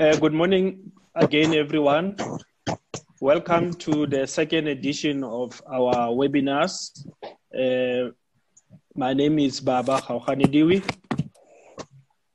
Uh, 0.00 0.16
good 0.16 0.32
morning 0.32 0.90
again, 1.14 1.52
everyone. 1.52 2.16
Welcome 3.20 3.74
to 3.74 4.06
the 4.06 4.26
second 4.26 4.66
edition 4.68 5.22
of 5.22 5.60
our 5.70 6.08
webinars. 6.08 7.04
Uh, 7.52 8.10
my 8.96 9.12
name 9.12 9.38
is 9.38 9.60
Baba 9.60 10.00
Gaoganediwe. 10.00 10.82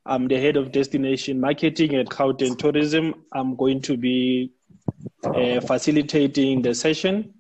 I'm 0.06 0.28
the 0.28 0.40
head 0.40 0.58
of 0.58 0.72
destination 0.72 1.40
marketing 1.40 1.96
at 1.96 2.06
Gauteng 2.06 2.56
Tourism. 2.56 3.26
I'm 3.34 3.56
going 3.56 3.82
to 3.82 3.98
be 3.98 4.52
uh, 5.24 5.60
facilitating 5.62 6.62
the 6.62 6.76
session. 6.76 7.34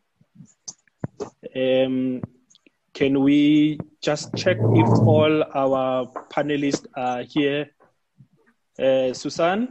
Um, 1.55 2.23
can 2.95 3.21
we 3.21 3.79
just 4.01 4.33
check 4.35 4.57
if 4.59 4.87
all 5.05 5.43
our 5.53 6.07
panelists 6.33 6.87
are 6.95 7.21
here? 7.21 7.69
Uh, 8.79 9.13
Susan, 9.13 9.69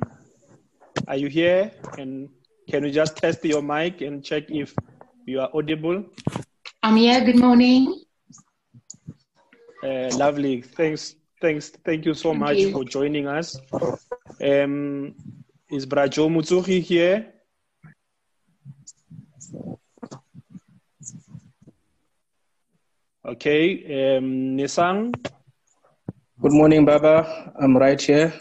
are 1.08 1.16
you 1.16 1.28
here? 1.28 1.70
And 1.98 2.28
can 2.70 2.84
you 2.84 2.90
just 2.90 3.16
test 3.16 3.44
your 3.44 3.62
mic 3.62 4.00
and 4.00 4.24
check 4.24 4.44
if 4.48 4.74
you 5.26 5.40
are 5.40 5.50
audible? 5.54 6.04
I'm 6.82 6.96
here. 6.96 7.24
Good 7.24 7.38
morning. 7.38 8.02
Uh, 9.82 10.10
lovely. 10.16 10.62
Thanks. 10.62 11.14
Thanks. 11.40 11.70
Thank 11.84 12.06
you 12.06 12.14
so 12.14 12.30
Thank 12.30 12.40
much 12.40 12.56
you. 12.56 12.72
for 12.72 12.84
joining 12.84 13.26
us. 13.26 13.58
Um, 14.42 15.14
is 15.70 15.86
Brajo 15.86 16.28
Motsogi 16.28 16.80
here? 16.82 17.32
Okay. 23.26 24.16
Um, 24.16 24.56
Nesang, 24.56 25.12
Good 26.44 26.52
morning, 26.52 26.84
Baba. 26.84 27.54
I'm 27.58 27.74
right 27.78 28.00
here. 28.00 28.34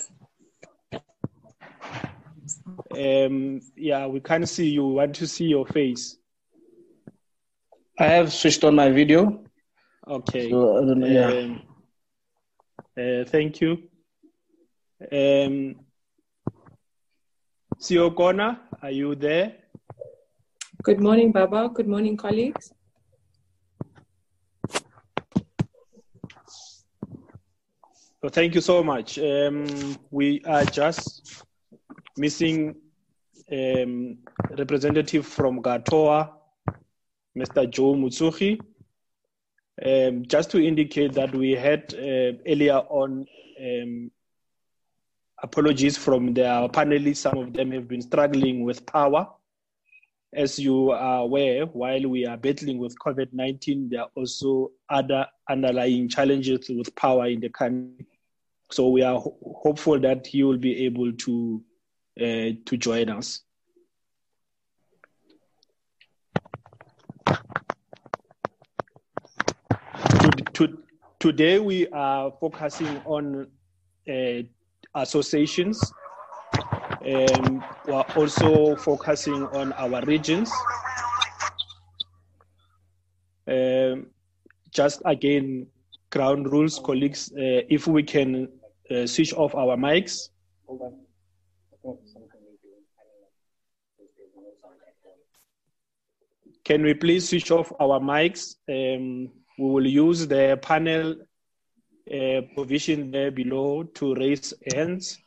Um, 2.97 3.61
yeah, 3.75 4.07
we 4.07 4.19
can't 4.19 4.47
see 4.47 4.69
you. 4.69 4.87
We 4.87 4.93
want 4.93 5.15
to 5.15 5.27
see 5.27 5.45
your 5.45 5.65
face. 5.65 6.17
I 7.99 8.05
have 8.05 8.33
switched 8.33 8.63
on 8.63 8.75
my 8.75 8.89
video. 8.89 9.43
Okay. 10.07 10.49
So, 10.49 10.77
I 10.77 10.85
don't 10.85 10.99
know, 10.99 11.07
yeah. 11.07 11.27
Um, 11.27 11.61
uh, 12.97 13.25
thank 13.25 13.61
you. 13.61 13.83
Um, 15.11 15.75
Sio 17.79 18.15
Kona, 18.15 18.61
are 18.81 18.91
you 18.91 19.15
there? 19.15 19.55
Good 20.83 20.99
morning, 20.99 21.31
Baba. 21.31 21.69
Good 21.73 21.87
morning, 21.87 22.17
colleagues. 22.17 22.73
So 28.21 28.29
thank 28.29 28.55
you 28.55 28.61
so 28.61 28.81
much. 28.83 29.19
Um, 29.19 29.97
we 30.09 30.41
are 30.45 30.63
just 30.63 31.43
missing 32.17 32.75
um, 33.51 34.17
representative 34.57 35.25
from 35.25 35.61
GATOA, 35.61 36.29
Mr. 37.37 37.69
Joe 37.69 37.95
Motsogi. 37.95 38.59
Um, 39.83 40.25
just 40.27 40.51
to 40.51 40.63
indicate 40.63 41.13
that 41.13 41.33
we 41.33 41.51
had 41.51 41.93
uh, 41.95 42.37
earlier 42.47 42.77
on 42.77 43.25
um, 43.59 44.11
apologies 45.41 45.97
from 45.97 46.33
their 46.33 46.67
panelists. 46.69 47.17
Some 47.17 47.37
of 47.37 47.53
them 47.53 47.71
have 47.71 47.87
been 47.87 48.01
struggling 48.01 48.63
with 48.63 48.85
power. 48.85 49.27
As 50.33 50.57
you 50.57 50.91
are 50.91 51.19
aware, 51.19 51.65
while 51.65 52.07
we 52.07 52.25
are 52.25 52.37
battling 52.37 52.79
with 52.79 52.97
COVID 52.97 53.33
19, 53.33 53.89
there 53.89 54.01
are 54.01 54.09
also 54.15 54.71
other 54.89 55.27
underlying 55.49 56.09
challenges 56.09 56.69
with 56.69 56.95
power 56.95 57.27
in 57.27 57.39
the 57.39 57.49
country. 57.49 58.07
So 58.71 58.89
we 58.89 59.03
are 59.03 59.19
ho- 59.19 59.37
hopeful 59.61 59.99
that 59.99 60.25
he 60.25 60.41
will 60.43 60.57
be 60.57 60.85
able 60.85 61.11
to 61.11 61.63
to 62.17 62.77
join 62.77 63.09
us. 63.09 63.41
To, 70.19 70.31
to, 70.53 70.77
today 71.19 71.59
we 71.59 71.87
are 71.89 72.31
focusing 72.39 73.01
on 73.05 73.47
uh, 74.09 74.43
associations. 74.95 75.81
Um, 77.05 77.63
we're 77.85 78.05
also 78.15 78.75
focusing 78.77 79.43
on 79.47 79.73
our 79.73 80.01
regions. 80.05 80.51
Um, 83.47 84.07
just 84.71 85.01
again, 85.05 85.67
ground 86.09 86.51
rules, 86.51 86.79
colleagues. 86.79 87.31
Uh, 87.33 87.67
if 87.69 87.87
we 87.87 88.03
can 88.03 88.47
uh, 88.89 89.05
switch 89.07 89.33
off 89.33 89.55
our 89.55 89.75
mics. 89.75 90.29
Can 96.65 96.81
we 96.81 96.93
please 96.93 97.27
switch 97.27 97.51
off 97.51 97.73
our 97.79 97.99
mics? 97.99 98.55
Um, 98.69 99.29
we 99.59 99.69
will 99.69 99.85
use 99.85 100.25
the 100.27 100.57
panel 100.61 101.15
uh, 102.09 102.41
provision 102.55 103.11
there 103.11 103.31
below 103.31 103.83
to 103.83 104.15
raise 104.15 104.53
hands 104.73 105.19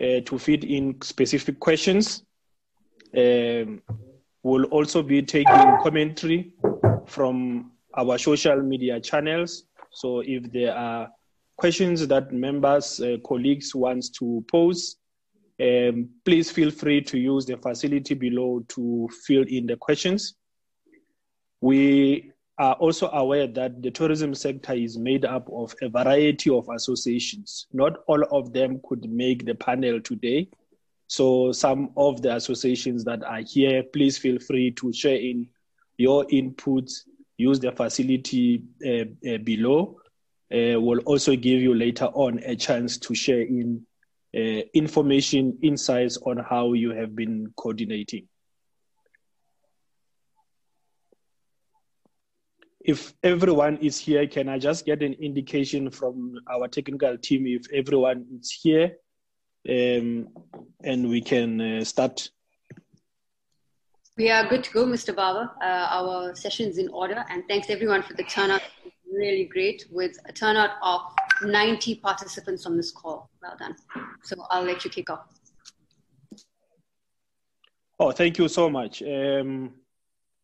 uh, 0.00 0.20
to 0.24 0.38
feed 0.38 0.64
in 0.64 1.00
specific 1.00 1.60
questions. 1.60 2.24
Um, 3.16 3.82
we'll 4.42 4.64
also 4.64 5.02
be 5.02 5.22
taking 5.22 5.78
commentary 5.82 6.54
from 7.06 7.72
our 7.94 8.18
social 8.18 8.60
media 8.60 9.00
channels. 9.00 9.64
So 9.92 10.20
if 10.20 10.50
there 10.50 10.74
are 10.74 11.08
questions 11.56 12.06
that 12.08 12.32
members, 12.32 12.98
uh, 13.00 13.18
colleagues 13.24 13.72
wants 13.72 14.08
to 14.18 14.44
pose, 14.50 14.96
um, 15.60 16.08
please 16.24 16.50
feel 16.50 16.72
free 16.72 17.02
to 17.02 17.18
use 17.18 17.46
the 17.46 17.56
facility 17.56 18.14
below 18.14 18.64
to 18.70 19.08
fill 19.24 19.44
in 19.46 19.66
the 19.66 19.76
questions. 19.76 20.34
We 21.62 22.32
are 22.58 22.74
also 22.74 23.08
aware 23.10 23.46
that 23.46 23.82
the 23.82 23.90
tourism 23.92 24.34
sector 24.34 24.74
is 24.74 24.98
made 24.98 25.24
up 25.24 25.48
of 25.52 25.74
a 25.80 25.88
variety 25.88 26.50
of 26.50 26.68
associations. 26.68 27.66
Not 27.72 28.00
all 28.08 28.24
of 28.32 28.52
them 28.52 28.80
could 28.86 29.08
make 29.08 29.46
the 29.46 29.54
panel 29.54 30.00
today. 30.00 30.48
So 31.06 31.52
some 31.52 31.90
of 31.96 32.20
the 32.20 32.34
associations 32.34 33.04
that 33.04 33.22
are 33.22 33.42
here, 33.42 33.84
please 33.84 34.18
feel 34.18 34.40
free 34.40 34.72
to 34.72 34.92
share 34.92 35.16
in 35.16 35.48
your 35.98 36.24
inputs, 36.26 37.02
use 37.36 37.60
the 37.60 37.70
facility 37.70 38.64
uh, 38.84 39.30
uh, 39.30 39.38
below. 39.38 39.98
Uh, 40.52 40.80
we'll 40.80 41.00
also 41.00 41.36
give 41.36 41.60
you 41.60 41.74
later 41.74 42.06
on 42.06 42.40
a 42.44 42.56
chance 42.56 42.98
to 42.98 43.14
share 43.14 43.40
in 43.40 43.86
uh, 44.34 44.66
information, 44.74 45.58
insights 45.62 46.16
on 46.26 46.38
how 46.38 46.72
you 46.72 46.90
have 46.90 47.14
been 47.14 47.52
coordinating. 47.56 48.26
If 52.84 53.14
everyone 53.22 53.76
is 53.78 53.98
here, 53.98 54.26
can 54.26 54.48
I 54.48 54.58
just 54.58 54.84
get 54.84 55.02
an 55.02 55.14
indication 55.14 55.90
from 55.90 56.34
our 56.50 56.68
technical 56.68 57.16
team 57.16 57.46
if 57.46 57.66
everyone 57.72 58.26
is 58.40 58.50
here 58.50 58.96
um, 59.68 60.28
and 60.82 61.08
we 61.08 61.20
can 61.20 61.60
uh, 61.60 61.84
start? 61.84 62.30
We 64.16 64.30
are 64.30 64.48
good 64.48 64.64
to 64.64 64.72
go, 64.72 64.84
Mr. 64.84 65.14
Baba. 65.14 65.52
Uh, 65.62 65.64
our 65.64 66.34
session's 66.34 66.78
in 66.78 66.88
order, 66.88 67.24
and 67.30 67.44
thanks 67.48 67.70
everyone 67.70 68.02
for 68.02 68.14
the 68.14 68.24
turnout. 68.24 68.62
Really 69.10 69.44
great 69.44 69.86
with 69.90 70.16
a 70.26 70.32
turnout 70.32 70.70
of 70.82 71.00
90 71.42 71.96
participants 71.96 72.66
on 72.66 72.76
this 72.76 72.90
call. 72.90 73.30
Well 73.42 73.56
done. 73.58 73.76
So 74.24 74.36
I'll 74.50 74.64
let 74.64 74.84
you 74.84 74.90
kick 74.90 75.08
off. 75.10 75.26
Oh, 78.00 78.10
thank 78.10 78.38
you 78.38 78.48
so 78.48 78.68
much. 78.68 79.02
Um, 79.02 79.74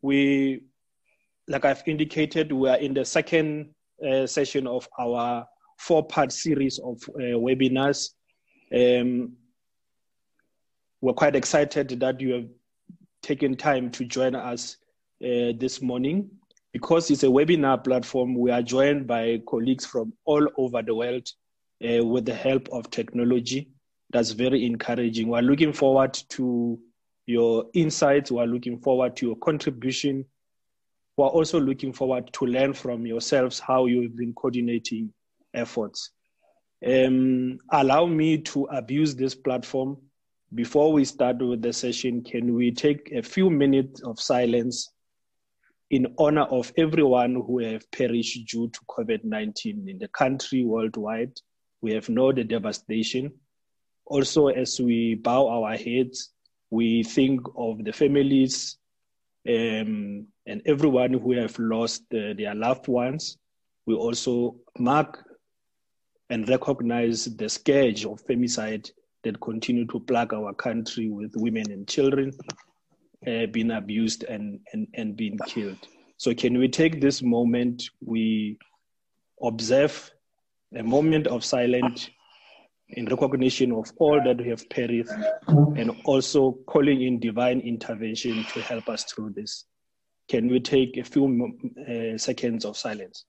we, 0.01 0.63
like 1.49 1.65
I've 1.65 1.83
indicated, 1.87 2.53
we 2.53 2.69
are 2.69 2.77
in 2.77 2.95
the 2.95 3.05
second 3.05 3.71
uh, 4.07 4.27
session 4.27 4.67
of 4.67 4.89
our 4.99 5.47
four-part 5.79 6.33
series 6.33 6.79
of 6.79 6.97
uh, 7.15 7.39
webinars. 7.39 8.11
Um, 8.75 9.33
we're 11.01 11.15
quite 11.15 11.37
excited 11.37 11.89
that 12.01 12.21
you 12.21 12.33
have 12.35 12.47
taken 13.23 13.57
time 13.57 13.91
to 13.93 14.05
join 14.05 14.35
us 14.35 14.77
uh, 15.23 15.57
this 15.59 15.81
morning. 15.81 16.31
Because 16.73 17.11
it's 17.11 17.23
a 17.23 17.27
webinar 17.27 17.83
platform, 17.83 18.35
we 18.35 18.51
are 18.51 18.63
joined 18.63 19.07
by 19.07 19.41
colleagues 19.49 19.87
from 19.87 20.13
all 20.27 20.47
over 20.59 20.83
the 20.83 20.95
world 20.95 21.27
uh, 21.83 22.05
with 22.05 22.27
the 22.27 22.35
help 22.35 22.69
of 22.73 22.91
technology. 22.91 23.71
That's 24.11 24.33
very 24.33 24.67
encouraging. 24.67 25.29
We're 25.29 25.41
looking 25.41 25.73
forward 25.73 26.13
to 26.31 26.79
your 27.27 27.65
insights. 27.73 28.31
We're 28.31 28.45
looking 28.45 28.79
forward 28.79 29.17
to 29.17 29.27
your 29.27 29.37
contribution. 29.37 30.27
We're 31.19 31.27
also 31.27 31.59
looking 31.59 31.93
forward 31.93 32.33
to 32.35 32.47
learn 32.47 32.73
from 32.75 33.05
yourselves 33.05 33.59
how 33.59 33.87
you've 33.87 34.17
been 34.17 34.33
coordinating 34.35 35.13
efforts. 35.53 36.13
Um, 36.87 37.59
allow 37.73 38.07
me 38.07 38.39
to 38.39 38.67
abuse 38.67 39.17
this 39.17 39.35
platform. 39.35 39.97
Before 40.55 40.93
we 40.93 41.05
start 41.05 41.39
with 41.39 41.61
the 41.61 41.73
session, 41.73 42.23
can 42.23 42.55
we 42.55 42.71
take 42.71 43.11
a 43.11 43.21
few 43.21 43.51
minutes 43.51 44.01
of 44.03 44.21
silence 44.21 44.93
in 45.91 46.07
honor 46.19 46.45
of 46.45 46.73
everyone 46.79 47.35
who 47.35 47.59
have 47.65 47.91
perished 47.91 48.47
due 48.47 48.69
to 48.69 48.81
COVID 48.89 49.25
19 49.25 49.89
in 49.89 49.99
the 49.99 50.09
country 50.09 50.63
worldwide? 50.63 51.33
We 51.81 51.95
have 51.95 52.09
known 52.09 52.37
the 52.37 52.45
devastation. 52.45 53.33
also, 54.07 54.47
as 54.47 54.81
we 54.81 55.17
bow 55.17 55.49
our 55.49 55.77
heads, 55.77 56.31
we 56.71 57.03
think 57.03 57.41
of 57.57 57.85
the 57.85 57.93
families 57.93 58.79
um, 59.49 60.27
and 60.47 60.63
everyone 60.67 61.15
who 61.15 61.33
have 61.33 61.59
lost 61.59 62.03
uh, 62.15 62.35
their 62.37 62.55
loved 62.55 62.89
ones. 62.89 63.39
We 63.87 63.95
also 63.95 64.57
mark 64.79 65.25
and 66.31 66.49
recognize 66.49 67.25
the 67.25 67.49
scourge 67.49 68.05
of 68.05 68.23
femicide 68.27 68.91
that 69.25 69.41
continue 69.41 69.87
to 69.87 70.01
plague 70.01 70.35
our 70.35 70.53
country 70.55 71.09
with 71.09 71.33
women 71.37 71.71
and 71.71 71.89
children 71.89 72.33
uh, 73.27 73.47
being 73.47 73.71
abused 73.71 74.25
and, 74.25 74.61
and, 74.73 74.87
and 74.95 75.17
being 75.17 75.39
killed. 75.47 75.79
So, 76.19 76.35
can 76.35 76.59
we 76.59 76.69
take 76.69 77.01
this 77.01 77.23
moment? 77.23 77.89
We 78.05 78.59
observe 79.43 80.11
a 80.75 80.83
moment 80.83 81.27
of 81.27 81.45
silence 81.45 82.11
in 82.91 83.05
recognition 83.07 83.73
of 83.73 83.91
all 83.99 84.23
that 84.25 84.39
we 84.39 84.49
have 84.49 84.69
perished 84.71 85.11
and 85.49 85.91
also 86.05 86.53
calling 86.67 87.03
in 87.03 87.21
divine 87.21 87.61
intervention 87.61 88.45
to 88.45 88.61
help 88.63 88.89
us 88.89 89.05
through 89.05 89.31
this. 89.31 89.65
Can 90.29 90.49
we 90.49 90.61
take 90.61 90.97
a 90.97 91.05
few 91.05 91.59
uh, 91.89 92.19
seconds 92.19 92.65
of 92.65 92.77
silence? 92.77 93.25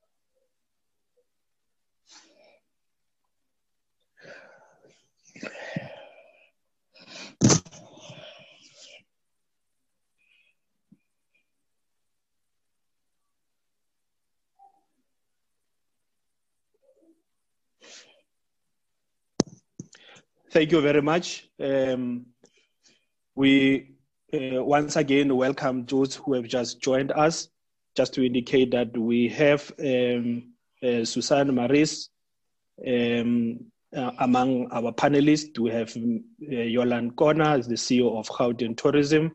Thank 20.50 20.72
you 20.72 20.80
very 20.80 21.00
much. 21.00 21.48
Um, 21.60 22.26
we 23.36 23.94
uh, 24.34 24.64
once 24.64 24.96
again 24.96 25.36
welcome 25.36 25.84
those 25.86 26.16
who 26.16 26.34
have 26.34 26.48
just 26.48 26.82
joined 26.82 27.12
us. 27.12 27.48
Just 27.96 28.14
to 28.14 28.26
indicate 28.26 28.72
that 28.72 28.96
we 28.96 29.28
have 29.28 29.72
um, 29.78 30.52
uh, 30.82 31.04
Susan 31.04 31.54
Marais 31.54 32.08
um, 32.84 33.60
uh, 33.96 34.10
among 34.18 34.68
our 34.72 34.92
panelists. 34.92 35.56
We 35.56 35.70
have 35.70 35.90
uh, 35.90 36.18
Yoland 36.42 37.14
Kona, 37.14 37.50
as 37.50 37.68
the 37.68 37.76
CEO 37.76 38.18
of 38.18 38.26
Gauteng 38.28 38.76
Tourism. 38.76 39.30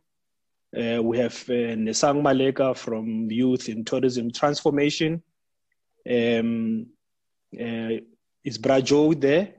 Uh, 0.75 1.01
we 1.01 1.17
have 1.17 1.33
uh, 1.47 1.79
Nesang 1.79 2.21
Maleka 2.21 2.75
from 2.75 3.31
Youth 3.31 3.69
in 3.69 3.85
Tourism 3.85 4.31
Transformation. 4.31 5.23
Um, 6.09 6.87
is 7.53 8.57
Brajo 8.57 9.19
there? 9.19 9.53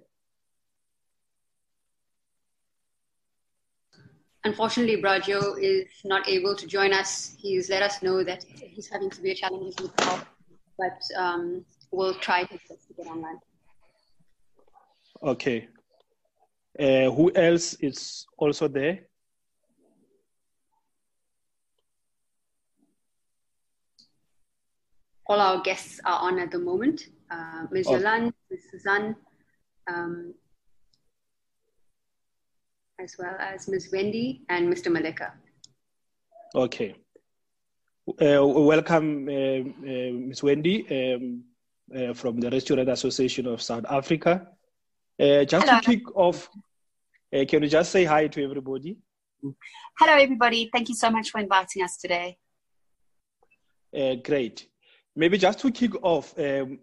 Unfortunately, 4.46 5.02
Brajo 5.02 5.60
is 5.60 5.88
not 6.04 6.28
able 6.28 6.54
to 6.54 6.68
join 6.68 6.92
us. 6.92 7.34
He's 7.36 7.68
let 7.68 7.82
us 7.82 8.00
know 8.00 8.22
that 8.22 8.44
he's 8.44 8.88
having 8.88 9.10
severe 9.10 9.34
challenges 9.34 9.74
with 9.82 9.92
health, 9.98 10.24
but 10.78 11.00
um, 11.18 11.64
we'll 11.90 12.14
try 12.14 12.44
his 12.44 12.60
best 12.68 12.86
to 12.86 12.94
get 12.94 13.08
online. 13.08 13.40
Okay. 15.20 15.66
Uh, 16.78 17.10
who 17.10 17.32
else 17.34 17.74
is 17.80 18.24
also 18.38 18.68
there? 18.68 19.00
All 25.26 25.40
our 25.40 25.60
guests 25.60 25.98
are 26.04 26.20
on 26.20 26.38
at 26.38 26.52
the 26.52 26.60
moment. 26.60 27.08
Uh, 27.32 27.66
Ms. 27.72 27.88
Oh. 27.88 27.96
Yolande, 27.96 28.32
Ms. 28.48 28.60
Suzanne, 28.70 29.16
um, 29.88 30.34
as 32.98 33.16
well 33.18 33.36
as 33.38 33.68
Ms. 33.68 33.90
Wendy 33.92 34.42
and 34.48 34.72
Mr. 34.72 34.90
Maleka. 34.90 35.32
Okay. 36.54 36.94
Uh, 38.08 38.46
welcome, 38.46 39.28
uh, 39.28 39.32
uh, 39.32 40.12
Ms. 40.12 40.42
Wendy 40.42 40.86
um, 40.88 41.44
uh, 41.94 42.14
from 42.14 42.40
the 42.40 42.50
Restaurant 42.50 42.88
Association 42.88 43.46
of 43.46 43.60
South 43.60 43.84
Africa. 43.90 44.48
Uh, 45.20 45.44
just 45.44 45.66
Hello. 45.66 45.80
to 45.80 45.86
kick 45.86 46.16
off, 46.16 46.48
uh, 47.34 47.44
can 47.46 47.62
you 47.62 47.68
just 47.68 47.90
say 47.90 48.04
hi 48.04 48.28
to 48.28 48.42
everybody? 48.42 48.96
Hello, 49.98 50.14
everybody. 50.14 50.70
Thank 50.72 50.88
you 50.88 50.94
so 50.94 51.10
much 51.10 51.30
for 51.30 51.40
inviting 51.40 51.82
us 51.82 51.96
today. 51.98 52.38
great. 54.24 54.68
Maybe 55.14 55.36
just 55.38 55.58
to 55.60 55.70
kick 55.70 55.92
off, 56.02 56.38
um, 56.38 56.78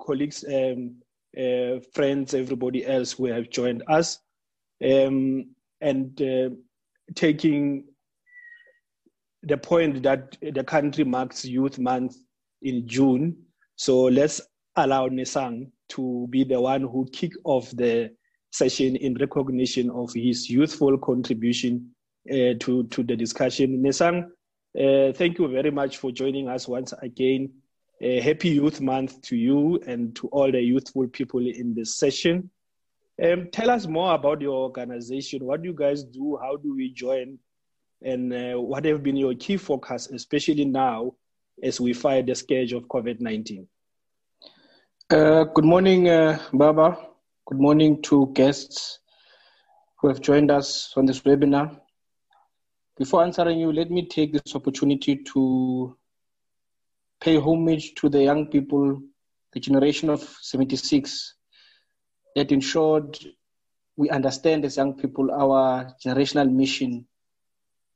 colleagues, 0.00 0.44
um, 0.44 0.96
friends, 1.92 2.32
everybody 2.34 2.86
else 2.86 3.12
who 3.12 3.26
have 3.26 3.50
joined 3.50 3.82
us. 3.88 4.20
Um, 4.82 5.54
and 5.80 6.20
uh, 6.20 6.50
taking 7.14 7.84
the 9.42 9.56
point 9.56 10.02
that 10.02 10.36
the 10.42 10.64
country 10.64 11.04
marks 11.04 11.44
Youth 11.44 11.78
Month 11.78 12.16
in 12.62 12.86
June. 12.86 13.36
So 13.76 14.02
let's 14.02 14.40
allow 14.76 15.08
Nesang 15.08 15.70
to 15.90 16.26
be 16.30 16.44
the 16.44 16.60
one 16.60 16.82
who 16.82 17.08
kick 17.12 17.32
off 17.44 17.70
the 17.70 18.10
session 18.50 18.96
in 18.96 19.14
recognition 19.14 19.90
of 19.90 20.12
his 20.12 20.50
youthful 20.50 20.98
contribution 20.98 21.90
uh, 22.30 22.54
to, 22.60 22.86
to 22.90 23.02
the 23.02 23.16
discussion. 23.16 23.82
Nesang, 23.82 24.24
uh, 24.78 25.12
thank 25.12 25.38
you 25.38 25.48
very 25.48 25.70
much 25.70 25.98
for 25.98 26.10
joining 26.10 26.48
us 26.48 26.68
once 26.68 26.92
again. 27.00 27.50
Uh, 28.02 28.20
happy 28.20 28.50
Youth 28.50 28.80
Month 28.80 29.20
to 29.22 29.36
you 29.36 29.80
and 29.86 30.14
to 30.16 30.28
all 30.28 30.50
the 30.50 30.60
youthful 30.60 31.08
people 31.08 31.40
in 31.40 31.74
this 31.74 31.96
session. 31.96 32.50
Um, 33.20 33.48
tell 33.50 33.68
us 33.70 33.86
more 33.86 34.14
about 34.14 34.40
your 34.40 34.54
organization. 34.54 35.44
What 35.44 35.62
do 35.62 35.68
you 35.68 35.74
guys 35.74 36.04
do? 36.04 36.38
How 36.40 36.56
do 36.56 36.74
we 36.76 36.92
join? 36.92 37.38
And 38.00 38.32
uh, 38.32 38.60
what 38.60 38.84
have 38.84 39.02
been 39.02 39.16
your 39.16 39.34
key 39.34 39.56
focus, 39.56 40.06
especially 40.06 40.64
now 40.64 41.14
as 41.60 41.80
we 41.80 41.92
fight 41.92 42.26
the 42.26 42.36
scourge 42.36 42.72
of 42.72 42.84
COVID 42.84 43.20
19? 43.20 43.66
Uh, 45.10 45.44
good 45.44 45.64
morning, 45.64 46.08
uh, 46.08 46.38
Baba. 46.52 46.96
Good 47.46 47.58
morning 47.58 48.00
to 48.02 48.30
guests 48.34 49.00
who 49.96 50.06
have 50.06 50.20
joined 50.20 50.52
us 50.52 50.92
on 50.96 51.04
this 51.04 51.20
webinar. 51.22 51.80
Before 52.96 53.24
answering 53.24 53.58
you, 53.58 53.72
let 53.72 53.90
me 53.90 54.06
take 54.06 54.32
this 54.32 54.54
opportunity 54.54 55.16
to 55.16 55.96
pay 57.20 57.36
homage 57.36 57.94
to 57.94 58.08
the 58.08 58.22
young 58.22 58.46
people, 58.46 59.00
the 59.52 59.58
generation 59.58 60.08
of 60.08 60.20
76 60.20 61.34
that 62.38 62.52
ensured 62.52 63.18
we 63.96 64.08
understand 64.10 64.64
as 64.64 64.76
young 64.76 64.94
people 64.94 65.32
our 65.32 65.92
generational 66.04 66.48
mission 66.48 67.04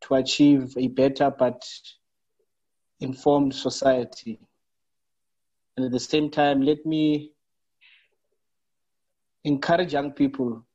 to 0.00 0.14
achieve 0.14 0.76
a 0.76 0.88
better 0.88 1.30
but 1.30 1.62
informed 2.98 3.54
society. 3.54 4.40
And 5.76 5.86
at 5.86 5.92
the 5.92 6.00
same 6.00 6.28
time, 6.28 6.60
let 6.60 6.84
me 6.84 7.30
encourage 9.44 9.92
young 9.92 10.10
people 10.10 10.66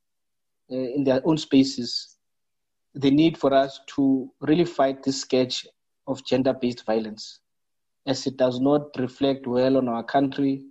uh, 0.71 0.75
in 0.75 1.03
their 1.03 1.21
own 1.25 1.37
spaces 1.37 2.15
the 2.95 3.11
need 3.11 3.37
for 3.37 3.53
us 3.53 3.81
to 3.95 4.31
really 4.39 4.65
fight 4.65 5.03
this 5.03 5.19
scourge 5.21 5.67
of 6.07 6.25
gender 6.25 6.53
based 6.53 6.85
violence, 6.85 7.39
as 8.05 8.25
it 8.27 8.37
does 8.37 8.61
not 8.61 8.97
reflect 8.97 9.45
well 9.45 9.75
on 9.75 9.89
our 9.89 10.03
country, 10.03 10.63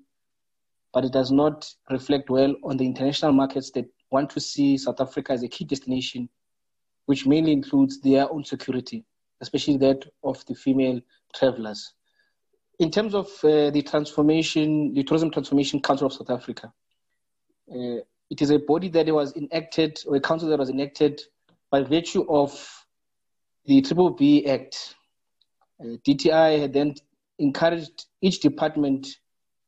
but 0.97 1.05
it 1.05 1.13
does 1.13 1.31
not 1.31 1.71
reflect 1.91 2.31
well 2.31 2.55
on 2.65 2.79
the 2.79 2.87
international 2.87 3.31
markets 3.31 3.71
that 3.71 3.85
want 4.11 4.31
to 4.31 4.41
see 4.41 4.79
South 4.79 4.99
Africa 4.99 5.31
as 5.35 5.43
a 5.43 5.49
key 5.49 5.67
destination, 5.67 6.27
which 7.05 7.27
mainly 7.27 7.53
includes 7.53 8.01
their 8.01 8.33
own 8.33 8.43
security, 8.43 9.05
especially 9.43 9.77
that 9.77 10.07
of 10.25 10.43
the 10.47 10.55
female 10.55 10.99
travelers. 11.35 11.93
In 12.79 12.91
terms 12.91 13.15
of 13.15 13.27
uh, 13.45 13.69
the 13.73 13.83
transformation, 13.83 14.95
the 14.95 15.05
Tourism 15.05 15.31
Transformation 15.31 15.83
Council 15.83 16.07
of 16.07 16.15
South 16.15 16.31
Africa, 16.31 16.73
uh, 17.71 18.01
it 18.31 18.41
is 18.41 18.49
a 18.49 18.59
body 18.59 18.89
that 18.89 19.07
was 19.09 19.37
enacted, 19.37 19.99
or 20.07 20.17
a 20.17 20.21
council 20.21 20.49
that 20.49 20.59
was 20.59 20.71
enacted 20.71 21.21
by 21.71 21.83
virtue 21.83 22.25
of 22.27 22.59
the 23.67 23.83
Triple 23.83 24.13
B 24.13 24.47
Act. 24.47 24.95
Uh, 25.79 25.99
DTI 26.09 26.59
had 26.59 26.73
then 26.73 26.95
encouraged 27.39 28.07
each 28.23 28.41
department, 28.41 29.07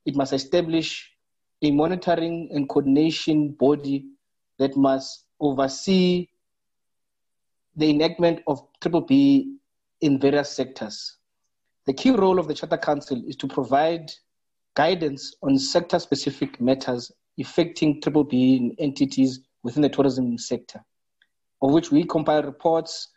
it 0.07 0.17
must 0.17 0.33
establish 0.33 1.13
a 1.63 1.71
monitoring 1.71 2.49
and 2.53 2.69
coordination 2.69 3.51
body 3.51 4.07
that 4.59 4.77
must 4.77 5.25
oversee 5.41 6.29
the 7.77 7.91
enactment 7.91 8.41
of 8.47 8.63
Triple 8.81 9.03
B 9.03 9.57
in 10.01 10.19
various 10.19 10.51
sectors. 10.53 11.17
The 11.87 11.93
key 11.93 12.11
role 12.11 12.39
of 12.39 12.49
the 12.49 12.55
Charter 12.55 12.77
Council 12.77 13.23
is 13.27 13.37
to 13.37 13.49
provide 13.49 14.11
guidance 14.75 15.35
on 15.43 15.59
sector 15.59 15.99
specific 15.99 16.61
matters 16.61 17.11
affecting 17.39 18.01
Triple 18.01 18.25
B 18.25 18.75
entities 18.79 19.41
within 19.63 19.83
the 19.83 19.89
tourism 19.89 20.39
sector, 20.39 20.85
of 21.63 21.73
which 21.73 21.91
we 21.91 22.05
compile 22.05 22.43
reports 22.43 23.09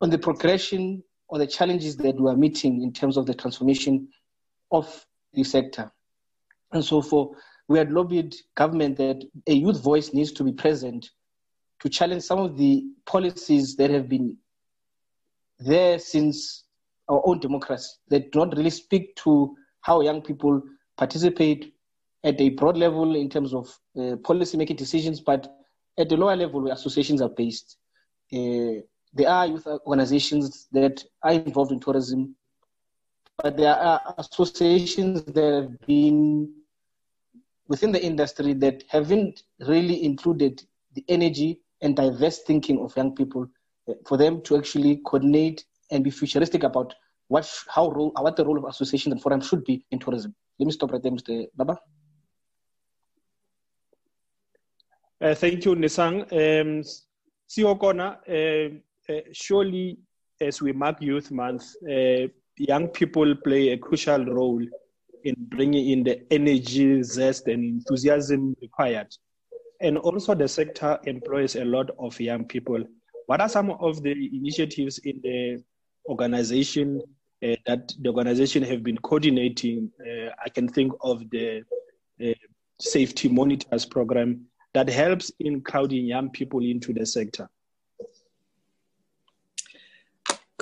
on 0.00 0.10
the 0.10 0.18
progression 0.18 1.02
or 1.28 1.38
the 1.38 1.46
challenges 1.46 1.96
that 1.96 2.20
we 2.20 2.30
are 2.30 2.36
meeting 2.36 2.82
in 2.82 2.92
terms 2.92 3.16
of 3.16 3.26
the 3.26 3.34
transformation 3.34 4.08
of 4.70 5.06
the 5.32 5.44
sector. 5.44 5.90
And 6.72 6.84
so, 6.84 7.02
for 7.02 7.34
we 7.68 7.78
had 7.78 7.92
lobbied 7.92 8.34
government 8.54 8.96
that 8.98 9.22
a 9.46 9.52
youth 9.52 9.82
voice 9.82 10.12
needs 10.12 10.32
to 10.32 10.44
be 10.44 10.52
present 10.52 11.10
to 11.80 11.88
challenge 11.88 12.22
some 12.22 12.38
of 12.38 12.56
the 12.56 12.84
policies 13.06 13.76
that 13.76 13.90
have 13.90 14.08
been 14.08 14.36
there 15.58 15.98
since 15.98 16.64
our 17.08 17.22
own 17.24 17.40
democracy 17.40 17.90
that 18.08 18.30
do 18.32 18.40
not 18.40 18.56
really 18.56 18.70
speak 18.70 19.14
to 19.16 19.56
how 19.80 20.00
young 20.00 20.22
people 20.22 20.62
participate 20.96 21.74
at 22.24 22.40
a 22.40 22.50
broad 22.50 22.76
level 22.76 23.16
in 23.16 23.28
terms 23.28 23.52
of 23.52 23.76
uh, 23.98 24.16
policy 24.16 24.56
making 24.56 24.76
decisions, 24.76 25.20
but 25.20 25.52
at 25.98 26.08
the 26.08 26.16
lower 26.16 26.36
level 26.36 26.62
where 26.62 26.72
associations 26.72 27.20
are 27.20 27.28
based. 27.28 27.76
Uh, 28.32 28.80
there 29.14 29.28
are 29.28 29.46
youth 29.46 29.66
organizations 29.66 30.68
that 30.72 31.04
are 31.22 31.32
involved 31.32 31.72
in 31.72 31.80
tourism, 31.80 32.34
but 33.42 33.56
there 33.56 33.74
are 33.74 34.14
associations 34.18 35.24
that 35.24 35.52
have 35.52 35.80
been 35.86 36.61
within 37.72 37.90
the 37.90 38.04
industry 38.04 38.52
that 38.52 38.84
haven't 38.88 39.44
really 39.60 40.04
included 40.04 40.62
the 40.96 41.02
energy 41.08 41.50
and 41.80 41.96
diverse 41.96 42.40
thinking 42.48 42.78
of 42.84 42.94
young 42.98 43.14
people 43.14 43.46
uh, 43.88 43.94
for 44.06 44.18
them 44.18 44.42
to 44.42 44.58
actually 44.58 45.00
coordinate 45.06 45.64
and 45.90 46.04
be 46.04 46.10
futuristic 46.10 46.64
about 46.64 46.94
what 47.28 47.48
how 47.74 47.88
role 47.96 48.12
what 48.24 48.36
the 48.36 48.44
role 48.44 48.58
of 48.58 48.66
associations 48.72 49.12
and 49.14 49.22
forums 49.22 49.48
should 49.48 49.64
be 49.64 49.76
in 49.90 49.98
tourism. 49.98 50.34
Let 50.58 50.66
me 50.66 50.72
stop 50.72 50.92
right 50.92 51.02
there, 51.02 51.12
Mr. 51.12 51.46
Baba. 51.56 51.78
Uh, 55.22 55.34
thank 55.34 55.64
you, 55.64 55.74
Nesang. 55.74 56.16
Um, 56.40 56.70
Siokona, 57.52 58.08
uh, 58.28 59.12
uh, 59.12 59.20
surely 59.32 59.98
as 60.38 60.60
we 60.60 60.72
mark 60.72 61.00
Youth 61.00 61.30
Month, 61.30 61.64
uh, 61.90 62.26
young 62.58 62.88
people 62.88 63.34
play 63.36 63.70
a 63.70 63.78
crucial 63.78 64.26
role 64.26 64.66
in 65.24 65.34
bringing 65.38 65.90
in 65.90 66.04
the 66.04 66.22
energy, 66.32 67.02
zest, 67.02 67.48
and 67.48 67.64
enthusiasm 67.64 68.56
required 68.60 69.08
and 69.82 69.98
also 69.98 70.34
the 70.34 70.48
sector 70.48 70.98
employs 71.04 71.56
a 71.56 71.64
lot 71.64 71.90
of 71.98 72.18
young 72.20 72.44
people. 72.44 72.82
What 73.26 73.40
are 73.40 73.48
some 73.48 73.70
of 73.70 74.02
the 74.02 74.12
initiatives 74.32 74.98
in 74.98 75.20
the 75.22 75.62
organization 76.06 77.02
uh, 77.44 77.56
that 77.66 77.92
the 78.00 78.08
organization 78.08 78.62
have 78.62 78.84
been 78.84 78.96
coordinating? 78.98 79.90
Uh, 80.00 80.30
I 80.44 80.48
can 80.48 80.68
think 80.68 80.92
of 81.02 81.28
the 81.30 81.62
uh, 82.24 82.32
safety 82.78 83.28
monitors 83.28 83.84
program 83.84 84.46
that 84.72 84.88
helps 84.88 85.32
in 85.40 85.60
crowding 85.60 86.06
young 86.06 86.30
people 86.30 86.60
into 86.60 86.92
the 86.92 87.04
sector. 87.04 87.48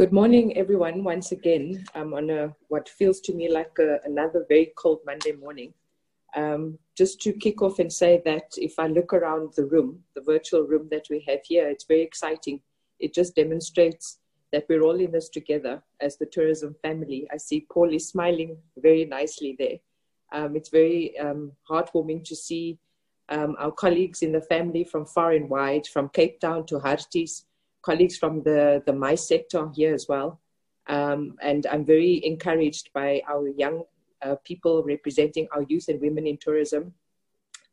Good 0.01 0.13
morning, 0.13 0.57
everyone. 0.57 1.05
Once 1.05 1.31
again, 1.31 1.85
I'm 1.95 2.15
on 2.15 2.31
a 2.31 2.57
what 2.69 2.89
feels 2.89 3.21
to 3.21 3.35
me 3.35 3.51
like 3.51 3.73
a, 3.79 3.99
another 4.07 4.47
very 4.49 4.73
cold 4.75 5.01
Monday 5.05 5.33
morning. 5.33 5.75
Um, 6.35 6.79
just 6.97 7.21
to 7.21 7.35
kick 7.35 7.61
off 7.61 7.81
and 7.81 7.93
say 7.93 8.23
that 8.25 8.45
if 8.57 8.79
I 8.79 8.87
look 8.87 9.13
around 9.13 9.53
the 9.57 9.67
room, 9.67 10.03
the 10.15 10.23
virtual 10.23 10.63
room 10.63 10.89
that 10.91 11.05
we 11.11 11.23
have 11.29 11.41
here, 11.45 11.69
it's 11.69 11.85
very 11.85 12.01
exciting. 12.01 12.63
It 12.99 13.13
just 13.13 13.37
demonstrates 13.37 14.21
that 14.53 14.65
we're 14.71 14.81
all 14.81 14.99
in 14.99 15.13
this 15.13 15.29
together 15.29 15.83
as 16.01 16.17
the 16.17 16.25
tourism 16.25 16.77
family. 16.81 17.29
I 17.31 17.37
see 17.37 17.67
Paulie 17.71 18.01
smiling 18.01 18.57
very 18.79 19.05
nicely 19.05 19.55
there. 19.59 19.81
Um, 20.33 20.57
it's 20.57 20.71
very 20.71 21.19
um, 21.19 21.53
heartwarming 21.69 22.25
to 22.25 22.35
see 22.35 22.79
um, 23.29 23.55
our 23.59 23.71
colleagues 23.71 24.23
in 24.23 24.33
the 24.33 24.41
family 24.41 24.83
from 24.83 25.05
far 25.05 25.33
and 25.33 25.51
wide, 25.51 25.87
from 25.87 26.09
Cape 26.09 26.41
Town 26.41 26.65
to 26.69 26.79
Harties, 26.79 27.43
colleagues 27.83 28.17
from 28.17 28.43
the, 28.43 28.83
the 28.87 28.93
MICE 28.93 29.27
sector 29.27 29.71
here 29.75 29.95
as 29.95 30.07
well. 30.09 30.41
Um, 30.87 31.37
and 31.43 31.67
I'm 31.67 31.85
very 31.85 32.25
encouraged 32.25 32.91
by 32.93 33.23
our 33.29 33.49
young 33.49 33.85
uh, 34.23 34.37
people 34.45 34.83
representing 34.83 35.49
our 35.53 35.65
youth 35.69 35.89
and 35.89 36.01
women 36.01 36.27
in 36.27 36.37
tourism. 36.37 36.95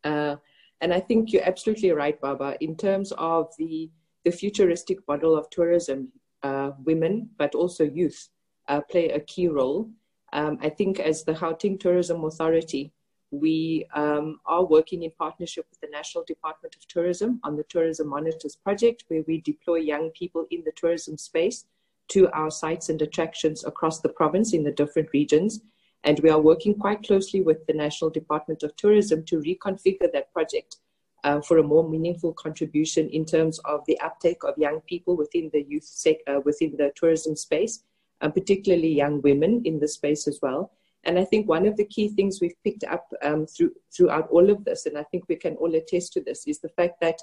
Uh, 0.03 0.35
and 0.81 0.93
I 0.93 0.99
think 0.99 1.33
you're 1.33 1.47
absolutely 1.47 1.91
right, 1.91 2.19
Baba. 2.21 2.55
In 2.61 2.75
terms 2.75 3.11
of 3.17 3.51
the, 3.57 3.89
the 4.23 4.31
futuristic 4.31 4.99
model 5.07 5.35
of 5.35 5.49
tourism, 5.49 6.11
uh, 6.43 6.71
women, 6.83 7.29
but 7.37 7.55
also 7.55 7.83
youth, 7.83 8.29
uh, 8.67 8.81
play 8.81 9.09
a 9.09 9.19
key 9.19 9.47
role. 9.47 9.89
Um, 10.33 10.57
I 10.61 10.69
think 10.69 10.99
as 10.99 11.23
the 11.23 11.33
Gauteng 11.33 11.79
Tourism 11.79 12.23
Authority, 12.23 12.93
we 13.31 13.85
um, 13.93 14.39
are 14.45 14.63
working 14.63 15.03
in 15.03 15.11
partnership 15.11 15.65
with 15.69 15.79
the 15.81 15.89
National 15.91 16.23
Department 16.23 16.75
of 16.75 16.87
Tourism 16.87 17.39
on 17.43 17.57
the 17.57 17.63
Tourism 17.63 18.07
Monitors 18.07 18.55
Project, 18.55 19.03
where 19.07 19.23
we 19.27 19.41
deploy 19.41 19.77
young 19.77 20.11
people 20.11 20.45
in 20.51 20.63
the 20.65 20.71
tourism 20.75 21.17
space 21.17 21.65
to 22.09 22.29
our 22.31 22.49
sites 22.49 22.89
and 22.89 23.01
attractions 23.01 23.65
across 23.65 23.99
the 23.99 24.09
province 24.09 24.53
in 24.53 24.63
the 24.63 24.71
different 24.71 25.09
regions 25.13 25.61
and 26.03 26.19
we 26.19 26.29
are 26.29 26.39
working 26.39 26.73
quite 26.73 27.03
closely 27.03 27.41
with 27.41 27.65
the 27.67 27.73
National 27.73 28.09
Department 28.09 28.63
of 28.63 28.75
Tourism 28.75 29.23
to 29.25 29.39
reconfigure 29.39 30.11
that 30.13 30.31
project 30.31 30.77
uh, 31.23 31.41
for 31.41 31.57
a 31.57 31.63
more 31.63 31.87
meaningful 31.87 32.33
contribution 32.33 33.09
in 33.09 33.25
terms 33.25 33.59
of 33.65 33.81
the 33.87 33.99
uptake 33.99 34.43
of 34.43 34.57
young 34.57 34.79
people 34.81 35.17
within 35.17 35.49
the 35.51 35.63
youth 35.63 35.83
sector, 35.83 36.37
uh, 36.37 36.39
within 36.45 36.75
the 36.77 36.91
tourism 36.95 37.35
space, 37.35 37.83
and 38.21 38.33
particularly 38.33 38.93
young 38.93 39.21
women 39.21 39.61
in 39.65 39.79
the 39.79 39.87
space 39.87 40.27
as 40.27 40.39
well. 40.41 40.71
And 41.03 41.17
I 41.17 41.23
think 41.23 41.47
one 41.47 41.65
of 41.65 41.77
the 41.77 41.85
key 41.85 42.09
things 42.09 42.39
we've 42.41 42.63
picked 42.63 42.83
up 42.83 43.07
um, 43.21 43.45
through, 43.45 43.71
throughout 43.95 44.27
all 44.29 44.49
of 44.49 44.65
this, 44.65 44.85
and 44.85 44.97
I 44.97 45.03
think 45.03 45.23
we 45.27 45.35
can 45.35 45.55
all 45.55 45.73
attest 45.73 46.13
to 46.13 46.21
this, 46.21 46.47
is 46.47 46.59
the 46.59 46.69
fact 46.69 46.99
that 47.01 47.19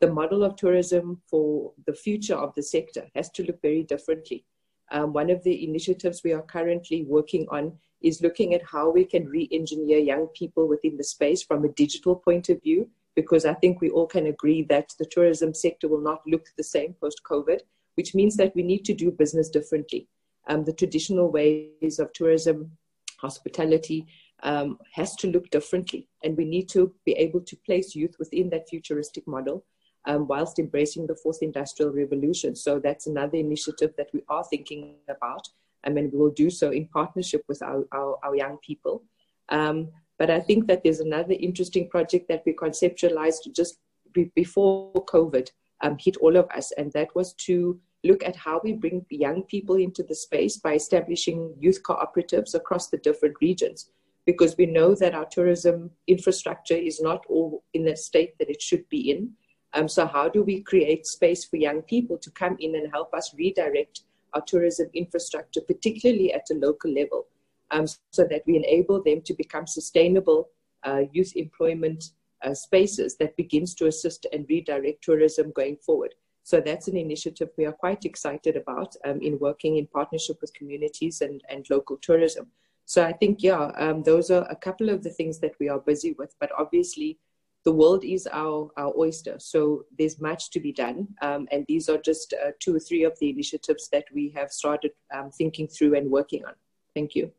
the 0.00 0.12
model 0.12 0.44
of 0.44 0.56
tourism 0.56 1.20
for 1.28 1.72
the 1.86 1.94
future 1.94 2.36
of 2.36 2.54
the 2.54 2.62
sector 2.62 3.06
has 3.14 3.30
to 3.30 3.44
look 3.44 3.60
very 3.62 3.82
differently. 3.82 4.44
Um, 4.92 5.12
one 5.12 5.30
of 5.30 5.42
the 5.42 5.64
initiatives 5.64 6.22
we 6.22 6.32
are 6.32 6.42
currently 6.42 7.04
working 7.04 7.46
on 7.50 7.78
is 8.02 8.20
looking 8.20 8.54
at 8.54 8.62
how 8.70 8.90
we 8.90 9.04
can 9.04 9.26
re-engineer 9.26 9.98
young 9.98 10.26
people 10.34 10.68
within 10.68 10.96
the 10.96 11.04
space 11.04 11.42
from 11.42 11.64
a 11.64 11.72
digital 11.72 12.16
point 12.16 12.50
of 12.50 12.62
view, 12.62 12.88
because 13.16 13.46
I 13.46 13.54
think 13.54 13.80
we 13.80 13.90
all 13.90 14.06
can 14.06 14.26
agree 14.26 14.62
that 14.64 14.92
the 14.98 15.06
tourism 15.06 15.54
sector 15.54 15.88
will 15.88 16.02
not 16.02 16.20
look 16.26 16.46
the 16.56 16.64
same 16.64 16.94
post-COVID, 17.00 17.60
which 17.94 18.14
means 18.14 18.36
that 18.36 18.54
we 18.54 18.62
need 18.62 18.84
to 18.84 18.94
do 18.94 19.10
business 19.10 19.48
differently. 19.48 20.06
Um, 20.48 20.64
the 20.64 20.72
traditional 20.72 21.30
ways 21.30 21.98
of 21.98 22.12
tourism, 22.12 22.76
hospitality, 23.24 24.06
um, 24.42 24.78
has 24.92 25.16
to 25.16 25.26
look 25.34 25.50
differently. 25.50 26.08
And 26.22 26.36
we 26.36 26.44
need 26.44 26.68
to 26.70 26.94
be 27.04 27.12
able 27.12 27.42
to 27.50 27.56
place 27.66 27.94
youth 27.94 28.16
within 28.18 28.50
that 28.50 28.68
futuristic 28.68 29.26
model 29.26 29.64
um, 30.06 30.26
whilst 30.28 30.58
embracing 30.58 31.06
the 31.06 31.16
fourth 31.22 31.40
industrial 31.42 31.92
revolution. 31.92 32.54
So 32.54 32.78
that's 32.78 33.06
another 33.06 33.38
initiative 33.38 33.92
that 33.98 34.10
we 34.12 34.22
are 34.28 34.44
thinking 34.44 34.96
about 35.08 35.48
I 35.84 35.90
mean, 35.90 36.10
we 36.12 36.18
will 36.18 36.30
do 36.30 36.50
so 36.50 36.70
in 36.70 36.88
partnership 36.88 37.42
with 37.48 37.62
our, 37.62 37.84
our, 37.92 38.18
our 38.24 38.34
young 38.34 38.58
people. 38.62 39.02
Um, 39.50 39.90
but 40.18 40.30
I 40.30 40.40
think 40.40 40.66
that 40.68 40.82
there's 40.82 41.00
another 41.00 41.34
interesting 41.38 41.88
project 41.88 42.28
that 42.28 42.42
we 42.46 42.54
conceptualized 42.54 43.54
just 43.54 43.78
be, 44.12 44.30
before 44.34 44.92
COVID 44.92 45.50
um, 45.82 45.96
hit 46.00 46.16
all 46.18 46.36
of 46.36 46.48
us, 46.50 46.72
and 46.72 46.92
that 46.92 47.14
was 47.14 47.34
to 47.46 47.78
look 48.04 48.22
at 48.22 48.36
how 48.36 48.60
we 48.62 48.74
bring 48.74 49.04
young 49.08 49.42
people 49.42 49.76
into 49.76 50.02
the 50.02 50.14
space 50.14 50.58
by 50.58 50.74
establishing 50.74 51.54
youth 51.58 51.82
cooperatives 51.82 52.54
across 52.54 52.88
the 52.88 52.98
different 52.98 53.34
regions. 53.40 53.90
Because 54.26 54.56
we 54.56 54.66
know 54.66 54.94
that 54.94 55.14
our 55.14 55.26
tourism 55.26 55.90
infrastructure 56.06 56.76
is 56.76 57.00
not 57.00 57.24
all 57.28 57.62
in 57.74 57.84
the 57.84 57.96
state 57.96 58.38
that 58.38 58.48
it 58.48 58.62
should 58.62 58.88
be 58.88 59.10
in. 59.10 59.30
Um, 59.74 59.88
so, 59.88 60.06
how 60.06 60.28
do 60.28 60.42
we 60.42 60.62
create 60.62 61.06
space 61.06 61.44
for 61.44 61.56
young 61.56 61.82
people 61.82 62.16
to 62.18 62.30
come 62.30 62.56
in 62.60 62.76
and 62.76 62.90
help 62.90 63.12
us 63.12 63.34
redirect 63.36 64.02
our 64.32 64.40
tourism 64.40 64.88
infrastructure, 64.94 65.60
particularly 65.60 66.32
at 66.32 66.48
a 66.50 66.54
local 66.54 66.92
level, 66.92 67.26
um, 67.70 67.86
so 68.12 68.24
that 68.30 68.42
we 68.46 68.56
enable 68.56 69.02
them 69.02 69.20
to 69.22 69.34
become 69.34 69.66
sustainable 69.66 70.48
uh, 70.84 71.02
youth 71.12 71.32
employment 71.36 72.04
uh, 72.44 72.54
spaces 72.54 73.16
that 73.16 73.36
begins 73.36 73.74
to 73.74 73.86
assist 73.86 74.26
and 74.32 74.46
redirect 74.48 75.02
tourism 75.02 75.52
going 75.54 75.76
forward. 75.76 76.14
So 76.44 76.60
that's 76.60 76.88
an 76.88 76.96
initiative 76.96 77.48
we 77.56 77.64
are 77.64 77.72
quite 77.72 78.04
excited 78.04 78.54
about 78.56 78.94
um, 79.06 79.20
in 79.22 79.38
working 79.38 79.78
in 79.78 79.86
partnership 79.86 80.36
with 80.42 80.52
communities 80.52 81.22
and, 81.22 81.42
and 81.48 81.66
local 81.70 81.96
tourism. 81.96 82.48
So 82.84 83.02
I 83.02 83.12
think, 83.12 83.42
yeah, 83.42 83.72
um, 83.78 84.02
those 84.02 84.30
are 84.30 84.46
a 84.50 84.56
couple 84.56 84.90
of 84.90 85.02
the 85.02 85.08
things 85.08 85.38
that 85.40 85.54
we 85.58 85.70
are 85.70 85.78
busy 85.78 86.12
with, 86.18 86.34
but 86.38 86.50
obviously 86.58 87.18
the 87.64 87.72
world 87.72 88.04
is 88.04 88.28
our, 88.30 88.70
our 88.76 88.92
oyster. 88.94 89.36
So 89.38 89.86
there's 89.98 90.20
much 90.20 90.50
to 90.50 90.60
be 90.60 90.70
done. 90.70 91.08
Um, 91.22 91.48
and 91.50 91.64
these 91.66 91.88
are 91.88 91.96
just 91.96 92.34
uh, 92.34 92.50
two 92.60 92.76
or 92.76 92.80
three 92.80 93.04
of 93.04 93.18
the 93.20 93.30
initiatives 93.30 93.88
that 93.88 94.04
we 94.12 94.30
have 94.36 94.52
started 94.52 94.92
um, 95.14 95.30
thinking 95.30 95.66
through 95.66 95.96
and 95.96 96.10
working 96.10 96.44
on. 96.44 96.52
Thank 96.94 97.14
you. 97.14 97.32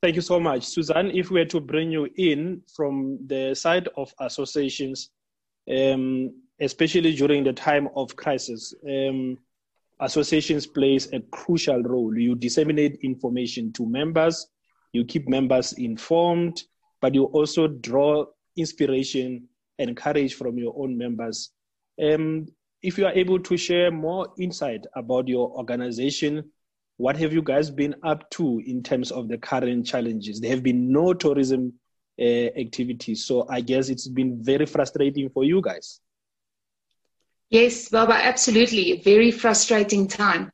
Thank 0.00 0.14
you 0.14 0.22
so 0.22 0.38
much. 0.38 0.64
Suzanne, 0.66 1.10
if 1.10 1.30
we 1.30 1.40
were 1.40 1.46
to 1.46 1.60
bring 1.60 1.90
you 1.90 2.08
in 2.16 2.62
from 2.76 3.18
the 3.26 3.56
side 3.56 3.88
of 3.96 4.14
associations, 4.20 5.10
um, 5.68 6.32
especially 6.60 7.14
during 7.14 7.44
the 7.44 7.52
time 7.52 7.88
of 7.96 8.14
crisis, 8.16 8.74
um, 8.88 9.38
associations 10.00 10.66
plays 10.66 11.12
a 11.12 11.20
crucial 11.30 11.82
role. 11.82 12.16
You 12.16 12.34
disseminate 12.34 12.98
information 13.02 13.72
to 13.74 13.86
members, 13.86 14.46
you 14.92 15.04
keep 15.04 15.28
members 15.28 15.72
informed, 15.74 16.62
but 17.00 17.14
you 17.14 17.24
also 17.24 17.66
draw 17.66 18.26
inspiration 18.56 19.48
and 19.78 19.96
courage 19.96 20.34
from 20.34 20.58
your 20.58 20.74
own 20.76 20.96
members. 20.96 21.50
Um, 22.02 22.46
if 22.82 22.98
you 22.98 23.06
are 23.06 23.12
able 23.12 23.38
to 23.38 23.56
share 23.56 23.90
more 23.90 24.28
insight 24.38 24.84
about 24.94 25.28
your 25.28 25.50
organization, 25.50 26.50
what 26.96 27.16
have 27.16 27.32
you 27.32 27.42
guys 27.42 27.70
been 27.70 27.94
up 28.02 28.28
to 28.30 28.62
in 28.66 28.82
terms 28.82 29.10
of 29.10 29.28
the 29.28 29.38
current 29.38 29.86
challenges? 29.86 30.40
There 30.40 30.50
have 30.50 30.62
been 30.62 30.92
no 30.92 31.14
tourism 31.14 31.72
uh, 32.20 32.22
activities. 32.22 33.24
So 33.24 33.46
I 33.48 33.60
guess 33.60 33.88
it's 33.88 34.08
been 34.08 34.42
very 34.42 34.66
frustrating 34.66 35.30
for 35.30 35.44
you 35.44 35.60
guys. 35.60 36.00
Yes, 37.52 37.90
Baba, 37.90 38.14
absolutely. 38.14 38.92
A 38.92 39.02
very 39.02 39.30
frustrating 39.30 40.08
time. 40.08 40.50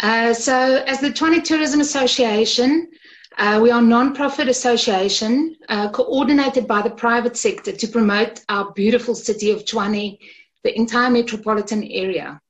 Uh, 0.00 0.32
so, 0.32 0.82
as 0.86 0.98
the 0.98 1.10
Tshwane 1.10 1.44
Tourism 1.44 1.82
Association, 1.82 2.88
uh, 3.36 3.60
we 3.62 3.70
are 3.70 3.80
a 3.80 3.84
non-profit 3.84 4.48
association 4.48 5.56
uh, 5.68 5.90
coordinated 5.90 6.66
by 6.66 6.80
the 6.80 6.88
private 6.88 7.36
sector 7.36 7.70
to 7.72 7.86
promote 7.86 8.40
our 8.48 8.72
beautiful 8.72 9.14
city 9.14 9.50
of 9.50 9.66
Tshwane, 9.66 10.16
the 10.64 10.74
entire 10.74 11.10
metropolitan 11.10 11.84
area. 11.84 12.40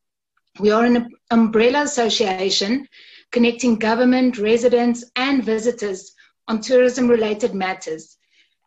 We 0.60 0.70
are 0.70 0.84
an 0.84 1.10
umbrella 1.32 1.82
association 1.82 2.86
connecting 3.32 3.80
government, 3.80 4.38
residents, 4.38 5.04
and 5.16 5.42
visitors 5.42 6.14
on 6.46 6.60
tourism-related 6.60 7.52
matters. 7.52 8.16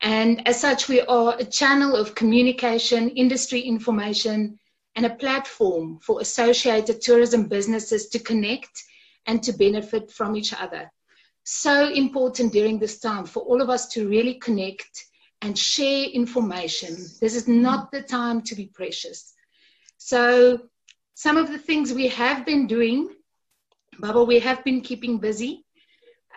And 0.01 0.45
as 0.45 0.59
such, 0.59 0.89
we 0.89 0.99
are 0.99 1.37
a 1.39 1.45
channel 1.45 1.95
of 1.95 2.15
communication, 2.15 3.11
industry 3.11 3.61
information, 3.61 4.59
and 4.95 5.05
a 5.05 5.15
platform 5.15 5.99
for 6.01 6.21
associated 6.21 7.01
tourism 7.01 7.47
businesses 7.47 8.09
to 8.09 8.19
connect 8.19 8.83
and 9.25 9.41
to 9.43 9.53
benefit 9.53 10.11
from 10.11 10.35
each 10.35 10.53
other. 10.53 10.91
So 11.43 11.89
important 11.89 12.53
during 12.53 12.79
this 12.79 12.99
time 12.99 13.25
for 13.25 13.41
all 13.43 13.61
of 13.61 13.69
us 13.69 13.87
to 13.89 14.07
really 14.07 14.35
connect 14.35 15.05
and 15.41 15.57
share 15.57 16.05
information. 16.05 16.95
This 17.19 17.35
is 17.35 17.47
not 17.47 17.91
the 17.91 18.01
time 18.01 18.41
to 18.43 18.55
be 18.55 18.67
precious. 18.67 19.33
So, 19.97 20.59
some 21.15 21.37
of 21.37 21.49
the 21.49 21.57
things 21.57 21.93
we 21.93 22.07
have 22.07 22.45
been 22.45 22.67
doing, 22.67 23.09
Baba, 23.99 24.23
we 24.23 24.39
have 24.39 24.63
been 24.63 24.81
keeping 24.81 25.19
busy. 25.19 25.65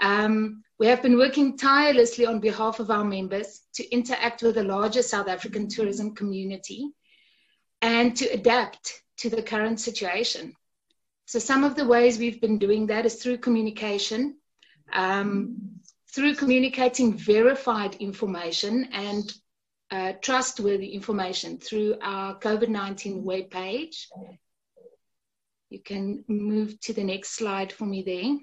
Um, 0.01 0.63
we 0.79 0.87
have 0.87 1.03
been 1.03 1.17
working 1.17 1.57
tirelessly 1.57 2.27
on 2.27 2.41
behalf 2.41 2.81
of 2.81 2.91
our 2.91 3.05
members 3.05 3.63
to 3.75 3.89
interact 3.91 4.43
with 4.43 4.57
the 4.57 4.65
larger 4.65 5.03
South 5.03 5.29
African 5.29 5.69
tourism 5.69 6.15
community 6.15 6.91
and 7.85 8.17
to 8.17 8.25
adapt 8.33 9.03
to 9.19 9.29
the 9.29 9.43
current 9.43 9.79
situation. 9.79 10.55
So, 11.27 11.39
some 11.39 11.65
of 11.65 11.77
the 11.77 11.87
ways 11.87 12.19
we've 12.19 12.41
been 12.41 12.59
doing 12.59 12.87
that 12.87 13.05
is 13.05 13.17
through 13.17 13.39
communication, 13.39 14.37
um, 14.93 15.81
through 16.15 16.35
communicating 16.35 17.13
verified 17.13 17.97
information 17.97 18.89
and 18.93 19.33
uh, 19.91 20.13
trustworthy 20.23 20.95
information 20.95 21.59
through 21.59 21.97
our 22.01 22.39
COVID 22.39 22.69
19 22.69 23.23
webpage. 23.23 24.07
You 25.69 25.81
can 25.81 26.25
move 26.27 26.81
to 26.81 26.95
the 26.95 27.05
next 27.05 27.37
slide 27.37 27.71
for 27.71 27.85
me 27.85 28.03
there. 28.03 28.39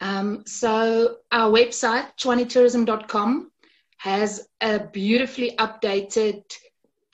Um, 0.00 0.44
so, 0.46 1.16
our 1.32 1.50
website, 1.50 2.06
tshwanetourism.com, 2.16 3.50
has 3.96 4.46
a 4.60 4.78
beautifully 4.78 5.56
updated 5.58 6.44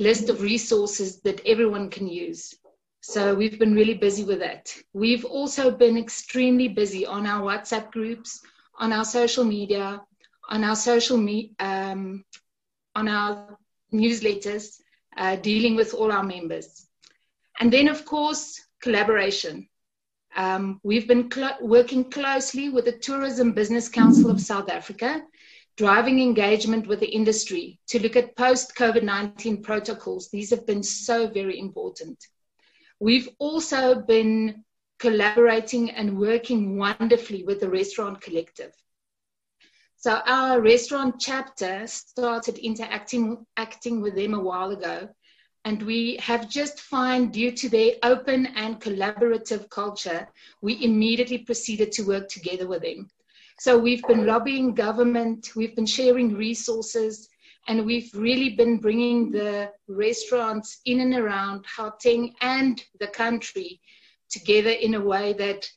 list 0.01 0.31
of 0.31 0.41
resources 0.41 1.21
that 1.21 1.41
everyone 1.47 1.91
can 1.91 2.09
use. 2.09 2.55
So 3.03 3.35
we've 3.35 3.59
been 3.59 3.75
really 3.75 3.95
busy 3.95 4.25
with 4.25 4.41
that. 4.41 4.75
We've 4.93 5.25
also 5.25 5.71
been 5.71 5.97
extremely 5.97 6.69
busy 6.69 7.07
on 7.07 7.27
our 7.27 7.43
WhatsApp 7.43 7.93
groups, 7.93 8.41
on 8.79 8.93
our 8.93 9.05
social 9.05 9.45
media, 9.45 10.03
on 10.49 10.65
our 10.65 10.77
social 10.77 11.17
me- 11.17 11.55
um, 11.61 12.25
on 12.97 13.09
our 13.09 13.57
newsletters, 13.93 14.81
uh, 15.17 15.37
dealing 15.37 15.77
with 15.77 15.95
all 15.95 16.11
our 16.11 16.25
members. 16.25 16.87
And 17.61 17.73
then, 17.73 17.89
of 17.89 18.05
course, 18.05 18.61
collaboration. 18.83 19.69
Um, 20.35 20.81
we've 20.83 21.09
been 21.09 21.31
cl- 21.31 21.59
working 21.61 22.11
closely 22.11 22.69
with 22.69 22.85
the 22.87 22.93
Tourism 22.93 23.53
Business 23.53 23.89
Council 23.89 24.31
of 24.31 24.41
South 24.41 24.71
Africa 24.71 25.23
driving 25.81 26.21
engagement 26.21 26.87
with 26.87 27.01
the 27.01 27.09
industry 27.09 27.81
to 27.87 27.99
look 28.03 28.15
at 28.15 28.37
post 28.37 28.75
COVID 28.77 29.03
19 29.03 29.63
protocols. 29.63 30.29
These 30.29 30.51
have 30.51 30.67
been 30.67 30.83
so 30.83 31.27
very 31.27 31.59
important. 31.59 32.19
We've 32.99 33.31
also 33.39 33.99
been 34.03 34.63
collaborating 34.99 35.91
and 35.93 36.19
working 36.19 36.77
wonderfully 36.77 37.45
with 37.45 37.61
the 37.61 37.71
Restaurant 37.71 38.21
Collective. 38.21 38.73
So 39.97 40.21
our 40.27 40.61
restaurant 40.61 41.15
chapter 41.19 41.87
started 41.87 42.59
interacting 42.59 43.47
acting 43.57 44.03
with 44.03 44.15
them 44.17 44.35
a 44.35 44.45
while 44.49 44.73
ago. 44.73 45.09
And 45.65 45.83
we 45.83 46.19
have 46.21 46.51
just 46.51 46.79
found, 46.81 47.33
due 47.33 47.53
to 47.53 47.71
their 47.71 47.93
open 48.03 48.49
and 48.49 48.79
collaborative 48.83 49.71
culture, 49.71 50.29
we 50.61 50.85
immediately 50.85 51.39
proceeded 51.39 51.91
to 51.93 52.03
work 52.03 52.29
together 52.29 52.69
with 52.69 52.83
them. 52.83 53.09
So 53.61 53.77
we've 53.77 54.03
been 54.05 54.25
lobbying 54.25 54.73
government, 54.73 55.55
we've 55.55 55.77
been 55.77 55.85
sharing 55.85 56.35
resources, 56.35 57.29
and 57.69 57.85
we've 57.85 58.11
really 58.15 58.57
been 58.57 58.79
bringing 58.79 59.31
the 59.31 59.71
restaurants 59.87 60.81
in 60.87 61.01
and 61.01 61.13
around 61.13 61.67
Gauteng 61.77 62.33
and 62.41 62.83
the 63.01 63.09
country 63.09 63.83
together 64.31 64.71
in 64.71 64.95
a 64.95 65.01
way 65.03 65.35
that 65.35 65.69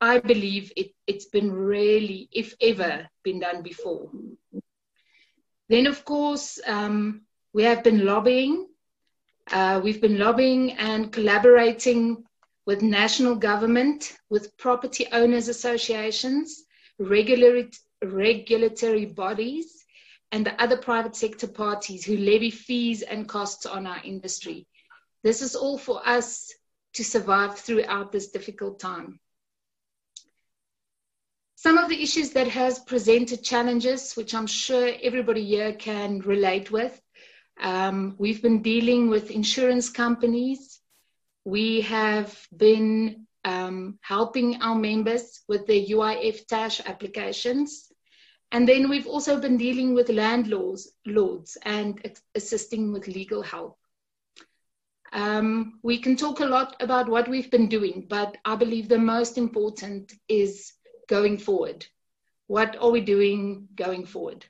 I 0.00 0.20
believe 0.20 0.72
it, 0.76 0.92
it's 1.08 1.24
been 1.24 1.50
really, 1.50 2.28
if 2.30 2.54
ever, 2.60 3.08
been 3.24 3.40
done 3.40 3.62
before. 3.62 4.08
Then, 5.68 5.88
of 5.88 6.04
course, 6.04 6.60
um, 6.64 7.22
we 7.52 7.64
have 7.64 7.82
been 7.82 8.04
lobbying. 8.06 8.68
Uh, 9.50 9.80
we've 9.82 10.00
been 10.00 10.16
lobbying 10.16 10.74
and 10.74 11.10
collaborating 11.10 12.22
with 12.66 12.82
national 12.82 13.34
government, 13.34 14.16
with 14.30 14.56
property 14.58 15.08
owners 15.10 15.48
associations, 15.48 16.66
regulatory, 17.04 17.70
regulatory 18.02 19.06
bodies, 19.06 19.84
and 20.30 20.46
the 20.46 20.60
other 20.62 20.76
private 20.76 21.14
sector 21.14 21.46
parties 21.46 22.04
who 22.04 22.16
levy 22.16 22.50
fees 22.50 23.02
and 23.02 23.28
costs 23.28 23.66
on 23.66 23.86
our 23.86 24.00
industry. 24.02 24.66
This 25.22 25.42
is 25.42 25.54
all 25.54 25.78
for 25.78 26.06
us 26.06 26.52
to 26.94 27.04
survive 27.04 27.58
throughout 27.58 28.12
this 28.12 28.30
difficult 28.30 28.80
time. 28.80 29.20
Some 31.56 31.78
of 31.78 31.88
the 31.88 32.02
issues 32.02 32.30
that 32.30 32.48
has 32.48 32.80
presented 32.80 33.44
challenges, 33.44 34.14
which 34.14 34.34
I'm 34.34 34.48
sure 34.48 34.90
everybody 35.00 35.44
here 35.44 35.72
can 35.72 36.18
relate 36.20 36.72
with. 36.72 37.00
Um, 37.60 38.16
we've 38.18 38.42
been 38.42 38.62
dealing 38.62 39.10
with 39.10 39.30
insurance 39.30 39.88
companies. 39.88 40.80
We 41.44 41.82
have 41.82 42.36
been 42.56 43.28
um, 43.44 43.98
helping 44.02 44.62
our 44.62 44.74
members 44.74 45.40
with 45.48 45.66
their 45.66 45.80
UIF 45.80 46.46
TERS 46.46 46.80
applications. 46.86 47.90
And 48.52 48.68
then 48.68 48.88
we've 48.88 49.06
also 49.06 49.40
been 49.40 49.56
dealing 49.56 49.94
with 49.94 50.08
landlords 50.10 50.92
lords 51.06 51.56
and 51.62 52.00
assisting 52.34 52.92
with 52.92 53.08
legal 53.08 53.42
help. 53.42 53.78
Um, 55.12 55.78
we 55.82 55.98
can 55.98 56.16
talk 56.16 56.40
a 56.40 56.46
lot 56.46 56.76
about 56.80 57.08
what 57.08 57.28
we've 57.28 57.50
been 57.50 57.68
doing, 57.68 58.06
but 58.08 58.36
I 58.44 58.56
believe 58.56 58.88
the 58.88 58.98
most 58.98 59.36
important 59.36 60.12
is 60.28 60.72
going 61.08 61.38
forward. 61.38 61.86
What 62.46 62.76
are 62.80 62.90
we 62.90 63.00
doing 63.00 63.68
going 63.74 64.06
forward? 64.06 64.46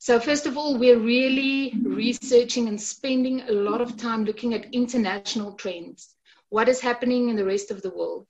So, 0.00 0.20
first 0.20 0.46
of 0.46 0.56
all, 0.56 0.78
we're 0.78 0.98
really 0.98 1.74
researching 1.82 2.68
and 2.68 2.80
spending 2.80 3.42
a 3.42 3.52
lot 3.52 3.80
of 3.80 3.96
time 3.96 4.24
looking 4.24 4.54
at 4.54 4.72
international 4.72 5.52
trends 5.54 6.14
what 6.50 6.68
is 6.68 6.80
happening 6.80 7.28
in 7.28 7.36
the 7.36 7.44
rest 7.44 7.70
of 7.70 7.82
the 7.82 7.90
world. 7.90 8.26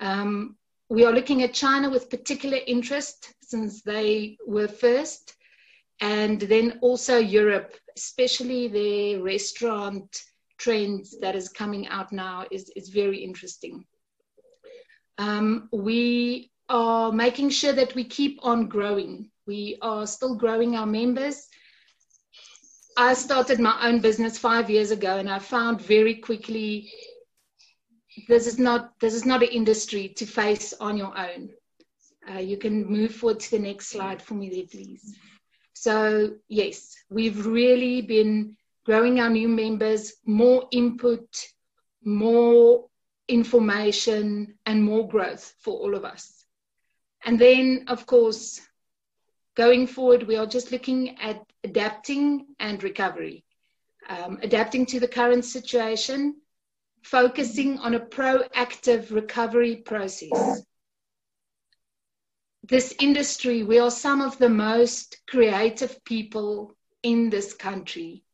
Um, 0.00 0.56
we 0.88 1.04
are 1.04 1.12
looking 1.12 1.42
at 1.42 1.54
China 1.54 1.90
with 1.90 2.10
particular 2.10 2.58
interest 2.66 3.34
since 3.42 3.82
they 3.82 4.36
were 4.46 4.68
first, 4.68 5.34
and 6.00 6.40
then 6.40 6.78
also 6.82 7.18
Europe, 7.18 7.74
especially 7.96 8.68
the 8.68 9.16
restaurant 9.16 10.22
trends 10.58 11.18
that 11.20 11.34
is 11.34 11.48
coming 11.48 11.86
out 11.88 12.12
now 12.12 12.44
is, 12.50 12.70
is 12.76 12.88
very 12.88 13.18
interesting. 13.18 13.84
Um, 15.18 15.68
we 15.72 16.50
are 16.68 17.12
making 17.12 17.50
sure 17.50 17.72
that 17.72 17.94
we 17.94 18.04
keep 18.04 18.38
on 18.42 18.68
growing. 18.68 19.30
We 19.46 19.78
are 19.80 20.06
still 20.06 20.34
growing 20.34 20.76
our 20.76 20.86
members. 20.86 21.48
I 22.98 23.14
started 23.14 23.60
my 23.60 23.76
own 23.82 24.00
business 24.00 24.38
five 24.38 24.70
years 24.70 24.90
ago, 24.90 25.18
and 25.18 25.30
I 25.30 25.38
found 25.38 25.80
very 25.80 26.14
quickly 26.14 26.90
this 28.28 28.46
is 28.46 28.58
not 28.58 28.98
this 29.00 29.14
is 29.14 29.26
not 29.26 29.42
an 29.42 29.48
industry 29.48 30.08
to 30.16 30.26
face 30.26 30.72
on 30.80 30.96
your 30.96 31.16
own. 31.16 31.50
Uh, 32.28 32.38
you 32.38 32.56
can 32.56 32.84
move 32.86 33.14
forward 33.14 33.40
to 33.40 33.50
the 33.52 33.58
next 33.58 33.88
slide 33.88 34.20
for 34.20 34.34
me 34.34 34.50
there, 34.50 34.66
please. 34.70 35.16
So 35.74 36.32
yes, 36.48 36.96
we've 37.10 37.46
really 37.46 38.02
been 38.02 38.56
growing 38.84 39.20
our 39.20 39.30
new 39.30 39.48
members, 39.48 40.14
more 40.24 40.66
input, 40.70 41.28
more 42.04 42.86
information, 43.28 44.54
and 44.64 44.82
more 44.82 45.06
growth 45.08 45.54
for 45.60 45.74
all 45.74 45.94
of 45.94 46.04
us. 46.04 46.44
And 47.24 47.38
then, 47.38 47.84
of 47.88 48.06
course, 48.06 48.60
going 49.56 49.86
forward, 49.88 50.22
we 50.22 50.36
are 50.36 50.46
just 50.46 50.70
looking 50.70 51.18
at 51.18 51.44
adapting 51.64 52.46
and 52.60 52.82
recovery. 52.82 53.44
Um, 54.08 54.38
adapting 54.42 54.86
to 54.86 55.00
the 55.00 55.08
current 55.08 55.44
situation, 55.44 56.36
focusing 57.10 57.78
on 57.78 57.94
a 57.94 58.00
proactive 58.00 59.12
recovery 59.12 59.76
process. 59.76 60.62
this 62.68 62.92
industry, 62.98 63.62
we 63.62 63.78
are 63.78 63.92
some 63.92 64.20
of 64.20 64.36
the 64.38 64.48
most 64.48 65.18
creative 65.28 66.04
people 66.04 66.74
in 67.04 67.30
this 67.30 67.54
country. 67.54 68.24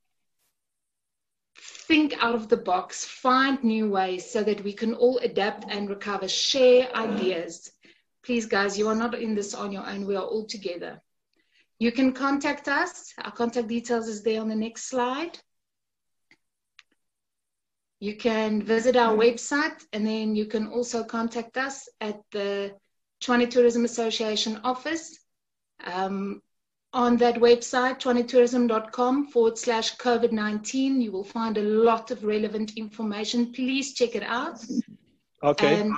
Think 1.59 2.15
out 2.25 2.35
of 2.35 2.49
the 2.49 2.57
box, 2.57 3.05
find 3.05 3.63
new 3.63 3.91
ways 3.91 4.31
so 4.31 4.43
that 4.43 4.65
we 4.65 4.73
can 4.73 4.95
all 4.95 5.19
adapt 5.19 5.71
and 5.71 5.91
recover, 5.91 6.27
share 6.27 6.89
ideas. 6.97 7.71
Please, 8.25 8.47
guys, 8.47 8.79
you 8.79 8.89
are 8.89 8.95
not 8.95 9.15
in 9.15 9.35
this 9.35 9.53
on 9.53 9.71
your 9.71 9.87
own. 9.87 10.07
We 10.07 10.17
are 10.17 10.25
all 10.25 10.47
together. 10.47 11.03
You 11.79 11.93
can 11.93 12.13
contact 12.13 12.69
us. 12.69 13.13
Our 13.23 13.33
contact 13.33 13.69
details 13.69 14.09
is 14.09 14.23
there 14.23 14.41
on 14.41 14.49
the 14.49 14.57
next 14.57 14.85
slide. 14.85 15.39
You 18.03 18.17
can 18.17 18.61
visit 18.65 18.97
our 18.97 19.17
website 19.17 19.81
and 19.93 20.05
then 20.05 20.35
you 20.35 20.47
can 20.47 20.67
also 20.67 21.05
contact 21.05 21.57
us 21.57 21.89
at 22.01 22.21
the 22.33 22.75
Tshwane 23.23 23.49
Tourism 23.49 23.85
Association 23.85 24.61
office. 24.65 25.21
Um, 25.85 26.43
on 26.93 27.17
that 27.19 27.37
website, 27.37 28.01
tshwanetourism.com 28.01 29.29
forward 29.29 29.57
slash 29.57 29.97
COVID 29.99 30.33
19, 30.33 31.01
you 31.01 31.13
will 31.13 31.23
find 31.23 31.57
a 31.57 31.63
lot 31.63 32.11
of 32.11 32.25
relevant 32.25 32.73
information. 32.77 33.53
Please 33.53 33.95
check 33.95 34.17
it 34.17 34.25
out. 34.25 34.59
Okay. 35.45 35.81
And 35.81 35.95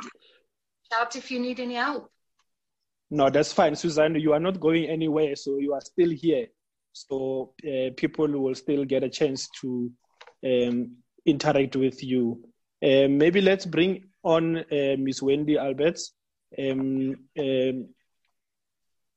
shout 0.93 1.17
if 1.17 1.31
you 1.31 1.41
need 1.41 1.59
any 1.59 1.77
help. 1.77 2.11
No, 3.11 3.31
that's 3.31 3.55
fine, 3.55 3.75
Suzanne. 3.77 4.17
You 4.17 4.35
are 4.35 4.41
not 4.41 4.61
going 4.61 4.85
anywhere, 4.91 5.37
so 5.37 5.57
you 5.57 5.73
are 5.73 5.81
still 5.81 6.11
here. 6.11 6.49
So 6.93 7.55
uh, 7.67 7.95
people 7.97 8.29
will 8.29 8.55
still 8.55 8.85
get 8.85 9.05
a 9.05 9.09
chance 9.09 9.49
to 9.63 9.91
um, 10.45 10.97
interact 11.27 11.77
with 11.77 12.03
you. 12.03 12.45
Uh, 12.83 13.09
maybe 13.09 13.41
let's 13.41 13.67
bring 13.67 14.05
on 14.23 14.59
uh, 14.59 14.97
Miss 14.99 15.23
Wendy 15.23 15.57
Alberts. 15.59 16.13
Um, 16.59 17.17
um, 17.39 17.89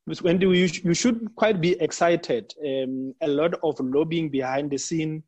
Ms. 0.06 0.22
Wendy, 0.22 0.46
you, 0.46 0.68
you 0.84 0.94
should 0.94 1.34
quite 1.36 1.60
be 1.60 1.78
excited. 1.80 2.54
Um, 2.64 3.14
a 3.20 3.28
lot 3.28 3.54
of 3.62 3.78
lobbying 3.78 4.30
behind 4.30 4.70
the 4.70 4.78
scene, 4.78 5.22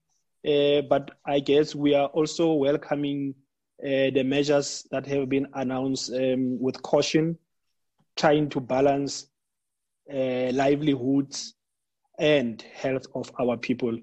uh, 0.46 0.80
but 0.88 1.10
I 1.26 1.40
guess 1.40 1.74
we 1.74 1.94
are 1.94 2.06
also 2.06 2.54
welcoming 2.54 3.34
uh, 3.82 4.08
the 4.14 4.22
measures 4.22 4.86
that 4.90 5.04
have 5.06 5.28
been 5.28 5.48
announced 5.52 6.10
um, 6.14 6.58
with 6.58 6.80
caution, 6.82 7.36
trying 8.16 8.48
to 8.50 8.60
balance 8.60 9.26
uh, 10.10 10.50
livelihoods 10.52 11.54
and 12.18 12.62
health 12.74 13.06
of 13.14 13.30
our 13.38 13.58
people. 13.58 13.98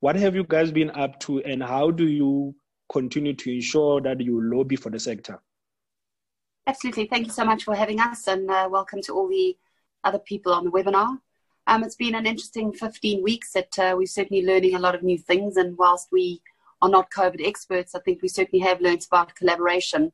What 0.00 0.16
have 0.16 0.34
you 0.34 0.44
guys 0.44 0.72
been 0.72 0.90
up 0.92 1.20
to, 1.20 1.42
and 1.42 1.62
how 1.62 1.90
do 1.90 2.08
you 2.08 2.54
continue 2.90 3.34
to 3.34 3.54
ensure 3.54 4.00
that 4.00 4.18
you 4.18 4.40
lobby 4.42 4.76
for 4.76 4.88
the 4.88 4.98
sector? 4.98 5.42
Absolutely. 6.66 7.06
Thank 7.06 7.26
you 7.26 7.32
so 7.32 7.44
much 7.44 7.64
for 7.64 7.74
having 7.74 8.00
us, 8.00 8.26
and 8.26 8.50
uh, 8.50 8.66
welcome 8.70 9.02
to 9.02 9.12
all 9.12 9.28
the 9.28 9.58
other 10.02 10.18
people 10.18 10.54
on 10.54 10.64
the 10.64 10.70
webinar. 10.70 11.18
Um, 11.66 11.84
it's 11.84 11.96
been 11.96 12.14
an 12.14 12.24
interesting 12.24 12.72
15 12.72 13.22
weeks 13.22 13.52
that 13.52 13.78
uh, 13.78 13.94
we're 13.94 14.06
certainly 14.06 14.44
learning 14.44 14.74
a 14.74 14.78
lot 14.78 14.94
of 14.94 15.02
new 15.02 15.18
things. 15.18 15.58
And 15.58 15.76
whilst 15.76 16.08
we 16.10 16.40
are 16.80 16.88
not 16.88 17.10
COVID 17.10 17.46
experts, 17.46 17.94
I 17.94 18.00
think 18.00 18.22
we 18.22 18.28
certainly 18.28 18.64
have 18.64 18.80
learned 18.80 19.04
about 19.06 19.34
collaboration 19.34 20.12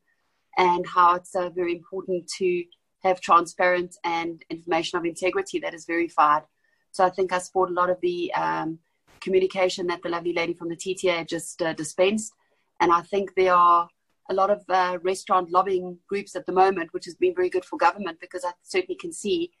and 0.57 0.85
how 0.85 1.15
it's 1.15 1.33
uh, 1.33 1.49
very 1.49 1.73
important 1.73 2.27
to 2.39 2.65
have 3.03 3.21
transparent 3.21 3.95
and 4.03 4.43
information 4.49 4.99
of 4.99 5.05
integrity 5.05 5.59
that 5.59 5.73
is 5.73 5.85
verified. 5.85 6.43
So 6.91 7.05
I 7.05 7.09
think 7.09 7.31
I 7.31 7.37
support 7.37 7.69
a 7.69 7.73
lot 7.73 7.89
of 7.89 8.01
the 8.01 8.33
um, 8.33 8.79
communication 9.21 9.87
that 9.87 10.01
the 10.01 10.09
lovely 10.09 10.33
lady 10.33 10.53
from 10.53 10.69
the 10.69 10.75
TTA 10.75 11.27
just 11.27 11.61
uh, 11.61 11.73
dispensed. 11.73 12.33
And 12.79 12.91
I 12.91 13.01
think 13.01 13.35
there 13.35 13.55
are 13.55 13.89
a 14.29 14.33
lot 14.33 14.49
of 14.49 14.63
uh, 14.69 14.97
restaurant 15.03 15.51
lobbying 15.51 15.97
groups 16.07 16.35
at 16.35 16.45
the 16.45 16.51
moment, 16.51 16.93
which 16.93 17.05
has 17.05 17.15
been 17.15 17.35
very 17.35 17.49
good 17.49 17.65
for 17.65 17.77
government 17.77 18.19
because 18.19 18.43
I 18.43 18.51
certainly 18.63 18.95
can 18.95 19.13
see 19.13 19.51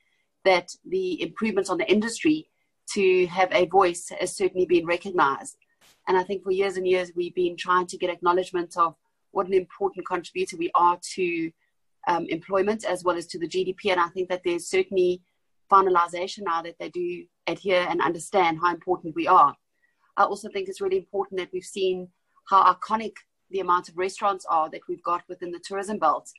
that 0.45 0.75
the 0.85 1.21
improvements 1.21 1.69
on 1.69 1.77
the 1.77 1.89
industry 1.91 2.49
to 2.93 3.27
have 3.27 3.51
a 3.51 3.65
voice 3.65 4.11
has 4.19 4.35
certainly 4.35 4.65
been 4.65 4.85
recognized. 4.85 5.57
And 6.07 6.17
I 6.17 6.23
think 6.23 6.43
for 6.43 6.51
years 6.51 6.77
and 6.77 6.87
years, 6.87 7.11
we've 7.15 7.35
been 7.35 7.57
trying 7.57 7.87
to 7.87 7.97
get 7.97 8.09
acknowledgement 8.09 8.77
of 8.77 8.95
what 9.31 9.47
an 9.47 9.53
important 9.53 10.07
contributor 10.07 10.57
we 10.57 10.71
are 10.73 10.97
to 11.15 11.51
um, 12.07 12.25
employment 12.29 12.85
as 12.85 13.03
well 13.03 13.17
as 13.17 13.27
to 13.27 13.39
the 13.39 13.47
GDP. 13.47 13.91
And 13.91 13.99
I 13.99 14.07
think 14.07 14.29
that 14.29 14.41
there's 14.45 14.67
certainly 14.67 15.21
finalization 15.71 16.43
now 16.43 16.61
that 16.61 16.75
they 16.79 16.89
do 16.89 17.25
adhere 17.47 17.85
and 17.89 18.01
understand 18.01 18.59
how 18.61 18.73
important 18.73 19.15
we 19.15 19.27
are. 19.27 19.55
I 20.17 20.23
also 20.23 20.49
think 20.49 20.67
it's 20.67 20.81
really 20.81 20.97
important 20.97 21.39
that 21.39 21.49
we've 21.53 21.63
seen 21.63 22.09
how 22.49 22.73
iconic 22.73 23.13
the 23.51 23.59
amount 23.59 23.89
of 23.89 23.97
restaurants 23.97 24.45
are 24.49 24.69
that 24.69 24.81
we've 24.89 25.03
got 25.03 25.23
within 25.29 25.51
the 25.51 25.61
tourism 25.63 25.99
belt 25.99 26.29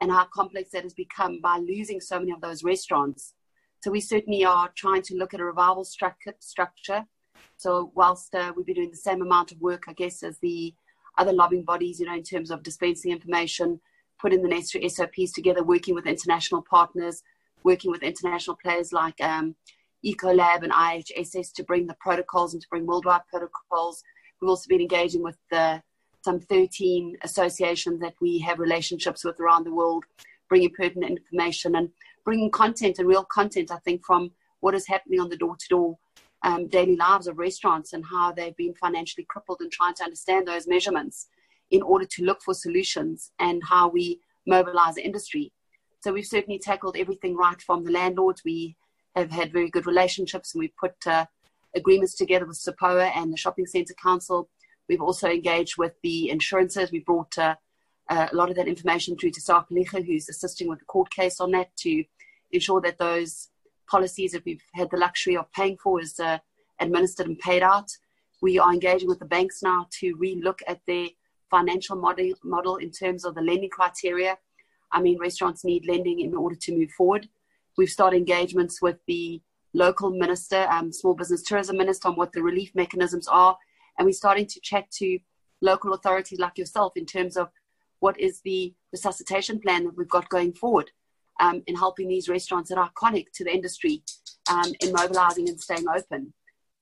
and 0.00 0.10
how 0.10 0.26
complex 0.32 0.70
that 0.70 0.82
has 0.82 0.94
become 0.94 1.40
by 1.40 1.58
losing 1.58 2.00
so 2.00 2.18
many 2.18 2.32
of 2.32 2.40
those 2.40 2.64
restaurants. 2.64 3.34
So 3.82 3.90
we 3.90 4.00
certainly 4.00 4.44
are 4.44 4.70
trying 4.74 5.02
to 5.02 5.14
look 5.14 5.34
at 5.34 5.40
a 5.40 5.44
revival 5.44 5.84
stru- 5.84 6.12
structure. 6.40 7.04
So 7.56 7.92
whilst 7.94 8.34
uh, 8.34 8.52
we've 8.56 8.66
been 8.66 8.74
doing 8.76 8.90
the 8.90 8.96
same 8.96 9.22
amount 9.22 9.52
of 9.52 9.60
work, 9.60 9.84
I 9.88 9.92
guess, 9.92 10.22
as 10.22 10.38
the 10.38 10.74
other 11.18 11.32
lobbying 11.32 11.64
bodies, 11.64 12.00
you 12.00 12.06
know, 12.06 12.14
in 12.14 12.22
terms 12.22 12.50
of 12.50 12.62
dispensing 12.62 13.12
information, 13.12 13.80
putting 14.20 14.42
the 14.42 14.48
necessary 14.48 14.88
SOPs 14.88 15.32
together, 15.32 15.62
working 15.62 15.94
with 15.94 16.06
international 16.06 16.62
partners, 16.68 17.22
working 17.66 17.90
with 17.90 18.02
international 18.02 18.56
players 18.62 18.92
like 18.92 19.20
um, 19.20 19.54
Ecolab 20.04 20.62
and 20.62 20.72
IHSS 20.72 21.52
to 21.54 21.64
bring 21.64 21.86
the 21.86 21.96
protocols 22.00 22.54
and 22.54 22.62
to 22.62 22.68
bring 22.70 22.86
worldwide 22.86 23.26
protocols. 23.28 24.02
We've 24.40 24.48
also 24.48 24.68
been 24.68 24.80
engaging 24.80 25.22
with 25.22 25.36
the, 25.50 25.82
some 26.24 26.40
13 26.40 27.18
associations 27.22 28.00
that 28.00 28.14
we 28.20 28.38
have 28.38 28.58
relationships 28.60 29.24
with 29.24 29.38
around 29.40 29.64
the 29.64 29.74
world, 29.74 30.04
bringing 30.48 30.70
pertinent 30.70 31.18
information. 31.18 31.76
And 31.76 31.90
bringing 32.24 32.50
content 32.50 32.98
and 32.98 33.08
real 33.08 33.24
content, 33.24 33.70
I 33.70 33.78
think, 33.78 34.06
from 34.06 34.30
what 34.60 34.74
is 34.74 34.86
happening 34.86 35.20
on 35.20 35.28
the 35.28 35.36
door 35.36 35.56
to 35.56 35.68
door 35.68 35.98
daily 36.68 36.96
lives 36.96 37.26
of 37.26 37.38
restaurants 37.38 37.92
and 37.92 38.04
how 38.04 38.32
they've 38.32 38.56
been 38.56 38.74
financially 38.74 39.26
crippled 39.28 39.60
and 39.60 39.72
trying 39.72 39.94
to 39.94 40.04
understand 40.04 40.46
those 40.46 40.68
measurements 40.68 41.26
in 41.70 41.82
order 41.82 42.04
to 42.04 42.24
look 42.24 42.40
for 42.42 42.54
solutions 42.54 43.32
and 43.40 43.62
how 43.64 43.88
we 43.88 44.20
mobilize 44.46 44.94
the 44.94 45.04
industry. 45.04 45.52
So 46.00 46.12
we've 46.12 46.26
certainly 46.26 46.58
tackled 46.58 46.96
everything 46.96 47.36
right 47.36 47.60
from 47.60 47.84
the 47.84 47.90
landlords. 47.90 48.42
We 48.44 48.76
have 49.14 49.30
had 49.30 49.52
very 49.52 49.70
good 49.70 49.86
relationships 49.86 50.54
and 50.54 50.60
we've 50.60 50.76
put 50.76 50.94
uh, 51.06 51.26
agreements 51.74 52.14
together 52.14 52.46
with 52.46 52.58
SAPOA 52.58 53.12
and 53.16 53.32
the 53.32 53.36
Shopping 53.36 53.66
Centre 53.66 53.94
Council. 53.94 54.48
We've 54.88 55.02
also 55.02 55.28
engaged 55.28 55.78
with 55.78 55.94
the 56.02 56.30
insurances. 56.30 56.92
We 56.92 57.00
brought 57.00 57.36
uh, 57.38 57.56
uh, 58.08 58.28
a 58.30 58.36
lot 58.36 58.50
of 58.50 58.56
that 58.56 58.68
information 58.68 59.16
through 59.16 59.32
to 59.32 59.40
Sakeliga, 59.40 60.04
who's 60.04 60.28
assisting 60.28 60.68
with 60.68 60.78
the 60.78 60.84
court 60.84 61.10
case 61.10 61.40
on 61.40 61.50
that 61.52 61.74
to 61.78 62.04
ensure 62.52 62.80
that 62.82 62.98
those 62.98 63.48
policies 63.90 64.32
that 64.32 64.44
we've 64.44 64.62
had 64.74 64.90
the 64.90 64.96
luxury 64.96 65.36
of 65.36 65.50
paying 65.52 65.76
for 65.76 66.00
is 66.00 66.18
uh, 66.20 66.38
administered 66.80 67.26
and 67.26 67.38
paid 67.38 67.62
out. 67.62 67.90
We 68.42 68.58
are 68.58 68.72
engaging 68.72 69.08
with 69.08 69.18
the 69.18 69.24
banks 69.24 69.62
now 69.62 69.86
to 70.00 70.14
re-look 70.14 70.60
at 70.68 70.80
their 70.86 71.08
financial 71.50 71.96
model, 71.96 72.32
model 72.44 72.76
in 72.76 72.90
terms 72.90 73.24
of 73.24 73.34
the 73.34 73.40
lending 73.40 73.70
criteria. 73.70 74.38
I 74.92 75.00
mean, 75.00 75.18
restaurants 75.18 75.64
need 75.64 75.86
lending 75.86 76.20
in 76.20 76.34
order 76.34 76.56
to 76.56 76.76
move 76.76 76.90
forward. 76.90 77.28
We've 77.76 77.88
started 77.88 78.16
engagements 78.16 78.80
with 78.80 78.96
the 79.06 79.40
local 79.74 80.10
minister, 80.10 80.66
um, 80.70 80.92
small 80.92 81.14
business 81.14 81.42
tourism 81.42 81.76
minister, 81.76 82.08
on 82.08 82.16
what 82.16 82.32
the 82.32 82.42
relief 82.42 82.70
mechanisms 82.74 83.28
are. 83.28 83.56
And 83.98 84.06
we're 84.06 84.12
starting 84.12 84.46
to 84.46 84.60
chat 84.60 84.90
to 84.98 85.18
local 85.60 85.92
authorities 85.94 86.38
like 86.38 86.58
yourself 86.58 86.92
in 86.96 87.06
terms 87.06 87.36
of 87.36 87.48
what 88.00 88.18
is 88.20 88.40
the 88.44 88.74
resuscitation 88.92 89.58
plan 89.60 89.84
that 89.84 89.96
we've 89.96 90.08
got 90.08 90.28
going 90.28 90.52
forward 90.52 90.90
um, 91.40 91.62
in 91.66 91.76
helping 91.76 92.08
these 92.08 92.28
restaurants 92.28 92.68
that 92.70 92.78
are 92.78 92.90
iconic 92.90 93.26
to 93.34 93.44
the 93.44 93.52
industry 93.52 94.02
um, 94.50 94.72
in 94.80 94.92
mobilizing 94.92 95.48
and 95.48 95.60
staying 95.60 95.86
open. 95.88 96.32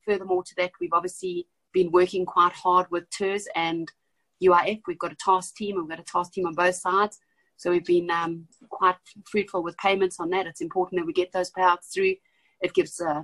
Furthermore 0.07 0.43
to 0.45 0.55
that, 0.57 0.73
we've 0.81 0.93
obviously 0.93 1.47
been 1.73 1.91
working 1.91 2.25
quite 2.27 2.53
hard 2.53 2.87
with 2.91 3.09
TERS 3.11 3.49
and 3.57 3.91
UIF. 4.43 4.83
We've 4.87 4.99
got 4.99 5.13
a 5.13 5.17
task 5.17 5.57
team, 5.57 5.77
we've 5.77 5.89
got 5.89 6.01
a 6.01 6.05
task 6.05 6.33
team 6.33 6.47
on 6.47 6.55
both 6.55 6.75
sides. 6.75 7.19
So 7.57 7.71
we've 7.71 7.85
been 7.85 8.11
um, 8.11 8.47
quite 8.69 8.97
fruitful 9.31 9.63
with 9.63 9.77
payments 9.79 10.19
on 10.21 10.31
that. 10.31 10.47
It's 10.47 10.61
important 10.61 11.01
that 11.01 11.07
we 11.07 11.13
get 11.13 11.33
those 11.33 11.51
payouts 11.51 11.93
through. 11.93 12.17
It 12.61 12.75
gives 12.75 13.01
uh, 13.01 13.23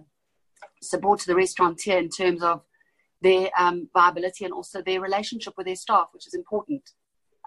support 0.82 1.20
to 1.20 1.26
the 1.26 1.34
restaurateur 1.34 1.98
in 1.98 2.08
terms 2.08 2.42
of 2.42 2.62
their 3.22 3.50
um, 3.58 3.88
viability 3.92 4.44
and 4.44 4.54
also 4.54 4.82
their 4.82 5.00
relationship 5.00 5.54
with 5.56 5.66
their 5.66 5.76
staff, 5.76 6.08
which 6.12 6.26
is 6.26 6.34
important. 6.34 6.90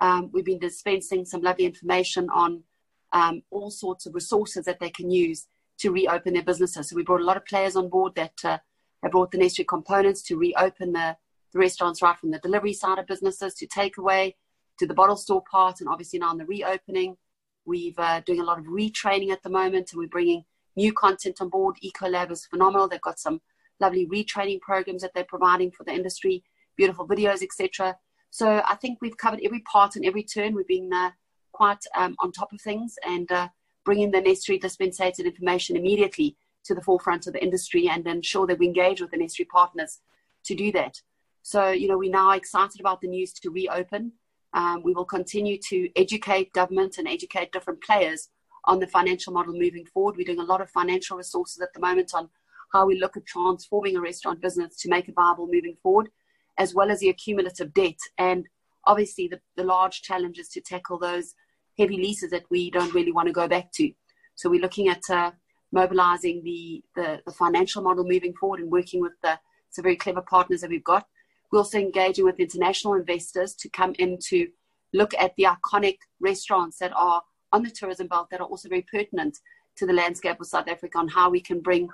Um, 0.02 0.30
we've 0.34 0.46
been 0.46 0.60
dispensing 0.60 1.26
some 1.26 1.41
lovely 1.41 1.65
information 1.65 2.30
on 2.30 2.63
um, 3.12 3.43
all 3.52 3.72
sorts 3.72 4.06
of 4.06 4.15
resources 4.15 4.65
that 4.65 4.80
they 4.80 4.89
can 4.89 5.10
use 5.10 5.48
to 5.80 5.91
reopen 5.91 6.34
their 6.34 6.43
businesses. 6.43 6.89
So 6.89 6.96
we 6.96 7.04
brought 7.04 7.22
a 7.22 7.26
lot 7.26 7.38
of 7.38 7.46
players 7.46 7.76
on 7.76 7.89
board 7.89 8.15
that 8.15 8.34
uh, 8.43 8.58
have 9.02 9.12
brought 9.12 9.32
the 9.32 9.38
necessary 9.38 9.65
components 9.65 10.22
to 10.24 10.38
reopen 10.38 10.93
the, 10.93 11.17
the 11.52 11.60
restaurants 11.60 12.02
right 12.02 12.17
from 12.17 12.32
the 12.32 12.39
delivery 12.39 12.74
side 12.74 13.00
of 13.00 13.08
businesses 13.08 13.54
to 13.56 13.67
takeaway 13.67 14.34
to 14.80 14.88
the 14.88 14.94
bottle 14.94 15.16
store 15.16 15.44
part, 15.50 15.80
and 15.80 15.90
obviously 15.90 16.20
now 16.20 16.32
in 16.32 16.38
the 16.38 16.46
reopening. 16.46 17.18
We've 17.66 17.98
uh, 17.98 18.22
doing 18.22 18.42
a 18.42 18.44
lot 18.44 18.60
of 18.60 18.66
retraining 18.66 19.32
at 19.32 19.44
the 19.44 19.50
moment, 19.50 19.92
and 19.92 20.00
we're 20.00 20.08
bringing 20.08 20.44
new 20.76 20.92
content 20.94 21.42
on 21.42 21.50
board. 21.50 21.78
Ecolab 21.84 22.32
is 22.32 22.46
phenomenal. 22.46 22.88
They've 22.88 23.02
got 23.02 23.20
some 23.20 23.42
lovely 23.80 24.08
retraining 24.08 24.60
programs 24.62 25.02
that 25.02 25.14
they're 25.14 25.24
providing 25.24 25.72
for 25.72 25.84
the 25.84 25.92
industry, 25.92 26.44
beautiful 26.76 27.08
videos, 27.08 27.42
etc. 27.42 27.98
So 28.32 28.64
I 28.68 28.76
think 28.76 29.00
we've 29.02 29.18
covered 29.18 29.42
every 29.44 29.62
part 29.62 29.96
and 29.96 30.06
every 30.06 30.24
turn. 30.24 30.56
We've 30.56 30.68
been 30.68 30.92
uh, 30.92 31.12
quite 31.52 31.86
um, 31.96 32.16
on 32.20 32.32
top 32.32 32.52
of 32.52 32.62
things, 32.62 32.96
and 33.06 33.32
uh, 33.32 33.48
bringing 33.86 34.12
the 34.12 34.22
necessary 34.22 34.58
dispensated 34.58 35.26
information 35.26 35.76
immediately 35.76 36.36
to 36.66 36.74
the 36.74 36.82
forefront 36.82 37.28
of 37.28 37.34
the 37.34 37.44
industry 37.44 37.90
and 37.90 38.08
ensure 38.08 38.48
that 38.48 38.60
we 38.60 38.68
engage 38.68 39.02
with 39.02 39.12
the 39.12 39.18
necessary 39.18 39.46
partners 39.46 40.00
to 40.46 40.56
do 40.56 40.72
that. 40.72 41.02
So, 41.42 41.72
you 41.72 41.88
know, 41.88 41.98
we're 41.98 42.12
now 42.12 42.32
excited 42.32 42.80
about 42.80 43.02
the 43.02 43.08
news 43.08 43.34
to 43.34 43.50
reopen. 43.50 44.14
Um, 44.54 44.84
we 44.84 44.94
will 44.94 45.06
continue 45.06 45.58
to 45.70 45.89
educate 45.96 46.54
government 46.54 46.98
and 46.98 47.08
educate 47.08 47.52
different 47.52 47.82
players 47.82 48.30
on 48.66 48.80
the 48.80 48.88
financial 48.88 49.34
model 49.34 49.54
moving 49.54 49.86
forward. 49.86 50.16
We're 50.16 50.26
doing 50.26 50.39
a 50.39 50.44
lot 50.44 50.62
of 50.62 50.70
financial 50.70 51.18
resources 51.18 51.62
at 51.62 51.74
the 51.74 51.80
moment 51.80 52.12
on 52.13 52.30
how 52.72 52.86
we 52.86 53.00
look 53.00 53.18
at 53.18 53.26
transforming 53.26 53.98
a 53.98 54.02
restaurant 54.02 54.42
business 54.42 54.76
to 54.78 54.89
make 54.89 55.08
it 55.08 55.16
viable 55.16 55.48
moving 55.52 55.78
forward, 55.82 56.10
as 56.58 56.74
well 56.74 56.89
as 56.89 57.00
the 57.00 57.10
accumulative 57.10 57.74
debt 57.74 57.98
and 58.18 58.48
obviously 58.86 59.28
the, 59.28 59.39
the 59.56 59.63
large 59.63 60.02
challenges 60.02 60.50
to 60.50 60.62
tackle 60.62 60.98
those 60.98 61.36
heavy 61.78 61.98
leases 61.98 62.32
that 62.32 62.44
we 62.50 62.70
don't 62.70 62.94
really 62.94 63.12
want 63.12 63.28
to 63.28 63.34
go 63.34 63.48
back 63.48 63.72
to. 63.74 63.92
So 64.36 64.50
we're 64.50 64.62
looking 64.62 64.89
at 64.89 65.02
uh, 65.10 65.32
mobilizing 65.72 66.44
the, 66.44 66.84
the, 66.96 67.22
the, 67.26 67.32
financial 67.32 67.82
model 67.82 68.04
moving 68.04 68.34
forward 68.34 68.60
and 68.60 68.72
working 68.72 69.02
with 69.02 69.13
the 69.22 69.39
some 69.70 69.84
very 69.84 69.96
clever 69.96 70.22
partners 70.22 70.62
that 70.62 70.70
we've 70.70 70.84
got. 70.84 71.08
We're 71.54 71.60
also 71.60 71.78
engaging 71.78 72.26
with 72.26 72.39
international 72.39 72.96
investors 72.96 73.54
to 73.60 73.70
come 73.70 73.94
in 74.00 74.18
to 74.30 74.48
look 74.92 75.13
at 75.20 75.36
the 75.36 75.44
iconic 75.44 75.98
restaurants 76.20 76.80
that 76.80 76.92
are 76.96 77.22
on 77.52 77.62
the 77.62 77.70
tourism 77.70 78.08
belt 78.08 78.30
that 78.32 78.42
are 78.42 78.48
also 78.48 78.70
very 78.70 78.82
pertinent 78.92 79.38
to 79.76 79.86
the 79.86 79.94
landscape 79.94 80.42
of 80.42 80.48
South 80.48 80.68
Africa 80.68 80.98
and 80.98 81.12
how 81.12 81.30
we 81.30 81.39
can 81.39 81.60
bring 81.60 81.89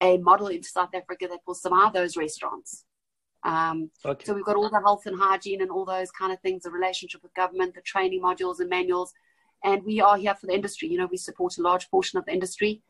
a 0.00 0.18
model 0.18 0.48
into 0.48 0.68
South 0.68 0.92
Africa 0.96 1.28
that 1.30 1.38
will 1.46 1.54
survive 1.54 1.92
those 1.92 2.16
restaurants. 2.16 2.86
Um, 3.44 3.92
okay. 4.04 4.24
So 4.24 4.34
we've 4.34 4.44
got 4.44 4.56
all 4.56 4.68
the 4.68 4.80
health 4.80 5.06
and 5.06 5.16
hygiene 5.16 5.62
and 5.62 5.70
all 5.70 5.84
those 5.84 6.10
kind 6.10 6.32
of 6.32 6.40
things, 6.40 6.64
the 6.64 6.72
relationship 6.72 7.22
with 7.22 7.32
government, 7.34 7.76
the 7.76 7.82
training 7.82 8.20
modules 8.20 8.58
and 8.58 8.68
manuals. 8.68 9.12
And 9.62 9.84
we 9.84 10.00
are 10.00 10.16
here 10.16 10.34
for 10.34 10.48
the 10.48 10.54
industry. 10.54 10.88
You 10.88 10.98
know, 10.98 11.08
we 11.08 11.18
support 11.18 11.56
a 11.58 11.62
large 11.62 11.88
portion 11.88 12.18
of 12.18 12.24
the 12.24 12.32
industry 12.32 12.82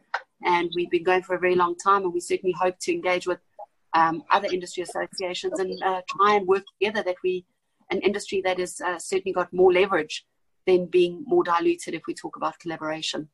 and 0.43 0.71
we've 0.75 0.91
been 0.91 1.05
going 1.05 1.23
for 1.23 1.37
a 1.37 1.39
very 1.39 1.55
long 1.55 1.77
time 1.77 2.05
and 2.05 2.15
we 2.15 2.21
certainly 2.21 2.55
hope 2.59 2.79
to 2.79 2.93
engage 2.95 3.27
with 3.27 3.41
um, 3.95 4.23
other 4.31 4.49
industry 4.53 4.83
associations 4.83 5.59
and 5.59 5.83
uh, 5.83 6.03
try 6.09 6.35
and 6.35 6.47
work 6.47 6.65
together 6.79 7.03
that 7.03 7.17
we, 7.23 7.45
an 7.91 8.01
industry 8.01 8.43
that 8.45 8.59
has 8.59 8.81
uh, 8.81 8.99
certainly 8.99 9.33
got 9.33 9.53
more 9.53 9.73
leverage 9.73 10.27
than 10.67 10.87
being 10.87 11.23
more 11.27 11.45
diluted 11.45 11.95
if 11.95 12.03
we 12.07 12.15
talk 12.15 12.37
about 12.37 12.59
collaboration. 12.59 13.29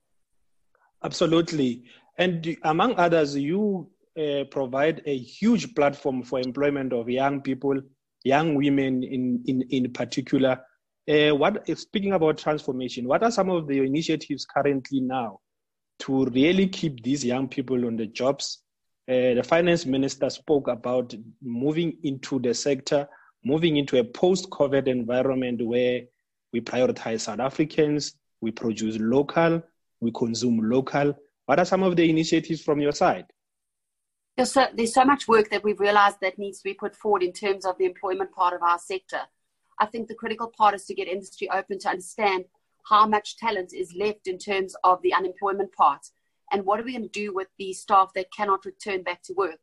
Absolutely. 1.03 1.85
And 2.19 2.57
among 2.65 2.97
others, 2.97 3.37
you 3.37 3.89
uh, 4.19 4.45
provide 4.51 5.01
a 5.07 5.17
huge 5.17 5.75
platform 5.75 6.23
for 6.23 6.41
employment 6.41 6.93
of 6.93 7.09
young 7.09 7.41
people, 7.41 7.81
young 8.25 8.55
women 8.55 9.03
in, 9.03 9.43
in, 9.47 9.63
in 9.71 9.93
particular. 9.93 10.61
Uh, 11.09 11.31
what, 11.31 11.67
speaking 11.79 12.13
about 12.13 12.37
transformation, 12.37 13.09
what 13.09 13.23
are 13.23 13.31
some 13.31 13.49
of 13.49 13.67
the 13.67 13.79
initiatives 13.79 14.45
currently 14.45 15.01
now 15.01 15.39
to 16.01 16.27
really 16.27 16.69
keep 16.69 17.03
these 17.03 17.25
young 17.25 17.49
people 17.49 17.87
on 17.87 17.97
the 17.97 18.07
jobs? 18.07 18.63
Uh, 19.11 19.35
the 19.35 19.43
finance 19.43 19.87
minister 19.87 20.31
spoke 20.31 20.69
about 20.69 21.13
moving 21.43 21.97
into 22.05 22.39
the 22.39 22.55
sector, 22.55 23.09
moving 23.45 23.77
into 23.77 23.99
a 23.99 24.05
post 24.05 24.49
COVID 24.51 24.87
environment 24.87 25.61
where 25.67 26.03
we 26.53 26.61
prioritize 26.61 27.23
South 27.23 27.41
Africans, 27.41 28.15
we 28.41 28.53
produce 28.53 28.99
local, 29.01 29.61
we 29.99 30.13
consume 30.13 30.61
local. 30.71 31.13
What 31.47 31.59
are 31.59 31.65
some 31.65 31.83
of 31.83 31.97
the 31.97 32.09
initiatives 32.09 32.63
from 32.63 32.81
your 32.81 32.93
side? 32.93 33.27
There's 34.37 34.53
so, 34.53 34.69
there's 34.77 34.95
so 34.95 35.05
much 35.05 35.27
work 35.27 35.51
that 35.51 35.65
we've 35.65 35.81
realized 35.81 36.19
that 36.23 36.39
needs 36.39 36.59
to 36.59 36.65
be 36.69 36.75
put 36.75 36.95
forward 36.95 37.25
in 37.25 37.33
terms 37.33 37.67
of 37.67 37.77
the 37.79 37.87
employment 37.87 38.31
part 38.31 38.55
of 38.55 38.63
our 38.63 38.79
sector. 38.79 39.23
I 39.81 39.87
think 39.87 40.07
the 40.07 40.15
critical 40.15 40.53
part 40.57 40.77
is 40.77 40.85
to 40.85 40.95
get 40.95 41.09
industry 41.09 41.51
open 41.51 41.81
to 41.81 41.89
understand 41.89 42.45
how 42.89 43.09
much 43.09 43.39
talent 43.39 43.73
is 43.75 43.93
left 43.93 44.29
in 44.29 44.39
terms 44.39 44.77
of 44.85 45.03
the 45.03 45.13
unemployment 45.15 45.73
part 45.73 46.07
and 46.51 46.65
what 46.65 46.81
are 46.81 46.83
we 46.83 46.93
going 46.93 47.03
to 47.03 47.09
do 47.09 47.35
with 47.35 47.49
the 47.59 47.73
staff 47.73 48.11
that 48.15 48.33
cannot 48.37 48.65
return 48.65 49.03
back 49.03 49.23
to 49.23 49.35
work. 49.35 49.61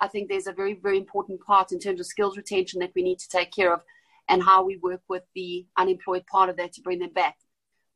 I 0.00 0.08
think 0.08 0.28
there's 0.28 0.46
a 0.46 0.52
very, 0.52 0.74
very 0.74 0.96
important 0.96 1.40
part 1.40 1.72
in 1.72 1.80
terms 1.80 2.00
of 2.00 2.06
skills 2.06 2.36
retention 2.36 2.78
that 2.80 2.92
we 2.94 3.02
need 3.02 3.18
to 3.18 3.28
take 3.28 3.50
care 3.50 3.72
of 3.72 3.82
and 4.28 4.42
how 4.42 4.64
we 4.64 4.76
work 4.76 5.00
with 5.08 5.24
the 5.34 5.66
unemployed 5.76 6.24
part 6.26 6.50
of 6.50 6.56
that 6.58 6.72
to 6.74 6.82
bring 6.82 7.00
them 7.00 7.12
back. 7.12 7.36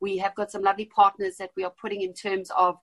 We 0.01 0.19
have 0.19 0.35
got 0.35 0.51
some 0.51 0.63
lovely 0.63 0.87
partners 0.87 1.37
that 1.37 1.51
we 1.57 1.63
are 1.65 1.73
putting 1.81 2.03
in 2.03 2.13
terms 2.13 2.51
of 2.57 2.79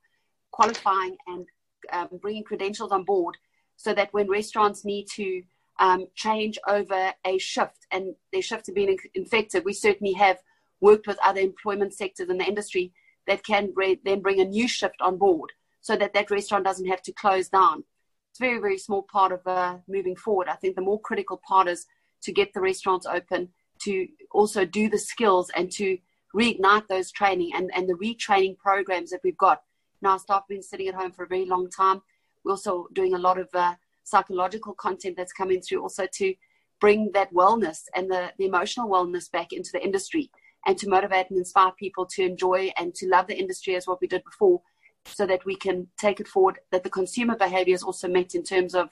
qualifying 0.52 1.18
and 1.28 1.46
um, 1.92 2.08
bringing 2.22 2.44
credentials 2.44 2.92
on 2.92 3.04
board 3.04 3.36
so 3.76 3.94
that 3.94 4.14
when 4.14 4.30
restaurants 4.30 4.86
need 4.86 5.08
to 5.16 5.44
um, 5.80 6.08
change 6.16 6.58
over 6.68 7.14
a 7.26 7.38
shift 7.38 7.88
and 7.92 8.16
their 8.32 8.42
shifts 8.42 8.68
have 8.68 8.76
been 8.76 8.96
infected, 9.16 9.66
we 9.66 9.74
certainly 9.74 10.14
have 10.14 10.38
worked 10.82 11.08
with 11.08 11.18
other 11.24 11.42
employment 11.42 11.94
sectors 11.94 12.30
in 12.30 12.38
the 12.38 12.46
industry 12.46 12.94
that 13.30 13.44
can 13.46 13.72
then 14.04 14.22
bring 14.22 14.42
a 14.42 14.46
new 14.46 14.68
shift 14.68 15.00
on 15.00 15.18
board 15.18 15.52
so 15.82 15.96
that 15.96 16.14
that 16.14 16.32
restaurant 16.32 16.66
doesn't 16.66 16.88
have 16.88 17.02
to 17.04 17.14
close 17.14 17.48
down. 17.48 17.84
It's 18.32 18.40
a 18.40 18.44
very, 18.44 18.60
very 18.60 18.78
small 18.78 19.04
part 19.04 19.32
of 19.32 19.42
uh, 19.46 19.78
moving 19.88 20.16
forward. 20.16 20.48
I 20.50 20.56
think 20.56 20.76
the 20.76 20.82
more 20.82 21.00
critical 21.00 21.40
part 21.48 21.68
is 21.68 21.86
to 22.24 22.32
get 22.34 22.54
the 22.54 22.60
restaurants 22.60 23.06
open, 23.06 23.50
to 23.84 24.08
also 24.32 24.66
do 24.66 24.90
the 24.90 24.98
skills 24.98 25.52
and 25.56 25.72
to 25.74 25.98
reignite 26.36 26.88
those 26.88 27.12
training 27.12 27.52
and, 27.56 27.72
and 27.76 27.88
the 27.88 27.94
retraining 27.94 28.58
programs 28.58 29.12
that 29.12 29.22
we've 29.24 29.38
got. 29.38 29.62
Now, 30.02 30.18
staff 30.18 30.42
have 30.42 30.48
been 30.50 30.64
sitting 30.64 30.88
at 30.88 30.96
home 30.96 31.12
for 31.12 31.24
a 31.24 31.28
very 31.28 31.46
long 31.46 31.70
time. 31.70 32.02
We're 32.44 32.54
also 32.54 32.88
doing 32.94 33.14
a 33.14 33.20
lot 33.20 33.38
of 33.38 33.50
uh, 33.54 33.76
psychological 34.04 34.74
content 34.74 35.18
that's 35.18 35.34
coming 35.34 35.62
through 35.62 35.84
also 35.84 36.08
to 36.14 36.34
bring 36.82 37.12
that 37.14 37.32
wellness 37.32 37.84
and 37.96 38.10
the, 38.10 38.32
the 38.40 38.46
emotional 38.46 38.90
wellness 38.90 39.30
back 39.32 39.54
into 39.54 39.70
the 39.72 39.84
industry 39.84 40.32
and 40.66 40.78
to 40.78 40.90
motivate 40.90 41.30
and 41.30 41.38
inspire 41.38 41.72
people 41.78 42.06
to 42.06 42.24
enjoy 42.24 42.72
and 42.78 42.94
to 42.96 43.08
love 43.08 43.28
the 43.28 43.38
industry 43.38 43.76
as 43.76 43.88
what 43.88 44.02
we 44.02 44.08
did 44.08 44.24
before 44.24 44.62
so 45.06 45.26
that 45.26 45.46
we 45.46 45.56
can 45.56 45.88
take 45.98 46.20
it 46.20 46.28
forward 46.28 46.60
that 46.72 46.84
the 46.84 46.90
consumer 46.90 47.36
behavior 47.36 47.74
is 47.74 47.84
also 47.84 48.08
met 48.08 48.36
in 48.36 48.44
terms 48.44 48.76
of 48.76 48.90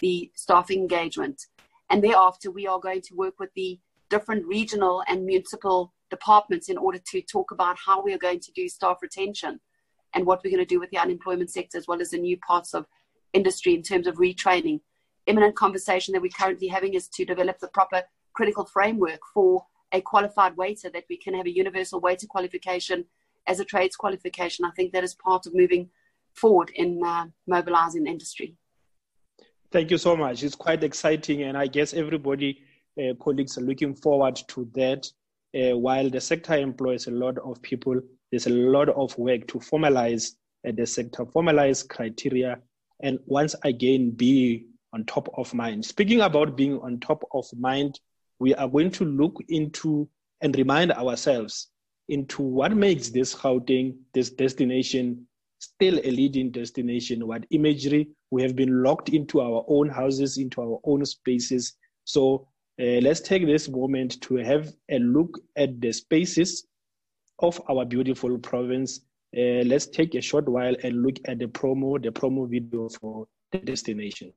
the 0.00 0.30
staff 0.34 0.70
engagement 0.70 1.46
and 1.90 2.02
thereafter 2.02 2.50
we 2.50 2.66
are 2.66 2.80
going 2.80 3.02
to 3.02 3.14
work 3.14 3.38
with 3.38 3.50
the 3.54 3.78
different 4.08 4.46
regional 4.46 5.02
and 5.08 5.24
municipal 5.24 5.92
departments 6.10 6.68
in 6.68 6.78
order 6.78 6.98
to 6.98 7.22
talk 7.22 7.50
about 7.50 7.76
how 7.84 8.02
we 8.02 8.12
are 8.12 8.18
going 8.18 8.40
to 8.40 8.52
do 8.52 8.68
staff 8.68 8.98
retention 9.02 9.60
and 10.14 10.26
what 10.26 10.40
we're 10.42 10.50
going 10.50 10.64
to 10.64 10.74
do 10.74 10.80
with 10.80 10.90
the 10.90 10.98
unemployment 10.98 11.50
sector 11.50 11.78
as 11.78 11.86
well 11.86 12.00
as 12.00 12.10
the 12.10 12.18
new 12.18 12.36
parts 12.38 12.74
of 12.74 12.86
industry 13.32 13.74
in 13.74 13.82
terms 13.82 14.06
of 14.06 14.16
retraining. 14.16 14.80
Imminent 15.26 15.54
conversation 15.54 16.12
that 16.12 16.22
we're 16.22 16.30
currently 16.30 16.66
having 16.66 16.94
is 16.94 17.08
to 17.08 17.24
develop 17.24 17.58
the 17.60 17.68
proper 17.68 18.02
critical 18.32 18.64
framework 18.64 19.20
for 19.32 19.64
a 19.92 20.00
qualified 20.00 20.56
waiter 20.56 20.90
that 20.90 21.04
we 21.08 21.16
can 21.16 21.34
have 21.34 21.46
a 21.46 21.54
universal 21.54 22.00
waiter 22.00 22.26
qualification 22.26 23.04
as 23.46 23.60
a 23.60 23.64
trades 23.64 23.96
qualification. 23.96 24.64
I 24.64 24.70
think 24.70 24.92
that 24.92 25.04
is 25.04 25.14
part 25.14 25.46
of 25.46 25.54
moving 25.54 25.90
forward 26.34 26.70
in 26.74 27.00
uh, 27.04 27.26
mobilizing 27.46 28.06
industry. 28.06 28.56
Thank 29.72 29.90
you 29.90 29.98
so 29.98 30.16
much. 30.16 30.42
It's 30.42 30.56
quite 30.56 30.82
exciting, 30.82 31.42
and 31.42 31.56
I 31.56 31.66
guess 31.66 31.94
everybody, 31.94 32.62
uh, 33.00 33.14
colleagues, 33.20 33.56
are 33.56 33.62
looking 33.62 33.94
forward 33.94 34.40
to 34.48 34.68
that. 34.74 35.06
Uh, 35.52 35.76
while 35.76 36.08
the 36.08 36.20
sector 36.20 36.54
employs 36.54 37.06
a 37.06 37.10
lot 37.10 37.36
of 37.38 37.60
people, 37.62 38.00
there's 38.30 38.46
a 38.46 38.50
lot 38.50 38.88
of 38.88 39.16
work 39.18 39.46
to 39.48 39.58
formalize 39.58 40.32
uh, 40.66 40.72
the 40.76 40.86
sector, 40.86 41.24
formalize 41.24 41.88
criteria, 41.88 42.58
and 43.02 43.18
once 43.26 43.54
again 43.64 44.10
be 44.10 44.66
on 44.92 45.04
top 45.04 45.28
of 45.36 45.52
mind. 45.54 45.84
Speaking 45.84 46.20
about 46.20 46.56
being 46.56 46.78
on 46.80 47.00
top 47.00 47.22
of 47.32 47.46
mind, 47.58 47.98
we 48.40 48.54
are 48.54 48.68
going 48.68 48.90
to 48.90 49.04
look 49.04 49.36
into 49.48 50.08
and 50.40 50.56
remind 50.56 50.90
ourselves 50.92 51.68
into 52.08 52.42
what 52.42 52.74
makes 52.74 53.10
this 53.10 53.34
Gauteng, 53.34 53.96
this 54.14 54.30
destination, 54.30 55.26
still 55.58 56.00
a 56.02 56.10
leading 56.10 56.50
destination, 56.50 57.26
what 57.26 57.44
imagery 57.50 58.08
we 58.30 58.42
have 58.42 58.56
been 58.56 58.82
locked 58.82 59.10
into 59.10 59.40
our 59.40 59.64
own 59.68 59.88
houses, 59.88 60.38
into 60.38 60.62
our 60.62 60.80
own 60.84 61.04
spaces. 61.04 61.74
So 62.04 62.48
uh, 62.80 63.00
let's 63.02 63.20
take 63.20 63.46
this 63.46 63.68
moment 63.68 64.20
to 64.22 64.36
have 64.36 64.72
a 64.90 64.98
look 64.98 65.38
at 65.56 65.80
the 65.80 65.92
spaces 65.92 66.66
of 67.40 67.60
our 67.68 67.84
beautiful 67.84 68.38
province. 68.38 69.00
Uh, 69.36 69.62
let's 69.66 69.86
take 69.86 70.14
a 70.14 70.20
short 70.20 70.48
while 70.48 70.74
and 70.82 71.02
look 71.02 71.16
at 71.26 71.38
the 71.38 71.46
promo, 71.46 72.02
the 72.02 72.10
promo 72.10 72.48
video 72.48 72.88
for 72.88 73.26
the 73.52 73.58
destination. 73.58 74.32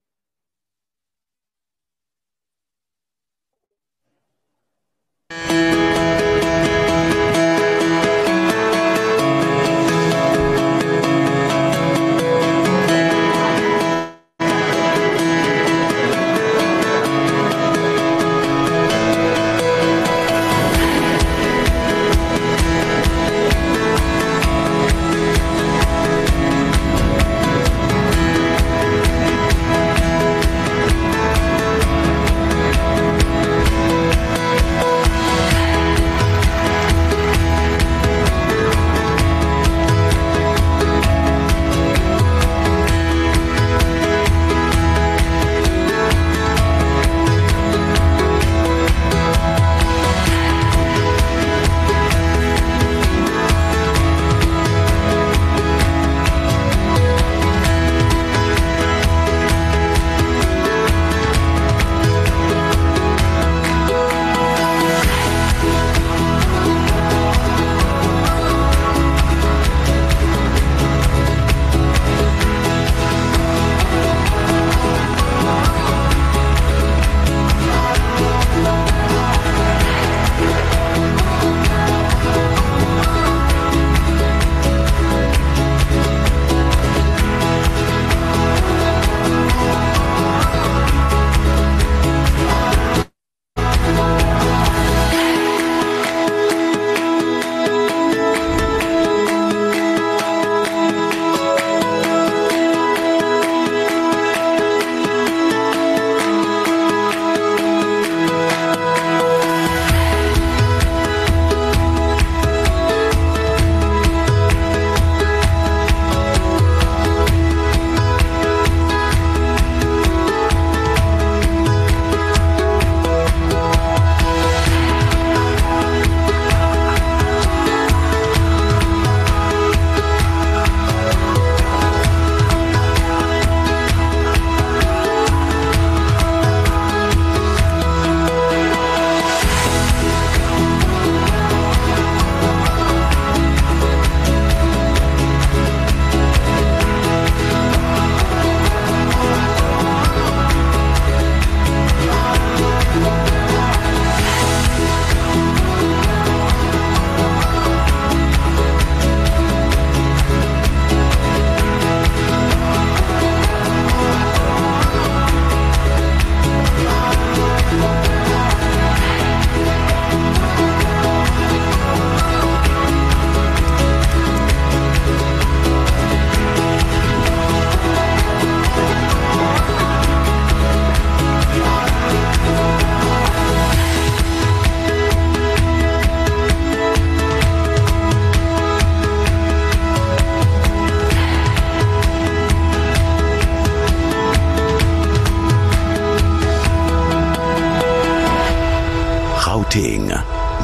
Gauteng, 199.54 200.10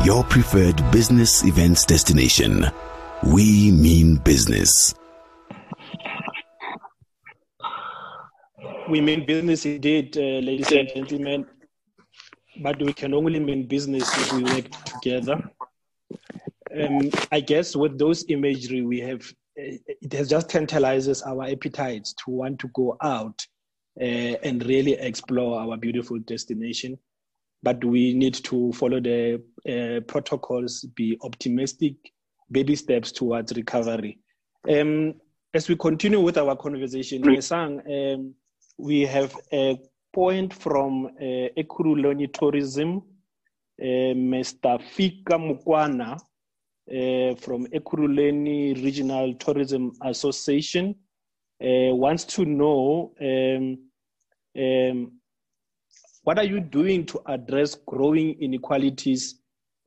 your 0.03 0.23
preferred 0.23 0.77
business 0.91 1.43
events 1.43 1.85
destination. 1.85 2.65
We 3.23 3.69
mean 3.69 4.15
business. 4.15 4.95
We 8.89 8.99
mean 8.99 9.27
business 9.27 9.67
indeed, 9.67 10.17
uh, 10.17 10.41
ladies 10.41 10.71
and 10.71 10.89
gentlemen, 10.89 11.45
but 12.63 12.81
we 12.81 12.91
can 12.91 13.13
only 13.13 13.39
mean 13.39 13.67
business 13.67 14.09
if 14.17 14.33
we 14.33 14.43
work 14.45 14.71
together. 14.85 15.37
Um, 16.75 17.11
I 17.31 17.41
guess 17.41 17.75
with 17.75 17.99
those 17.99 18.25
imagery 18.27 18.81
we 18.81 19.01
have, 19.01 19.21
uh, 19.21 19.77
it 20.01 20.13
has 20.13 20.27
just 20.29 20.49
tantalizes 20.49 21.21
our 21.21 21.43
appetites 21.43 22.15
to 22.25 22.31
want 22.31 22.57
to 22.61 22.69
go 22.69 22.97
out 23.03 23.39
uh, 24.01 24.33
and 24.41 24.65
really 24.65 24.93
explore 24.93 25.59
our 25.59 25.77
beautiful 25.77 26.17
destination. 26.17 26.97
But 27.61 27.83
we 27.83 28.13
need 28.13 28.35
to 28.45 28.71
follow 28.73 28.99
the 28.99 29.41
uh, 29.67 29.99
protocols, 30.07 30.85
be 30.95 31.17
optimistic, 31.21 31.95
baby 32.51 32.75
steps 32.75 33.11
towards 33.11 33.53
recovery. 33.53 34.19
Um, 34.67 35.15
as 35.53 35.67
we 35.67 35.75
continue 35.75 36.21
with 36.21 36.37
our 36.37 36.55
conversation, 36.55 37.23
um, 37.27 38.33
we 38.77 39.01
have 39.01 39.35
a 39.51 39.77
point 40.13 40.53
from 40.53 41.05
uh, 41.05 41.49
Ekurhuleni 41.57 42.31
Tourism, 42.33 42.97
uh, 43.81 44.13
Mr. 44.15 44.81
Fika 44.81 45.33
Mukwana 45.37 46.13
uh, 46.13 47.35
from 47.35 47.67
Ekurhuleni 47.67 48.83
Regional 48.83 49.33
Tourism 49.35 49.91
Association 50.03 50.95
uh, 51.61 51.93
wants 51.93 52.23
to 52.23 52.45
know 52.45 53.13
um, 53.21 53.77
um, 54.57 55.11
what 56.23 56.37
are 56.37 56.43
you 56.43 56.59
doing 56.59 57.05
to 57.07 57.21
address 57.25 57.75
growing 57.75 58.39
inequalities 58.41 59.39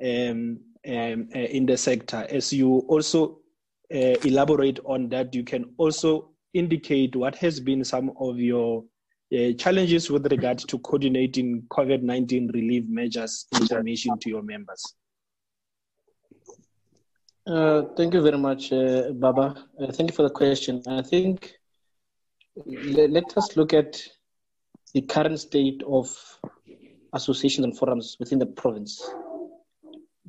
um, 0.02 0.58
um, 0.88 1.28
uh, 1.34 1.38
in 1.38 1.66
the 1.66 1.76
sector? 1.76 2.26
As 2.30 2.52
you 2.52 2.78
also 2.88 3.38
uh, 3.94 4.16
elaborate 4.24 4.80
on 4.84 5.08
that, 5.10 5.34
you 5.34 5.44
can 5.44 5.72
also 5.76 6.30
indicate 6.54 7.16
what 7.16 7.34
has 7.36 7.60
been 7.60 7.84
some 7.84 8.12
of 8.18 8.38
your 8.38 8.84
uh, 9.32 9.52
challenges 9.58 10.10
with 10.10 10.30
regard 10.30 10.58
to 10.58 10.78
coordinating 10.78 11.62
COVID-19 11.70 12.52
relief 12.52 12.84
measures 12.88 13.46
information 13.54 14.18
to 14.18 14.28
your 14.28 14.42
members. 14.42 14.94
Uh, 17.46 17.82
thank 17.96 18.14
you 18.14 18.22
very 18.22 18.38
much, 18.38 18.72
uh, 18.72 19.10
Baba. 19.12 19.66
Uh, 19.80 19.90
thank 19.90 20.10
you 20.10 20.14
for 20.14 20.22
the 20.22 20.30
question. 20.30 20.82
I 20.86 21.02
think 21.02 21.54
let 22.66 23.36
us 23.36 23.56
look 23.56 23.72
at 23.72 24.00
the 24.94 25.02
current 25.02 25.40
state 25.40 25.82
of 25.86 26.08
associations 27.12 27.64
and 27.64 27.76
forums 27.76 28.16
within 28.18 28.38
the 28.38 28.46
province, 28.46 29.02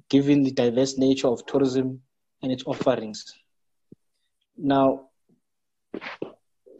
given 0.10 0.44
the 0.44 0.52
diverse 0.52 0.98
nature 0.98 1.28
of 1.28 1.46
tourism 1.46 2.02
and 2.42 2.52
its 2.52 2.64
offerings. 2.66 3.34
Now, 4.58 5.10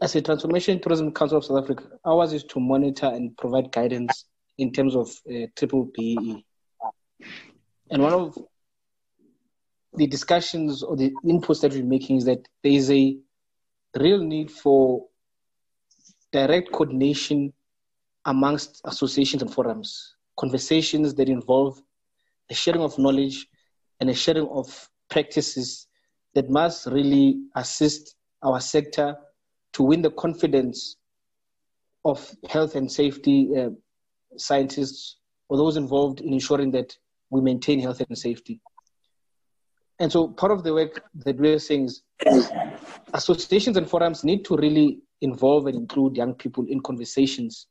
as 0.00 0.14
a 0.14 0.22
Transformation 0.22 0.80
Tourism 0.80 1.12
Council 1.12 1.38
of 1.38 1.44
South 1.44 1.62
Africa, 1.62 1.84
ours 2.04 2.32
is 2.32 2.44
to 2.44 2.60
monitor 2.60 3.06
and 3.06 3.36
provide 3.36 3.72
guidance 3.72 4.24
in 4.58 4.72
terms 4.72 4.94
of 4.94 5.10
uh, 5.30 5.46
triple 5.56 5.90
BEE. 5.94 6.44
And 7.90 8.02
one 8.02 8.12
of 8.12 8.38
the 9.94 10.06
discussions 10.06 10.82
or 10.82 10.96
the 10.96 11.12
inputs 11.24 11.60
that 11.62 11.72
we're 11.72 11.84
making 11.84 12.16
is 12.16 12.24
that 12.24 12.46
there 12.62 12.72
is 12.72 12.90
a 12.90 13.16
real 13.98 14.18
need 14.18 14.50
for 14.50 15.06
direct 16.32 16.72
coordination 16.72 17.52
amongst 18.26 18.80
associations 18.84 19.42
and 19.42 19.52
forums, 19.52 20.14
conversations 20.36 21.14
that 21.14 21.28
involve 21.28 21.80
the 22.48 22.54
sharing 22.54 22.82
of 22.82 22.98
knowledge 22.98 23.46
and 24.00 24.08
the 24.08 24.14
sharing 24.14 24.48
of 24.48 24.88
practices 25.10 25.86
that 26.34 26.50
must 26.50 26.86
really 26.86 27.38
assist 27.54 28.16
our 28.42 28.60
sector 28.60 29.16
to 29.72 29.82
win 29.82 30.02
the 30.02 30.10
confidence 30.10 30.96
of 32.04 32.34
health 32.48 32.74
and 32.74 32.90
safety 32.90 33.50
uh, 33.56 33.70
scientists 34.36 35.16
or 35.48 35.56
those 35.56 35.76
involved 35.76 36.20
in 36.20 36.32
ensuring 36.32 36.70
that 36.70 36.96
we 37.30 37.40
maintain 37.40 37.80
health 37.80 38.02
and 38.08 38.18
safety. 38.18 38.60
And 40.00 40.10
so 40.10 40.28
part 40.28 40.52
of 40.52 40.64
the 40.64 40.74
work 40.74 41.04
that 41.24 41.36
we're 41.36 41.58
saying 41.58 41.90
is 42.26 42.52
associations 43.12 43.76
and 43.76 43.88
forums 43.88 44.24
need 44.24 44.44
to 44.46 44.56
really 44.56 44.98
involve 45.20 45.66
and 45.66 45.76
include 45.76 46.16
young 46.16 46.34
people 46.34 46.66
in 46.68 46.80
conversations 46.80 47.68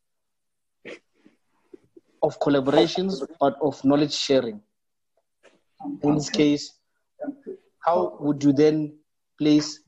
of 2.23 2.39
collaborations, 2.39 3.21
but 3.39 3.55
of 3.61 3.83
knowledge 3.83 4.13
sharing. 4.13 4.61
In 6.01 6.15
this 6.15 6.29
case, 6.29 6.79
how 7.79 8.17
would 8.21 8.41
you 8.41 8.53
then 8.53 8.95
place 9.37 9.81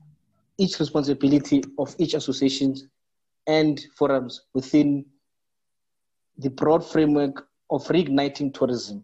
each 0.58 0.78
responsibility 0.78 1.64
of 1.78 1.96
each 1.98 2.12
association 2.12 2.76
and 3.46 3.80
forums 3.96 4.42
within 4.52 5.06
the 6.38 6.50
broad 6.50 6.84
framework 6.84 7.48
of 7.70 7.82
reigniting 7.88 8.52
tourism? 8.52 9.02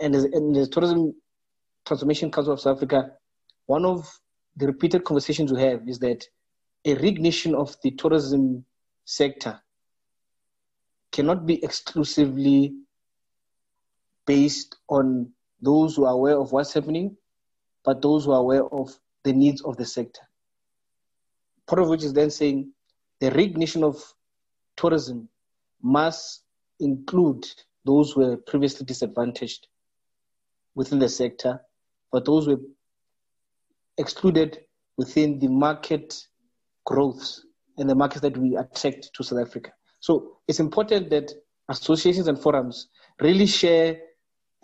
And 0.00 0.14
and 0.14 0.54
as 0.54 0.68
Tourism 0.68 1.14
Transformation 1.86 2.30
Council 2.30 2.52
of 2.52 2.60
South 2.60 2.76
Africa, 2.76 3.12
one 3.64 3.86
of 3.86 4.06
the 4.56 4.66
repeated 4.66 5.04
conversations 5.04 5.50
we 5.50 5.62
have 5.62 5.88
is 5.88 5.98
that 6.00 6.26
a 6.84 6.94
reignition 6.96 7.54
of 7.54 7.74
the 7.82 7.92
tourism 7.92 8.66
sector 9.06 9.61
cannot 11.12 11.46
be 11.46 11.62
exclusively 11.62 12.74
based 14.26 14.76
on 14.88 15.30
those 15.60 15.96
who 15.96 16.04
are 16.04 16.14
aware 16.14 16.38
of 16.38 16.52
what's 16.52 16.72
happening, 16.72 17.16
but 17.84 18.02
those 18.02 18.24
who 18.24 18.32
are 18.32 18.40
aware 18.40 18.64
of 18.64 18.98
the 19.22 19.32
needs 19.32 19.62
of 19.62 19.76
the 19.76 19.84
sector. 19.84 20.22
Part 21.66 21.82
of 21.82 21.88
which 21.88 22.02
is 22.02 22.12
then 22.12 22.30
saying 22.30 22.72
the 23.20 23.30
reignition 23.30 23.84
of 23.84 24.02
tourism 24.76 25.28
must 25.80 26.42
include 26.80 27.46
those 27.84 28.12
who 28.12 28.20
were 28.20 28.36
previously 28.36 28.86
disadvantaged 28.86 29.68
within 30.74 30.98
the 30.98 31.08
sector, 31.08 31.60
but 32.10 32.24
those 32.24 32.46
who 32.46 32.56
were 32.56 32.62
excluded 33.98 34.64
within 34.96 35.38
the 35.38 35.48
market 35.48 36.26
growths 36.84 37.44
and 37.78 37.88
the 37.88 37.94
markets 37.94 38.22
that 38.22 38.36
we 38.36 38.56
attract 38.56 39.10
to 39.14 39.22
South 39.22 39.40
Africa. 39.40 39.72
So 40.02 40.38
it's 40.48 40.58
important 40.58 41.10
that 41.10 41.30
associations 41.68 42.26
and 42.26 42.36
forums 42.36 42.88
really 43.20 43.46
share 43.46 44.00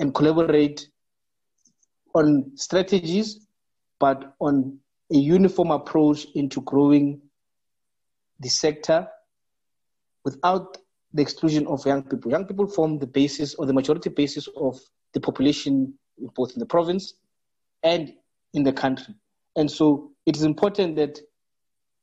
and 0.01 0.13
collaborate 0.13 0.89
on 2.13 2.51
strategies, 2.57 3.47
but 4.01 4.35
on 4.41 4.79
a 5.13 5.17
uniform 5.17 5.71
approach 5.71 6.27
into 6.35 6.61
growing 6.63 7.21
the 8.41 8.49
sector 8.49 9.07
without 10.25 10.77
the 11.15 11.23
exclusion 11.23 11.69
of 11.69 11.87
young 11.87 12.03
people. 12.03 12.33
Young 12.33 12.45
people 12.45 12.67
form 12.67 12.99
the 12.99 13.07
basis 13.07 13.55
or 13.55 13.65
the 13.65 13.73
majority 13.73 14.11
basis 14.11 14.49
of 14.57 14.81
the 15.15 15.21
population 15.21 15.95
both 16.35 16.53
in 16.55 16.59
the 16.59 16.67
province 16.67 17.15
and 17.85 18.13
in 18.55 18.65
the 18.65 18.73
country. 18.73 19.15
And 19.55 19.71
so 19.71 20.11
it 20.27 20.37
is 20.37 20.43
important 20.43 20.97
that 20.97 21.21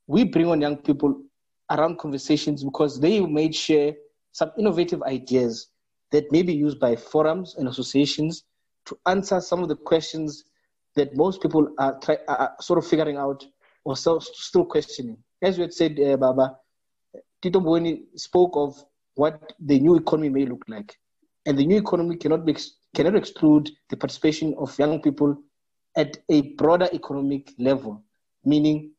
we 0.08 0.24
bring 0.24 0.48
on 0.48 0.62
young 0.62 0.78
people 0.78 1.22
around 1.70 1.97
conversations 1.97 2.63
because 2.63 2.99
they 2.99 3.20
may 3.20 3.51
share 3.51 3.93
some 4.32 4.51
innovative 4.57 5.01
ideas 5.03 5.68
that 6.11 6.32
may 6.32 6.41
be 6.41 6.53
used 6.53 6.80
by 6.80 6.95
forums 6.95 7.55
and 7.57 7.68
associations 7.68 8.43
to 8.86 8.97
answer 9.05 9.41
some 9.41 9.63
of 9.63 9.70
the 9.70 9.76
questions 9.76 10.45
that 10.95 11.16
most 11.16 11.41
people 11.41 11.68
are, 11.80 11.99
try, 11.99 12.18
are 12.28 12.55
sort 12.61 12.80
of 12.80 12.88
figuring 12.88 13.18
out 13.18 13.45
or 13.84 13.95
still, 13.95 14.22
still 14.22 14.66
questioning. 14.66 15.18
As 15.41 15.57
you 15.57 15.63
had 15.63 15.74
said, 15.74 15.99
uh, 15.99 16.18
Baba, 16.18 16.57
Tito 17.41 17.59
Mboweni 17.59 18.03
spoke 18.16 18.51
of 18.55 18.84
what 19.16 19.53
the 19.59 19.80
new 19.80 19.95
economy 19.95 20.30
may 20.30 20.45
look 20.45 20.63
like. 20.68 20.97
And 21.45 21.57
the 21.57 21.66
new 21.66 21.78
economy 21.78 22.16
cannot, 22.18 22.45
be, 22.45 22.55
cannot 22.95 23.16
exclude 23.16 23.70
the 23.89 23.97
participation 23.97 24.55
of 24.57 24.78
young 24.80 25.01
people 25.01 25.38
at 25.95 26.18
a 26.30 26.41
broader 26.53 26.89
economic 26.91 27.53
level, 27.57 28.03
meaning 28.43 28.91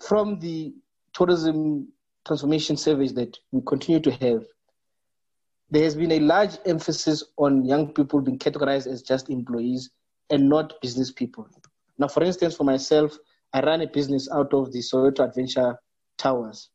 from 0.00 0.38
the 0.40 0.74
tourism 1.12 1.88
transformation 2.26 2.76
surveys 2.76 3.14
that 3.14 3.38
we 3.52 3.60
continue 3.66 4.00
to 4.00 4.10
have, 4.12 4.44
there 5.70 5.84
has 5.84 5.94
been 5.94 6.12
a 6.12 6.20
large 6.20 6.56
emphasis 6.66 7.24
on 7.36 7.64
young 7.64 7.92
people 7.92 8.20
being 8.20 8.38
categorized 8.38 8.86
as 8.86 9.02
just 9.02 9.30
employees 9.30 9.90
and 10.30 10.48
not 10.48 10.80
business 10.80 11.10
people. 11.10 11.48
Now, 11.98 12.08
for 12.08 12.22
instance, 12.22 12.56
for 12.56 12.64
myself, 12.64 13.16
I 13.52 13.60
run 13.60 13.82
a 13.82 13.86
business 13.86 14.28
out 14.32 14.52
of 14.52 14.72
the 14.72 14.80
Soweto 14.80 15.20
Adventure 15.20 15.78
Towers. 16.18 16.70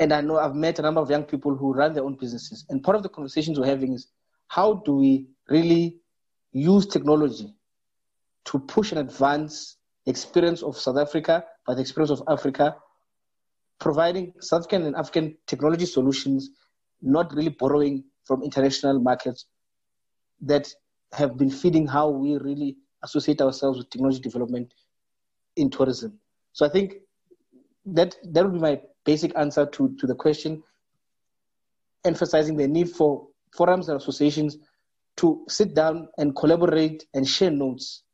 And 0.00 0.12
I 0.12 0.20
know 0.20 0.38
I've 0.38 0.54
met 0.54 0.78
a 0.78 0.82
number 0.82 1.00
of 1.00 1.10
young 1.10 1.24
people 1.24 1.54
who 1.54 1.72
run 1.72 1.92
their 1.92 2.04
own 2.04 2.16
businesses. 2.16 2.64
And 2.68 2.82
part 2.82 2.96
of 2.96 3.02
the 3.02 3.08
conversations 3.08 3.58
we're 3.58 3.66
having 3.66 3.92
is 3.92 4.08
how 4.48 4.74
do 4.84 4.96
we 4.96 5.26
really 5.48 5.98
use 6.52 6.86
technology 6.86 7.54
to 8.46 8.58
push 8.58 8.90
and 8.90 9.00
advance 9.00 9.76
the 10.04 10.10
experience 10.10 10.62
of 10.62 10.76
South 10.76 10.98
Africa, 10.98 11.44
but 11.66 11.74
the 11.74 11.80
experience 11.80 12.10
of 12.10 12.22
Africa 12.28 12.76
providing 13.82 14.32
South 14.38 14.60
African 14.60 14.86
and 14.86 14.94
African 14.94 15.36
technology 15.48 15.86
solutions, 15.86 16.50
not 17.02 17.34
really 17.34 17.48
borrowing 17.50 18.04
from 18.24 18.44
international 18.44 19.00
markets, 19.00 19.46
that 20.40 20.72
have 21.12 21.36
been 21.36 21.50
feeding 21.50 21.88
how 21.88 22.08
we 22.08 22.36
really 22.36 22.76
associate 23.02 23.40
ourselves 23.40 23.78
with 23.78 23.90
technology 23.90 24.20
development 24.20 24.72
in 25.56 25.68
tourism. 25.68 26.16
So 26.52 26.64
I 26.64 26.68
think 26.68 26.94
that 27.86 28.14
that 28.22 28.44
would 28.44 28.54
be 28.54 28.60
my 28.60 28.80
basic 29.04 29.36
answer 29.36 29.66
to, 29.66 29.96
to 29.98 30.06
the 30.06 30.14
question, 30.14 30.62
emphasizing 32.04 32.56
the 32.56 32.68
need 32.68 32.88
for 32.88 33.26
forums 33.52 33.88
and 33.88 34.00
associations 34.00 34.58
to 35.16 35.44
sit 35.48 35.74
down 35.74 36.06
and 36.18 36.36
collaborate 36.36 37.04
and 37.14 37.26
share 37.26 37.50
notes 37.50 38.04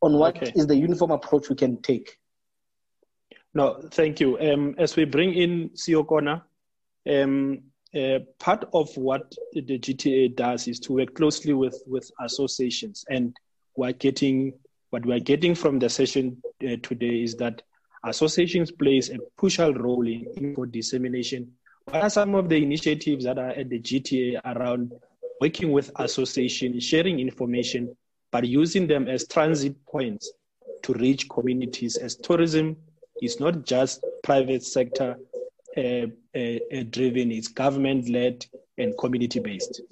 on 0.00 0.14
what 0.14 0.38
okay. 0.38 0.50
is 0.56 0.66
the 0.66 0.76
uniform 0.76 1.10
approach 1.10 1.50
we 1.50 1.56
can 1.56 1.80
take. 1.82 2.18
No, 3.56 3.80
thank 3.90 4.20
you. 4.20 4.38
Um, 4.38 4.74
as 4.76 4.96
we 4.96 5.06
bring 5.06 5.32
in 5.32 5.70
CEO 5.70 6.06
Kona, 6.06 6.44
um, 7.10 7.62
uh, 7.94 8.18
part 8.38 8.68
of 8.74 8.94
what 8.98 9.34
the 9.54 9.78
GTA 9.78 10.36
does 10.36 10.68
is 10.68 10.78
to 10.80 10.92
work 10.92 11.14
closely 11.14 11.54
with, 11.54 11.82
with 11.86 12.10
associations. 12.20 13.06
And 13.08 13.34
we're 13.74 13.94
getting 13.94 14.52
what 14.90 15.06
we're 15.06 15.20
getting 15.20 15.54
from 15.54 15.78
the 15.78 15.88
session 15.88 16.36
uh, 16.62 16.76
today 16.82 17.22
is 17.22 17.34
that 17.36 17.62
associations 18.04 18.70
plays 18.72 19.08
a 19.08 19.16
crucial 19.38 19.72
role 19.72 20.06
in 20.06 20.26
info 20.36 20.66
dissemination. 20.66 21.50
What 21.86 22.02
are 22.02 22.10
some 22.10 22.34
of 22.34 22.50
the 22.50 22.62
initiatives 22.62 23.24
that 23.24 23.38
are 23.38 23.52
at 23.52 23.70
the 23.70 23.80
GTA 23.80 24.38
around 24.44 24.92
working 25.40 25.72
with 25.72 25.90
associations, 25.96 26.84
sharing 26.84 27.20
information, 27.20 27.96
but 28.30 28.46
using 28.46 28.86
them 28.86 29.08
as 29.08 29.26
transit 29.26 29.82
points 29.86 30.30
to 30.82 30.92
reach 30.92 31.26
communities 31.30 31.96
as 31.96 32.16
tourism 32.16 32.76
is 33.22 33.40
not 33.40 33.64
just 33.64 34.04
private 34.22 34.62
sector 34.62 35.16
uh, 35.76 36.06
uh, 36.34 36.58
uh 36.72 36.82
driven, 36.90 37.30
it's 37.30 37.48
government 37.48 38.08
led 38.08 38.46
and 38.78 38.96
community 38.98 39.40
based. 39.40 39.82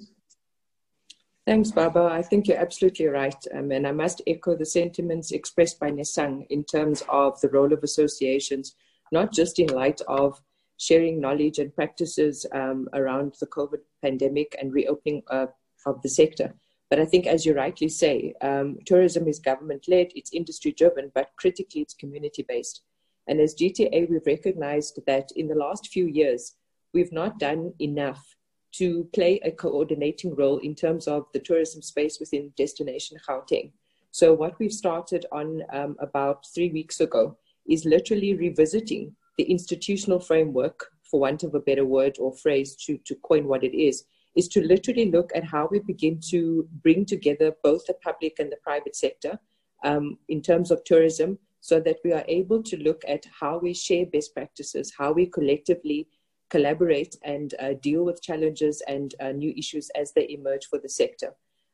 Thanks, 1.45 1.69
Baba. 1.69 2.09
I 2.11 2.23
think 2.23 2.47
you're 2.47 2.57
absolutely 2.57 3.05
right. 3.05 3.35
Um, 3.53 3.71
and 3.71 3.85
I 3.85 3.91
must 3.91 4.21
echo 4.25 4.55
the 4.55 4.65
sentiments 4.65 5.31
expressed 5.31 5.79
by 5.79 5.91
Nesang 5.91 6.47
in 6.49 6.63
terms 6.63 7.03
of 7.07 7.39
the 7.39 7.49
role 7.49 7.71
of 7.71 7.83
associations, 7.83 8.75
not 9.11 9.31
just 9.31 9.59
in 9.59 9.67
light 9.67 10.01
of 10.07 10.41
sharing 10.77 11.21
knowledge 11.21 11.59
and 11.59 11.73
practices 11.73 12.47
um, 12.51 12.87
around 12.93 13.35
the 13.39 13.45
COVID 13.45 13.79
pandemic 14.01 14.55
and 14.59 14.73
reopening 14.73 15.21
uh, 15.29 15.45
of 15.85 16.01
the 16.01 16.09
sector. 16.09 16.55
But 16.89 16.99
I 16.99 17.05
think, 17.05 17.27
as 17.27 17.45
you 17.45 17.53
rightly 17.53 17.89
say, 17.89 18.33
um, 18.41 18.77
tourism 18.85 19.27
is 19.27 19.39
government 19.39 19.85
led, 19.87 20.07
it's 20.15 20.33
industry 20.33 20.71
driven, 20.71 21.11
but 21.13 21.29
critically, 21.35 21.81
it's 21.81 21.93
community 21.93 22.43
based. 22.47 22.81
And 23.27 23.39
as 23.39 23.55
GTA, 23.55 24.09
we've 24.09 24.25
recognized 24.25 24.99
that 25.07 25.29
in 25.35 25.47
the 25.47 25.55
last 25.55 25.87
few 25.87 26.07
years, 26.07 26.55
we've 26.93 27.11
not 27.11 27.39
done 27.39 27.73
enough 27.79 28.35
to 28.73 29.07
play 29.13 29.39
a 29.43 29.51
coordinating 29.51 30.35
role 30.35 30.57
in 30.57 30.75
terms 30.75 31.07
of 31.07 31.25
the 31.33 31.39
tourism 31.39 31.81
space 31.81 32.19
within 32.19 32.51
Destination 32.57 33.17
Gauteng. 33.27 33.71
So, 34.11 34.33
what 34.33 34.57
we've 34.59 34.71
started 34.71 35.25
on 35.31 35.63
um, 35.73 35.95
about 35.99 36.45
three 36.53 36.71
weeks 36.71 36.99
ago 36.99 37.37
is 37.67 37.85
literally 37.85 38.35
revisiting 38.35 39.15
the 39.37 39.43
institutional 39.43 40.19
framework, 40.19 40.87
for 41.09 41.19
want 41.19 41.43
of 41.43 41.53
a 41.53 41.59
better 41.59 41.85
word 41.85 42.17
or 42.19 42.35
phrase 42.35 42.75
to, 42.75 42.97
to 43.05 43.15
coin 43.15 43.47
what 43.47 43.63
it 43.63 43.77
is, 43.77 44.05
is 44.35 44.47
to 44.49 44.61
literally 44.61 45.11
look 45.11 45.31
at 45.35 45.43
how 45.43 45.67
we 45.69 45.79
begin 45.79 46.19
to 46.29 46.67
bring 46.83 47.05
together 47.05 47.53
both 47.63 47.85
the 47.85 47.93
public 47.95 48.39
and 48.39 48.51
the 48.51 48.57
private 48.63 48.95
sector 48.95 49.39
um, 49.83 50.17
in 50.29 50.41
terms 50.41 50.71
of 50.71 50.83
tourism 50.83 51.37
so 51.65 51.79
that 51.79 51.97
we 52.03 52.13
are 52.13 52.23
able 52.27 52.61
to 52.61 52.77
look 52.77 53.01
at 53.07 53.25
how 53.39 53.57
we 53.57 53.73
share 53.73 54.05
best 54.05 54.35
practices, 54.35 54.93
how 54.95 55.11
we 55.11 55.25
collectively 55.25 56.07
collaborate 56.51 57.15
and 57.23 57.55
uh, 57.59 57.73
deal 57.81 58.05
with 58.05 58.21
challenges 58.21 58.83
and 58.87 59.15
uh, 59.19 59.31
new 59.31 59.51
issues 59.57 59.89
as 59.99 60.11
they 60.11 60.27
emerge 60.29 60.67
for 60.67 60.77
the 60.77 60.87
sector. 60.87 61.33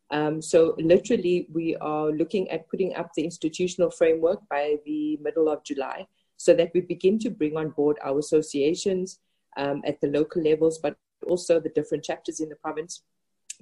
Um, 0.09 0.41
so, 0.41 0.75
literally, 0.77 1.45
we 1.51 1.75
are 1.81 2.07
looking 2.09 2.49
at 2.51 2.69
putting 2.69 2.95
up 2.95 3.09
the 3.13 3.25
institutional 3.25 3.91
framework 3.91 4.39
by 4.49 4.77
the 4.85 5.17
middle 5.21 5.49
of 5.49 5.61
July 5.65 6.07
so 6.37 6.53
that 6.53 6.71
we 6.73 6.79
begin 6.79 7.19
to 7.19 7.29
bring 7.29 7.57
on 7.57 7.71
board 7.71 7.97
our 8.01 8.17
associations 8.17 9.19
um, 9.57 9.81
at 9.85 9.99
the 9.99 10.07
local 10.07 10.41
levels, 10.41 10.79
but 10.79 10.95
also 11.27 11.59
the 11.59 11.75
different 11.75 12.05
chapters 12.05 12.39
in 12.39 12.47
the 12.47 12.55
province, 12.55 13.03